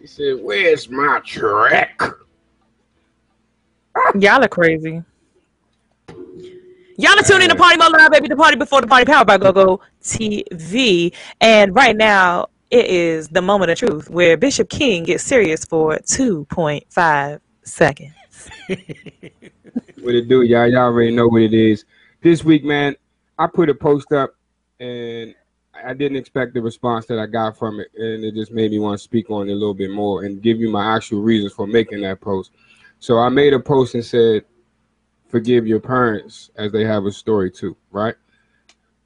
He 0.00 0.06
said, 0.06 0.38
"Where's 0.40 0.88
my 0.88 1.20
check?" 1.20 2.00
Y'all 4.18 4.42
are 4.42 4.48
crazy. 4.48 5.02
Y'all 6.98 7.18
are 7.18 7.22
tuning 7.22 7.44
in 7.44 7.48
to 7.50 7.56
Party 7.56 7.76
Mode 7.76 7.92
Live, 7.92 8.10
baby. 8.10 8.28
The 8.28 8.36
party 8.36 8.56
before 8.56 8.80
the 8.80 8.86
party, 8.86 9.04
powered 9.04 9.26
by 9.26 9.38
GoGo 9.38 9.80
TV. 10.02 11.12
And 11.40 11.74
right 11.74 11.96
now, 11.96 12.48
it 12.70 12.86
is 12.86 13.28
the 13.28 13.42
moment 13.42 13.70
of 13.70 13.78
truth 13.78 14.08
where 14.08 14.36
Bishop 14.36 14.68
King 14.68 15.04
gets 15.04 15.24
serious 15.24 15.64
for 15.64 15.96
2.5 15.98 17.40
seconds. 17.64 18.14
What 20.00 20.14
it 20.14 20.28
do, 20.28 20.42
y'all? 20.42 20.66
Y'all 20.66 20.82
already 20.82 21.14
know 21.14 21.28
what 21.28 21.42
it 21.42 21.54
is. 21.54 21.84
This 22.22 22.44
week, 22.44 22.64
man, 22.64 22.96
I 23.38 23.46
put 23.46 23.68
a 23.68 23.74
post 23.74 24.12
up, 24.12 24.34
and 24.80 25.34
I 25.84 25.94
didn't 25.94 26.18
expect 26.18 26.54
the 26.54 26.62
response 26.62 27.06
that 27.06 27.18
I 27.18 27.26
got 27.26 27.56
from 27.56 27.80
it, 27.80 27.88
and 27.96 28.24
it 28.24 28.34
just 28.34 28.52
made 28.52 28.70
me 28.70 28.78
want 28.78 28.98
to 28.98 29.02
speak 29.02 29.30
on 29.30 29.48
it 29.48 29.52
a 29.52 29.54
little 29.54 29.74
bit 29.74 29.90
more 29.90 30.24
and 30.24 30.42
give 30.42 30.58
you 30.58 30.70
my 30.70 30.94
actual 30.94 31.22
reasons 31.22 31.52
for 31.52 31.66
making 31.66 32.02
that 32.02 32.20
post. 32.20 32.52
So 33.00 33.18
I 33.18 33.28
made 33.28 33.54
a 33.54 33.60
post 33.60 33.94
and 33.94 34.04
said, 34.04 34.44
"Forgive 35.28 35.66
your 35.66 35.80
parents 35.80 36.50
as 36.56 36.72
they 36.72 36.84
have 36.84 37.06
a 37.06 37.12
story 37.12 37.50
too." 37.50 37.76
Right. 37.90 38.14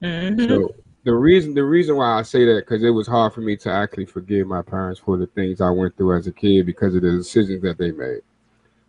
Mm-hmm. 0.03 0.49
So 0.49 0.75
the 1.05 1.15
reason 1.15 1.55
the 1.55 1.65
reason 1.65 1.97
why 1.97 2.19
I 2.19 2.23
say 2.23 2.45
that 2.45 2.67
because 2.67 2.83
it 2.83 2.91
was 2.91 3.07
hard 3.07 3.33
for 3.33 3.41
me 3.41 3.57
to 3.59 3.71
actually 3.71 4.07
forgive 4.07 4.47
my 4.47 4.61
parents 4.61 5.01
for 5.01 5.17
the 5.17 5.27
things 5.29 5.61
I 5.61 5.71
went 5.71 5.97
through 5.97 6.17
as 6.17 6.27
a 6.27 6.33
kid 6.33 6.67
because 6.67 6.95
of 6.95 7.03
the 7.03 7.13
decisions 7.13 7.63
that 7.63 7.79
they 7.79 7.93
made. 7.93 8.23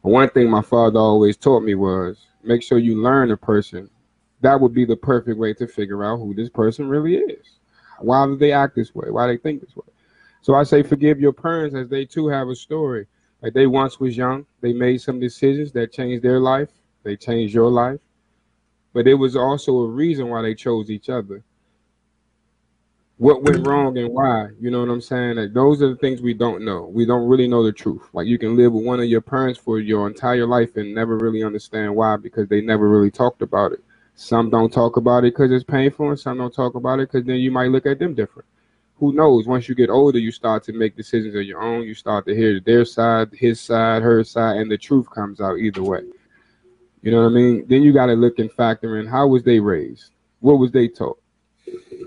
And 0.04 0.14
one 0.14 0.30
thing 0.30 0.50
my 0.50 0.62
father 0.62 1.00
always 1.00 1.38
taught 1.38 1.64
me 1.64 1.76
was 1.76 2.28
make 2.44 2.64
sure 2.64 2.78
you 2.78 3.02
learn 3.02 3.32
a 3.32 3.38
person. 3.38 3.90
That 4.42 4.60
would 4.62 4.74
be 4.74 4.86
the 4.86 4.96
perfect 4.96 5.38
way 5.38 5.54
to 5.56 5.68
figure 5.68 6.04
out 6.04 6.18
who 6.18 6.34
this 6.34 6.50
person 6.50 6.88
really 6.88 7.16
is. 7.16 7.46
Why 8.00 8.26
do 8.26 8.38
they 8.38 8.52
act 8.52 8.76
this 8.76 8.94
way? 8.94 9.10
Why 9.10 9.28
they 9.28 9.38
think 9.38 9.62
this 9.62 9.76
way? 9.76 9.88
So 10.42 10.56
I 10.56 10.64
say 10.64 10.84
forgive 10.84 11.20
your 11.20 11.34
parents 11.34 11.76
as 11.76 11.90
they 11.90 12.06
too 12.06 12.28
have 12.28 12.48
a 12.48 12.56
story. 12.56 13.08
Like 13.42 13.54
they 13.54 13.68
once 13.68 14.00
was 14.00 14.16
young, 14.16 14.46
they 14.62 14.74
made 14.74 15.02
some 15.02 15.20
decisions 15.20 15.72
that 15.74 15.92
changed 15.92 16.24
their 16.24 16.40
life. 16.40 16.70
They 17.04 17.16
changed 17.16 17.54
your 17.54 17.70
life. 17.70 18.00
But 18.94 19.08
it 19.08 19.16
was 19.16 19.36
also 19.36 19.80
a 19.80 19.88
reason 19.88 20.30
why 20.30 20.42
they 20.42 20.56
chose 20.56 20.90
each 20.90 21.10
other. 21.10 21.44
What 23.18 23.42
went 23.42 23.58
mm-hmm. 23.58 23.68
wrong 23.68 23.98
and 23.98 24.14
why? 24.14 24.50
You 24.60 24.70
know 24.70 24.82
what 24.82 24.90
I'm 24.90 25.02
saying? 25.02 25.38
Like 25.38 25.54
those 25.54 25.82
are 25.82 25.90
the 25.90 25.96
things 25.96 26.22
we 26.22 26.36
don't 26.36 26.64
know. 26.64 26.86
We 26.86 27.06
don't 27.06 27.28
really 27.28 27.48
know 27.48 27.64
the 27.64 27.72
truth. 27.72 28.04
Like 28.14 28.28
you 28.28 28.38
can 28.38 28.56
live 28.56 28.74
with 28.74 28.86
one 28.86 29.00
of 29.00 29.08
your 29.08 29.22
parents 29.22 29.60
for 29.60 29.80
your 29.80 30.08
entire 30.08 30.46
life 30.46 30.78
and 30.78 30.94
never 30.94 31.18
really 31.18 31.44
understand 31.44 31.96
why 31.96 32.18
because 32.18 32.48
they 32.48 32.62
never 32.62 32.88
really 32.88 33.10
talked 33.10 33.42
about 33.42 33.72
it. 33.72 33.84
Some 34.14 34.50
don't 34.50 34.74
talk 34.74 34.98
about 34.98 35.26
it 35.26 35.34
because 35.34 35.52
it's 35.52 35.64
painful, 35.64 36.10
and 36.10 36.20
some 36.20 36.40
don't 36.40 36.54
talk 36.54 36.74
about 36.74 37.00
it 37.00 37.12
because 37.12 37.26
then 37.26 37.36
you 37.36 37.52
might 37.52 37.70
look 37.70 37.86
at 37.86 38.00
them 38.00 38.16
different. 38.16 38.48
Who 39.00 39.14
knows? 39.14 39.46
Once 39.46 39.70
you 39.70 39.76
get 39.76 39.92
older, 39.92 40.18
you 40.18 40.32
start 40.32 40.64
to 40.64 40.74
make 40.74 40.96
decisions 40.96 41.36
of 41.36 41.44
your 41.44 41.62
own. 41.62 41.84
You 41.84 41.94
start 41.94 42.26
to 42.26 42.36
hear 42.36 42.60
their 42.60 42.84
side, 42.84 43.30
his 43.32 43.62
side, 43.62 44.02
her 44.02 44.24
side, 44.24 44.58
and 44.58 44.72
the 44.72 44.78
truth 44.78 45.08
comes 45.12 45.40
out 45.40 45.60
either 45.60 45.84
way. 45.84 46.02
You 47.04 47.12
know 47.12 47.22
what 47.22 47.30
I 47.30 47.36
mean? 47.36 47.66
Then 47.68 47.84
you 47.84 47.94
got 47.94 48.08
to 48.08 48.14
look 48.14 48.40
and 48.40 48.52
factor 48.52 49.00
in 49.00 49.06
how 49.06 49.28
was 49.28 49.44
they 49.44 49.60
raised? 49.60 50.12
What 50.40 50.58
was 50.58 50.72
they 50.72 50.88
taught? 50.88 51.20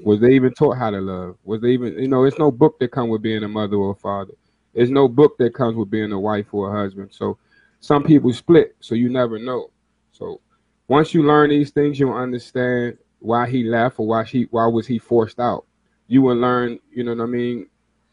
Was 0.03 0.21
they 0.21 0.31
even 0.31 0.53
taught 0.55 0.79
how 0.79 0.91
to 0.91 1.01
love? 1.01 1.37
Was 1.45 1.61
they 1.61 1.71
even, 1.71 1.99
you 1.99 2.09
know, 2.09 2.25
it's 2.25 2.39
no 2.39 2.51
book 2.51 2.79
that 2.79 2.91
comes 2.91 3.11
with 3.11 3.23
being 3.23 3.43
a 3.43 3.49
mother 3.49 3.77
or 3.77 3.93
a 3.93 3.95
father. 3.95 4.35
There's 4.75 4.91
no 4.91 5.09
book 5.09 5.37
that 5.39 5.55
comes 5.55 5.77
with 5.77 5.91
being 5.91 6.13
a 6.13 6.21
wife 6.21 6.53
or 6.53 6.75
a 6.75 6.81
husband. 6.83 7.11
So 7.13 7.39
some 7.81 8.03
people 8.03 8.33
split, 8.33 8.77
so 8.81 8.95
you 8.95 9.09
never 9.09 9.39
know. 9.39 9.71
So 10.13 10.41
once 10.89 11.13
you 11.13 11.23
learn 11.23 11.51
these 11.51 11.71
things, 11.71 11.99
you'll 11.99 12.15
understand 12.15 12.99
why 13.19 13.49
he 13.49 13.65
left 13.65 13.99
or 13.99 14.07
why 14.07 14.25
he 14.25 14.49
why 14.51 14.67
was 14.67 14.87
he 14.87 14.99
forced 14.99 15.41
out. 15.41 15.67
You 16.09 16.23
will 16.23 16.37
learn, 16.37 16.79
you 16.93 17.05
know 17.05 17.15
what 17.15 17.25
I 17.25 17.27
mean? 17.27 17.69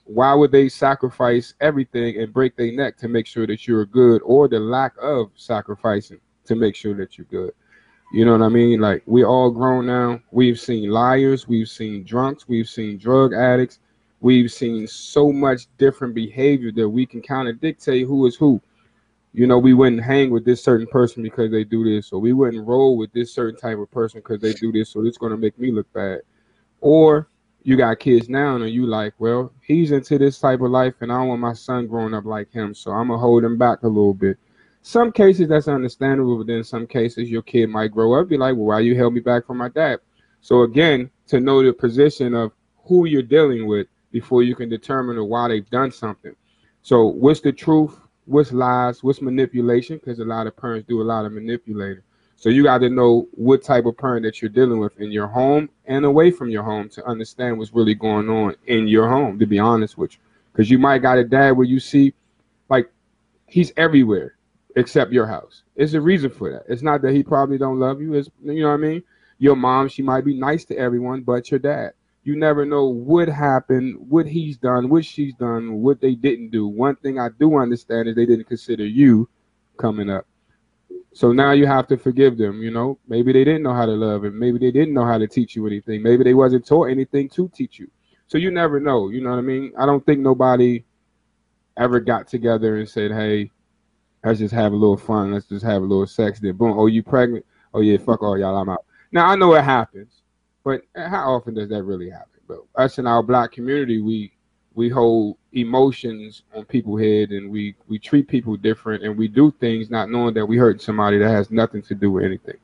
Why 0.05 0.33
would 0.33 0.51
they 0.51 0.69
sacrifice 0.69 1.53
everything 1.59 2.21
and 2.21 2.31
break 2.31 2.55
their 2.55 2.71
neck 2.71 2.97
to 2.97 3.07
make 3.07 3.27
sure 3.27 3.47
that 3.47 3.67
you're 3.67 3.85
good, 3.85 4.21
or 4.23 4.47
the 4.47 4.59
lack 4.59 4.93
of 5.01 5.31
sacrificing 5.35 6.19
to 6.45 6.55
make 6.55 6.75
sure 6.75 6.93
that 6.95 7.17
you're 7.17 7.25
good? 7.25 7.53
You 8.11 8.23
know 8.23 8.31
what 8.31 8.41
I 8.41 8.49
mean? 8.49 8.79
Like 8.79 9.03
we 9.05 9.23
all 9.23 9.51
grown 9.51 9.85
now. 9.85 10.21
We've 10.31 10.59
seen 10.59 10.89
liars, 10.89 11.47
we've 11.47 11.67
seen 11.67 12.03
drunks, 12.03 12.47
we've 12.47 12.69
seen 12.69 12.97
drug 12.97 13.34
addicts, 13.34 13.79
we've 14.21 14.51
seen 14.51 14.88
so 14.88 15.31
much 15.31 15.67
different 15.77 16.15
behavior 16.15 16.71
that 16.73 16.88
we 16.88 17.05
can 17.05 17.21
kind 17.21 17.49
of 17.49 17.59
dictate 17.59 18.07
who 18.07 18.25
is 18.25 18.35
who. 18.35 18.61
You 19.34 19.45
know, 19.45 19.59
we 19.59 19.73
wouldn't 19.73 20.03
hang 20.03 20.31
with 20.31 20.45
this 20.45 20.63
certain 20.63 20.88
person 20.88 21.21
because 21.21 21.51
they 21.51 21.63
do 21.63 21.84
this, 21.84 22.11
or 22.11 22.19
we 22.19 22.34
wouldn't 22.34 22.65
roll 22.65 22.97
with 22.97 23.11
this 23.11 23.34
certain 23.34 23.59
type 23.59 23.77
of 23.77 23.91
person 23.91 24.21
because 24.21 24.39
they 24.39 24.53
do 24.53 24.71
this, 24.71 24.89
so 24.89 25.05
it's 25.05 25.17
gonna 25.17 25.38
make 25.38 25.59
me 25.59 25.71
look 25.71 25.91
bad. 25.93 26.21
Or 26.79 27.27
you 27.63 27.75
got 27.75 27.99
kids 27.99 28.29
now 28.29 28.55
and 28.55 28.69
you 28.69 28.85
like, 28.85 29.13
well, 29.19 29.51
he's 29.61 29.91
into 29.91 30.17
this 30.17 30.39
type 30.39 30.61
of 30.61 30.71
life 30.71 30.93
and 31.01 31.11
I 31.11 31.17
don't 31.17 31.27
want 31.27 31.41
my 31.41 31.53
son 31.53 31.88
growing 31.88 32.13
up 32.13 32.23
like 32.23 32.49
him, 32.51 32.73
so 32.73 32.91
I'm 32.91 33.09
gonna 33.09 33.19
hold 33.19 33.43
him 33.43 33.57
back 33.57 33.84
a 33.84 33.88
little 33.88 34.13
bit. 34.13 34.38
Some 34.88 35.11
cases 35.11 35.49
that's 35.49 35.68
understandable, 35.68 36.38
but 36.38 36.47
then 36.47 36.64
some 36.64 36.88
cases 36.88 37.30
your 37.30 37.41
kid 37.41 37.68
might 37.68 37.91
grow 37.91 38.14
up 38.14 38.30
be 38.30 38.38
like, 38.38 38.55
well, 38.55 38.68
why 38.68 38.80
you 38.80 38.95
held 38.95 39.14
me 39.14 39.19
back 39.19 39.45
from 39.45 39.57
my 39.57 39.68
dad? 39.68 39.99
So 40.39 40.61
again, 40.61 41.09
to 41.27 41.41
know 41.41 41.61
the 41.61 41.73
position 41.73 42.34
of 42.34 42.53
who 42.85 43.03
you're 43.03 43.22
dealing 43.22 43.68
with 43.68 43.88
before 44.14 44.43
you 44.43 44.55
can 44.55 44.69
determine 44.69 45.22
why 45.27 45.49
they've 45.49 45.69
done 45.69 45.91
something. 45.91 46.34
So 46.84 47.03
what's 47.03 47.41
the 47.41 47.51
truth? 47.51 47.99
What's 48.27 48.53
lies? 48.53 49.03
What's 49.03 49.22
manipulation? 49.22 49.97
Because 49.97 50.19
a 50.19 50.23
lot 50.23 50.47
of 50.47 50.55
parents 50.55 50.88
do 50.88 51.01
a 51.01 51.03
lot 51.03 51.26
of 51.26 51.34
manipulating. 51.34 52.03
So 52.38 52.47
you 52.47 52.64
got 52.64 52.77
to 52.77 52.89
know 52.89 53.27
what 53.31 53.64
type 53.64 53.88
of 53.88 53.97
parent 53.97 54.23
that 54.23 54.41
you're 54.41 54.47
dealing 54.47 54.80
with 54.80 54.97
in 55.01 55.11
your 55.11 55.27
home 55.27 55.69
and 55.88 56.05
away 56.05 56.31
from 56.31 56.49
your 56.49 56.64
home 56.64 56.88
to 56.91 57.05
understand 57.05 57.57
what's 57.57 57.73
really 57.73 57.93
going 57.93 58.30
on 58.30 58.55
in 58.68 58.88
your 58.88 59.09
home. 59.09 59.38
To 59.39 59.45
be 59.45 59.59
honest 59.59 59.97
with 59.97 60.14
you, 60.14 60.19
because 60.53 60.72
you 60.72 60.80
might 60.80 60.99
got 60.99 61.18
a 61.18 61.26
dad 61.26 61.57
where 61.57 61.68
you 61.68 61.81
see, 61.81 62.14
like, 62.69 62.89
he's 63.47 63.73
everywhere 63.76 64.36
accept 64.77 65.11
your 65.11 65.27
house. 65.27 65.63
It's 65.75 65.93
a 65.93 66.01
reason 66.01 66.29
for 66.29 66.51
that. 66.51 66.63
It's 66.71 66.81
not 66.81 67.01
that 67.01 67.13
he 67.13 67.23
probably 67.23 67.57
don't 67.57 67.79
love 67.79 68.01
you. 68.01 68.13
It's 68.13 68.29
you 68.43 68.61
know 68.61 68.69
what 68.69 68.73
I 68.75 68.77
mean. 68.77 69.03
Your 69.39 69.55
mom, 69.55 69.87
she 69.89 70.01
might 70.01 70.25
be 70.25 70.33
nice 70.33 70.65
to 70.65 70.77
everyone, 70.77 71.21
but 71.21 71.51
your 71.51 71.59
dad. 71.59 71.91
You 72.23 72.35
never 72.35 72.65
know 72.65 72.85
what 72.85 73.29
happened, 73.29 73.95
what 74.09 74.25
he's 74.25 74.57
done, 74.57 74.89
what 74.89 75.05
she's 75.05 75.33
done, 75.35 75.75
what 75.75 76.01
they 76.01 76.13
didn't 76.13 76.49
do. 76.49 76.67
One 76.67 76.95
thing 76.97 77.19
I 77.19 77.29
do 77.39 77.57
understand 77.57 78.09
is 78.09 78.15
they 78.15 78.25
didn't 78.25 78.47
consider 78.47 78.85
you 78.85 79.29
coming 79.77 80.09
up. 80.09 80.25
So 81.13 81.31
now 81.31 81.51
you 81.51 81.65
have 81.65 81.87
to 81.87 81.97
forgive 81.97 82.37
them, 82.37 82.61
you 82.61 82.69
know. 82.69 82.99
Maybe 83.07 83.31
they 83.31 83.43
didn't 83.43 83.63
know 83.63 83.73
how 83.73 83.85
to 83.85 83.93
love 83.93 84.23
and 84.23 84.37
maybe 84.37 84.59
they 84.59 84.71
didn't 84.71 84.93
know 84.93 85.05
how 85.05 85.17
to 85.17 85.27
teach 85.27 85.55
you 85.55 85.65
anything. 85.67 86.03
Maybe 86.03 86.23
they 86.23 86.33
wasn't 86.33 86.65
taught 86.65 86.89
anything 86.89 87.29
to 87.29 87.47
teach 87.49 87.79
you. 87.79 87.89
So 88.27 88.37
you 88.37 88.51
never 88.51 88.79
know, 88.79 89.09
you 89.09 89.21
know 89.21 89.29
what 89.29 89.39
I 89.39 89.41
mean? 89.41 89.71
I 89.77 89.85
don't 89.85 90.05
think 90.05 90.19
nobody 90.19 90.83
ever 91.77 91.99
got 92.01 92.27
together 92.27 92.77
and 92.77 92.89
said, 92.89 93.11
Hey, 93.11 93.51
let's 94.27 94.39
just 94.39 94.53
have 94.53 94.73
a 94.73 94.75
little 94.75 94.97
fun, 94.97 95.31
let's 95.31 95.47
just 95.47 95.65
have 95.65 95.81
a 95.81 95.85
little 95.85 96.07
sex, 96.07 96.39
then 96.39 96.55
boom, 96.55 96.77
oh 96.77 96.87
you 96.87 97.01
pregnant? 97.01 97.45
Oh 97.73 97.81
yeah, 97.81 97.97
fuck 97.97 98.21
all 98.23 98.37
y'all, 98.37 98.57
I'm 98.57 98.69
out. 98.69 98.85
Now 99.11 99.27
I 99.27 99.35
know 99.35 99.53
it 99.55 99.63
happens, 99.63 100.21
but 100.63 100.81
how 100.95 101.33
often 101.33 101.53
does 101.53 101.69
that 101.69 101.83
really 101.83 102.09
happen? 102.09 102.39
But 102.47 102.59
us 102.75 102.97
in 102.99 103.07
our 103.07 103.23
black 103.23 103.51
community, 103.51 104.01
we 104.01 104.33
we 104.75 104.89
hold 104.89 105.37
emotions 105.53 106.43
on 106.53 106.65
people's 106.65 107.01
head 107.01 107.31
and 107.31 107.49
we 107.49 107.75
we 107.87 107.97
treat 107.97 108.27
people 108.27 108.55
different 108.57 109.03
and 109.03 109.17
we 109.17 109.27
do 109.27 109.51
things 109.59 109.89
not 109.89 110.09
knowing 110.09 110.33
that 110.35 110.45
we 110.45 110.57
hurt 110.57 110.81
somebody 110.81 111.17
that 111.17 111.29
has 111.29 111.49
nothing 111.49 111.81
to 111.81 111.95
do 111.95 112.11
with 112.11 112.23
anything 112.23 112.57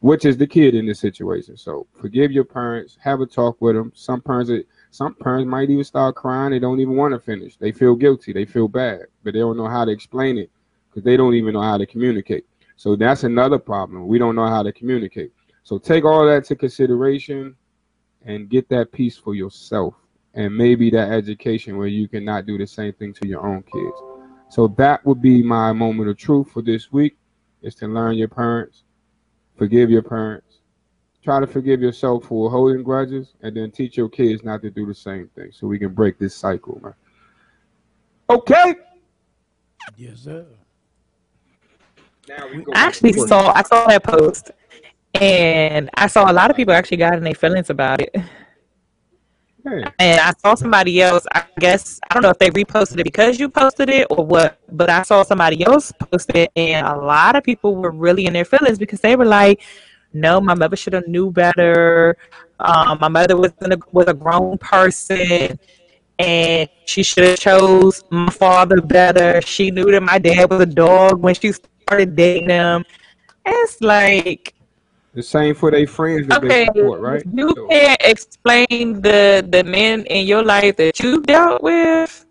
which 0.00 0.24
is 0.24 0.36
the 0.36 0.46
kid 0.48 0.74
in 0.74 0.84
this 0.84 0.98
situation. 0.98 1.56
So 1.56 1.86
forgive 1.92 2.32
your 2.32 2.42
parents. 2.42 2.98
Have 3.00 3.20
a 3.20 3.26
talk 3.26 3.62
with 3.62 3.76
them. 3.76 3.92
Some 3.94 4.20
parents 4.20 4.50
some 4.90 5.14
parents 5.14 5.48
might 5.48 5.70
even 5.70 5.84
start 5.84 6.16
crying. 6.16 6.50
They 6.50 6.58
don't 6.58 6.80
even 6.80 6.96
want 6.96 7.14
to 7.14 7.20
finish. 7.20 7.56
They 7.56 7.70
feel 7.70 7.94
guilty. 7.94 8.32
They 8.32 8.44
feel 8.44 8.66
bad 8.66 9.02
but 9.22 9.34
they 9.34 9.40
don't 9.40 9.56
know 9.56 9.68
how 9.68 9.84
to 9.84 9.92
explain 9.92 10.38
it 10.38 10.50
because 10.92 11.04
they 11.04 11.16
don't 11.16 11.34
even 11.34 11.54
know 11.54 11.62
how 11.62 11.78
to 11.78 11.86
communicate 11.86 12.44
so 12.76 12.94
that's 12.96 13.24
another 13.24 13.58
problem 13.58 14.06
we 14.06 14.18
don't 14.18 14.36
know 14.36 14.46
how 14.46 14.62
to 14.62 14.72
communicate 14.72 15.32
so 15.64 15.78
take 15.78 16.04
all 16.04 16.26
that 16.26 16.44
to 16.44 16.56
consideration 16.56 17.56
and 18.24 18.48
get 18.48 18.68
that 18.68 18.92
peace 18.92 19.16
for 19.16 19.34
yourself 19.34 19.94
and 20.34 20.56
maybe 20.56 20.90
that 20.90 21.12
education 21.12 21.76
where 21.76 21.86
you 21.86 22.08
cannot 22.08 22.46
do 22.46 22.58
the 22.58 22.66
same 22.66 22.92
thing 22.94 23.12
to 23.14 23.28
your 23.28 23.46
own 23.46 23.62
kids. 23.62 23.96
So 24.48 24.68
that 24.78 25.04
would 25.04 25.20
be 25.20 25.42
my 25.42 25.72
moment 25.72 26.10
of 26.10 26.16
truth 26.16 26.50
for 26.50 26.62
this 26.62 26.92
week 26.92 27.16
is 27.62 27.74
to 27.76 27.86
learn 27.86 28.16
your 28.16 28.28
parents, 28.28 28.84
forgive 29.56 29.90
your 29.90 30.02
parents, 30.02 30.60
try 31.22 31.38
to 31.40 31.46
forgive 31.46 31.80
yourself 31.80 32.24
for 32.24 32.50
holding 32.50 32.82
grudges, 32.82 33.34
and 33.42 33.56
then 33.56 33.70
teach 33.70 33.96
your 33.96 34.08
kids 34.08 34.42
not 34.42 34.62
to 34.62 34.70
do 34.70 34.86
the 34.86 34.94
same 34.94 35.28
thing 35.34 35.50
so 35.52 35.66
we 35.66 35.78
can 35.78 35.94
break 35.94 36.18
this 36.18 36.34
cycle, 36.34 36.80
man. 36.82 36.94
Okay. 38.28 38.74
Yes, 39.96 40.20
sir. 40.20 40.46
Now 42.28 42.46
we 42.48 42.62
go 42.62 42.72
I 42.72 42.86
actually 42.86 43.12
saw 43.14 43.52
I 43.52 43.62
saw 43.62 43.86
that 43.86 44.04
post, 44.04 44.52
and 45.14 45.90
I 45.94 46.06
saw 46.06 46.30
a 46.30 46.32
lot 46.32 46.50
of 46.50 46.56
people 46.56 46.72
actually 46.72 46.98
got 46.98 47.14
in 47.14 47.24
their 47.24 47.34
feelings 47.34 47.70
about 47.70 48.00
it. 48.00 48.14
And 49.64 50.20
I 50.20 50.32
saw 50.40 50.54
somebody 50.54 51.00
else. 51.02 51.24
I 51.32 51.44
guess 51.58 52.00
I 52.10 52.14
don't 52.14 52.22
know 52.22 52.30
if 52.30 52.38
they 52.38 52.50
reposted 52.50 53.00
it 53.00 53.04
because 53.04 53.38
you 53.38 53.48
posted 53.48 53.88
it 53.88 54.06
or 54.10 54.24
what, 54.24 54.58
but 54.70 54.90
I 54.90 55.02
saw 55.02 55.22
somebody 55.22 55.64
else 55.64 55.92
post 55.92 56.30
it, 56.34 56.50
and 56.56 56.86
a 56.86 56.96
lot 56.96 57.36
of 57.36 57.44
people 57.44 57.76
were 57.76 57.90
really 57.92 58.26
in 58.26 58.32
their 58.32 58.44
feelings 58.44 58.78
because 58.78 59.00
they 59.00 59.16
were 59.16 59.24
like, 59.24 59.62
"No, 60.12 60.40
my 60.40 60.54
mother 60.54 60.76
should 60.76 60.92
have 60.92 61.06
knew 61.08 61.30
better. 61.30 62.16
Um, 62.58 62.98
my 63.00 63.08
mother 63.08 63.36
was 63.36 63.52
a, 63.60 63.78
was 63.92 64.06
a 64.06 64.14
grown 64.14 64.58
person." 64.58 65.58
And 66.18 66.68
she 66.84 67.02
should 67.02 67.24
have 67.24 67.38
chose 67.38 68.04
my 68.10 68.30
father 68.30 68.80
better. 68.80 69.40
She 69.42 69.70
knew 69.72 69.90
that 69.90 70.02
my 70.02 70.18
dad 70.18 70.50
was 70.50 70.60
a 70.60 70.66
dog 70.66 71.20
when 71.20 71.34
she 71.34 71.52
started 71.82 72.16
dating 72.16 72.48
them. 72.48 72.84
It's 73.44 73.80
like 73.80 74.54
The 75.14 75.22
same 75.22 75.54
for 75.54 75.70
their 75.70 75.86
friends 75.86 76.26
that 76.28 76.42
Okay, 76.42 76.64
they 76.64 76.66
support, 76.66 77.00
right? 77.00 77.22
you 77.32 77.54
can't 77.68 78.00
explain 78.02 79.00
the 79.00 79.46
the 79.48 79.62
men 79.64 80.04
in 80.06 80.26
your 80.26 80.42
life 80.42 80.76
that 80.76 80.98
you 81.00 81.20
dealt 81.22 81.62
with. 81.62 82.24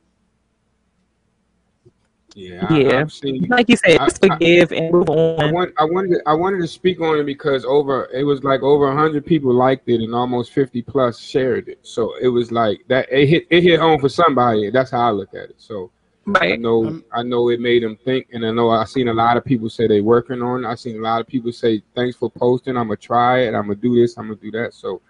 Yeah, 2.34 2.66
I, 2.70 2.80
Yeah, 2.80 3.00
I've 3.02 3.12
seen, 3.12 3.46
like 3.50 3.68
you 3.70 3.76
said, 3.76 4.00
I- 4.00 4.06
just 4.06 4.24
forgive 4.24 4.72
and 4.72 4.94
move 4.94 5.10
I, 5.10 5.14
on. 5.14 5.54
want, 5.54 5.74
I 5.78 5.84
wanted 5.84 6.10
to, 6.12 6.22
I 6.26 6.34
wanted 6.34 6.60
to 6.62 6.68
speak 6.68 7.02
on 7.02 7.20
it 7.20 7.26
because 7.26 7.66
over 7.66 8.06
it 8.14 8.24
was 8.24 8.44
like 8.44 8.62
over 8.62 8.92
hundred 8.96 9.26
people 9.26 9.54
liked 9.54 9.90
it 9.90 10.02
and 10.02 10.16
almost 10.16 10.52
fifty 10.54 10.82
plus 10.82 11.20
shared 11.20 11.68
it. 11.68 11.80
So 11.84 12.14
it 12.22 12.30
was 12.30 12.52
like 12.52 12.82
that 12.88 13.12
it 13.12 13.28
hit 13.28 13.48
it 13.50 13.64
hit 13.64 13.80
home 13.82 14.00
for 14.00 14.10
somebody. 14.10 14.70
That's 14.72 14.92
how 14.92 15.10
I 15.10 15.12
look 15.12 15.34
at 15.34 15.50
it. 15.50 15.56
So 15.58 15.92
I 16.36 16.56
know 16.56 16.86
um, 16.86 17.06
I 17.12 17.24
know 17.24 17.50
it 17.50 17.60
made 17.60 17.84
them 17.84 17.98
think, 17.98 18.28
and 18.32 18.46
I 18.46 18.52
know 18.52 18.70
I 18.70 18.86
seen 18.86 19.08
a 19.08 19.14
lot 19.14 19.38
of 19.38 19.46
people 19.46 19.70
say 19.70 19.88
they 19.88 20.02
working 20.02 20.42
on. 20.42 20.66
it. 20.66 20.68
I 20.68 20.76
seen 20.76 20.98
a 20.98 21.02
lot 21.02 21.20
of 21.20 21.28
people 21.28 21.52
say 21.52 21.82
thanks 21.96 22.16
for 22.16 22.30
posting. 22.30 22.78
I'm 22.78 22.88
gonna 22.88 22.98
try 22.98 23.42
it. 23.42 23.56
I'm 23.56 23.64
gonna 23.64 23.76
do 23.76 23.96
this. 23.96 24.18
I'm 24.18 24.28
gonna 24.28 24.40
do 24.40 24.52
that. 24.52 24.74
So 24.74 25.02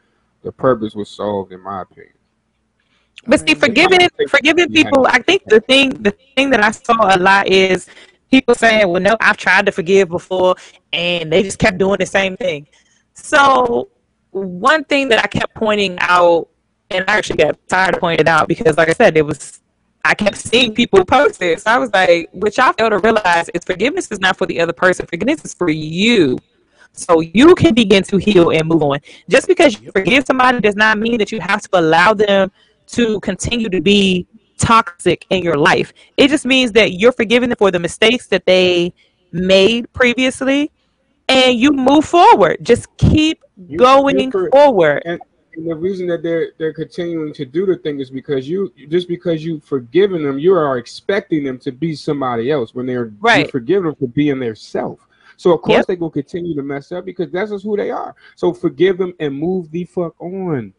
the 0.41 0.51
purpose 0.51 0.95
was 0.95 1.09
solved 1.09 1.51
in 1.51 1.59
my 1.59 1.81
opinion. 1.81 2.13
But 3.27 3.41
see, 3.41 3.55
forgiving 3.55 4.07
forgiving 4.29 4.71
people, 4.71 5.05
I 5.05 5.19
think 5.21 5.43
the 5.45 5.59
thing 5.59 5.89
the 6.01 6.15
thing 6.35 6.49
that 6.51 6.63
I 6.63 6.71
saw 6.71 7.15
a 7.15 7.19
lot 7.19 7.47
is 7.47 7.87
people 8.31 8.55
saying, 8.55 8.87
"Well, 8.87 9.01
no, 9.01 9.17
I've 9.19 9.37
tried 9.37 9.65
to 9.67 9.71
forgive 9.71 10.09
before, 10.09 10.55
and 10.93 11.31
they 11.31 11.43
just 11.43 11.59
kept 11.59 11.77
doing 11.77 11.97
the 11.99 12.05
same 12.05 12.37
thing." 12.37 12.67
So 13.13 13.89
one 14.31 14.85
thing 14.85 15.09
that 15.09 15.23
I 15.23 15.27
kept 15.27 15.53
pointing 15.55 15.97
out, 15.99 16.47
and 16.89 17.03
I 17.07 17.17
actually 17.17 17.37
got 17.37 17.59
tired 17.67 17.95
of 17.95 17.99
pointing 17.99 18.21
it 18.21 18.27
out 18.27 18.47
because, 18.47 18.77
like 18.77 18.89
I 18.89 18.93
said, 18.93 19.17
it 19.17 19.25
was 19.25 19.60
I 20.03 20.13
kept 20.13 20.37
seeing 20.37 20.73
people 20.73 21.05
post 21.05 21.41
it. 21.41 21.61
So 21.61 21.71
I 21.71 21.77
was 21.77 21.91
like, 21.93 22.29
which 22.31 22.59
I 22.59 22.71
fail 22.73 22.89
to 22.89 22.99
realize 22.99 23.49
is 23.49 23.63
forgiveness 23.63 24.11
is 24.11 24.19
not 24.19 24.37
for 24.37 24.45
the 24.45 24.59
other 24.59 24.73
person. 24.73 25.05
Forgiveness 25.05 25.45
is 25.45 25.53
for 25.53 25.69
you. 25.69 26.37
So 26.93 27.21
you 27.21 27.55
can 27.55 27.73
begin 27.73 28.03
to 28.03 28.17
heal 28.17 28.51
and 28.51 28.67
move 28.67 28.83
on. 28.83 28.99
Just 29.29 29.47
because 29.47 29.79
you 29.81 29.91
forgive 29.91 30.25
somebody 30.25 30.59
does 30.59 30.75
not 30.75 30.97
mean 30.97 31.17
that 31.19 31.31
you 31.31 31.39
have 31.39 31.61
to 31.61 31.69
allow 31.79 32.13
them 32.13 32.51
to 32.87 33.19
continue 33.21 33.69
to 33.69 33.81
be 33.81 34.27
toxic 34.57 35.25
in 35.29 35.43
your 35.43 35.55
life. 35.55 35.93
It 36.17 36.29
just 36.29 36.45
means 36.45 36.71
that 36.73 36.93
you're 36.93 37.13
forgiving 37.13 37.49
them 37.49 37.57
for 37.57 37.71
the 37.71 37.79
mistakes 37.79 38.27
that 38.27 38.45
they 38.45 38.93
made 39.31 39.91
previously 39.93 40.71
and 41.29 41.57
you 41.57 41.71
move 41.71 42.05
forward. 42.05 42.57
Just 42.61 42.87
keep 42.97 43.41
going 43.77 44.31
for- 44.31 44.49
forward. 44.49 45.03
And, 45.05 45.21
and 45.55 45.69
the 45.69 45.75
reason 45.75 46.07
that 46.07 46.23
they're 46.23 46.51
they're 46.57 46.73
continuing 46.73 47.33
to 47.33 47.45
do 47.45 47.65
the 47.65 47.75
thing 47.77 47.99
is 47.99 48.09
because 48.09 48.47
you 48.47 48.71
just 48.89 49.07
because 49.07 49.43
you've 49.43 49.63
forgiven 49.63 50.23
them, 50.23 50.39
you 50.39 50.53
are 50.53 50.77
expecting 50.77 51.43
them 51.43 51.57
to 51.59 51.71
be 51.71 51.95
somebody 51.95 52.51
else 52.51 52.73
when 52.73 52.85
they're 52.85 53.11
Right. 53.19 53.45
you 53.45 53.51
forgive 53.51 53.83
them 53.83 53.95
for 53.95 54.07
being 54.07 54.39
their 54.39 54.55
self. 54.55 55.07
So 55.37 55.53
of 55.53 55.61
course 55.61 55.77
Yep. 55.79 55.87
they 55.87 55.95
will 55.95 56.11
continue 56.11 56.55
to 56.55 56.63
mess 56.63 56.91
up 56.91 57.05
because 57.05 57.31
that's 57.31 57.51
just 57.51 57.63
who 57.65 57.75
they 57.75 57.89
are. 57.91 58.15
So 58.35 58.53
forgive 58.53 58.97
them 58.97 59.13
and 59.19 59.35
move 59.35 59.71
the 59.71 59.85
fuck 59.85 60.13
on. 60.21 60.73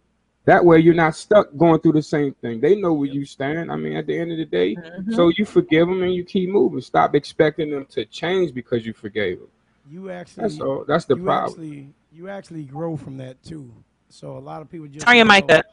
That 0.44 0.64
way 0.64 0.78
you're 0.80 0.94
not 0.94 1.14
stuck 1.14 1.56
going 1.56 1.80
through 1.80 1.92
the 1.92 2.02
same 2.02 2.32
thing. 2.34 2.60
They 2.60 2.74
know 2.80 2.92
where 2.94 3.08
you 3.08 3.24
stand. 3.24 3.70
I 3.70 3.76
mean, 3.76 3.96
at 3.96 4.06
the 4.06 4.18
end 4.18 4.32
of 4.32 4.38
the 4.38 4.44
day, 4.44 4.74
Mm-hmm. 4.76 5.12
so 5.14 5.28
you 5.36 5.44
forgive 5.44 5.86
them 5.88 6.02
and 6.02 6.14
you 6.14 6.24
keep 6.24 6.48
moving. 6.50 6.80
Stop 6.80 7.14
expecting 7.14 7.70
them 7.70 7.86
to 7.90 8.04
change 8.06 8.52
because 8.52 8.84
you 8.86 8.92
forgave 8.92 9.38
them. 9.38 9.48
You 9.90 10.10
actually 10.10 10.42
That's 10.42 10.60
all. 10.60 10.84
That's 10.86 11.04
the 11.04 11.16
you 11.16 11.22
problem. 11.22 11.50
Actually, 11.52 11.88
you 12.12 12.28
actually 12.28 12.64
grow 12.64 12.96
from 12.96 13.18
that 13.18 13.42
too. 13.42 13.72
So 14.12 14.36
a 14.36 14.40
lot 14.40 14.60
of 14.60 14.68
people 14.70 14.86
just 14.88 15.06
Turn 15.06 15.16
your 15.16 15.24
don't 15.24 15.34
mic 15.34 15.46
know- 15.48 15.54
up. 15.56 15.66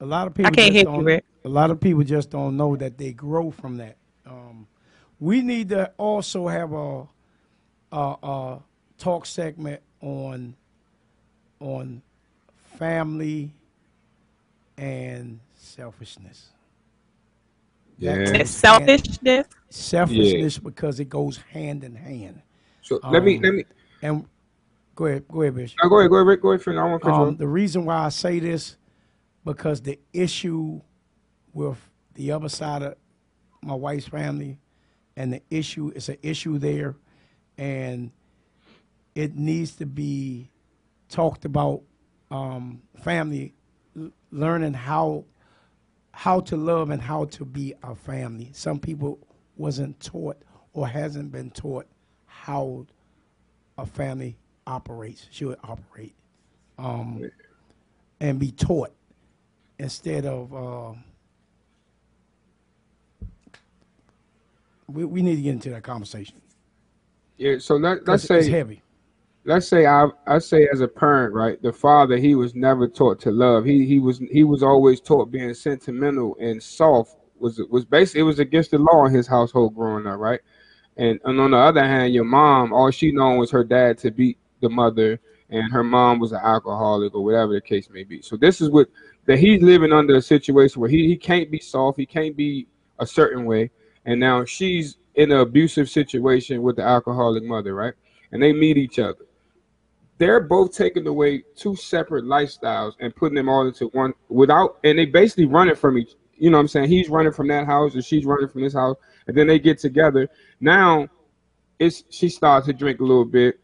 A 0.00 0.06
lot 0.06 0.26
of 0.26 0.34
people 0.34 0.50
can't 0.50 0.56
just 0.56 0.72
hear 0.72 0.78
you, 0.80 0.84
don't- 0.96 1.04
Rick. 1.04 1.24
A 1.44 1.48
lot 1.48 1.70
of 1.70 1.78
people 1.78 2.02
just 2.02 2.30
don't 2.30 2.56
know 2.56 2.74
that 2.76 2.96
they 2.96 3.12
grow 3.12 3.50
from 3.50 3.76
that. 3.76 3.96
Um, 4.26 4.66
we 5.20 5.42
need 5.42 5.68
to 5.68 5.92
also 5.98 6.48
have 6.48 6.72
a, 6.72 7.06
a, 7.92 8.16
a 8.22 8.58
talk 8.96 9.26
segment 9.26 9.82
on 10.00 10.56
on 11.60 12.00
family 12.78 13.50
and 14.78 15.38
selfishness. 15.54 16.48
Yeah. 17.98 18.16
goes 18.16 18.30
hand- 18.30 18.48
Selfishness? 18.48 19.46
Selfishness 19.68 20.58
because 20.58 20.98
it 20.98 21.10
goes 21.10 21.36
hand 21.52 21.84
in 21.84 21.94
hand. 21.94 22.40
So 22.80 23.00
let 23.10 23.22
me 23.22 23.36
Um, 23.36 23.42
let 23.42 23.54
me 23.54 23.64
and 24.02 24.26
go 24.94 25.06
ahead, 25.06 25.24
go 25.28 25.42
ahead, 25.42 25.54
Bishop. 25.54 25.78
No, 25.82 25.88
go 25.88 25.98
ahead, 25.98 26.10
go 26.10 26.16
ahead, 26.16 26.26
Rick. 26.26 26.42
Go 26.42 26.50
ahead, 26.52 26.62
friend. 26.62 26.78
I 26.78 26.84
want 26.84 27.02
to 27.02 27.10
Um, 27.10 27.36
the 27.36 27.48
reason 27.48 27.84
why 27.84 28.04
I 28.04 28.08
say 28.08 28.38
this, 28.38 28.76
because 29.44 29.80
the 29.82 29.98
issue 30.12 30.80
with 31.52 31.78
the 32.14 32.32
other 32.32 32.48
side 32.48 32.82
of 32.82 32.94
my 33.62 33.74
wife's 33.74 34.08
family, 34.08 34.58
and 35.16 35.32
the 35.32 35.42
issue 35.50 35.92
is 35.94 36.08
an 36.08 36.16
issue 36.22 36.58
there, 36.58 36.96
and 37.56 38.10
it 39.14 39.36
needs 39.36 39.76
to 39.76 39.86
be 39.86 40.50
talked 41.08 41.44
about. 41.44 41.82
Um, 42.30 42.82
family, 43.02 43.54
l- 43.96 44.10
learning 44.32 44.72
how 44.74 45.24
how 46.10 46.40
to 46.40 46.56
love 46.56 46.90
and 46.90 47.00
how 47.02 47.24
to 47.26 47.44
be 47.44 47.74
a 47.82 47.94
family. 47.94 48.50
Some 48.52 48.78
people 48.78 49.18
wasn't 49.56 50.00
taught 50.00 50.36
or 50.72 50.86
hasn't 50.88 51.30
been 51.32 51.50
taught 51.50 51.86
how 52.26 52.86
a 53.78 53.86
family 53.86 54.36
operates, 54.66 55.26
should 55.30 55.56
operate, 55.64 56.14
um, 56.78 57.30
and 58.20 58.38
be 58.38 58.50
taught 58.50 58.92
instead 59.78 60.26
of. 60.26 60.54
Uh, 60.54 60.98
we, 64.86 65.04
we 65.04 65.22
need 65.22 65.36
to 65.36 65.42
get 65.42 65.50
into 65.52 65.70
that 65.70 65.82
conversation. 65.82 66.40
Yeah, 67.36 67.58
so 67.58 67.76
let, 67.76 68.06
let's 68.06 68.22
'Cause 68.22 68.22
say 68.24 68.38
it's 68.38 68.46
heavy. 68.48 68.82
let's 69.44 69.66
say 69.66 69.86
I 69.86 70.08
I 70.26 70.38
say 70.38 70.68
as 70.72 70.80
a 70.80 70.88
parent, 70.88 71.34
right? 71.34 71.60
The 71.62 71.72
father 71.72 72.16
he 72.16 72.34
was 72.34 72.54
never 72.54 72.86
taught 72.86 73.20
to 73.20 73.30
love. 73.30 73.64
He 73.64 73.84
he 73.86 73.98
was 73.98 74.18
he 74.30 74.44
was 74.44 74.62
always 74.62 75.00
taught 75.00 75.30
being 75.30 75.52
sentimental 75.54 76.36
and 76.40 76.62
soft 76.62 77.16
was 77.38 77.60
was 77.70 77.84
basically 77.84 78.20
it 78.20 78.24
was 78.24 78.38
against 78.38 78.70
the 78.70 78.78
law 78.78 79.04
in 79.06 79.12
his 79.14 79.26
household 79.26 79.74
growing 79.74 80.06
up, 80.06 80.18
right? 80.20 80.40
And 80.96 81.18
and 81.24 81.40
on 81.40 81.50
the 81.50 81.56
other 81.56 81.84
hand, 81.84 82.14
your 82.14 82.24
mom, 82.24 82.72
all 82.72 82.90
she 82.92 83.10
known 83.10 83.38
was 83.38 83.50
her 83.50 83.64
dad 83.64 83.98
to 83.98 84.10
beat 84.12 84.38
the 84.64 84.70
mother, 84.70 85.20
and 85.50 85.72
her 85.72 85.84
mom 85.84 86.18
was 86.18 86.32
an 86.32 86.40
alcoholic 86.42 87.14
or 87.14 87.22
whatever 87.22 87.52
the 87.52 87.60
case 87.60 87.88
may 87.90 88.02
be. 88.02 88.20
So 88.22 88.36
this 88.36 88.60
is 88.60 88.70
what 88.70 88.88
that 89.26 89.38
he's 89.38 89.62
living 89.62 89.92
under 89.92 90.16
a 90.16 90.22
situation 90.22 90.80
where 90.80 90.90
he, 90.90 91.06
he 91.06 91.16
can't 91.16 91.50
be 91.50 91.60
soft, 91.60 91.98
he 91.98 92.06
can't 92.06 92.36
be 92.36 92.66
a 92.98 93.06
certain 93.06 93.44
way, 93.44 93.70
and 94.04 94.18
now 94.18 94.44
she's 94.44 94.96
in 95.14 95.30
an 95.30 95.38
abusive 95.38 95.88
situation 95.88 96.62
with 96.62 96.76
the 96.76 96.82
alcoholic 96.82 97.44
mother, 97.44 97.74
right? 97.74 97.94
And 98.32 98.42
they 98.42 98.52
meet 98.52 98.76
each 98.76 98.98
other 98.98 99.24
they're 100.18 100.40
both 100.40 100.76
taking 100.76 101.06
away 101.06 101.42
two 101.56 101.74
separate 101.76 102.24
lifestyles 102.24 102.94
and 103.00 103.14
putting 103.14 103.34
them 103.34 103.48
all 103.48 103.66
into 103.66 103.86
one 103.88 104.14
without 104.28 104.78
and 104.84 104.98
they 104.98 105.06
basically 105.06 105.46
running 105.46 105.74
from 105.74 105.98
each 105.98 106.12
you 106.36 106.50
know 106.50 106.56
what 106.56 106.62
I'm 106.62 106.68
saying? 106.68 106.88
He's 106.88 107.08
running 107.08 107.32
from 107.32 107.46
that 107.48 107.66
house 107.66 107.94
and 107.94 108.04
she's 108.04 108.24
running 108.24 108.48
from 108.48 108.62
this 108.62 108.74
house 108.74 108.96
and 109.26 109.36
then 109.36 109.46
they 109.46 109.58
get 109.58 109.78
together. 109.78 110.28
Now 110.60 111.08
it's 111.78 112.04
she 112.10 112.28
starts 112.28 112.66
to 112.66 112.72
drink 112.72 113.00
a 113.00 113.04
little 113.04 113.24
bit 113.24 113.60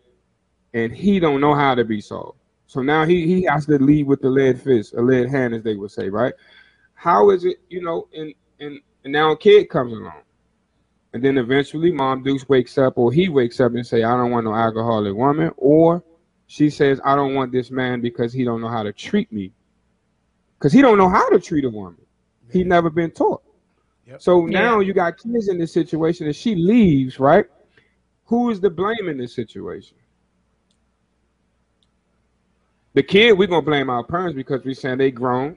and 0.74 0.92
he 0.92 1.20
don't 1.20 1.40
know 1.40 1.54
how 1.54 1.74
to 1.74 1.84
be 1.84 2.00
soft. 2.00 2.38
So 2.66 2.82
now 2.82 3.04
he 3.04 3.26
he 3.26 3.42
has 3.44 3.66
to 3.66 3.78
lead 3.78 4.06
with 4.06 4.20
the 4.20 4.30
lead 4.30 4.60
fist, 4.60 4.94
a 4.94 5.02
lead 5.02 5.28
hand 5.28 5.54
as 5.54 5.62
they 5.62 5.74
would 5.74 5.90
say, 5.90 6.08
right? 6.08 6.32
How 6.94 7.30
is 7.30 7.44
it, 7.44 7.56
you 7.68 7.82
know, 7.82 8.08
and 8.14 8.32
and, 8.60 8.80
and 9.04 9.12
now 9.12 9.32
a 9.32 9.36
kid 9.36 9.68
comes 9.68 9.92
along. 9.92 10.22
And 11.12 11.24
then 11.24 11.38
eventually 11.38 11.90
Mom 11.90 12.22
Deuce 12.22 12.48
wakes 12.48 12.78
up 12.78 12.96
or 12.96 13.12
he 13.12 13.28
wakes 13.28 13.58
up 13.58 13.74
and 13.74 13.84
say, 13.84 14.04
I 14.04 14.16
don't 14.16 14.30
want 14.30 14.44
no 14.44 14.54
alcoholic 14.54 15.14
woman, 15.14 15.50
or 15.56 16.04
she 16.46 16.70
says, 16.70 17.00
I 17.04 17.16
don't 17.16 17.34
want 17.34 17.50
this 17.52 17.70
man 17.70 18.00
because 18.00 18.32
he 18.32 18.44
don't 18.44 18.60
know 18.60 18.68
how 18.68 18.84
to 18.84 18.92
treat 18.92 19.32
me. 19.32 19.52
Because 20.58 20.72
he 20.72 20.82
don't 20.82 20.98
know 20.98 21.08
how 21.08 21.28
to 21.30 21.40
treat 21.40 21.64
a 21.64 21.70
woman. 21.70 22.00
He 22.52 22.62
never 22.64 22.90
been 22.90 23.10
taught. 23.10 23.42
So 24.18 24.44
now 24.46 24.80
you 24.80 24.92
got 24.92 25.18
kids 25.18 25.48
in 25.48 25.58
this 25.58 25.72
situation 25.72 26.26
and 26.26 26.36
she 26.36 26.54
leaves, 26.54 27.18
right? 27.18 27.46
Who 28.26 28.50
is 28.50 28.60
the 28.60 28.70
blame 28.70 29.08
in 29.08 29.16
this 29.16 29.34
situation? 29.34 29.96
The 32.92 33.02
kid, 33.04 33.38
we're 33.38 33.46
gonna 33.46 33.62
blame 33.62 33.88
our 33.88 34.02
parents 34.02 34.34
because 34.34 34.64
we're 34.64 34.74
saying 34.74 34.98
they 34.98 35.12
grown, 35.12 35.56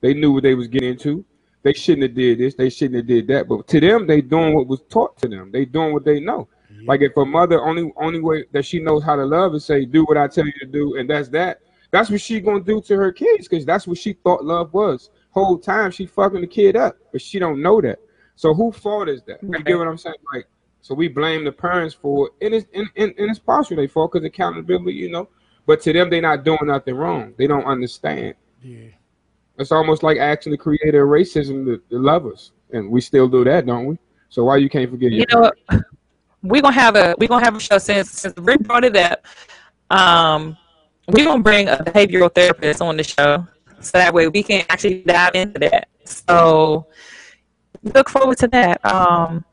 they 0.00 0.14
knew 0.14 0.32
what 0.32 0.42
they 0.42 0.54
was 0.54 0.66
getting 0.66 0.90
into. 0.90 1.24
They 1.62 1.72
shouldn't 1.72 2.02
have 2.02 2.14
did 2.14 2.38
this, 2.38 2.54
they 2.56 2.70
shouldn't 2.70 2.96
have 2.96 3.06
did 3.06 3.28
that. 3.28 3.46
But 3.48 3.68
to 3.68 3.80
them, 3.80 4.08
they 4.08 4.20
doing 4.20 4.54
what 4.54 4.66
was 4.66 4.82
taught 4.90 5.16
to 5.18 5.28
them. 5.28 5.52
They 5.52 5.64
doing 5.64 5.92
what 5.92 6.04
they 6.04 6.18
know. 6.18 6.48
Mm-hmm. 6.72 6.88
Like 6.88 7.02
if 7.02 7.16
a 7.16 7.24
mother 7.24 7.62
only 7.62 7.92
only 7.96 8.20
way 8.20 8.44
that 8.52 8.64
she 8.64 8.80
knows 8.80 9.04
how 9.04 9.14
to 9.14 9.24
love 9.24 9.54
is 9.54 9.64
say, 9.64 9.84
do 9.84 10.04
what 10.04 10.18
I 10.18 10.26
tell 10.26 10.44
you 10.44 10.52
to 10.58 10.66
do, 10.66 10.96
and 10.98 11.08
that's 11.08 11.28
that. 11.28 11.60
That's 11.92 12.10
what 12.10 12.20
she 12.20 12.40
gonna 12.40 12.64
do 12.64 12.80
to 12.82 12.96
her 12.96 13.12
kids 13.12 13.46
because 13.46 13.64
that's 13.64 13.86
what 13.86 13.98
she 13.98 14.14
thought 14.14 14.44
love 14.44 14.74
was. 14.74 15.10
Whole 15.30 15.58
time 15.58 15.92
she 15.92 16.06
fucking 16.06 16.40
the 16.40 16.46
kid 16.48 16.74
up, 16.74 16.96
but 17.12 17.22
she 17.22 17.38
don't 17.38 17.62
know 17.62 17.80
that. 17.80 18.00
So 18.34 18.54
who 18.54 18.72
fault 18.72 19.08
is 19.08 19.22
that? 19.24 19.40
You 19.42 19.62
get 19.62 19.78
what 19.78 19.86
I'm 19.86 19.98
saying? 19.98 20.16
Like, 20.34 20.46
so 20.80 20.96
we 20.96 21.06
blame 21.06 21.44
the 21.44 21.52
parents 21.52 21.94
for 21.94 22.26
it, 22.26 22.44
and 22.44 22.54
it's 22.54 22.66
and, 22.74 22.88
and, 22.96 23.14
and 23.16 23.30
it's 23.30 23.38
partially 23.38 23.76
their 23.76 23.88
fault 23.88 24.12
because 24.12 24.26
accountability, 24.26 24.94
you 24.94 25.10
know. 25.10 25.28
But 25.66 25.80
to 25.82 25.92
them, 25.92 26.10
they're 26.10 26.20
not 26.20 26.44
doing 26.44 26.58
nothing 26.64 26.94
wrong. 26.94 27.34
They 27.38 27.46
don't 27.46 27.64
understand. 27.64 28.34
Yeah. 28.60 28.88
It's 29.58 29.72
almost 29.72 30.02
like 30.02 30.18
asking 30.18 30.52
the 30.52 30.58
creator 30.58 31.04
of 31.04 31.10
racism 31.10 31.64
to, 31.66 31.78
to 31.90 31.98
love 31.98 32.26
us, 32.26 32.52
and 32.72 32.90
we 32.90 33.00
still 33.00 33.28
do 33.28 33.44
that, 33.44 33.66
don't 33.66 33.86
we? 33.86 33.98
So 34.28 34.44
why 34.44 34.56
you 34.56 34.68
can't 34.68 34.90
forget 34.90 35.12
your 35.12 35.20
You 35.20 35.26
know 35.30 35.40
what? 35.40 35.84
We're 36.42 36.62
gonna 36.62 36.74
have 36.74 36.96
a 36.96 37.14
we're 37.18 37.28
gonna 37.28 37.44
have 37.44 37.54
a 37.54 37.60
show 37.60 37.78
since 37.78 38.10
since 38.10 38.34
Rick 38.38 38.60
brought 38.60 38.84
it 38.84 38.96
up. 38.96 39.24
Um, 39.90 40.56
we're 41.06 41.24
gonna 41.24 41.42
bring 41.42 41.68
a 41.68 41.76
behavioral 41.76 42.34
therapist 42.34 42.80
on 42.80 42.96
the 42.96 43.04
show, 43.04 43.46
so 43.80 43.98
that 43.98 44.12
way 44.12 44.26
we 44.26 44.42
can 44.42 44.64
actually 44.68 45.02
dive 45.02 45.34
into 45.34 45.60
that. 45.60 45.88
So 46.04 46.86
look 47.82 48.08
forward 48.08 48.38
to 48.38 48.48
that. 48.48 48.84
Um, 48.84 49.44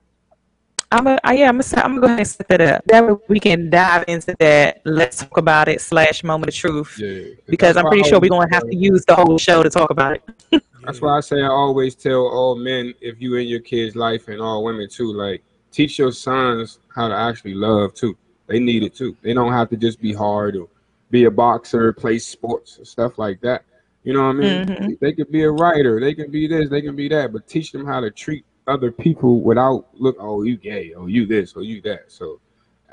I'm 0.92 1.06
a, 1.06 1.20
I, 1.24 1.34
yeah, 1.36 1.50
I'm 1.50 1.60
gonna, 1.60 1.84
I'm 1.84 1.96
gonna 1.96 2.02
go 2.02 2.08
ahead 2.08 2.20
and 2.20 2.28
set 2.28 2.48
that 2.48 2.62
up. 2.62 2.84
That 2.86 3.06
way 3.06 3.16
we 3.28 3.40
can 3.40 3.70
dive 3.70 4.06
into 4.08 4.36
that. 4.40 4.82
Let's 4.86 5.18
talk 5.18 5.38
about 5.38 5.68
it. 5.68 5.82
Slash 5.82 6.24
moment 6.24 6.50
of 6.50 6.56
truth. 6.56 6.98
Yeah, 6.98 7.36
because 7.48 7.78
I'm 7.78 7.86
pretty 7.86 8.10
sure 8.10 8.20
we're 8.20 8.30
gonna 8.30 8.52
have 8.52 8.68
to 8.68 8.76
use 8.76 9.06
the 9.06 9.16
whole 9.16 9.38
show 9.38 9.62
to 9.62 9.70
talk 9.70 9.92
about 9.92 10.16
it. 10.16 10.64
That's 10.84 11.00
why 11.00 11.18
I 11.18 11.20
say 11.20 11.42
I 11.42 11.48
always 11.48 11.96
tell 11.96 12.28
all 12.28 12.56
men 12.56 12.96
if 13.02 13.22
you 13.22 13.36
in 13.36 13.48
your 13.48 13.60
kid's 13.60 13.96
life 13.96 14.30
and 14.30 14.42
all 14.42 14.64
women 14.64 14.90
too, 14.90 15.14
like 15.14 15.44
teach 15.72 16.00
your 16.00 16.12
sons 16.12 16.80
how 16.96 17.08
to 17.08 17.16
actually 17.16 17.54
love 17.54 17.94
too. 17.94 18.18
They 18.48 18.60
need 18.60 18.82
it 18.82 18.96
too. 18.96 19.16
They 19.22 19.34
don't 19.34 19.54
have 19.54 19.70
to 19.70 19.78
just 19.78 20.02
be 20.02 20.14
hard 20.14 20.56
or 20.56 20.68
be 21.12 21.26
a 21.26 21.32
boxer, 21.32 21.94
play 21.94 22.18
sports, 22.18 22.80
stuff 22.84 23.20
like 23.20 23.42
that. 23.42 23.64
You 24.04 24.14
know 24.14 24.24
what 24.24 24.38
I 24.38 24.40
mean? 24.40 24.66
Mm-hmm. 24.66 24.94
They 25.00 25.14
could 25.14 25.32
be 25.32 25.44
a 25.44 25.52
writer, 25.52 26.00
they 26.00 26.16
can 26.16 26.32
be 26.32 26.48
this, 26.48 26.70
they 26.70 26.82
can 26.82 26.96
be 26.96 27.10
that, 27.10 27.32
but 27.32 27.48
teach 27.48 27.72
them 27.72 27.86
how 27.86 28.00
to 28.00 28.10
treat 28.10 28.44
other 28.70 28.92
people 28.92 29.42
without 29.42 29.88
look, 29.94 30.16
oh 30.20 30.44
you 30.44 30.58
gay, 30.58 30.94
Oh, 30.96 31.08
you 31.08 31.26
this, 31.26 31.54
Oh, 31.56 31.62
you 31.62 31.82
that. 31.82 32.12
So 32.12 32.40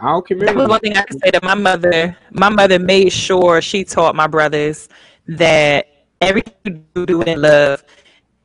our 0.01 0.23
That 0.23 0.55
was 0.57 0.69
one 0.69 0.81
thing 0.81 0.97
I 0.97 1.03
can 1.03 1.19
say 1.19 1.31
that 1.31 1.43
my 1.43 1.55
mother, 1.55 2.17
my 2.31 2.49
mother 2.49 2.79
made 2.79 3.13
sure 3.13 3.61
she 3.63 3.85
taught 3.85 4.15
my 4.15 4.27
brothers 4.27 4.89
that 5.29 5.87
everything 6.21 6.85
you 6.95 7.07
do, 7.07 7.23
in 7.23 7.41
love. 7.41 7.83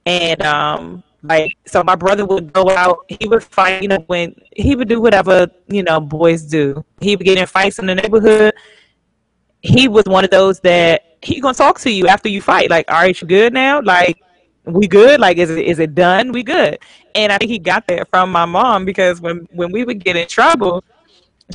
And 0.05 0.41
um, 0.41 1.03
like, 1.23 1.57
so 1.65 1.83
my 1.83 1.95
brother 1.95 2.25
would 2.25 2.53
go 2.53 2.69
out, 2.69 3.05
he 3.07 3.27
would 3.27 3.43
fight, 3.43 3.81
you 3.81 3.87
know, 3.87 4.03
when 4.07 4.35
he 4.55 4.75
would 4.75 4.87
do 4.87 5.01
whatever, 5.01 5.47
you 5.67 5.83
know, 5.83 5.99
boys 5.99 6.43
do. 6.43 6.83
He 6.99 7.15
would 7.15 7.25
get 7.25 7.37
in 7.37 7.45
fights 7.45 7.79
in 7.79 7.85
the 7.85 7.95
neighborhood. 7.95 8.53
He 9.61 9.87
was 9.87 10.05
one 10.05 10.23
of 10.23 10.31
those 10.31 10.59
that 10.61 11.17
he 11.21 11.39
gonna 11.39 11.53
talk 11.53 11.79
to 11.81 11.91
you 11.91 12.07
after 12.07 12.29
you 12.29 12.41
fight. 12.41 12.69
Like, 12.69 12.89
all 12.89 13.01
right, 13.01 13.19
you 13.19 13.27
good 13.27 13.53
now? 13.53 13.81
Like, 13.81 14.19
we 14.65 14.87
good? 14.87 15.19
Like, 15.19 15.37
is 15.37 15.51
it 15.51 15.65
is 15.65 15.79
it 15.79 15.93
done? 15.93 16.31
We 16.31 16.43
good? 16.43 16.79
And 17.15 17.31
I 17.31 17.37
think 17.37 17.51
he 17.51 17.59
got 17.59 17.87
that 17.87 18.09
from 18.09 18.31
my 18.31 18.45
mom 18.45 18.85
because 18.85 19.21
when 19.21 19.47
when 19.51 19.71
we 19.71 19.83
would 19.83 20.03
get 20.03 20.15
in 20.15 20.27
trouble, 20.27 20.83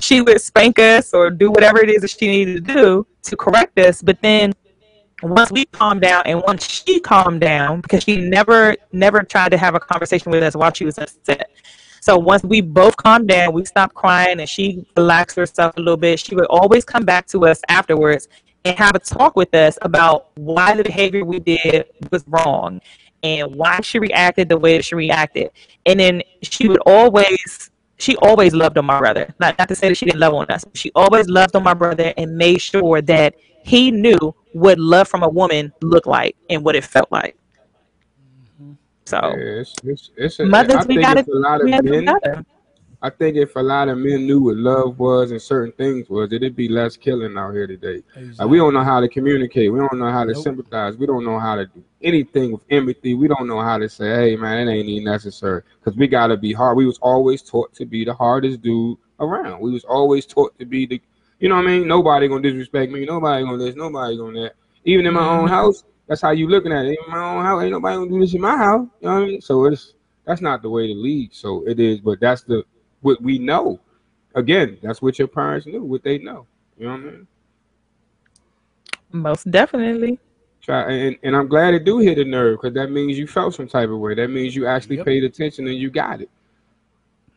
she 0.00 0.20
would 0.20 0.40
spank 0.40 0.78
us 0.78 1.14
or 1.14 1.30
do 1.30 1.50
whatever 1.50 1.78
it 1.80 1.90
is 1.90 2.02
that 2.02 2.10
she 2.10 2.26
needed 2.26 2.66
to 2.66 2.74
do 2.74 3.06
to 3.22 3.36
correct 3.36 3.78
us. 3.78 4.02
But 4.02 4.20
then 4.22 4.52
once 5.22 5.50
we 5.50 5.64
calmed 5.66 6.02
down 6.02 6.22
and 6.26 6.42
once 6.46 6.68
she 6.68 7.00
calmed 7.00 7.40
down, 7.40 7.80
because 7.80 8.04
she 8.04 8.16
never 8.16 8.76
never 8.92 9.22
tried 9.22 9.50
to 9.50 9.58
have 9.58 9.74
a 9.74 9.80
conversation 9.80 10.30
with 10.30 10.42
us 10.42 10.54
while 10.54 10.72
she 10.72 10.84
was 10.84 10.98
upset. 10.98 11.50
So 12.00 12.16
once 12.16 12.44
we 12.44 12.60
both 12.60 12.96
calmed 12.96 13.28
down, 13.28 13.52
we 13.52 13.64
stopped 13.64 13.94
crying 13.94 14.38
and 14.38 14.48
she 14.48 14.86
relaxed 14.96 15.36
herself 15.36 15.76
a 15.76 15.80
little 15.80 15.96
bit, 15.96 16.20
she 16.20 16.36
would 16.36 16.46
always 16.46 16.84
come 16.84 17.04
back 17.04 17.26
to 17.28 17.46
us 17.46 17.60
afterwards 17.68 18.28
and 18.64 18.78
have 18.78 18.94
a 18.94 18.98
talk 18.98 19.34
with 19.34 19.52
us 19.54 19.78
about 19.82 20.28
why 20.36 20.76
the 20.76 20.84
behavior 20.84 21.24
we 21.24 21.40
did 21.40 21.86
was 22.12 22.24
wrong 22.28 22.80
and 23.22 23.54
why 23.54 23.80
she 23.80 23.98
reacted 23.98 24.48
the 24.48 24.58
way 24.58 24.76
that 24.76 24.84
she 24.84 24.94
reacted. 24.94 25.50
And 25.84 26.00
then 26.00 26.22
she 26.42 26.68
would 26.68 26.80
always 26.86 27.70
she 27.98 28.16
always 28.16 28.54
loved 28.54 28.76
on 28.78 28.84
my 28.84 28.98
brother. 28.98 29.34
Not 29.40 29.58
not 29.58 29.68
to 29.68 29.74
say 29.74 29.88
that 29.88 29.96
she 29.96 30.06
didn't 30.06 30.20
love 30.20 30.34
on 30.34 30.46
us. 30.46 30.64
But 30.64 30.76
she 30.76 30.90
always 30.94 31.28
loved 31.28 31.56
on 31.56 31.62
my 31.62 31.74
brother 31.74 32.12
and 32.16 32.36
made 32.36 32.60
sure 32.60 33.00
that 33.02 33.34
he 33.62 33.90
knew 33.90 34.34
what 34.52 34.78
love 34.78 35.08
from 35.08 35.22
a 35.22 35.28
woman 35.28 35.72
looked 35.82 36.06
like 36.06 36.36
and 36.50 36.64
what 36.64 36.76
it 36.76 36.84
felt 36.84 37.10
like. 37.10 37.36
Mm-hmm. 38.62 38.72
So 39.06 39.20
Yeah, 39.22 39.60
it's, 39.60 39.74
it's, 39.82 40.10
it's 40.16 40.40
a, 40.40 40.46
Mothers, 40.46 40.86
we 40.86 40.96
gotta 40.96 41.20
if 41.20 41.28
a 41.28 41.32
lot 41.32 41.60
of 41.60 41.64
we 41.64 41.70
gotta 41.70 41.82
do 41.82 41.90
men, 41.90 42.04
better. 42.04 42.44
I 43.06 43.10
think 43.10 43.36
if 43.36 43.54
a 43.54 43.60
lot 43.60 43.88
of 43.88 43.98
men 43.98 44.26
knew 44.26 44.40
what 44.40 44.56
love 44.56 44.98
was 44.98 45.30
and 45.30 45.40
certain 45.40 45.70
things 45.70 46.10
was, 46.10 46.32
it'd 46.32 46.56
be 46.56 46.68
less 46.68 46.96
killing 46.96 47.38
out 47.38 47.52
here 47.52 47.68
today. 47.68 48.02
Like, 48.36 48.48
we 48.48 48.58
don't 48.58 48.74
know 48.74 48.82
how 48.82 48.98
to 48.98 49.08
communicate. 49.08 49.72
We 49.72 49.78
don't 49.78 50.00
know 50.00 50.10
how 50.10 50.24
to 50.24 50.34
sympathize. 50.34 50.96
We 50.96 51.06
don't 51.06 51.24
know 51.24 51.38
how 51.38 51.54
to 51.54 51.66
do 51.66 51.84
anything 52.02 52.50
with 52.50 52.62
empathy. 52.68 53.14
We 53.14 53.28
don't 53.28 53.46
know 53.46 53.60
how 53.60 53.78
to 53.78 53.88
say, 53.88 54.08
"Hey, 54.08 54.36
man, 54.36 54.66
it 54.66 54.72
ain't 54.72 54.88
even 54.88 55.04
necessary," 55.04 55.62
because 55.78 55.96
we 55.96 56.08
gotta 56.08 56.36
be 56.36 56.52
hard. 56.52 56.76
We 56.76 56.84
was 56.84 56.98
always 56.98 57.42
taught 57.42 57.72
to 57.74 57.86
be 57.86 58.04
the 58.04 58.12
hardest 58.12 58.60
dude 58.60 58.98
around. 59.20 59.60
We 59.60 59.70
was 59.70 59.84
always 59.84 60.26
taught 60.26 60.58
to 60.58 60.64
be 60.64 60.84
the, 60.84 61.00
you 61.38 61.48
know 61.48 61.54
what 61.54 61.68
I 61.68 61.78
mean? 61.78 61.86
Nobody 61.86 62.26
gonna 62.26 62.42
disrespect 62.42 62.90
me. 62.90 63.04
Nobody 63.04 63.44
gonna 63.44 63.58
this. 63.58 63.76
Nobody 63.76 64.16
gonna 64.16 64.40
that. 64.40 64.54
Even 64.84 65.06
in 65.06 65.14
my 65.14 65.24
own 65.24 65.46
Mhm. 65.46 65.50
house, 65.50 65.84
that's 66.08 66.22
how 66.22 66.32
you 66.32 66.48
looking 66.48 66.72
at 66.72 66.86
it. 66.86 66.98
In 67.06 67.12
my 67.12 67.36
own 67.36 67.44
house, 67.44 67.62
ain't 67.62 67.70
nobody 67.70 67.98
gonna 67.98 68.10
do 68.10 68.18
this 68.18 68.34
in 68.34 68.40
my 68.40 68.56
house. 68.56 68.88
You 69.00 69.08
know 69.08 69.14
what 69.14 69.22
I 69.22 69.26
mean? 69.26 69.40
So 69.40 69.64
it's 69.66 69.94
that's 70.24 70.40
not 70.40 70.60
the 70.60 70.68
way 70.68 70.88
to 70.88 70.94
lead. 70.94 71.32
So 71.32 71.62
it 71.68 71.78
is, 71.78 72.00
but 72.00 72.18
that's 72.18 72.42
the 72.42 72.64
what 73.06 73.22
we 73.22 73.38
know. 73.38 73.78
Again, 74.34 74.78
that's 74.82 75.00
what 75.00 75.16
your 75.16 75.28
parents 75.28 75.64
knew, 75.64 75.82
what 75.82 76.02
they 76.02 76.18
know. 76.18 76.44
You 76.76 76.86
know 76.86 76.92
what 76.92 77.00
I 77.00 77.04
mean? 77.04 77.26
Most 79.12 79.48
definitely. 79.48 80.18
Try 80.60 80.90
and, 80.92 81.16
and 81.22 81.36
I'm 81.36 81.46
glad 81.46 81.74
it 81.74 81.84
do 81.84 81.98
hit 81.98 82.18
a 82.18 82.24
nerve 82.24 82.58
because 82.60 82.74
that 82.74 82.90
means 82.90 83.16
you 83.16 83.28
felt 83.28 83.54
some 83.54 83.68
type 83.68 83.88
of 83.90 83.98
way. 84.00 84.14
That 84.14 84.28
means 84.28 84.56
you 84.56 84.66
actually 84.66 85.02
paid 85.04 85.22
attention 85.22 85.68
and 85.68 85.78
you 85.78 85.88
got 85.88 86.20
it. 86.20 86.28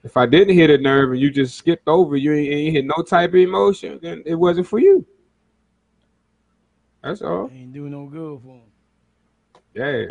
If 0.04 0.18
I 0.18 0.26
didn't 0.26 0.56
hit 0.56 0.72
a 0.72 0.80
nerve 0.80 1.12
and 1.12 1.20
you 1.20 1.30
just 1.30 1.56
skipped 1.56 1.88
over, 1.88 2.18
you 2.18 2.34
ain't, 2.34 2.52
ain't 2.52 2.74
hit 2.74 2.86
no 2.86 3.04
type 3.04 3.30
of 3.30 3.36
emotion, 3.36 4.00
then 4.02 4.24
it 4.26 4.34
wasn't 4.34 4.66
for 4.66 4.80
you. 4.80 5.06
That's 7.04 7.22
all. 7.22 7.52
Ain't 7.54 7.74
doing 7.74 7.92
no 7.92 8.08
good 8.08 8.42
for 8.42 8.58
him. 8.58 8.70
Yeah. 9.76 10.08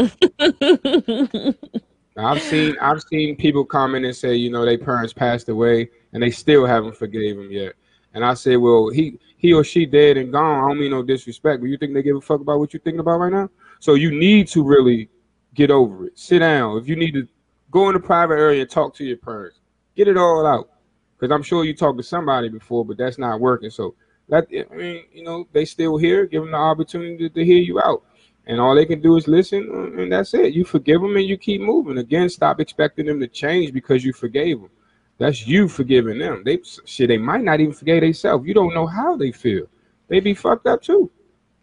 I've 2.26 2.42
seen 2.42 2.76
I've 2.80 3.02
seen 3.02 3.36
people 3.36 3.64
comment 3.64 4.04
and 4.04 4.16
say, 4.16 4.34
you 4.34 4.50
know, 4.50 4.64
their 4.64 4.78
parents 4.78 5.12
passed 5.12 5.48
away 5.48 5.90
and 6.12 6.22
they 6.22 6.30
still 6.30 6.66
haven't 6.66 6.96
forgave 6.96 7.38
him 7.38 7.50
yet. 7.50 7.74
And 8.14 8.24
I 8.24 8.34
say, 8.34 8.56
well, 8.56 8.88
he 8.88 9.18
he 9.36 9.52
or 9.52 9.62
she 9.62 9.86
dead 9.86 10.16
and 10.16 10.32
gone. 10.32 10.64
I 10.64 10.68
don't 10.68 10.80
mean 10.80 10.90
no 10.90 11.02
disrespect, 11.02 11.60
but 11.60 11.68
you 11.68 11.76
think 11.76 11.94
they 11.94 12.02
give 12.02 12.16
a 12.16 12.20
fuck 12.20 12.40
about 12.40 12.58
what 12.58 12.72
you're 12.72 12.80
thinking 12.80 13.00
about 13.00 13.20
right 13.20 13.32
now? 13.32 13.50
So 13.78 13.94
you 13.94 14.10
need 14.10 14.48
to 14.48 14.64
really 14.64 15.08
get 15.54 15.70
over 15.70 16.06
it. 16.06 16.18
Sit 16.18 16.40
down. 16.40 16.78
If 16.78 16.88
you 16.88 16.96
need 16.96 17.12
to 17.12 17.28
go 17.70 17.88
in 17.88 17.94
the 17.94 18.00
private 18.00 18.34
area 18.34 18.62
and 18.62 18.70
talk 18.70 18.94
to 18.96 19.04
your 19.04 19.16
parents, 19.16 19.60
get 19.94 20.08
it 20.08 20.16
all 20.16 20.46
out. 20.46 20.70
Because 21.18 21.32
I'm 21.32 21.42
sure 21.42 21.64
you 21.64 21.74
talked 21.74 21.98
to 21.98 22.04
somebody 22.04 22.48
before, 22.48 22.84
but 22.84 22.96
that's 22.96 23.18
not 23.18 23.40
working. 23.40 23.70
So 23.70 23.94
let 24.28 24.46
I 24.52 24.74
mean, 24.74 25.04
you 25.12 25.24
know, 25.24 25.46
they 25.52 25.64
still 25.64 25.96
here. 25.96 26.26
Give 26.26 26.42
them 26.42 26.52
the 26.52 26.58
opportunity 26.58 27.16
to, 27.16 27.28
to 27.28 27.44
hear 27.44 27.58
you 27.58 27.80
out, 27.80 28.02
and 28.48 28.60
all 28.60 28.74
they 28.74 28.86
can 28.86 29.00
do 29.00 29.16
is 29.16 29.28
listen, 29.28 29.70
and 29.98 30.10
that's 30.10 30.34
it. 30.34 30.54
You 30.54 30.64
forgive 30.64 31.00
them 31.00 31.16
and 31.16 31.26
you 31.26 31.36
keep 31.36 31.60
moving. 31.60 31.98
Again, 31.98 32.28
stop 32.28 32.60
expecting 32.60 33.06
them 33.06 33.20
to 33.20 33.28
change 33.28 33.72
because 33.72 34.04
you 34.04 34.12
forgave 34.12 34.60
them. 34.60 34.70
That's 35.18 35.46
you 35.46 35.68
forgiving 35.68 36.18
them. 36.18 36.42
They 36.44 36.60
shit. 36.84 37.08
They 37.08 37.18
might 37.18 37.42
not 37.42 37.60
even 37.60 37.72
forgive 37.72 38.00
themselves. 38.00 38.46
You 38.46 38.54
don't 38.54 38.74
know 38.74 38.86
how 38.86 39.16
they 39.16 39.32
feel. 39.32 39.66
They 40.08 40.20
be 40.20 40.34
fucked 40.34 40.66
up 40.66 40.82
too. 40.82 41.10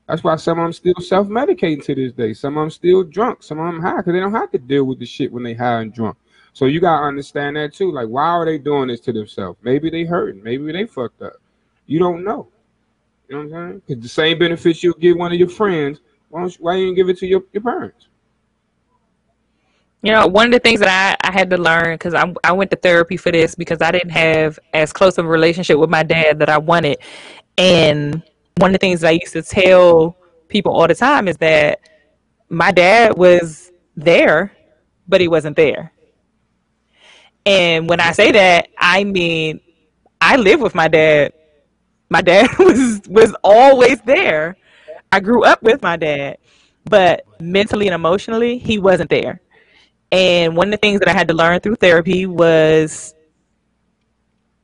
That's 0.08 0.24
why 0.24 0.36
some 0.36 0.60
of 0.60 0.66
them 0.66 0.74
still 0.74 0.94
self-medicating 1.00 1.84
to 1.86 1.96
this 1.96 2.12
day. 2.12 2.34
Some 2.34 2.58
of 2.58 2.64
them 2.64 2.70
still 2.70 3.04
drunk. 3.04 3.42
Some 3.42 3.60
of 3.60 3.66
them 3.66 3.82
high 3.82 3.98
because 3.98 4.14
they 4.14 4.20
don't 4.20 4.34
have 4.34 4.52
to 4.52 4.60
deal 4.60 4.84
with 4.84 5.00
the 5.00 5.06
shit 5.06 5.32
when 5.32 5.42
they 5.42 5.56
high 5.56 5.82
and 5.82 5.94
drunk. 5.94 6.18
So 6.54 6.66
you 6.66 6.80
gotta 6.80 7.06
understand 7.06 7.56
that 7.56 7.74
too. 7.74 7.92
Like, 7.92 8.08
why 8.08 8.28
are 8.28 8.46
they 8.46 8.58
doing 8.58 8.90
this 8.90 9.00
to 9.02 9.14
themselves? 9.14 9.58
Maybe 9.64 9.90
they 9.90 10.04
hurting. 10.04 10.44
Maybe 10.44 10.72
they 10.72 10.86
fucked 10.86 11.22
up. 11.22 11.34
You 11.88 11.98
don't 11.98 12.24
know. 12.24 12.48
You 13.28 13.36
know 13.36 13.50
what 13.50 13.58
I'm 13.58 13.70
saying? 13.70 13.82
Because 13.88 14.04
the 14.04 14.10
same 14.10 14.38
benefits 14.38 14.84
you'll 14.84 14.94
give 14.94 15.18
one 15.18 15.32
of 15.32 15.40
your 15.40 15.50
friends, 15.50 16.02
why 16.36 16.42
don't 16.42 16.52
you, 16.60 16.66
why 16.66 16.76
you 16.76 16.94
give 16.94 17.08
it 17.08 17.18
to 17.20 17.26
your, 17.26 17.46
your 17.54 17.64
parents? 17.64 18.10
You 20.02 20.12
know, 20.12 20.28
one 20.28 20.48
of 20.48 20.52
the 20.52 20.60
things 20.60 20.82
that 20.82 21.18
I, 21.24 21.30
I 21.30 21.32
had 21.32 21.50
to 21.52 21.58
learn 21.58 21.94
because 21.94 22.14
I, 22.14 22.34
I 22.44 22.52
went 22.52 22.72
to 22.72 22.76
therapy 22.76 23.16
for 23.16 23.32
this 23.32 23.56
because 23.56 23.82
I 23.82 23.90
didn't 23.92 24.10
have 24.10 24.60
as 24.74 24.92
close 24.92 25.18
of 25.18 25.26
a 25.26 25.30
relationship 25.30 25.80
with 25.80 25.90
my 25.90 26.04
dad 26.04 26.40
that 26.40 26.50
I 26.50 26.58
wanted. 26.58 26.98
And 27.58 28.22
one 28.58 28.72
of 28.72 28.74
the 28.74 28.80
things 28.80 29.00
that 29.00 29.08
I 29.08 29.12
used 29.12 29.32
to 29.32 29.44
tell 29.44 30.18
people 30.50 30.74
all 30.74 30.90
the 30.90 30.94
time 30.96 31.30
is 31.30 31.38
that 31.38 31.80
my 32.50 32.74
dad 32.74 33.18
was 33.18 33.72
there, 33.96 34.52
but 35.08 35.22
he 35.22 35.30
wasn't 35.30 35.56
there. 35.56 35.94
And 37.46 37.88
when 37.88 38.02
I 38.02 38.12
say 38.12 38.34
that, 38.34 38.68
I 38.78 39.06
mean 39.06 39.62
I 40.20 40.36
live 40.36 40.60
with 40.60 40.76
my 40.76 40.90
dad. 40.90 41.32
My 42.10 42.22
dad 42.22 42.50
was 42.60 43.00
was 43.08 43.34
always 43.42 44.02
there. 44.02 44.58
I 45.16 45.22
grew 45.22 45.46
up 45.46 45.64
with 45.64 45.82
my 45.82 45.96
dad, 45.96 46.40
but 46.84 47.26
mentally 47.40 47.88
and 47.88 47.96
emotionally, 47.96 48.58
he 48.58 48.80
wasn't 48.80 49.10
there. 49.10 49.40
And 50.12 50.58
one 50.58 50.68
of 50.68 50.72
the 50.72 50.78
things 50.78 51.00
that 51.00 51.08
I 51.08 51.14
had 51.14 51.30
to 51.30 51.34
learn 51.34 51.62
through 51.62 51.76
therapy 51.76 52.26
was, 52.26 53.16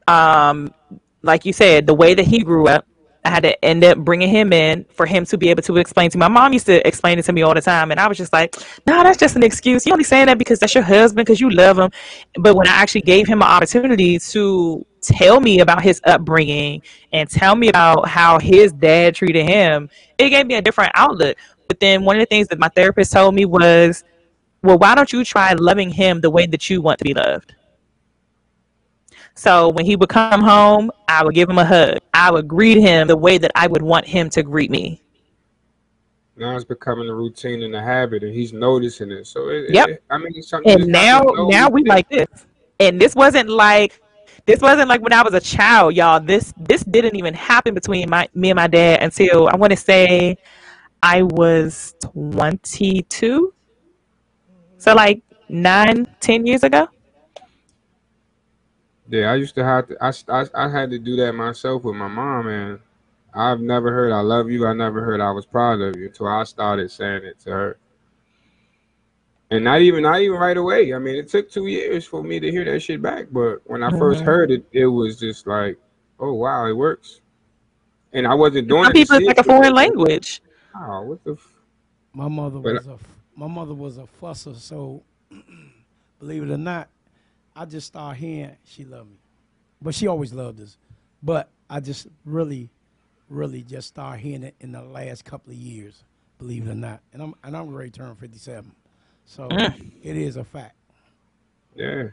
um, 0.10 0.74
like 1.22 1.46
you 1.46 1.54
said, 1.54 1.88
the 1.88 1.94
way 1.94 2.16
that 2.16 2.28
he 2.28 2.40
grew 2.40 2.68
up. 2.68 2.86
I 3.24 3.30
had 3.30 3.44
to 3.44 3.64
end 3.64 3.84
up 3.86 4.00
bringing 4.00 4.28
him 4.28 4.52
in 4.52 4.84
for 4.94 5.06
him 5.06 5.26
to 5.28 5.38
be 5.38 5.50
able 5.52 5.62
to 5.64 5.78
explain 5.78 6.10
to 6.10 6.18
me. 6.18 6.20
My 6.20 6.28
mom 6.28 6.52
used 6.52 6.66
to 6.66 6.86
explain 6.86 7.18
it 7.18 7.22
to 7.26 7.34
me 7.34 7.44
all 7.44 7.54
the 7.54 7.62
time, 7.62 7.92
and 7.92 8.00
I 8.00 8.08
was 8.08 8.18
just 8.18 8.34
like, 8.34 8.56
"No, 8.86 9.04
that's 9.04 9.18
just 9.18 9.38
an 9.38 9.44
excuse. 9.44 9.86
You 9.86 9.94
only 9.94 10.04
saying 10.04 10.26
that 10.26 10.38
because 10.40 10.60
that's 10.60 10.74
your 10.76 10.84
husband, 10.84 11.28
because 11.28 11.40
you 11.40 11.50
love 11.50 11.80
him." 11.80 11.92
But 12.36 12.56
when 12.56 12.68
I 12.68 12.72
actually 12.72 13.02
gave 13.02 13.28
him 13.28 13.42
an 13.42 13.48
opportunity 13.48 14.20
to 14.20 14.86
tell 15.02 15.40
me 15.40 15.60
about 15.60 15.82
his 15.82 16.00
upbringing 16.06 16.82
and 17.12 17.30
tell 17.30 17.56
me 17.56 17.70
about 17.70 18.08
how 18.08 18.40
his 18.40 18.72
dad 18.72 19.16
treated 19.16 19.46
him, 19.46 19.90
it 20.18 20.30
gave 20.30 20.46
me 20.48 20.56
a 20.56 20.62
different 20.62 20.92
outlook. 20.96 21.38
But 21.68 21.80
then 21.80 22.04
one 22.04 22.16
of 22.18 22.22
the 22.22 22.26
things 22.26 22.48
that 22.50 22.60
my 22.60 22.70
therapist 22.70 23.12
told 23.12 23.34
me 23.36 23.46
was, 23.46 24.04
well, 24.64 24.78
why 24.78 24.94
don't 24.96 25.12
you 25.12 25.24
try 25.24 25.54
loving 25.54 25.90
him 25.90 26.22
the 26.22 26.30
way 26.30 26.46
that 26.46 26.70
you 26.70 26.82
want 26.82 27.00
to 27.00 27.04
be 27.04 27.14
loved? 27.14 27.56
So 29.34 29.70
when 29.70 29.86
he 29.86 29.96
would 29.96 30.10
come 30.10 30.42
home, 30.42 30.92
I 31.08 31.24
would 31.24 31.34
give 31.34 31.50
him 31.50 31.58
a 31.58 31.66
hug. 31.66 31.98
I 32.14 32.32
would 32.32 32.48
greet 32.48 32.78
him 32.78 33.08
the 33.08 33.18
way 33.18 33.38
that 33.38 33.52
I 33.56 33.68
would 33.68 33.82
want 33.82 34.06
him 34.06 34.30
to 34.32 34.44
greet 34.44 34.70
me. 34.70 35.02
Now 36.36 36.56
it's 36.56 36.66
becoming 36.66 37.08
a 37.10 37.14
routine 37.16 37.64
and 37.64 37.76
a 37.76 37.82
habit, 37.82 38.24
and 38.24 38.34
he's 38.34 38.54
noticing 38.54 39.12
it. 39.12 39.28
So 39.28 39.50
it, 39.50 39.72
Yep. 39.72 39.90
it- 39.90 40.04
I 40.10 40.18
mean, 40.18 40.34
it's 40.36 40.50
something. 40.50 40.72
And 40.72 40.88
now 40.92 41.18
have 41.18 41.28
to 41.28 41.36
know 41.36 41.48
now 41.48 41.70
we 41.70 41.84
like 41.84 42.10
this. 42.10 42.28
And 42.80 43.00
this 43.00 43.16
wasn't 43.16 43.50
like 43.50 44.02
this 44.46 44.62
wasn't 44.62 44.90
like 44.90 45.02
when 45.02 45.14
I 45.14 45.22
was 45.24 45.34
a 45.34 45.40
child, 45.40 45.96
y'all. 45.96 46.20
This 46.20 46.54
this 46.58 46.84
didn't 46.84 47.16
even 47.16 47.34
happen 47.34 47.74
between 47.74 48.10
my 48.10 48.30
me 48.34 48.50
and 48.50 48.58
my 48.58 48.68
dad 48.68 49.04
until 49.04 49.48
I 49.48 49.56
want 49.56 49.72
to 49.72 49.78
say 49.78 50.38
I 51.04 51.24
was 51.24 51.96
22. 52.02 53.54
So 54.78 54.96
like 54.96 55.22
nine, 55.50 56.08
ten 56.20 56.46
years 56.46 56.64
ago. 56.64 56.88
Yeah, 59.10 59.32
I 59.32 59.36
used 59.36 59.56
to 59.56 59.64
have 59.64 59.88
to. 59.90 59.98
I, 60.02 60.12
I 60.30 60.46
I 60.56 60.70
had 60.70 60.90
to 60.92 61.00
do 61.00 61.16
that 61.18 61.34
myself 61.34 61.84
with 61.84 61.96
my 61.96 62.08
mom, 62.08 62.48
and 62.48 62.80
I've 63.34 63.60
never 63.60 63.92
heard 63.92 64.12
"I 64.14 64.22
love 64.22 64.50
you." 64.50 64.66
I 64.66 64.74
never 64.74 65.04
heard 65.04 65.22
"I 65.22 65.32
was 65.32 65.46
proud 65.46 65.82
of 65.82 65.98
you" 65.98 66.08
until 66.08 66.28
I 66.28 66.44
started 66.46 66.90
saying 66.92 67.26
it 67.26 67.40
to 67.42 67.52
her. 67.52 67.78
And 69.52 69.64
not 69.66 69.82
even 69.82 70.04
not 70.04 70.22
even 70.22 70.38
right 70.40 70.56
away. 70.56 70.94
I 70.94 70.98
mean, 70.98 71.16
it 71.16 71.28
took 71.28 71.52
two 71.52 71.68
years 71.68 72.06
for 72.06 72.24
me 72.24 72.40
to 72.40 72.50
hear 72.50 72.64
that 72.66 72.80
shit 72.80 73.02
back. 73.02 73.28
But 73.32 73.60
when 73.66 73.84
I 73.84 73.90
first 73.98 74.22
Mhm. 74.22 74.26
heard 74.26 74.52
it, 74.52 74.66
it 74.72 74.86
was 74.88 75.20
just 75.20 75.46
like, 75.46 75.78
"Oh 76.20 76.34
wow, 76.34 76.66
it 76.68 76.74
works." 76.74 77.20
And 78.14 78.26
I 78.26 78.34
wasn't 78.34 78.70
doing 78.70 78.86
Some 78.86 78.92
it. 78.92 78.96
people 78.96 79.18
it's 79.18 79.26
like 79.28 79.38
a 79.40 79.44
foreign 79.44 79.74
language. 79.74 80.42
Oh, 80.76 81.02
what 81.04 81.24
the? 81.26 81.34
F- 81.34 81.58
My 82.14 82.28
mother 82.30 82.60
But- 82.60 82.74
was 82.76 82.88
a 82.88 82.98
my 83.36 83.48
mother 83.48 83.74
was 83.74 83.98
a 83.98 84.08
fusser, 84.22 84.56
so 84.56 85.04
believe 86.20 86.44
it 86.44 86.50
or 86.52 86.58
not, 86.58 86.88
I 87.56 87.66
just 87.66 87.88
started 87.88 88.20
hearing 88.20 88.56
she 88.64 88.86
loved 88.86 89.10
me, 89.12 89.18
but 89.82 89.94
she 89.96 90.08
always 90.08 90.34
loved 90.34 90.62
us. 90.62 90.78
But 91.24 91.50
I 91.70 91.80
just 91.82 92.08
really, 92.26 92.70
really 93.30 93.64
just 93.64 93.90
started 93.90 94.22
hearing 94.22 94.44
it 94.44 94.56
in 94.62 94.72
the 94.72 94.82
last 94.82 95.26
couple 95.26 95.52
of 95.52 95.58
years, 95.58 96.04
believe 96.38 96.68
it 96.68 96.72
or 96.72 96.76
not. 96.76 97.02
And 97.14 97.22
I'm 97.22 97.36
and 97.44 97.56
I'm 97.58 97.74
ready 97.74 97.90
to 97.92 98.00
turn 98.00 98.16
57, 98.16 98.72
so 99.32 99.48
Mm. 99.48 99.92
it 100.04 100.18
is 100.18 100.36
a 100.36 100.44
fact. 100.44 100.76
Yeah. 101.76 102.10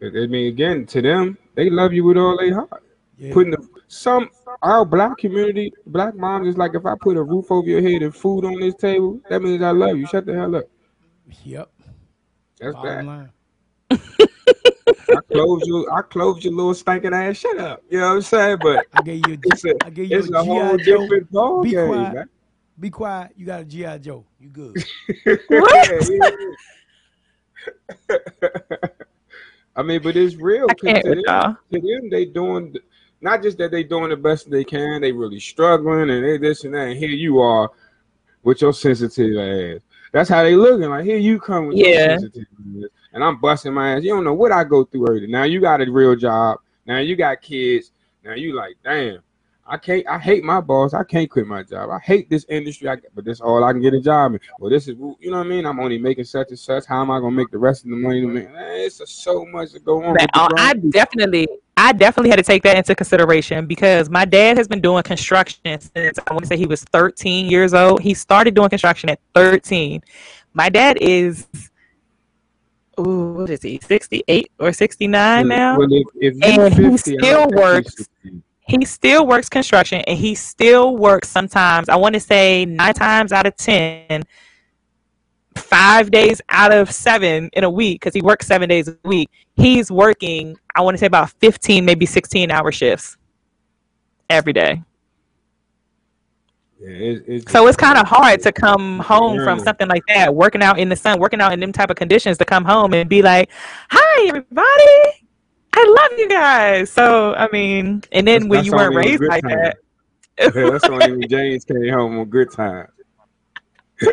I 0.00 0.06
I 0.06 0.26
mean, 0.28 0.46
again, 0.46 0.86
to 0.86 1.02
them, 1.02 1.36
they 1.56 1.68
love 1.70 1.92
you 1.92 2.04
with 2.04 2.16
all 2.16 2.36
their 2.38 2.54
heart. 2.54 2.84
Yeah. 3.18 3.34
Putting 3.34 3.50
the, 3.50 3.68
some 3.88 4.30
our 4.62 4.84
black 4.84 5.18
community, 5.18 5.72
black 5.86 6.14
moms 6.14 6.46
is 6.48 6.56
like 6.56 6.74
if 6.74 6.86
I 6.86 6.94
put 7.00 7.16
a 7.16 7.22
roof 7.22 7.50
over 7.50 7.68
your 7.68 7.82
head 7.82 8.02
and 8.02 8.14
food 8.14 8.44
on 8.44 8.60
this 8.60 8.76
table, 8.76 9.20
that 9.28 9.42
means 9.42 9.60
I 9.60 9.72
love 9.72 9.96
you. 9.96 10.06
Shut 10.06 10.24
the 10.24 10.34
hell 10.34 10.54
up. 10.56 10.64
Yep. 11.44 11.68
That's 12.60 12.74
Bottom 12.74 12.94
that. 12.96 13.04
line. 13.06 13.30
I 15.10 15.20
close 15.32 15.62
you. 15.66 15.90
I 15.90 16.02
close 16.02 16.44
your 16.44 16.54
little 16.54 16.74
stinking 16.74 17.12
ass. 17.12 17.36
Shut 17.38 17.58
up. 17.58 17.82
You 17.90 17.98
know 17.98 18.08
what 18.10 18.14
I'm 18.16 18.22
saying? 18.22 18.58
But 18.62 18.86
I 18.94 19.02
gave 19.02 19.26
you 19.26 19.34
a, 19.34 19.38
it's 19.44 19.64
a, 19.64 19.74
I 19.84 19.90
gave 19.90 20.10
you 20.10 20.18
it's 20.18 20.30
a 20.30 20.34
a 20.34 20.44
whole 20.44 20.76
Joe. 20.78 21.00
different 21.02 21.30
ball 21.32 21.64
game, 21.64 21.90
man. 21.90 22.28
Be 22.80 22.88
quiet. 22.90 23.32
You 23.36 23.44
got 23.46 23.60
a 23.60 23.64
GI 23.64 23.98
Joe. 24.00 24.24
You 24.40 24.48
good. 24.48 24.82
what? 25.48 25.90
I 29.76 29.82
mean, 29.82 30.02
but 30.02 30.16
it's 30.16 30.36
real. 30.36 30.66
I 30.68 30.74
'cause 30.74 30.80
can't 30.92 31.04
to 31.04 31.14
them, 31.14 31.58
to 31.72 31.80
them, 31.80 32.10
they 32.10 32.24
doing 32.24 32.74
not 33.20 33.42
just 33.42 33.58
that 33.58 33.70
they 33.70 33.84
doing 33.84 34.08
the 34.08 34.16
best 34.16 34.50
they 34.50 34.64
can. 34.64 35.02
They 35.02 35.12
really 35.12 35.40
struggling 35.40 36.08
and 36.10 36.24
they 36.24 36.38
this 36.38 36.64
and 36.64 36.74
that. 36.74 36.88
And 36.88 36.98
here 36.98 37.10
you 37.10 37.38
are 37.40 37.70
with 38.42 38.62
your 38.62 38.72
sensitive 38.72 39.36
ass. 39.76 39.82
That's 40.12 40.30
how 40.30 40.42
they 40.42 40.56
looking. 40.56 40.88
Like 40.88 41.04
here 41.04 41.18
you 41.18 41.38
come 41.38 41.66
with 41.66 41.76
your 41.76 41.88
Yeah. 41.88 42.16
sensitiveness, 42.18 42.90
and 43.12 43.22
I'm 43.22 43.38
busting 43.40 43.74
my 43.74 43.96
ass. 43.96 44.02
You 44.02 44.10
don't 44.14 44.24
know 44.24 44.34
what 44.34 44.52
I 44.52 44.64
go 44.64 44.84
through 44.84 45.06
early. 45.08 45.26
Now 45.26 45.44
you 45.44 45.60
got 45.60 45.82
a 45.82 45.90
real 45.90 46.16
job. 46.16 46.58
Now 46.86 46.98
you 46.98 47.14
got 47.14 47.42
kids. 47.42 47.92
Now 48.24 48.32
you 48.34 48.54
like, 48.54 48.76
damn. 48.82 49.18
I 49.70 49.76
can't. 49.76 50.04
I 50.08 50.18
hate 50.18 50.42
my 50.42 50.60
boss. 50.60 50.94
I 50.94 51.04
can't 51.04 51.30
quit 51.30 51.46
my 51.46 51.62
job. 51.62 51.90
I 51.90 52.00
hate 52.00 52.28
this 52.28 52.44
industry. 52.48 52.88
I, 52.88 52.96
but 53.14 53.24
this 53.24 53.40
all 53.40 53.62
I 53.62 53.72
can 53.72 53.80
get 53.80 53.94
a 53.94 54.00
job 54.00 54.34
in. 54.34 54.40
Well, 54.58 54.68
this 54.68 54.88
is 54.88 54.96
you 54.98 55.30
know 55.30 55.38
what 55.38 55.46
I 55.46 55.48
mean. 55.48 55.64
I'm 55.64 55.78
only 55.78 55.96
making 55.96 56.24
such 56.24 56.48
and 56.48 56.58
such. 56.58 56.86
How 56.86 57.00
am 57.02 57.10
I 57.12 57.20
gonna 57.20 57.30
make 57.30 57.52
the 57.52 57.58
rest 57.58 57.84
of 57.84 57.90
the 57.90 57.96
money 57.96 58.20
to 58.20 58.26
make? 58.26 58.50
Man, 58.50 58.80
it's 58.80 59.00
so 59.08 59.46
much 59.46 59.70
to 59.72 59.78
go 59.78 60.02
on. 60.02 60.16
But 60.18 60.28
I 60.34 60.72
definitely, 60.72 61.46
I 61.76 61.92
definitely 61.92 62.30
had 62.30 62.36
to 62.36 62.42
take 62.42 62.64
that 62.64 62.76
into 62.76 62.96
consideration 62.96 63.66
because 63.66 64.10
my 64.10 64.24
dad 64.24 64.58
has 64.58 64.66
been 64.66 64.80
doing 64.80 65.04
construction 65.04 65.80
since 65.80 66.18
I 66.26 66.32
want 66.32 66.42
to 66.42 66.48
say 66.48 66.56
he 66.56 66.66
was 66.66 66.82
13 66.82 67.48
years 67.48 67.72
old. 67.72 68.00
He 68.00 68.12
started 68.12 68.54
doing 68.54 68.70
construction 68.70 69.08
at 69.08 69.20
13. 69.36 70.02
My 70.52 70.68
dad 70.68 70.98
is, 71.00 71.46
ooh, 72.98 73.34
what 73.34 73.50
is 73.50 73.62
he, 73.62 73.78
68 73.80 74.50
or 74.58 74.72
69 74.72 75.46
now? 75.46 75.78
Well, 75.78 75.88
if, 75.92 76.08
if 76.16 76.42
and 76.42 76.74
he 76.74 76.90
50, 76.90 76.90
I 76.90 77.22
still 77.22 77.48
works. 77.50 77.94
60. 77.94 78.42
He 78.70 78.84
still 78.84 79.26
works 79.26 79.48
construction, 79.48 80.00
and 80.02 80.16
he 80.16 80.36
still 80.36 80.96
works 80.96 81.28
sometimes. 81.28 81.88
I 81.88 81.96
want 81.96 82.14
to 82.14 82.20
say 82.20 82.64
nine 82.64 82.94
times 82.94 83.32
out 83.32 83.44
of 83.44 83.56
ten, 83.56 84.22
five 85.56 86.12
days 86.12 86.40
out 86.50 86.72
of 86.72 86.92
seven 86.92 87.50
in 87.54 87.64
a 87.64 87.70
week, 87.70 88.00
because 88.00 88.14
he 88.14 88.22
works 88.22 88.46
seven 88.46 88.68
days 88.68 88.86
a 88.86 88.96
week. 89.02 89.28
He's 89.56 89.90
working. 89.90 90.56
I 90.76 90.82
want 90.82 90.94
to 90.94 90.98
say 90.98 91.06
about 91.06 91.30
fifteen, 91.40 91.84
maybe 91.84 92.06
sixteen 92.06 92.52
hour 92.52 92.70
shifts 92.70 93.16
every 94.28 94.52
day. 94.52 94.80
Yeah, 96.80 96.90
it, 96.90 97.24
it's 97.26 97.52
So 97.52 97.66
it's 97.66 97.76
kind 97.76 97.98
of 97.98 98.06
hard 98.06 98.40
to 98.42 98.52
come 98.52 99.00
home 99.00 99.42
from 99.42 99.58
something 99.58 99.88
like 99.88 100.04
that, 100.06 100.32
working 100.32 100.62
out 100.62 100.78
in 100.78 100.88
the 100.88 100.96
sun, 100.96 101.18
working 101.18 101.40
out 101.40 101.52
in 101.52 101.58
them 101.58 101.72
type 101.72 101.90
of 101.90 101.96
conditions, 101.96 102.38
to 102.38 102.44
come 102.44 102.64
home 102.64 102.94
and 102.94 103.10
be 103.10 103.20
like, 103.20 103.50
"Hi, 103.90 104.28
everybody." 104.28 105.26
I 105.72 105.84
love 105.84 106.18
you 106.18 106.28
guys. 106.28 106.90
So 106.90 107.34
I 107.34 107.48
mean, 107.52 108.02
and 108.12 108.26
then 108.26 108.48
when 108.48 108.58
That's 108.58 108.66
you 108.66 108.72
weren't 108.72 108.94
raised 108.94 109.22
like 109.22 109.42
times. 109.42 109.54
that. 109.54 109.76
Yeah, 110.40 110.70
that's 110.70 110.84
only 110.84 111.12
when 111.12 111.28
James 111.28 111.66
came 111.66 111.92
home 111.92 112.18
on 112.18 112.24
good 112.30 112.50
time. 112.50 112.86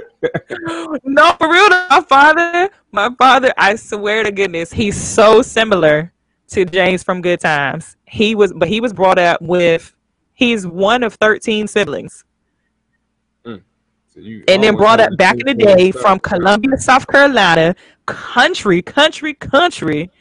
no, 1.06 1.34
for 1.40 1.50
real. 1.50 1.70
My 1.70 2.04
father, 2.08 2.70
my 2.92 3.10
father, 3.18 3.54
I 3.58 3.76
swear 3.76 4.24
to 4.24 4.32
goodness, 4.32 4.74
he's 4.74 5.02
so 5.02 5.42
similar 5.42 6.12
to 6.50 6.66
James 6.66 7.02
from 7.02 7.22
Good 7.22 7.40
Times. 7.40 7.96
He 8.06 8.36
was, 8.36 8.52
but 8.54 8.68
he 8.68 8.82
was 8.82 8.92
brought 8.94 9.20
up 9.20 9.42
with. 9.42 9.94
He's 10.34 10.68
one 10.68 11.02
of 11.02 11.16
thirteen 11.16 11.66
siblings, 11.68 12.24
mm. 13.46 13.62
So 14.14 14.20
you 14.20 14.44
and 14.48 14.64
then 14.64 14.76
brought 14.76 15.00
up 15.00 15.16
back 15.18 15.38
in 15.40 15.46
the 15.46 15.54
day 15.54 15.92
from 15.92 16.20
Columbia, 16.20 16.78
South 16.78 17.08
Carolina, 17.08 17.76
country, 18.06 18.82
country, 18.82 19.34
country. 19.34 20.12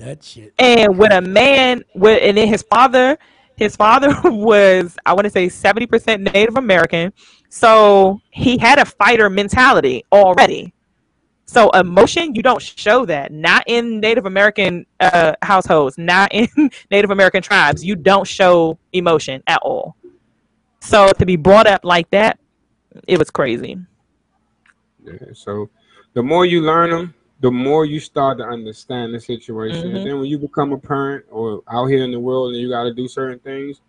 That 0.00 0.24
shit. 0.24 0.54
and 0.58 0.96
when 0.96 1.12
a 1.12 1.20
man 1.20 1.84
with 1.94 2.22
and 2.22 2.36
then 2.36 2.48
his 2.48 2.62
father 2.62 3.18
his 3.56 3.76
father 3.76 4.14
was 4.24 4.96
i 5.04 5.12
want 5.12 5.24
to 5.24 5.30
say 5.30 5.46
70% 5.48 6.32
native 6.32 6.56
american. 6.56 7.12
So 7.50 8.20
he 8.30 8.56
had 8.56 8.78
a 8.78 8.84
fighter 8.84 9.28
mentality 9.28 10.04
already. 10.10 10.72
So 11.44 11.68
emotion 11.70 12.34
you 12.34 12.42
don't 12.42 12.62
show 12.62 13.04
that. 13.06 13.32
Not 13.32 13.64
in 13.66 14.00
native 14.00 14.24
american 14.24 14.86
uh, 15.00 15.34
households 15.42 15.98
not 15.98 16.32
in 16.32 16.48
native 16.90 17.10
american 17.10 17.42
tribes. 17.42 17.84
You 17.84 17.94
don't 17.94 18.26
show 18.26 18.78
emotion 18.92 19.42
at 19.46 19.60
all. 19.62 19.96
So 20.80 21.12
to 21.12 21.26
be 21.26 21.36
brought 21.36 21.66
up 21.66 21.84
like 21.84 22.08
that 22.10 22.40
it 23.06 23.18
was 23.18 23.30
crazy. 23.30 23.78
Yeah, 25.04 25.12
so 25.32 25.70
the 26.14 26.22
more 26.22 26.44
you 26.44 26.62
learn 26.62 26.90
them, 26.90 27.14
the 27.40 27.50
more 27.50 27.86
you 27.86 27.98
start 28.00 28.38
to 28.38 28.44
understand 28.44 29.14
the 29.14 29.20
situation. 29.20 29.90
Mhm. 29.90 29.96
And 29.96 30.04
then 30.04 30.20
when 30.20 30.28
you 30.28 30.38
become 30.38 30.72
a 30.72 30.78
parent 30.78 31.24
or 31.30 31.62
out 31.68 31.86
here 31.86 32.04
in 32.04 32.10
the 32.10 32.20
world 32.20 32.52
and 32.52 32.60
you 32.60 32.68
got 32.68 32.84
to 32.84 32.92
do 32.92 33.08
certain 33.08 33.38
things, 33.38 33.80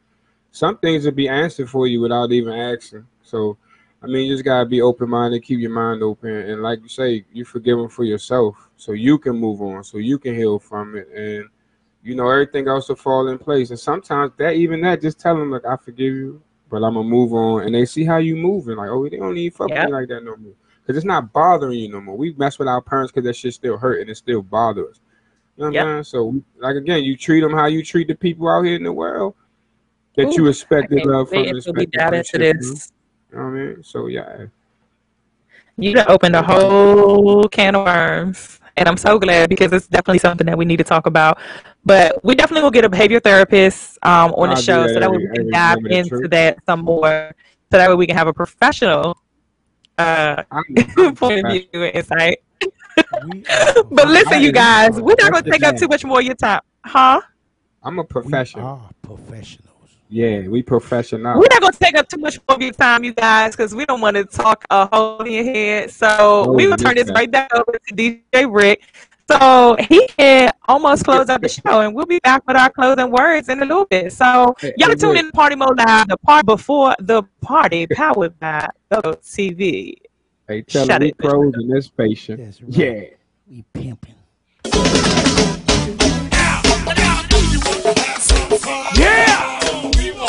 some 0.51 0.77
things 0.77 1.05
will 1.05 1.11
be 1.11 1.27
answered 1.27 1.69
for 1.69 1.85
you 1.87 1.99
without 2.01 2.31
even 2.31 2.53
asking. 2.53 3.05
So, 3.23 3.57
I 4.01 4.07
mean, 4.07 4.27
you 4.27 4.33
just 4.33 4.45
got 4.45 4.59
to 4.59 4.65
be 4.65 4.81
open 4.81 5.09
minded, 5.09 5.43
keep 5.43 5.59
your 5.59 5.69
mind 5.69 6.01
open. 6.01 6.29
And 6.29 6.61
like 6.63 6.81
you 6.81 6.87
say, 6.89 7.25
you 7.31 7.43
forgive 7.45 7.77
them 7.77 7.89
for 7.89 8.03
yourself 8.05 8.69
so 8.77 8.93
you 8.93 9.17
can 9.17 9.35
move 9.37 9.61
on, 9.61 9.83
so 9.83 9.97
you 9.97 10.17
can 10.17 10.33
heal 10.33 10.57
from 10.57 10.95
it. 10.95 11.09
And, 11.09 11.47
you 12.03 12.15
know, 12.15 12.29
everything 12.29 12.67
else 12.67 12.89
will 12.89 12.95
fall 12.95 13.27
in 13.27 13.37
place. 13.37 13.69
And 13.69 13.79
sometimes 13.79 14.31
that, 14.37 14.55
even 14.55 14.81
that, 14.81 15.01
just 15.01 15.19
tell 15.19 15.37
them, 15.37 15.51
like, 15.51 15.65
I 15.65 15.75
forgive 15.75 16.13
you, 16.13 16.41
but 16.69 16.83
I'm 16.83 16.93
going 16.93 17.05
to 17.05 17.09
move 17.09 17.33
on. 17.33 17.63
And 17.63 17.75
they 17.75 17.85
see 17.85 18.05
how 18.05 18.17
you 18.17 18.35
moving. 18.37 18.77
Like, 18.77 18.89
oh, 18.89 19.07
they 19.07 19.17
don't 19.17 19.37
even 19.37 19.55
fuck 19.55 19.69
Yep. 19.69 19.85
me 19.85 19.91
like 19.91 20.07
that 20.07 20.23
no 20.23 20.35
more 20.37 20.53
because 20.81 20.97
it's 20.97 21.05
not 21.05 21.31
bothering 21.33 21.79
you 21.79 21.89
no 21.89 22.01
more. 22.01 22.17
We 22.17 22.33
mess 22.33 22.59
with 22.59 22.67
our 22.67 22.81
parents 22.81 23.11
because 23.11 23.25
that 23.25 23.35
shit 23.35 23.53
still 23.53 23.77
hurt 23.77 24.01
and 24.01 24.09
it 24.09 24.17
still 24.17 24.41
bothers 24.41 24.91
us. 24.91 24.99
You 25.57 25.63
know 25.63 25.67
what 25.67 25.73
Yep. 25.73 25.85
I'm 25.85 26.03
saying? 26.03 26.03
So, 26.03 26.43
like 26.59 26.75
again, 26.75 27.03
you 27.03 27.15
treat 27.17 27.41
them 27.41 27.53
how 27.53 27.67
you 27.67 27.83
treat 27.83 28.07
the 28.07 28.15
people 28.15 28.49
out 28.49 28.63
here 28.63 28.75
in 28.75 28.83
the 28.83 28.93
world 28.93 29.35
that 30.15 30.35
you 30.37 30.45
Ooh, 30.45 30.49
expect 30.49 30.91
I 30.93 30.99
to 30.99 31.07
love 31.07 31.29
from 31.29 31.47
until 31.47 31.73
we 31.73 31.83
into 31.83 32.37
this. 32.37 32.91
You 33.31 33.37
know 33.37 33.43
what 33.43 33.49
I 33.49 33.51
mean? 33.51 33.83
So 33.83 34.07
yeah, 34.07 34.45
You 35.77 35.99
opened 36.07 36.35
a 36.35 36.43
whole 36.43 37.47
can 37.47 37.75
of 37.75 37.85
worms. 37.85 38.59
And 38.77 38.87
I'm 38.87 38.97
so 38.97 39.19
glad 39.19 39.49
because 39.49 39.73
it's 39.73 39.87
definitely 39.87 40.19
something 40.19 40.47
that 40.47 40.57
we 40.57 40.65
need 40.65 40.77
to 40.77 40.83
talk 40.83 41.05
about. 41.05 41.39
But 41.85 42.23
we 42.23 42.35
definitely 42.35 42.63
will 42.63 42.71
get 42.71 42.85
a 42.85 42.89
behavior 42.89 43.19
therapist 43.19 43.97
um, 44.03 44.33
on 44.37 44.49
the 44.49 44.55
I'll 44.55 44.61
show 44.61 44.83
that 44.83 44.93
so 44.93 44.99
that 44.99 45.11
we 45.11 45.27
can 45.27 45.49
dive 45.51 45.77
into 45.89 46.27
that 46.29 46.59
some 46.65 46.81
more. 46.81 47.33
So 47.71 47.77
that 47.77 47.89
way 47.89 47.95
we 47.95 48.07
can 48.07 48.17
have 48.17 48.27
a 48.27 48.33
professional 48.33 49.17
uh, 50.01 50.43
point 51.15 51.45
of 51.45 51.51
view 51.51 51.67
and 51.73 51.95
insight. 51.95 52.39
but 53.91 54.07
listen, 54.07 54.41
you 54.41 54.51
guys, 54.51 54.99
we're 54.99 55.15
not 55.19 55.31
going 55.31 55.43
to 55.43 55.51
take 55.51 55.63
up 55.63 55.77
too 55.77 55.87
much 55.87 56.03
more 56.03 56.19
of 56.19 56.25
your 56.25 56.35
time. 56.35 56.61
Huh? 56.83 57.21
I'm 57.83 57.99
a 57.99 58.03
professional. 58.03 58.81
professionals. 59.01 59.71
Yeah, 60.09 60.47
we 60.47 60.61
professional. 60.61 61.39
We're 61.39 61.47
not 61.51 61.61
going 61.61 61.71
to 61.71 61.79
take 61.79 61.95
up 61.95 62.09
too 62.09 62.17
much 62.17 62.37
more 62.47 62.57
of 62.57 62.61
your 62.61 62.73
time, 62.73 63.03
you 63.03 63.13
guys, 63.13 63.55
because 63.55 63.73
we 63.73 63.85
don't 63.85 64.01
want 64.01 64.17
to 64.17 64.25
talk 64.25 64.65
a 64.69 64.85
hole 64.93 65.21
in 65.21 65.31
your 65.31 65.43
head. 65.45 65.89
So 65.91 66.07
Oh, 66.47 66.51
we 66.51 66.67
will 66.67 66.75
turn 66.77 66.95
this 66.95 67.09
right 67.11 67.31
back 67.31 67.49
over 67.55 67.79
to 67.87 67.95
DJ 67.95 68.53
Rick. 68.53 68.83
So 69.31 69.77
he 69.89 70.07
can 70.17 70.51
almost 70.67 71.05
close 71.05 71.29
up 71.29 71.41
the 71.41 71.47
show, 71.47 71.81
and 71.81 71.95
we'll 71.95 72.05
be 72.05 72.19
back 72.19 72.45
with 72.45 72.57
our 72.57 72.69
closing 72.69 73.11
words 73.11 73.47
in 73.47 73.61
a 73.61 73.65
little 73.65 73.85
bit. 73.85 74.11
So 74.11 74.55
y'all 74.77 74.93
tune 74.95 75.15
in 75.15 75.27
to 75.27 75.31
Party 75.31 75.55
Mode 75.55 75.77
Live, 75.77 76.09
the 76.09 76.17
part 76.17 76.45
before 76.45 76.95
the 76.99 77.23
party, 77.39 77.87
powered 77.87 78.37
by 78.39 78.67
Go 78.91 79.13
TV. 79.13 79.95
Hey, 80.47 80.63
tell 80.63 80.85
Shut 80.85 81.03
it. 81.03 81.17
pros 81.17 81.53
and 81.53 81.71
this 81.71 81.87
patient. 81.87 82.59
Yeah. 82.67 83.03
We 83.47 83.63
pimping. 83.73 84.15
Yeah! 88.97 89.59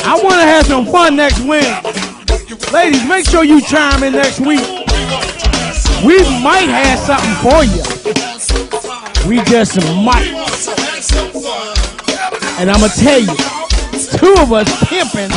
I 0.05 0.20
want 0.23 0.35
to 0.35 0.47
have 0.47 0.66
some 0.66 0.87
fun 0.87 1.16
next 1.16 1.41
week. 1.41 2.73
Ladies, 2.73 3.05
make 3.09 3.29
sure 3.29 3.43
you 3.43 3.61
chime 3.61 4.05
in 4.05 4.12
next 4.12 4.39
week. 4.41 4.61
We 6.05 6.19
might 6.43 6.69
have 6.69 6.99
something 7.01 7.35
for 7.43 7.65
you. 7.65 8.72
We 9.27 9.40
just 9.44 9.77
might. 10.05 10.27
And 12.59 12.70
I'm 12.70 12.81
going 12.81 12.90
to 12.90 12.99
tell 12.99 13.20
you, 13.20 13.36
two 14.19 14.35
of 14.43 14.53
us 14.53 14.69
pimping, 14.89 15.31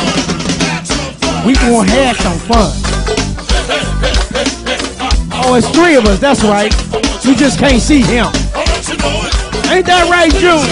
we 1.46 1.54
to 1.88 1.94
have 1.94 2.16
some 2.16 2.38
fun. 2.40 2.72
Oh, 5.44 5.54
it's 5.54 5.68
three 5.70 5.94
of 5.94 6.04
us, 6.06 6.18
that's 6.18 6.42
right. 6.42 6.74
We 7.24 7.34
just 7.36 7.58
can't 7.58 7.80
see 7.80 8.00
him. 8.00 8.26
Ain't 9.70 9.86
that 9.86 10.08
right, 10.10 10.32
June? 10.34 10.66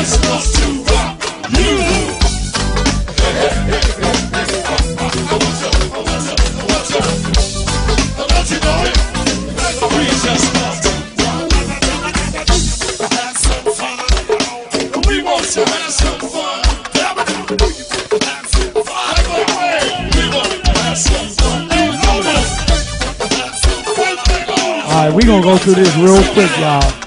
All 24.95 25.01
right, 25.01 25.13
we're 25.13 25.27
gonna 25.27 25.43
go 25.43 25.57
through 25.57 25.75
this 25.75 25.93
real 25.97 26.23
quick, 26.35 26.57
y'all. 26.59 27.04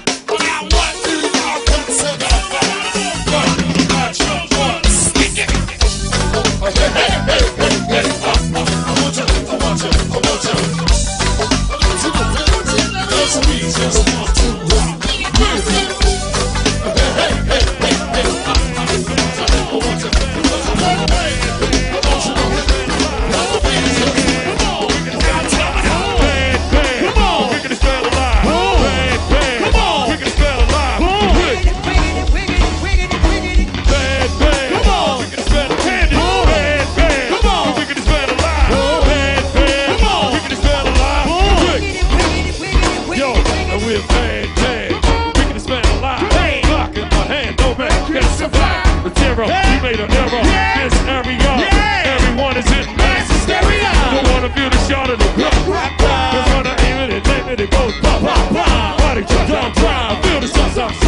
era. 50.10 50.40
Yeah. 50.44 50.88
This 50.88 50.96
area. 51.06 51.50
Yeah. 51.60 52.14
Everyone 52.16 52.56
is 52.56 52.66
in 52.72 52.86
mass 52.96 53.28
hysteria. 53.30 53.90
Don't 54.14 54.28
wanna 54.32 54.50
feel 54.50 54.70
the 54.70 54.82
shot 54.88 55.10
of 55.10 55.18
the 55.18 55.28
rock, 55.40 55.58
rock, 55.66 55.92
rock. 56.00 56.32
Cause 56.32 56.48
when 56.54 56.66
I 56.66 56.74
aim 56.88 57.10
it 57.10 57.28
and 57.28 57.50
it, 57.50 57.60
it 57.60 57.70
goes 57.70 57.94
pop, 58.00 58.22
pop, 58.22 58.52
pop. 58.52 58.98
Body 58.98 59.22
drop, 59.24 59.46
drop, 59.46 59.74
drop. 59.74 60.24
Feel 60.24 60.40
the 60.40 60.48
sun, 60.48 60.70
sun, 60.70 60.94
sun. 60.94 61.07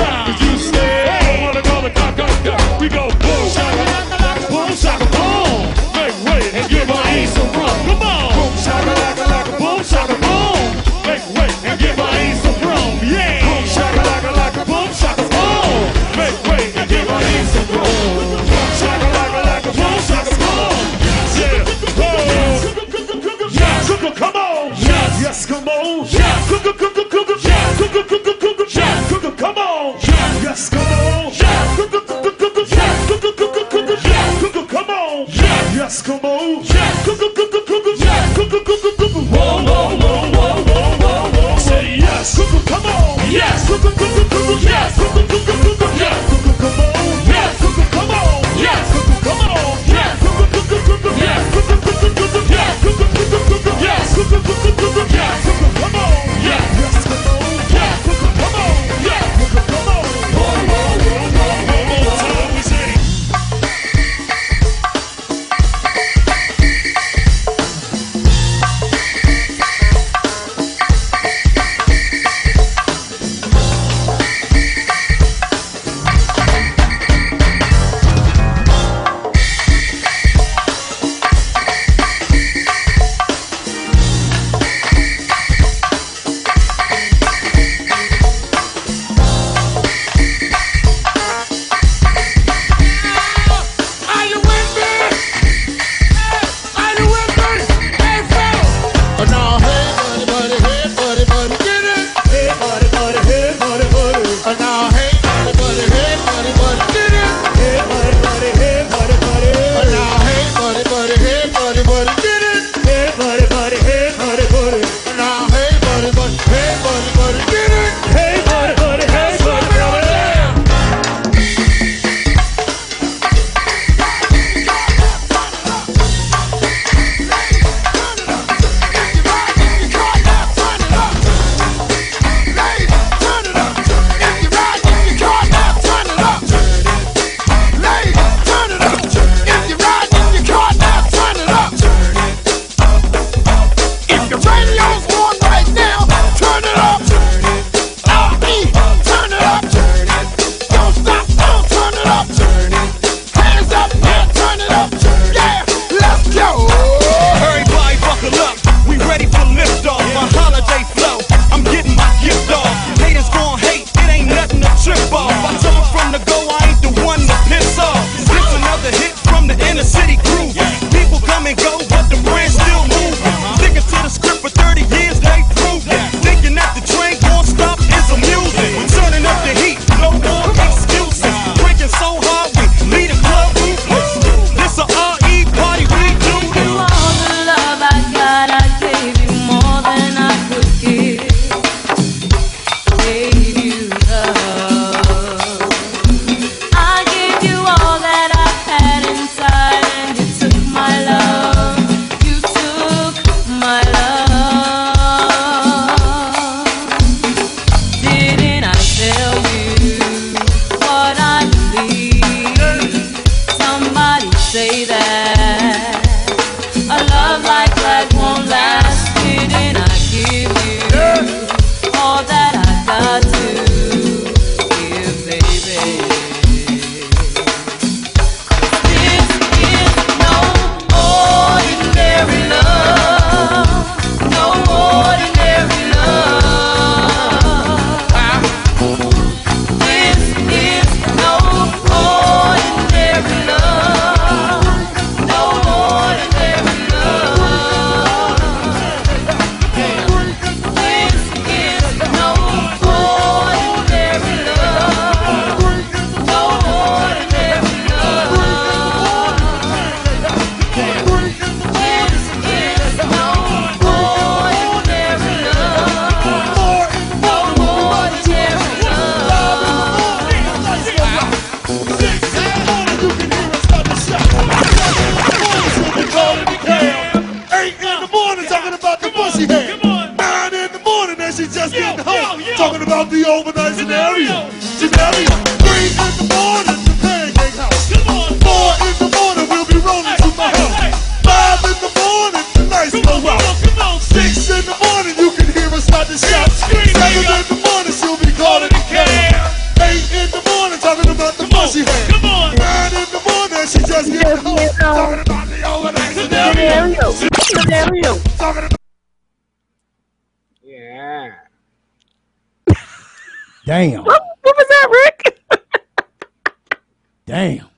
Damn. 317.31 317.69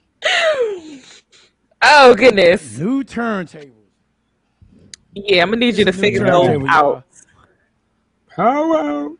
oh 1.82 2.14
goodness. 2.14 2.78
New 2.78 3.04
turntables. 3.04 3.70
Yeah, 5.12 5.42
I'm 5.42 5.50
gonna 5.50 5.58
need 5.58 5.76
you 5.76 5.84
to 5.84 5.92
figure 5.92 6.24
those 6.24 6.64
out. 6.66 7.04
Hello. 8.34 9.18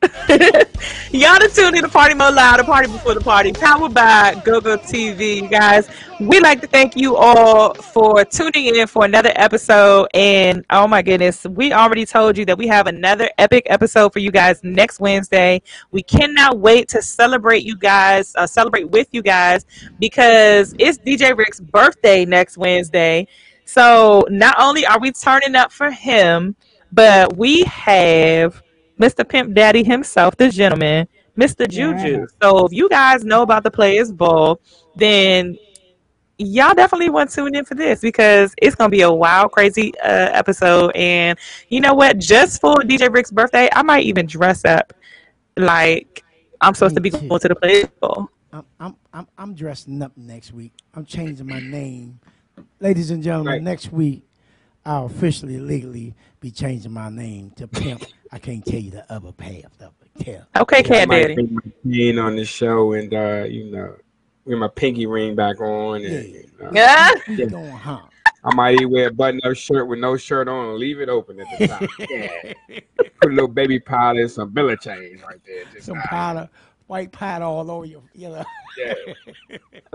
Y'all 1.14 1.40
are 1.40 1.46
tune 1.46 1.76
in 1.76 1.82
to 1.84 1.88
Party 1.88 2.12
Mode 2.12 2.34
Live, 2.34 2.56
the 2.56 2.64
party 2.64 2.90
before 2.90 3.14
the 3.14 3.20
party, 3.20 3.52
powered 3.52 3.94
by 3.94 4.34
GoGo 4.44 4.78
TV. 4.78 5.48
Guys, 5.48 5.88
we'd 6.18 6.42
like 6.42 6.60
to 6.60 6.66
thank 6.66 6.96
you 6.96 7.14
all 7.14 7.72
for 7.72 8.24
tuning 8.24 8.74
in 8.74 8.88
for 8.88 9.04
another 9.04 9.30
episode. 9.36 10.08
And 10.12 10.64
oh 10.70 10.88
my 10.88 11.02
goodness, 11.02 11.44
we 11.44 11.72
already 11.72 12.04
told 12.04 12.36
you 12.36 12.44
that 12.46 12.58
we 12.58 12.66
have 12.66 12.88
another 12.88 13.30
epic 13.38 13.62
episode 13.66 14.12
for 14.12 14.18
you 14.18 14.32
guys 14.32 14.58
next 14.64 14.98
Wednesday. 14.98 15.62
We 15.92 16.02
cannot 16.02 16.58
wait 16.58 16.88
to 16.88 17.00
celebrate 17.00 17.62
you 17.62 17.76
guys, 17.76 18.34
uh, 18.34 18.48
celebrate 18.48 18.90
with 18.90 19.06
you 19.12 19.22
guys, 19.22 19.66
because 20.00 20.74
it's 20.80 20.98
DJ 20.98 21.38
Rick's 21.38 21.60
birthday 21.60 22.24
next 22.24 22.58
Wednesday. 22.58 23.28
So 23.66 24.26
not 24.30 24.56
only 24.58 24.84
are 24.84 24.98
we 24.98 25.12
turning 25.12 25.54
up 25.54 25.70
for 25.70 25.92
him, 25.92 26.56
but 26.90 27.36
we 27.36 27.62
have 27.62 28.63
Mr. 28.98 29.28
Pimp 29.28 29.54
Daddy 29.54 29.82
himself, 29.82 30.36
the 30.36 30.48
gentleman, 30.48 31.08
Mr. 31.36 31.68
Juju. 31.68 32.26
So 32.42 32.66
if 32.66 32.72
you 32.72 32.88
guys 32.88 33.24
know 33.24 33.42
about 33.42 33.64
the 33.64 33.70
Players 33.70 34.12
Ball, 34.12 34.60
then 34.96 35.58
y'all 36.38 36.74
definitely 36.74 37.10
want 37.10 37.30
to 37.30 37.36
tune 37.36 37.54
in 37.54 37.64
for 37.64 37.74
this 37.74 38.00
because 38.00 38.54
it's 38.60 38.74
gonna 38.74 38.90
be 38.90 39.02
a 39.02 39.12
wild, 39.12 39.52
crazy 39.52 39.92
uh, 40.00 40.30
episode. 40.32 40.92
And 40.94 41.38
you 41.68 41.80
know 41.80 41.94
what? 41.94 42.18
Just 42.18 42.60
for 42.60 42.76
DJ 42.76 43.12
Rick's 43.12 43.30
birthday, 43.30 43.68
I 43.72 43.82
might 43.82 44.04
even 44.04 44.26
dress 44.26 44.64
up 44.64 44.92
like 45.56 46.24
I'm 46.60 46.74
supposed 46.74 46.94
to 46.94 47.00
be 47.00 47.10
going 47.10 47.40
to 47.40 47.48
the 47.48 47.54
Players 47.54 47.88
Ball. 48.00 48.28
I'm, 48.52 48.64
I'm, 48.78 48.96
I'm, 49.12 49.26
I'm 49.36 49.54
dressing 49.54 50.00
up 50.02 50.12
next 50.16 50.52
week. 50.52 50.72
I'm 50.94 51.04
changing 51.04 51.46
my 51.46 51.60
name. 51.60 52.20
Ladies 52.78 53.10
and 53.10 53.22
gentlemen, 53.22 53.64
next 53.64 53.92
week, 53.92 54.22
I'll 54.86 55.06
officially, 55.06 55.58
legally 55.58 56.14
be 56.40 56.50
changing 56.50 56.92
my 56.92 57.08
name 57.08 57.50
to 57.56 57.66
Pimp. 57.66 58.04
I 58.32 58.38
can't 58.38 58.64
tell 58.64 58.80
you 58.80 58.90
the 58.90 59.10
other 59.12 59.32
path 59.32 59.80
of 59.80 59.92
it. 60.02 60.24
Tell. 60.24 60.46
Okay, 60.62 60.78
I 60.78 60.82
Cat 60.82 61.08
Daddy. 61.08 61.34
bring 61.34 61.54
my 61.54 61.62
pin 61.90 62.18
on 62.18 62.36
the 62.36 62.44
show 62.44 62.92
and 62.92 63.12
uh, 63.12 63.44
you 63.48 63.70
know, 63.70 63.96
get 64.46 64.58
my 64.58 64.68
pinky 64.68 65.06
ring 65.06 65.34
back 65.34 65.60
on. 65.60 66.04
And, 66.04 66.24
you 66.28 66.50
know, 66.60 66.70
Yeah. 66.72 67.10
yeah. 67.28 67.46
Going, 67.46 67.70
huh? 67.70 68.00
I 68.44 68.54
might 68.54 68.74
even 68.74 68.90
wear 68.92 69.08
a 69.08 69.12
button-up 69.12 69.56
shirt 69.56 69.88
with 69.88 69.98
no 70.00 70.18
shirt 70.18 70.48
on 70.48 70.68
and 70.70 70.78
leave 70.78 71.00
it 71.00 71.08
open 71.08 71.40
at 71.40 71.46
the 71.58 71.66
top. 71.66 71.82
Yeah. 72.10 72.52
Put 73.22 73.30
a 73.30 73.34
little 73.34 73.48
baby 73.48 73.80
powder 73.80 74.20
and 74.20 74.30
some 74.30 74.50
billet 74.50 74.82
chains 74.82 75.22
right 75.22 75.40
there. 75.46 75.64
Just, 75.72 75.86
Some 75.86 75.96
powder, 76.02 76.48
white 76.86 77.12
powder 77.12 77.44
all 77.44 77.70
over 77.70 77.84
you. 77.84 78.02
You 78.14 78.28
know. 78.30 78.44
Yeah. 78.78 78.94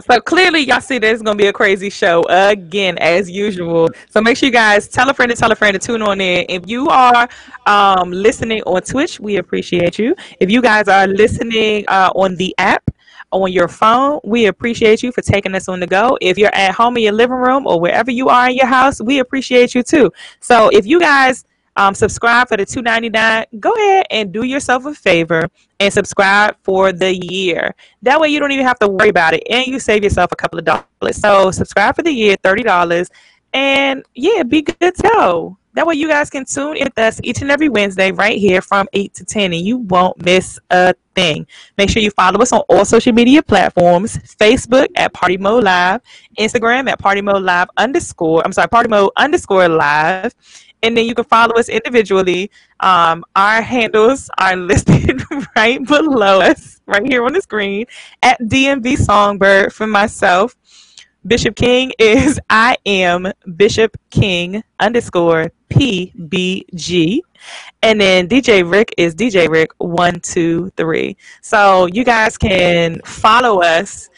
So 0.07 0.21
clearly, 0.21 0.61
y'all 0.61 0.79
see 0.79 0.97
this 0.97 1.17
is 1.17 1.21
gonna 1.21 1.35
be 1.35 1.47
a 1.47 1.53
crazy 1.53 1.89
show 1.89 2.23
again, 2.29 2.97
as 2.99 3.29
usual. 3.29 3.89
So 4.09 4.21
make 4.21 4.37
sure 4.37 4.47
you 4.47 4.53
guys 4.53 4.87
tell 4.87 5.09
a 5.09 5.13
friend 5.13 5.29
to 5.29 5.35
tell 5.35 5.51
a 5.51 5.55
friend 5.55 5.73
to 5.73 5.79
tune 5.79 6.01
on 6.01 6.21
in. 6.21 6.45
If 6.47 6.69
you 6.69 6.87
are 6.87 7.27
um, 7.65 8.09
listening 8.11 8.61
on 8.63 8.81
Twitch, 8.81 9.19
we 9.19 9.37
appreciate 9.37 9.99
you. 9.99 10.15
If 10.39 10.49
you 10.49 10.61
guys 10.61 10.87
are 10.87 11.05
listening 11.05 11.83
uh, 11.89 12.11
on 12.15 12.37
the 12.37 12.55
app 12.57 12.89
on 13.31 13.51
your 13.51 13.67
phone, 13.67 14.21
we 14.23 14.45
appreciate 14.45 15.03
you 15.03 15.11
for 15.11 15.21
taking 15.21 15.53
us 15.53 15.67
on 15.67 15.81
the 15.81 15.87
go. 15.87 16.17
If 16.21 16.37
you're 16.37 16.55
at 16.55 16.73
home 16.73 16.95
in 16.95 17.03
your 17.03 17.13
living 17.13 17.35
room 17.35 17.67
or 17.67 17.79
wherever 17.79 18.09
you 18.09 18.29
are 18.29 18.49
in 18.49 18.55
your 18.55 18.67
house, 18.67 19.01
we 19.01 19.19
appreciate 19.19 19.75
you 19.75 19.83
too. 19.83 20.11
So 20.39 20.69
if 20.69 20.85
you 20.85 20.99
guys 20.99 21.43
um, 21.79 21.95
subscribe 21.95 22.49
for 22.49 22.57
the 22.57 22.65
two 22.65 22.81
ninety 22.81 23.09
nine. 23.09 23.45
Go 23.57 23.71
ahead 23.71 24.05
and 24.11 24.33
do 24.33 24.43
yourself 24.43 24.85
a 24.85 24.93
favor 24.93 25.49
and 25.79 25.93
subscribe 25.93 26.57
for 26.61 26.91
the 26.91 27.15
year. 27.15 27.73
That 28.01 28.19
way, 28.19 28.27
you 28.27 28.39
don't 28.39 28.51
even 28.51 28.65
have 28.65 28.79
to 28.79 28.87
worry 28.89 29.09
about 29.09 29.33
it, 29.33 29.43
and 29.49 29.65
you 29.65 29.79
save 29.79 30.03
yourself 30.03 30.31
a 30.33 30.35
couple 30.35 30.59
of 30.59 30.65
dollars. 30.65 31.15
So 31.15 31.51
subscribe 31.51 31.95
for 31.95 32.03
the 32.03 32.11
year, 32.11 32.35
thirty 32.43 32.63
dollars, 32.63 33.09
and 33.53 34.03
yeah, 34.13 34.43
be 34.43 34.61
good 34.61 34.93
to 34.95 35.01
go. 35.15 35.55
That 35.75 35.87
way, 35.87 35.95
you 35.95 36.09
guys 36.09 36.29
can 36.29 36.43
tune 36.43 36.75
in 36.75 36.85
with 36.85 36.97
us 36.97 37.21
each 37.23 37.41
and 37.41 37.49
every 37.49 37.69
Wednesday 37.69 38.11
right 38.11 38.37
here 38.37 38.59
from 38.59 38.87
eight 38.91 39.13
to 39.13 39.23
ten, 39.23 39.53
and 39.53 39.61
you 39.61 39.77
won't 39.77 40.21
miss 40.25 40.59
a 40.71 40.93
thing. 41.15 41.47
Make 41.77 41.89
sure 41.89 42.01
you 42.01 42.11
follow 42.11 42.41
us 42.41 42.51
on 42.51 42.61
all 42.67 42.83
social 42.83 43.13
media 43.13 43.41
platforms: 43.41 44.17
Facebook 44.17 44.87
at 44.95 45.13
Party 45.13 45.37
Mode 45.37 45.63
Live, 45.63 46.01
Instagram 46.37 46.89
at 46.89 46.99
Party 46.99 47.21
Mode 47.21 47.43
Live 47.43 47.69
underscore. 47.77 48.41
I'm 48.43 48.51
sorry, 48.51 48.67
Party 48.67 48.89
Mode 48.89 49.11
underscore 49.15 49.69
Live 49.69 50.35
and 50.83 50.95
then 50.95 51.05
you 51.05 51.15
can 51.15 51.25
follow 51.25 51.55
us 51.55 51.69
individually. 51.69 52.51
Um, 52.79 53.23
our 53.35 53.61
handles 53.61 54.29
are 54.37 54.55
listed 54.71 55.21
right 55.55 55.85
below 55.85 56.41
us, 56.41 56.81
right 56.85 57.05
here 57.05 57.25
on 57.25 57.33
the 57.33 57.41
screen, 57.41 57.85
at 58.21 58.39
DMV 58.41 58.97
Songbird 58.97 59.73
for 59.73 59.87
myself. 59.87 60.55
Bishop 61.25 61.55
King 61.55 61.91
is 61.99 62.39
I 62.49 62.77
am 62.85 63.31
Bishop 63.55 63.97
King 64.09 64.63
underscore 64.79 65.51
PBG. 65.69 67.19
And 67.81 68.01
then 68.01 68.27
DJ 68.27 68.69
Rick 68.69 68.93
is 68.97 69.15
DJ 69.15 69.49
Rick 69.49 69.71
one 69.77 70.19
two 70.19 70.71
three. 70.75 71.15
So 71.41 71.85
you 71.87 72.03
guys 72.03 72.37
can 72.37 72.99
follow 73.05 73.61
us 73.61 74.09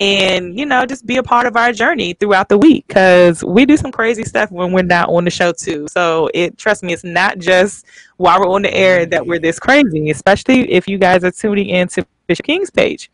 and 0.00 0.58
you 0.58 0.64
know 0.64 0.86
just 0.86 1.04
be 1.06 1.18
a 1.18 1.22
part 1.22 1.46
of 1.46 1.56
our 1.56 1.72
journey 1.72 2.14
throughout 2.14 2.48
the 2.48 2.56
week 2.56 2.86
because 2.88 3.44
we 3.44 3.66
do 3.66 3.76
some 3.76 3.92
crazy 3.92 4.24
stuff 4.24 4.50
when 4.50 4.72
we're 4.72 4.82
not 4.82 5.10
on 5.10 5.24
the 5.24 5.30
show 5.30 5.52
too. 5.52 5.86
So 5.90 6.30
it 6.32 6.56
trust 6.56 6.82
me 6.82 6.94
it's 6.94 7.04
not 7.04 7.38
just 7.38 7.84
while 8.16 8.40
we're 8.40 8.48
on 8.48 8.62
the 8.62 8.74
air 8.74 9.04
that 9.06 9.26
we're 9.26 9.38
this 9.38 9.58
crazy 9.60 10.10
especially 10.10 10.72
if 10.72 10.88
you 10.88 10.96
guys 10.98 11.22
are 11.22 11.30
tuning 11.30 11.68
into 11.68 12.06
bishop 12.26 12.46
king's 12.46 12.70
page. 12.70 13.10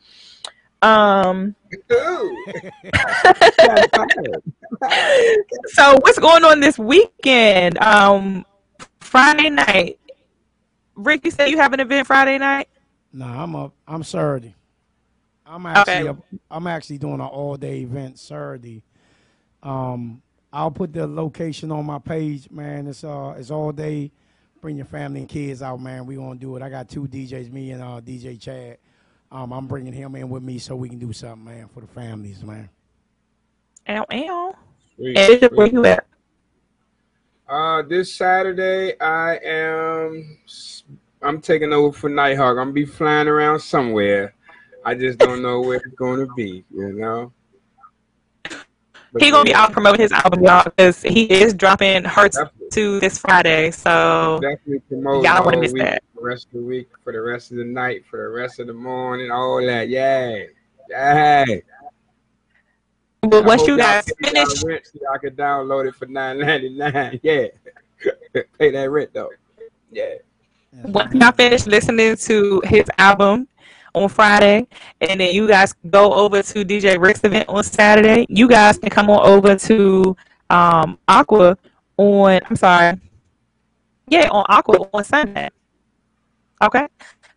Um 0.80 1.56
so 5.66 5.94
what's 6.00 6.18
going 6.20 6.44
on 6.44 6.60
this 6.60 6.78
weekend? 6.78 7.78
Um 7.78 8.44
friday 9.00 9.50
night. 9.50 9.98
Rick 10.94 11.24
you 11.24 11.32
said 11.32 11.50
you 11.50 11.58
have 11.58 11.72
an 11.72 11.80
event 11.80 12.06
friday 12.06 12.38
night? 12.38 12.68
Nah, 13.12 13.42
I'm 13.42 13.56
up. 13.56 13.72
I'm 13.88 14.02
Saturday. 14.04 14.55
I'm 15.48 15.66
actually 15.66 16.08
Okay. 16.08 16.20
I'm 16.50 16.66
actually 16.68 16.98
doing 16.98 17.14
an 17.14 17.20
all 17.22 17.56
day 17.56 17.80
event 17.80 18.18
Saturday. 18.18 18.82
Um, 19.62 20.22
I'll 20.52 20.70
put 20.70 20.92
the 20.92 21.06
location 21.06 21.72
on 21.72 21.86
my 21.86 21.98
page, 22.00 22.50
man. 22.50 22.86
It's 22.88 23.04
uh 23.04 23.34
it's 23.38 23.50
all 23.50 23.72
day. 23.72 24.12
Bring 24.62 24.76
your 24.76 24.86
family 24.86 25.20
and 25.20 25.28
kids 25.28 25.62
out, 25.62 25.80
man. 25.80 26.06
We 26.06 26.16
gonna 26.16 26.36
do 26.40 26.56
it. 26.56 26.62
I 26.62 26.70
got 26.70 26.88
two 26.88 27.08
DJs, 27.08 27.52
me 27.52 27.72
and 27.72 27.82
uh 27.82 28.00
DJ 28.00 28.40
Chad. 28.40 28.78
Um, 29.32 29.52
I'm 29.52 29.66
bringing 29.68 29.92
him 29.92 30.16
in 30.16 30.30
with 30.30 30.42
me 30.42 30.58
so 30.58 30.76
we 30.76 30.88
can 30.88 30.98
do 31.00 31.12
something, 31.12 31.44
man, 31.44 31.68
for 31.68 31.80
the 31.82 31.88
families, 31.88 32.42
man. 32.44 32.70
ow 33.88 34.06
ow 34.12 34.56
Sweet, 34.96 35.16
and 35.16 35.28
Bishop, 35.28 35.52
where 35.56 35.68
you 35.68 35.84
at 35.86 36.06
Uh, 37.48 37.82
this 37.82 38.14
Saturday 38.14 38.98
I 39.00 39.36
am. 39.44 40.38
I'm 41.22 41.42
taking 41.42 41.72
over 41.74 41.96
for 41.96 42.10
Nighthawk. 42.10 42.52
I'm 42.52 42.56
gonna 42.56 42.72
be 42.72 42.86
flying 42.86 43.28
around 43.28 43.60
somewhere. 43.60 44.34
I 44.86 44.94
just 44.94 45.18
don't 45.18 45.42
know 45.42 45.60
where 45.60 45.78
it's 45.78 45.94
gonna 45.96 46.28
be. 46.34 46.64
You 46.72 46.92
know. 46.92 47.32
But 49.12 49.22
he 49.22 49.32
gonna 49.32 49.44
be 49.44 49.52
out 49.52 49.72
promoting 49.72 50.00
his 50.00 50.12
album, 50.12 50.44
y'all, 50.44 50.62
because 50.62 51.02
he 51.02 51.24
is 51.24 51.54
dropping 51.54 52.04
Hurts 52.04 52.38
to 52.72 53.00
this 53.00 53.18
Friday. 53.18 53.72
So 53.72 54.38
Definitely 54.40 54.78
promote 54.80 55.24
y'all 55.24 55.36
don't 55.36 55.44
want 55.44 55.54
to 55.54 55.60
miss 55.60 55.72
week, 55.72 55.82
that. 55.82 56.04
for 56.14 56.20
the 56.20 56.26
rest 56.26 56.46
of 56.46 56.52
the 56.52 56.62
week, 56.62 56.88
for 57.02 57.12
the 57.12 57.20
rest 57.20 57.50
of 57.50 57.56
the 57.56 57.64
night, 57.64 58.04
for 58.08 58.22
the 58.22 58.28
rest 58.28 58.60
of 58.60 58.68
the 58.68 58.74
morning, 58.74 59.32
all 59.32 59.64
that. 59.66 59.88
Yay, 59.88 60.50
yay. 60.88 61.62
But 63.22 63.42
I 63.42 63.46
once 63.46 63.66
you 63.66 63.76
guys 63.76 64.04
finish, 64.22 64.62
y'all 64.62 64.70
rent 64.70 64.86
so 64.86 65.00
y'all 65.02 65.18
can 65.18 65.34
download 65.34 65.88
it 65.88 65.96
for 65.96 66.06
nine 66.06 66.38
ninety 66.38 66.68
nine. 66.68 67.18
Yeah, 67.24 67.46
pay 68.56 68.70
that 68.70 68.88
rent 68.88 69.10
though. 69.14 69.30
Yeah. 69.90 70.14
once 70.84 71.12
y'all 71.12 71.32
finish 71.32 71.66
listening 71.66 72.16
to 72.16 72.62
his 72.66 72.84
album 72.98 73.48
on 73.96 74.08
Friday, 74.08 74.66
and 75.00 75.18
then 75.18 75.34
you 75.34 75.48
guys 75.48 75.74
go 75.90 76.12
over 76.12 76.42
to 76.42 76.64
DJ 76.64 77.00
Rick's 77.00 77.24
event 77.24 77.48
on 77.48 77.64
Saturday, 77.64 78.26
you 78.28 78.46
guys 78.46 78.78
can 78.78 78.90
come 78.90 79.10
on 79.10 79.26
over 79.26 79.56
to 79.56 80.16
um 80.50 80.98
Aqua 81.08 81.56
on. 81.96 82.40
I'm 82.48 82.56
sorry, 82.56 83.00
yeah, 84.08 84.28
on 84.30 84.44
Aqua 84.48 84.88
on 84.92 85.02
Sunday. 85.02 85.48
Okay, 86.62 86.86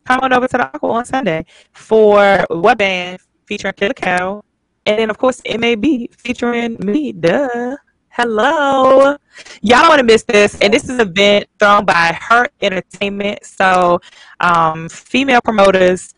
come 0.06 0.20
on 0.22 0.34
over 0.34 0.48
to 0.48 0.58
the 0.58 0.66
Aqua 0.76 0.90
on 0.92 1.06
Sunday 1.06 1.46
for 1.72 2.46
what 2.50 2.78
band 2.78 3.20
featuring 3.46 3.74
Killer 3.74 3.94
Cow, 3.94 4.44
and 4.86 5.00
then 5.00 5.10
of 5.10 5.18
course 5.18 5.42
it 5.46 5.60
may 5.60 5.76
be 5.76 6.10
featuring 6.18 6.78
me. 6.80 7.14
Duh. 7.14 7.78
Hello. 8.12 9.16
Y'all 9.62 9.80
don't 9.80 9.88
want 9.88 10.00
to 10.00 10.04
miss 10.04 10.24
this. 10.24 10.60
And 10.60 10.74
this 10.74 10.84
is 10.84 10.90
an 10.90 11.00
event 11.00 11.48
thrown 11.58 11.86
by 11.86 12.18
Her 12.20 12.50
Entertainment. 12.60 13.46
So, 13.46 14.02
um, 14.42 14.90
female 14.90 15.40
promoters, 15.40 16.14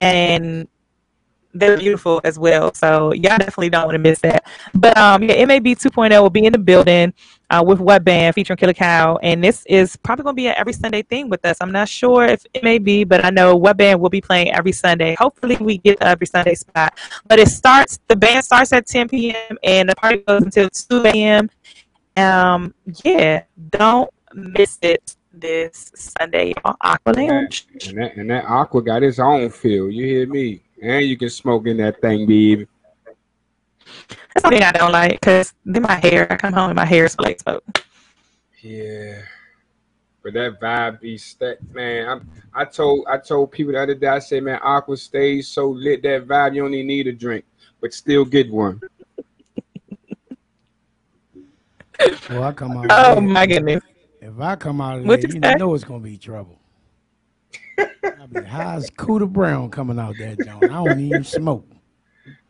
and 0.00 0.68
they're 1.54 1.78
beautiful 1.78 2.20
as 2.24 2.38
well. 2.38 2.72
So, 2.74 3.12
y'all 3.12 3.38
definitely 3.38 3.70
don't 3.70 3.86
want 3.86 3.94
to 3.94 3.98
miss 3.98 4.20
that. 4.20 4.46
But 4.74 4.96
um, 4.98 5.22
yeah, 5.22 5.44
MAB 5.44 5.64
2.0 5.64 6.20
will 6.20 6.30
be 6.30 6.44
in 6.44 6.52
the 6.52 6.58
building 6.58 7.14
uh, 7.50 7.62
with 7.66 7.80
what 7.80 8.04
band 8.04 8.34
featuring 8.34 8.56
Killer 8.56 8.74
Cow. 8.74 9.16
And 9.22 9.42
this 9.42 9.64
is 9.66 9.96
probably 9.96 10.24
going 10.24 10.34
to 10.34 10.36
be 10.36 10.48
an 10.48 10.54
every 10.56 10.72
Sunday 10.72 11.02
thing 11.02 11.28
with 11.28 11.44
us. 11.44 11.58
I'm 11.60 11.72
not 11.72 11.88
sure 11.88 12.26
if 12.26 12.44
it 12.54 12.62
may 12.62 12.78
be, 12.78 13.04
but 13.04 13.24
I 13.24 13.30
know 13.30 13.56
what 13.56 13.76
band 13.76 14.00
will 14.00 14.10
be 14.10 14.20
playing 14.20 14.52
every 14.52 14.72
Sunday. 14.72 15.14
Hopefully, 15.18 15.56
we 15.60 15.78
get 15.78 15.98
every 16.02 16.26
Sunday 16.26 16.54
spot. 16.54 16.98
But 17.26 17.38
it 17.38 17.48
starts, 17.48 17.98
the 18.08 18.16
band 18.16 18.44
starts 18.44 18.72
at 18.72 18.86
10 18.86 19.08
p.m. 19.08 19.58
and 19.62 19.88
the 19.88 19.96
party 19.96 20.18
goes 20.18 20.42
until 20.42 20.68
2 20.68 21.06
a.m. 21.06 21.50
Um, 22.16 22.74
yeah, 23.04 23.44
don't 23.70 24.10
miss 24.34 24.78
it. 24.82 25.16
This 25.36 25.92
Sunday 25.94 26.54
on 26.64 26.74
Aqua 26.80 27.10
Lounge. 27.12 27.66
And 27.86 27.98
that 27.98 28.16
and 28.16 28.30
that 28.30 28.44
aqua 28.46 28.82
got 28.82 29.02
its 29.02 29.18
own 29.18 29.50
feel. 29.50 29.90
You 29.90 30.04
hear 30.06 30.26
me? 30.26 30.62
And 30.82 31.06
you 31.06 31.16
can 31.16 31.30
smoke 31.30 31.66
in 31.66 31.76
that 31.78 32.00
thing, 32.00 32.26
baby. 32.26 32.66
That's 34.08 34.42
something 34.42 34.62
I 34.62 34.72
don't 34.72 34.92
like 34.92 35.12
because 35.12 35.54
then 35.64 35.82
my 35.82 35.94
hair. 35.96 36.30
I 36.30 36.36
come 36.36 36.52
home 36.52 36.70
and 36.70 36.76
my 36.76 36.84
hair 36.84 37.04
is 37.04 37.18
like 37.18 37.40
smoke. 37.40 37.64
Yeah. 38.60 39.22
But 40.22 40.34
that 40.34 40.60
vibe 40.60 41.00
be 41.00 41.16
stacked, 41.16 41.62
man. 41.72 42.08
I'm, 42.08 42.30
I 42.52 42.64
told 42.64 43.06
I 43.08 43.18
told 43.18 43.52
people 43.52 43.72
the 43.74 43.82
other 43.82 43.94
day, 43.94 44.08
I 44.08 44.18
said, 44.18 44.42
man, 44.42 44.58
Aqua 44.62 44.96
stays 44.96 45.48
so 45.48 45.68
lit 45.70 46.02
that 46.02 46.26
vibe, 46.26 46.54
you 46.54 46.62
don't 46.62 46.74
even 46.74 46.86
need 46.88 47.06
a 47.06 47.12
drink, 47.12 47.44
but 47.80 47.94
still 47.94 48.24
get 48.24 48.50
one. 48.50 48.80
Well, 52.28 52.42
I 52.42 52.52
come 52.52 52.76
out. 52.76 52.86
Oh 52.90 53.14
there- 53.14 53.20
my 53.22 53.46
goodness. 53.46 53.82
If 54.26 54.40
I 54.40 54.56
come 54.56 54.80
out 54.80 54.98
of 54.98 55.06
there, 55.06 55.20
you 55.20 55.34
you 55.34 55.56
know 55.56 55.72
it's 55.72 55.84
gonna 55.84 56.00
be 56.00 56.18
trouble. 56.18 56.58
I 57.78 58.26
be 58.28 58.42
high 58.42 58.74
as 58.74 58.90
Cooter 58.90 59.32
Brown 59.32 59.70
coming 59.70 60.00
out 60.00 60.16
that 60.18 60.44
joint. 60.44 60.64
I 60.64 60.84
don't 60.84 60.98
even 60.98 61.22
smoke. 61.22 61.64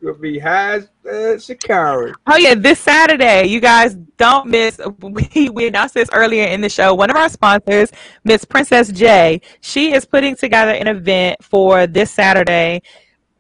You'll 0.01 0.15
be 0.15 0.39
high 0.39 0.77
as 0.77 0.85
uh, 1.05 1.37
Sha'Carri. 1.37 2.15
Oh 2.29 2.37
yeah, 2.39 2.55
this 2.55 2.81
Saturday, 2.81 3.45
you 3.49 3.61
guys 3.61 3.95
don't 4.17 4.47
miss. 4.47 4.81
We 5.01 5.51
we 5.51 5.67
announced 5.67 5.93
this 5.93 6.09
earlier 6.15 6.45
in 6.45 6.63
the 6.63 6.71
show. 6.71 6.95
One 6.95 7.11
of 7.11 7.17
our 7.17 7.29
sponsors, 7.29 7.93
Miss 8.25 8.43
Princess 8.47 8.91
J, 8.91 9.43
she 9.61 9.93
is 9.93 10.07
putting 10.07 10.35
together 10.35 10.73
an 10.73 10.87
event 10.87 11.45
for 11.45 11.87
this 11.87 12.11
Saturday. 12.11 12.81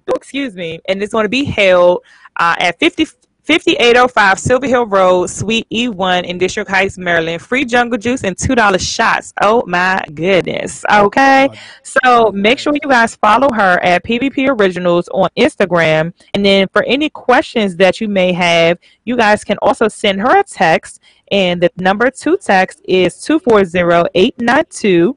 oh, 0.09 0.13
Excuse 0.15 0.55
me, 0.55 0.79
and 0.91 1.03
it's 1.03 1.13
going 1.13 1.25
to 1.25 1.31
be 1.31 1.45
held 1.45 2.03
uh, 2.39 2.57
at 2.59 2.79
50, 2.81 3.07
5805 3.47 4.39
Silver 4.41 4.67
Hill 4.67 4.87
Road, 4.87 5.31
Suite 5.31 5.69
E1 5.71 6.25
in 6.25 6.37
District 6.37 6.69
Heights, 6.69 6.99
Maryland. 6.99 7.41
Free 7.41 7.65
jungle 7.65 7.97
juice 7.97 8.25
and 8.25 8.37
two 8.37 8.57
dollar 8.57 8.79
shots. 8.79 9.33
Oh 9.41 9.63
my 9.67 10.03
goodness. 10.15 10.85
Okay, 10.93 11.49
oh 11.53 11.57
so 11.85 12.33
make 12.33 12.59
sure 12.59 12.75
you 12.75 12.89
guys 12.89 13.15
follow 13.15 13.49
her 13.55 13.79
at 13.85 14.05
PBP 14.05 14.49
Originals 14.59 15.09
on 15.09 15.31
Instagram. 15.39 16.13
And 16.35 16.45
then 16.45 16.67
for 16.73 16.83
any 16.85 17.09
questions 17.09 17.77
that 17.77 18.01
you 18.01 18.09
may 18.09 18.33
have, 18.33 18.79
you 19.05 19.17
guys 19.17 19.45
can 19.45 19.59
also 19.63 19.87
send 19.87 20.21
her 20.21 20.41
a 20.41 20.43
text. 20.43 21.01
And 21.31 21.63
the 21.63 21.71
number 21.77 22.11
to 22.11 22.37
text 22.37 22.81
is 22.85 23.21
240 23.21 24.11
892 24.15 25.17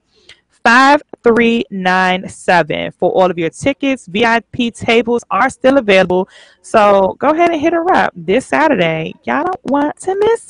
5397 1.36 2.92
for 2.94 3.12
all 3.12 3.30
of 3.32 3.38
your 3.38 3.50
tickets. 3.52 4.08
VIP 4.08 4.74
tables 4.74 5.24
are 5.32 5.50
still 5.50 5.78
available. 5.78 6.30
So 6.62 7.16
go 7.20 7.30
ahead 7.32 7.52
and 7.52 7.62
hit 7.62 7.74
her 7.74 7.92
up 7.94 8.14
this 8.16 8.48
Saturday. 8.48 9.14
Y'all 9.24 9.46
don't 9.46 9.66
want 9.66 9.98
to 10.02 10.16
miss 10.16 10.48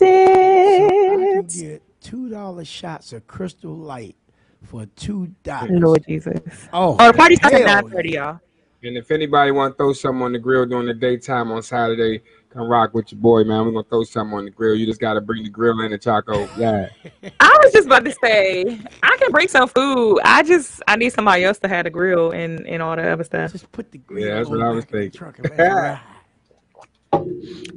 I 1.08 1.28
can 1.32 1.48
it. 1.48 1.52
get 1.52 1.84
two 2.02 2.30
dollar 2.30 2.66
shots 2.66 3.14
of 3.14 3.28
Crystal 3.28 3.76
Light 3.76 4.16
for 4.64 4.86
two 4.96 5.30
dollars. 5.44 5.72
Lord 5.82 6.06
Jesus. 6.08 6.42
Oh, 6.74 6.98
Oh, 7.00 7.08
the 7.08 7.14
party 7.14 7.36
starts 7.36 7.56
at 7.56 7.64
hell 7.64 7.84
9:30, 7.84 8.12
y'all. 8.14 8.40
And 8.84 8.98
if 8.98 9.12
anybody 9.12 9.52
want 9.52 9.74
to 9.74 9.78
throw 9.78 9.94
something 9.94 10.24
on 10.24 10.34
the 10.34 10.40
grill 10.40 10.66
during 10.66 10.88
the 10.88 10.94
daytime 10.94 11.52
on 11.52 11.62
Saturday, 11.64 12.22
come 12.50 12.68
rock 12.68 12.94
with 12.94 13.12
your 13.12 13.22
boy, 13.22 13.44
man. 13.44 13.66
We're 13.66 13.72
gonna 13.72 13.84
throw 13.84 14.04
something 14.04 14.38
on 14.38 14.46
the 14.46 14.52
grill. 14.52 14.76
You 14.76 14.86
just 14.86 15.00
gotta 15.00 15.22
bring 15.22 15.44
the 15.44 15.50
grill 15.50 15.80
and 15.80 15.94
the 15.94 15.98
taco. 15.98 16.50
Yeah. 16.58 16.90
I 17.40 17.60
was 17.64 17.72
just 17.72 17.88
about 17.88 18.06
to 18.06 18.12
say 18.24 18.80
I 19.04 19.18
can 19.18 19.32
bring 19.32 19.48
some 19.48 19.68
food. 19.68 20.20
I 20.24 20.44
just 20.44 20.82
I 20.88 20.96
need 20.96 21.12
somebody 21.12 21.44
else 21.44 21.60
to 21.60 21.68
have 21.68 21.86
the 21.86 21.90
grill 21.90 22.32
and, 22.32 22.66
and 22.68 22.82
all 22.82 22.96
the 22.96 23.08
other 23.08 23.24
stuff. 23.24 23.52
Just 23.52 23.72
put 23.72 23.92
the 23.92 24.00
grill. 24.00 24.26
Yeah, 24.26 24.36
that's 24.36 24.50
what 24.50 24.62
I 24.62 24.70
was 24.70 24.86
thinking. 24.86 26.00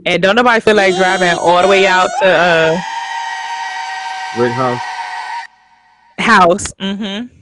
And 0.05 0.23
don't 0.23 0.37
nobody 0.37 0.61
feel 0.61 0.77
like 0.77 0.95
driving 0.95 1.39
all 1.39 1.63
the 1.63 1.69
way 1.69 1.87
out 1.87 2.11
to 2.21 2.27
uh 2.27 2.81
Rick 4.39 4.53
House. 4.53 4.81
house. 6.19 6.73
Mm-hmm. 6.75 7.35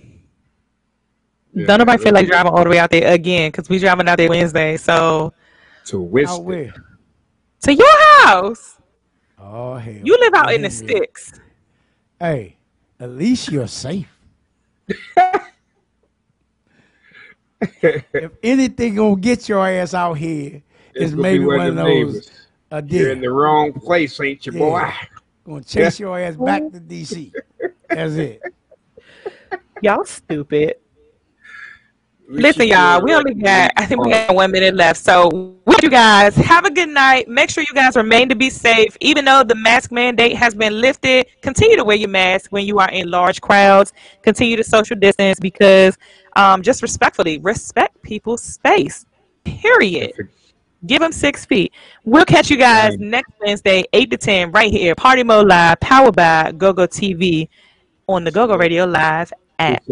Yeah, 1.52 1.66
don't 1.66 1.78
nobody 1.78 2.02
feel 2.02 2.14
like 2.14 2.28
driving 2.28 2.52
all 2.52 2.62
the 2.62 2.70
way 2.70 2.78
out 2.78 2.90
there 2.90 3.12
again 3.12 3.50
because 3.50 3.68
we 3.68 3.78
driving 3.78 4.08
out 4.08 4.18
there 4.18 4.28
Wednesday. 4.28 4.76
So 4.76 5.32
To 5.86 6.04
Out 6.04 6.44
Winston. 6.44 6.84
Where? 7.60 7.62
to 7.62 7.74
your 7.74 8.26
house. 8.26 8.78
Oh 9.38 9.76
hell. 9.76 9.94
You 10.02 10.18
live 10.20 10.34
out 10.34 10.54
in 10.54 10.62
the 10.62 10.70
Henry. 10.70 10.70
sticks. 10.70 11.34
Hey, 12.20 12.58
at 13.00 13.10
least 13.10 13.50
you're 13.50 13.68
safe. 13.68 14.08
if 17.82 18.32
anything 18.42 18.94
gonna 18.96 19.16
get 19.16 19.48
your 19.48 19.66
ass 19.68 19.94
out 19.94 20.14
here, 20.14 20.62
It's 20.94 20.98
is 20.98 21.14
maybe 21.14 21.46
one 21.46 21.48
one 21.48 21.58
of 21.58 21.68
of 21.68 21.74
those 21.76 21.78
neighbors. 21.78 22.30
a 22.70 22.82
You're 22.88 23.12
in 23.12 23.20
the 23.20 23.30
wrong 23.30 23.72
place, 23.72 24.20
ain't 24.20 24.44
you, 24.46 24.52
boy? 24.52 24.90
Gonna 25.44 25.62
chase 25.64 26.00
your 26.00 26.18
ass 26.18 26.36
back 26.36 26.70
to 26.72 26.80
DC. 26.80 27.32
That's 27.92 28.14
it. 28.14 28.40
Y'all 29.80 30.04
stupid. 30.04 30.76
Listen, 32.32 32.68
y'all, 32.68 33.02
we 33.02 33.12
only 33.12 33.34
got, 33.34 33.72
I 33.76 33.86
think 33.86 34.04
we 34.04 34.12
got 34.12 34.32
one 34.32 34.52
minute 34.52 34.76
left. 34.76 35.02
So, 35.02 35.56
with 35.64 35.82
you 35.82 35.90
guys, 35.90 36.36
have 36.36 36.64
a 36.64 36.70
good 36.70 36.88
night. 36.88 37.26
Make 37.28 37.50
sure 37.50 37.64
you 37.68 37.74
guys 37.74 37.96
remain 37.96 38.28
to 38.28 38.36
be 38.36 38.50
safe. 38.50 38.96
Even 39.00 39.24
though 39.24 39.42
the 39.42 39.56
mask 39.56 39.90
mandate 39.90 40.36
has 40.36 40.54
been 40.54 40.80
lifted, 40.80 41.26
continue 41.42 41.76
to 41.76 41.82
wear 41.82 41.96
your 41.96 42.08
mask 42.08 42.52
when 42.52 42.64
you 42.64 42.78
are 42.78 42.88
in 42.90 43.10
large 43.10 43.40
crowds. 43.40 43.92
Continue 44.22 44.56
to 44.56 44.62
social 44.62 44.96
distance 44.96 45.40
because, 45.40 45.98
um, 46.36 46.62
just 46.62 46.82
respectfully, 46.82 47.38
respect 47.38 48.00
people's 48.02 48.42
space. 48.42 49.06
Period. 49.42 50.12
Give 50.86 51.00
them 51.00 51.12
six 51.12 51.44
feet. 51.44 51.72
We'll 52.04 52.24
catch 52.24 52.48
you 52.48 52.56
guys 52.56 52.96
next 52.98 53.32
Wednesday, 53.40 53.84
8 53.92 54.08
to 54.12 54.16
10, 54.16 54.52
right 54.52 54.70
here. 54.70 54.94
Party 54.94 55.24
Mode 55.24 55.48
Live, 55.48 55.80
powered 55.80 56.14
by 56.14 56.52
GoGo 56.52 56.86
TV 56.86 57.48
on 58.06 58.22
the 58.22 58.30
GoGo 58.30 58.56
Radio 58.56 58.84
Live 58.84 59.32
app. 59.58 59.82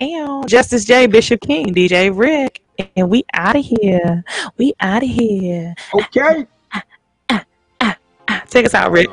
And 0.00 0.48
Justice 0.48 0.84
J, 0.84 1.06
Bishop 1.06 1.40
King, 1.40 1.74
DJ 1.74 2.16
Rick, 2.16 2.62
and 2.96 3.10
we 3.10 3.24
out 3.34 3.56
of 3.56 3.64
here. 3.64 4.24
We 4.56 4.74
out 4.80 5.02
of 5.02 5.08
here. 5.08 5.74
Okay. 5.94 6.46
Take 8.48 8.66
us 8.66 8.74
out, 8.74 8.92
Rick. 8.92 9.06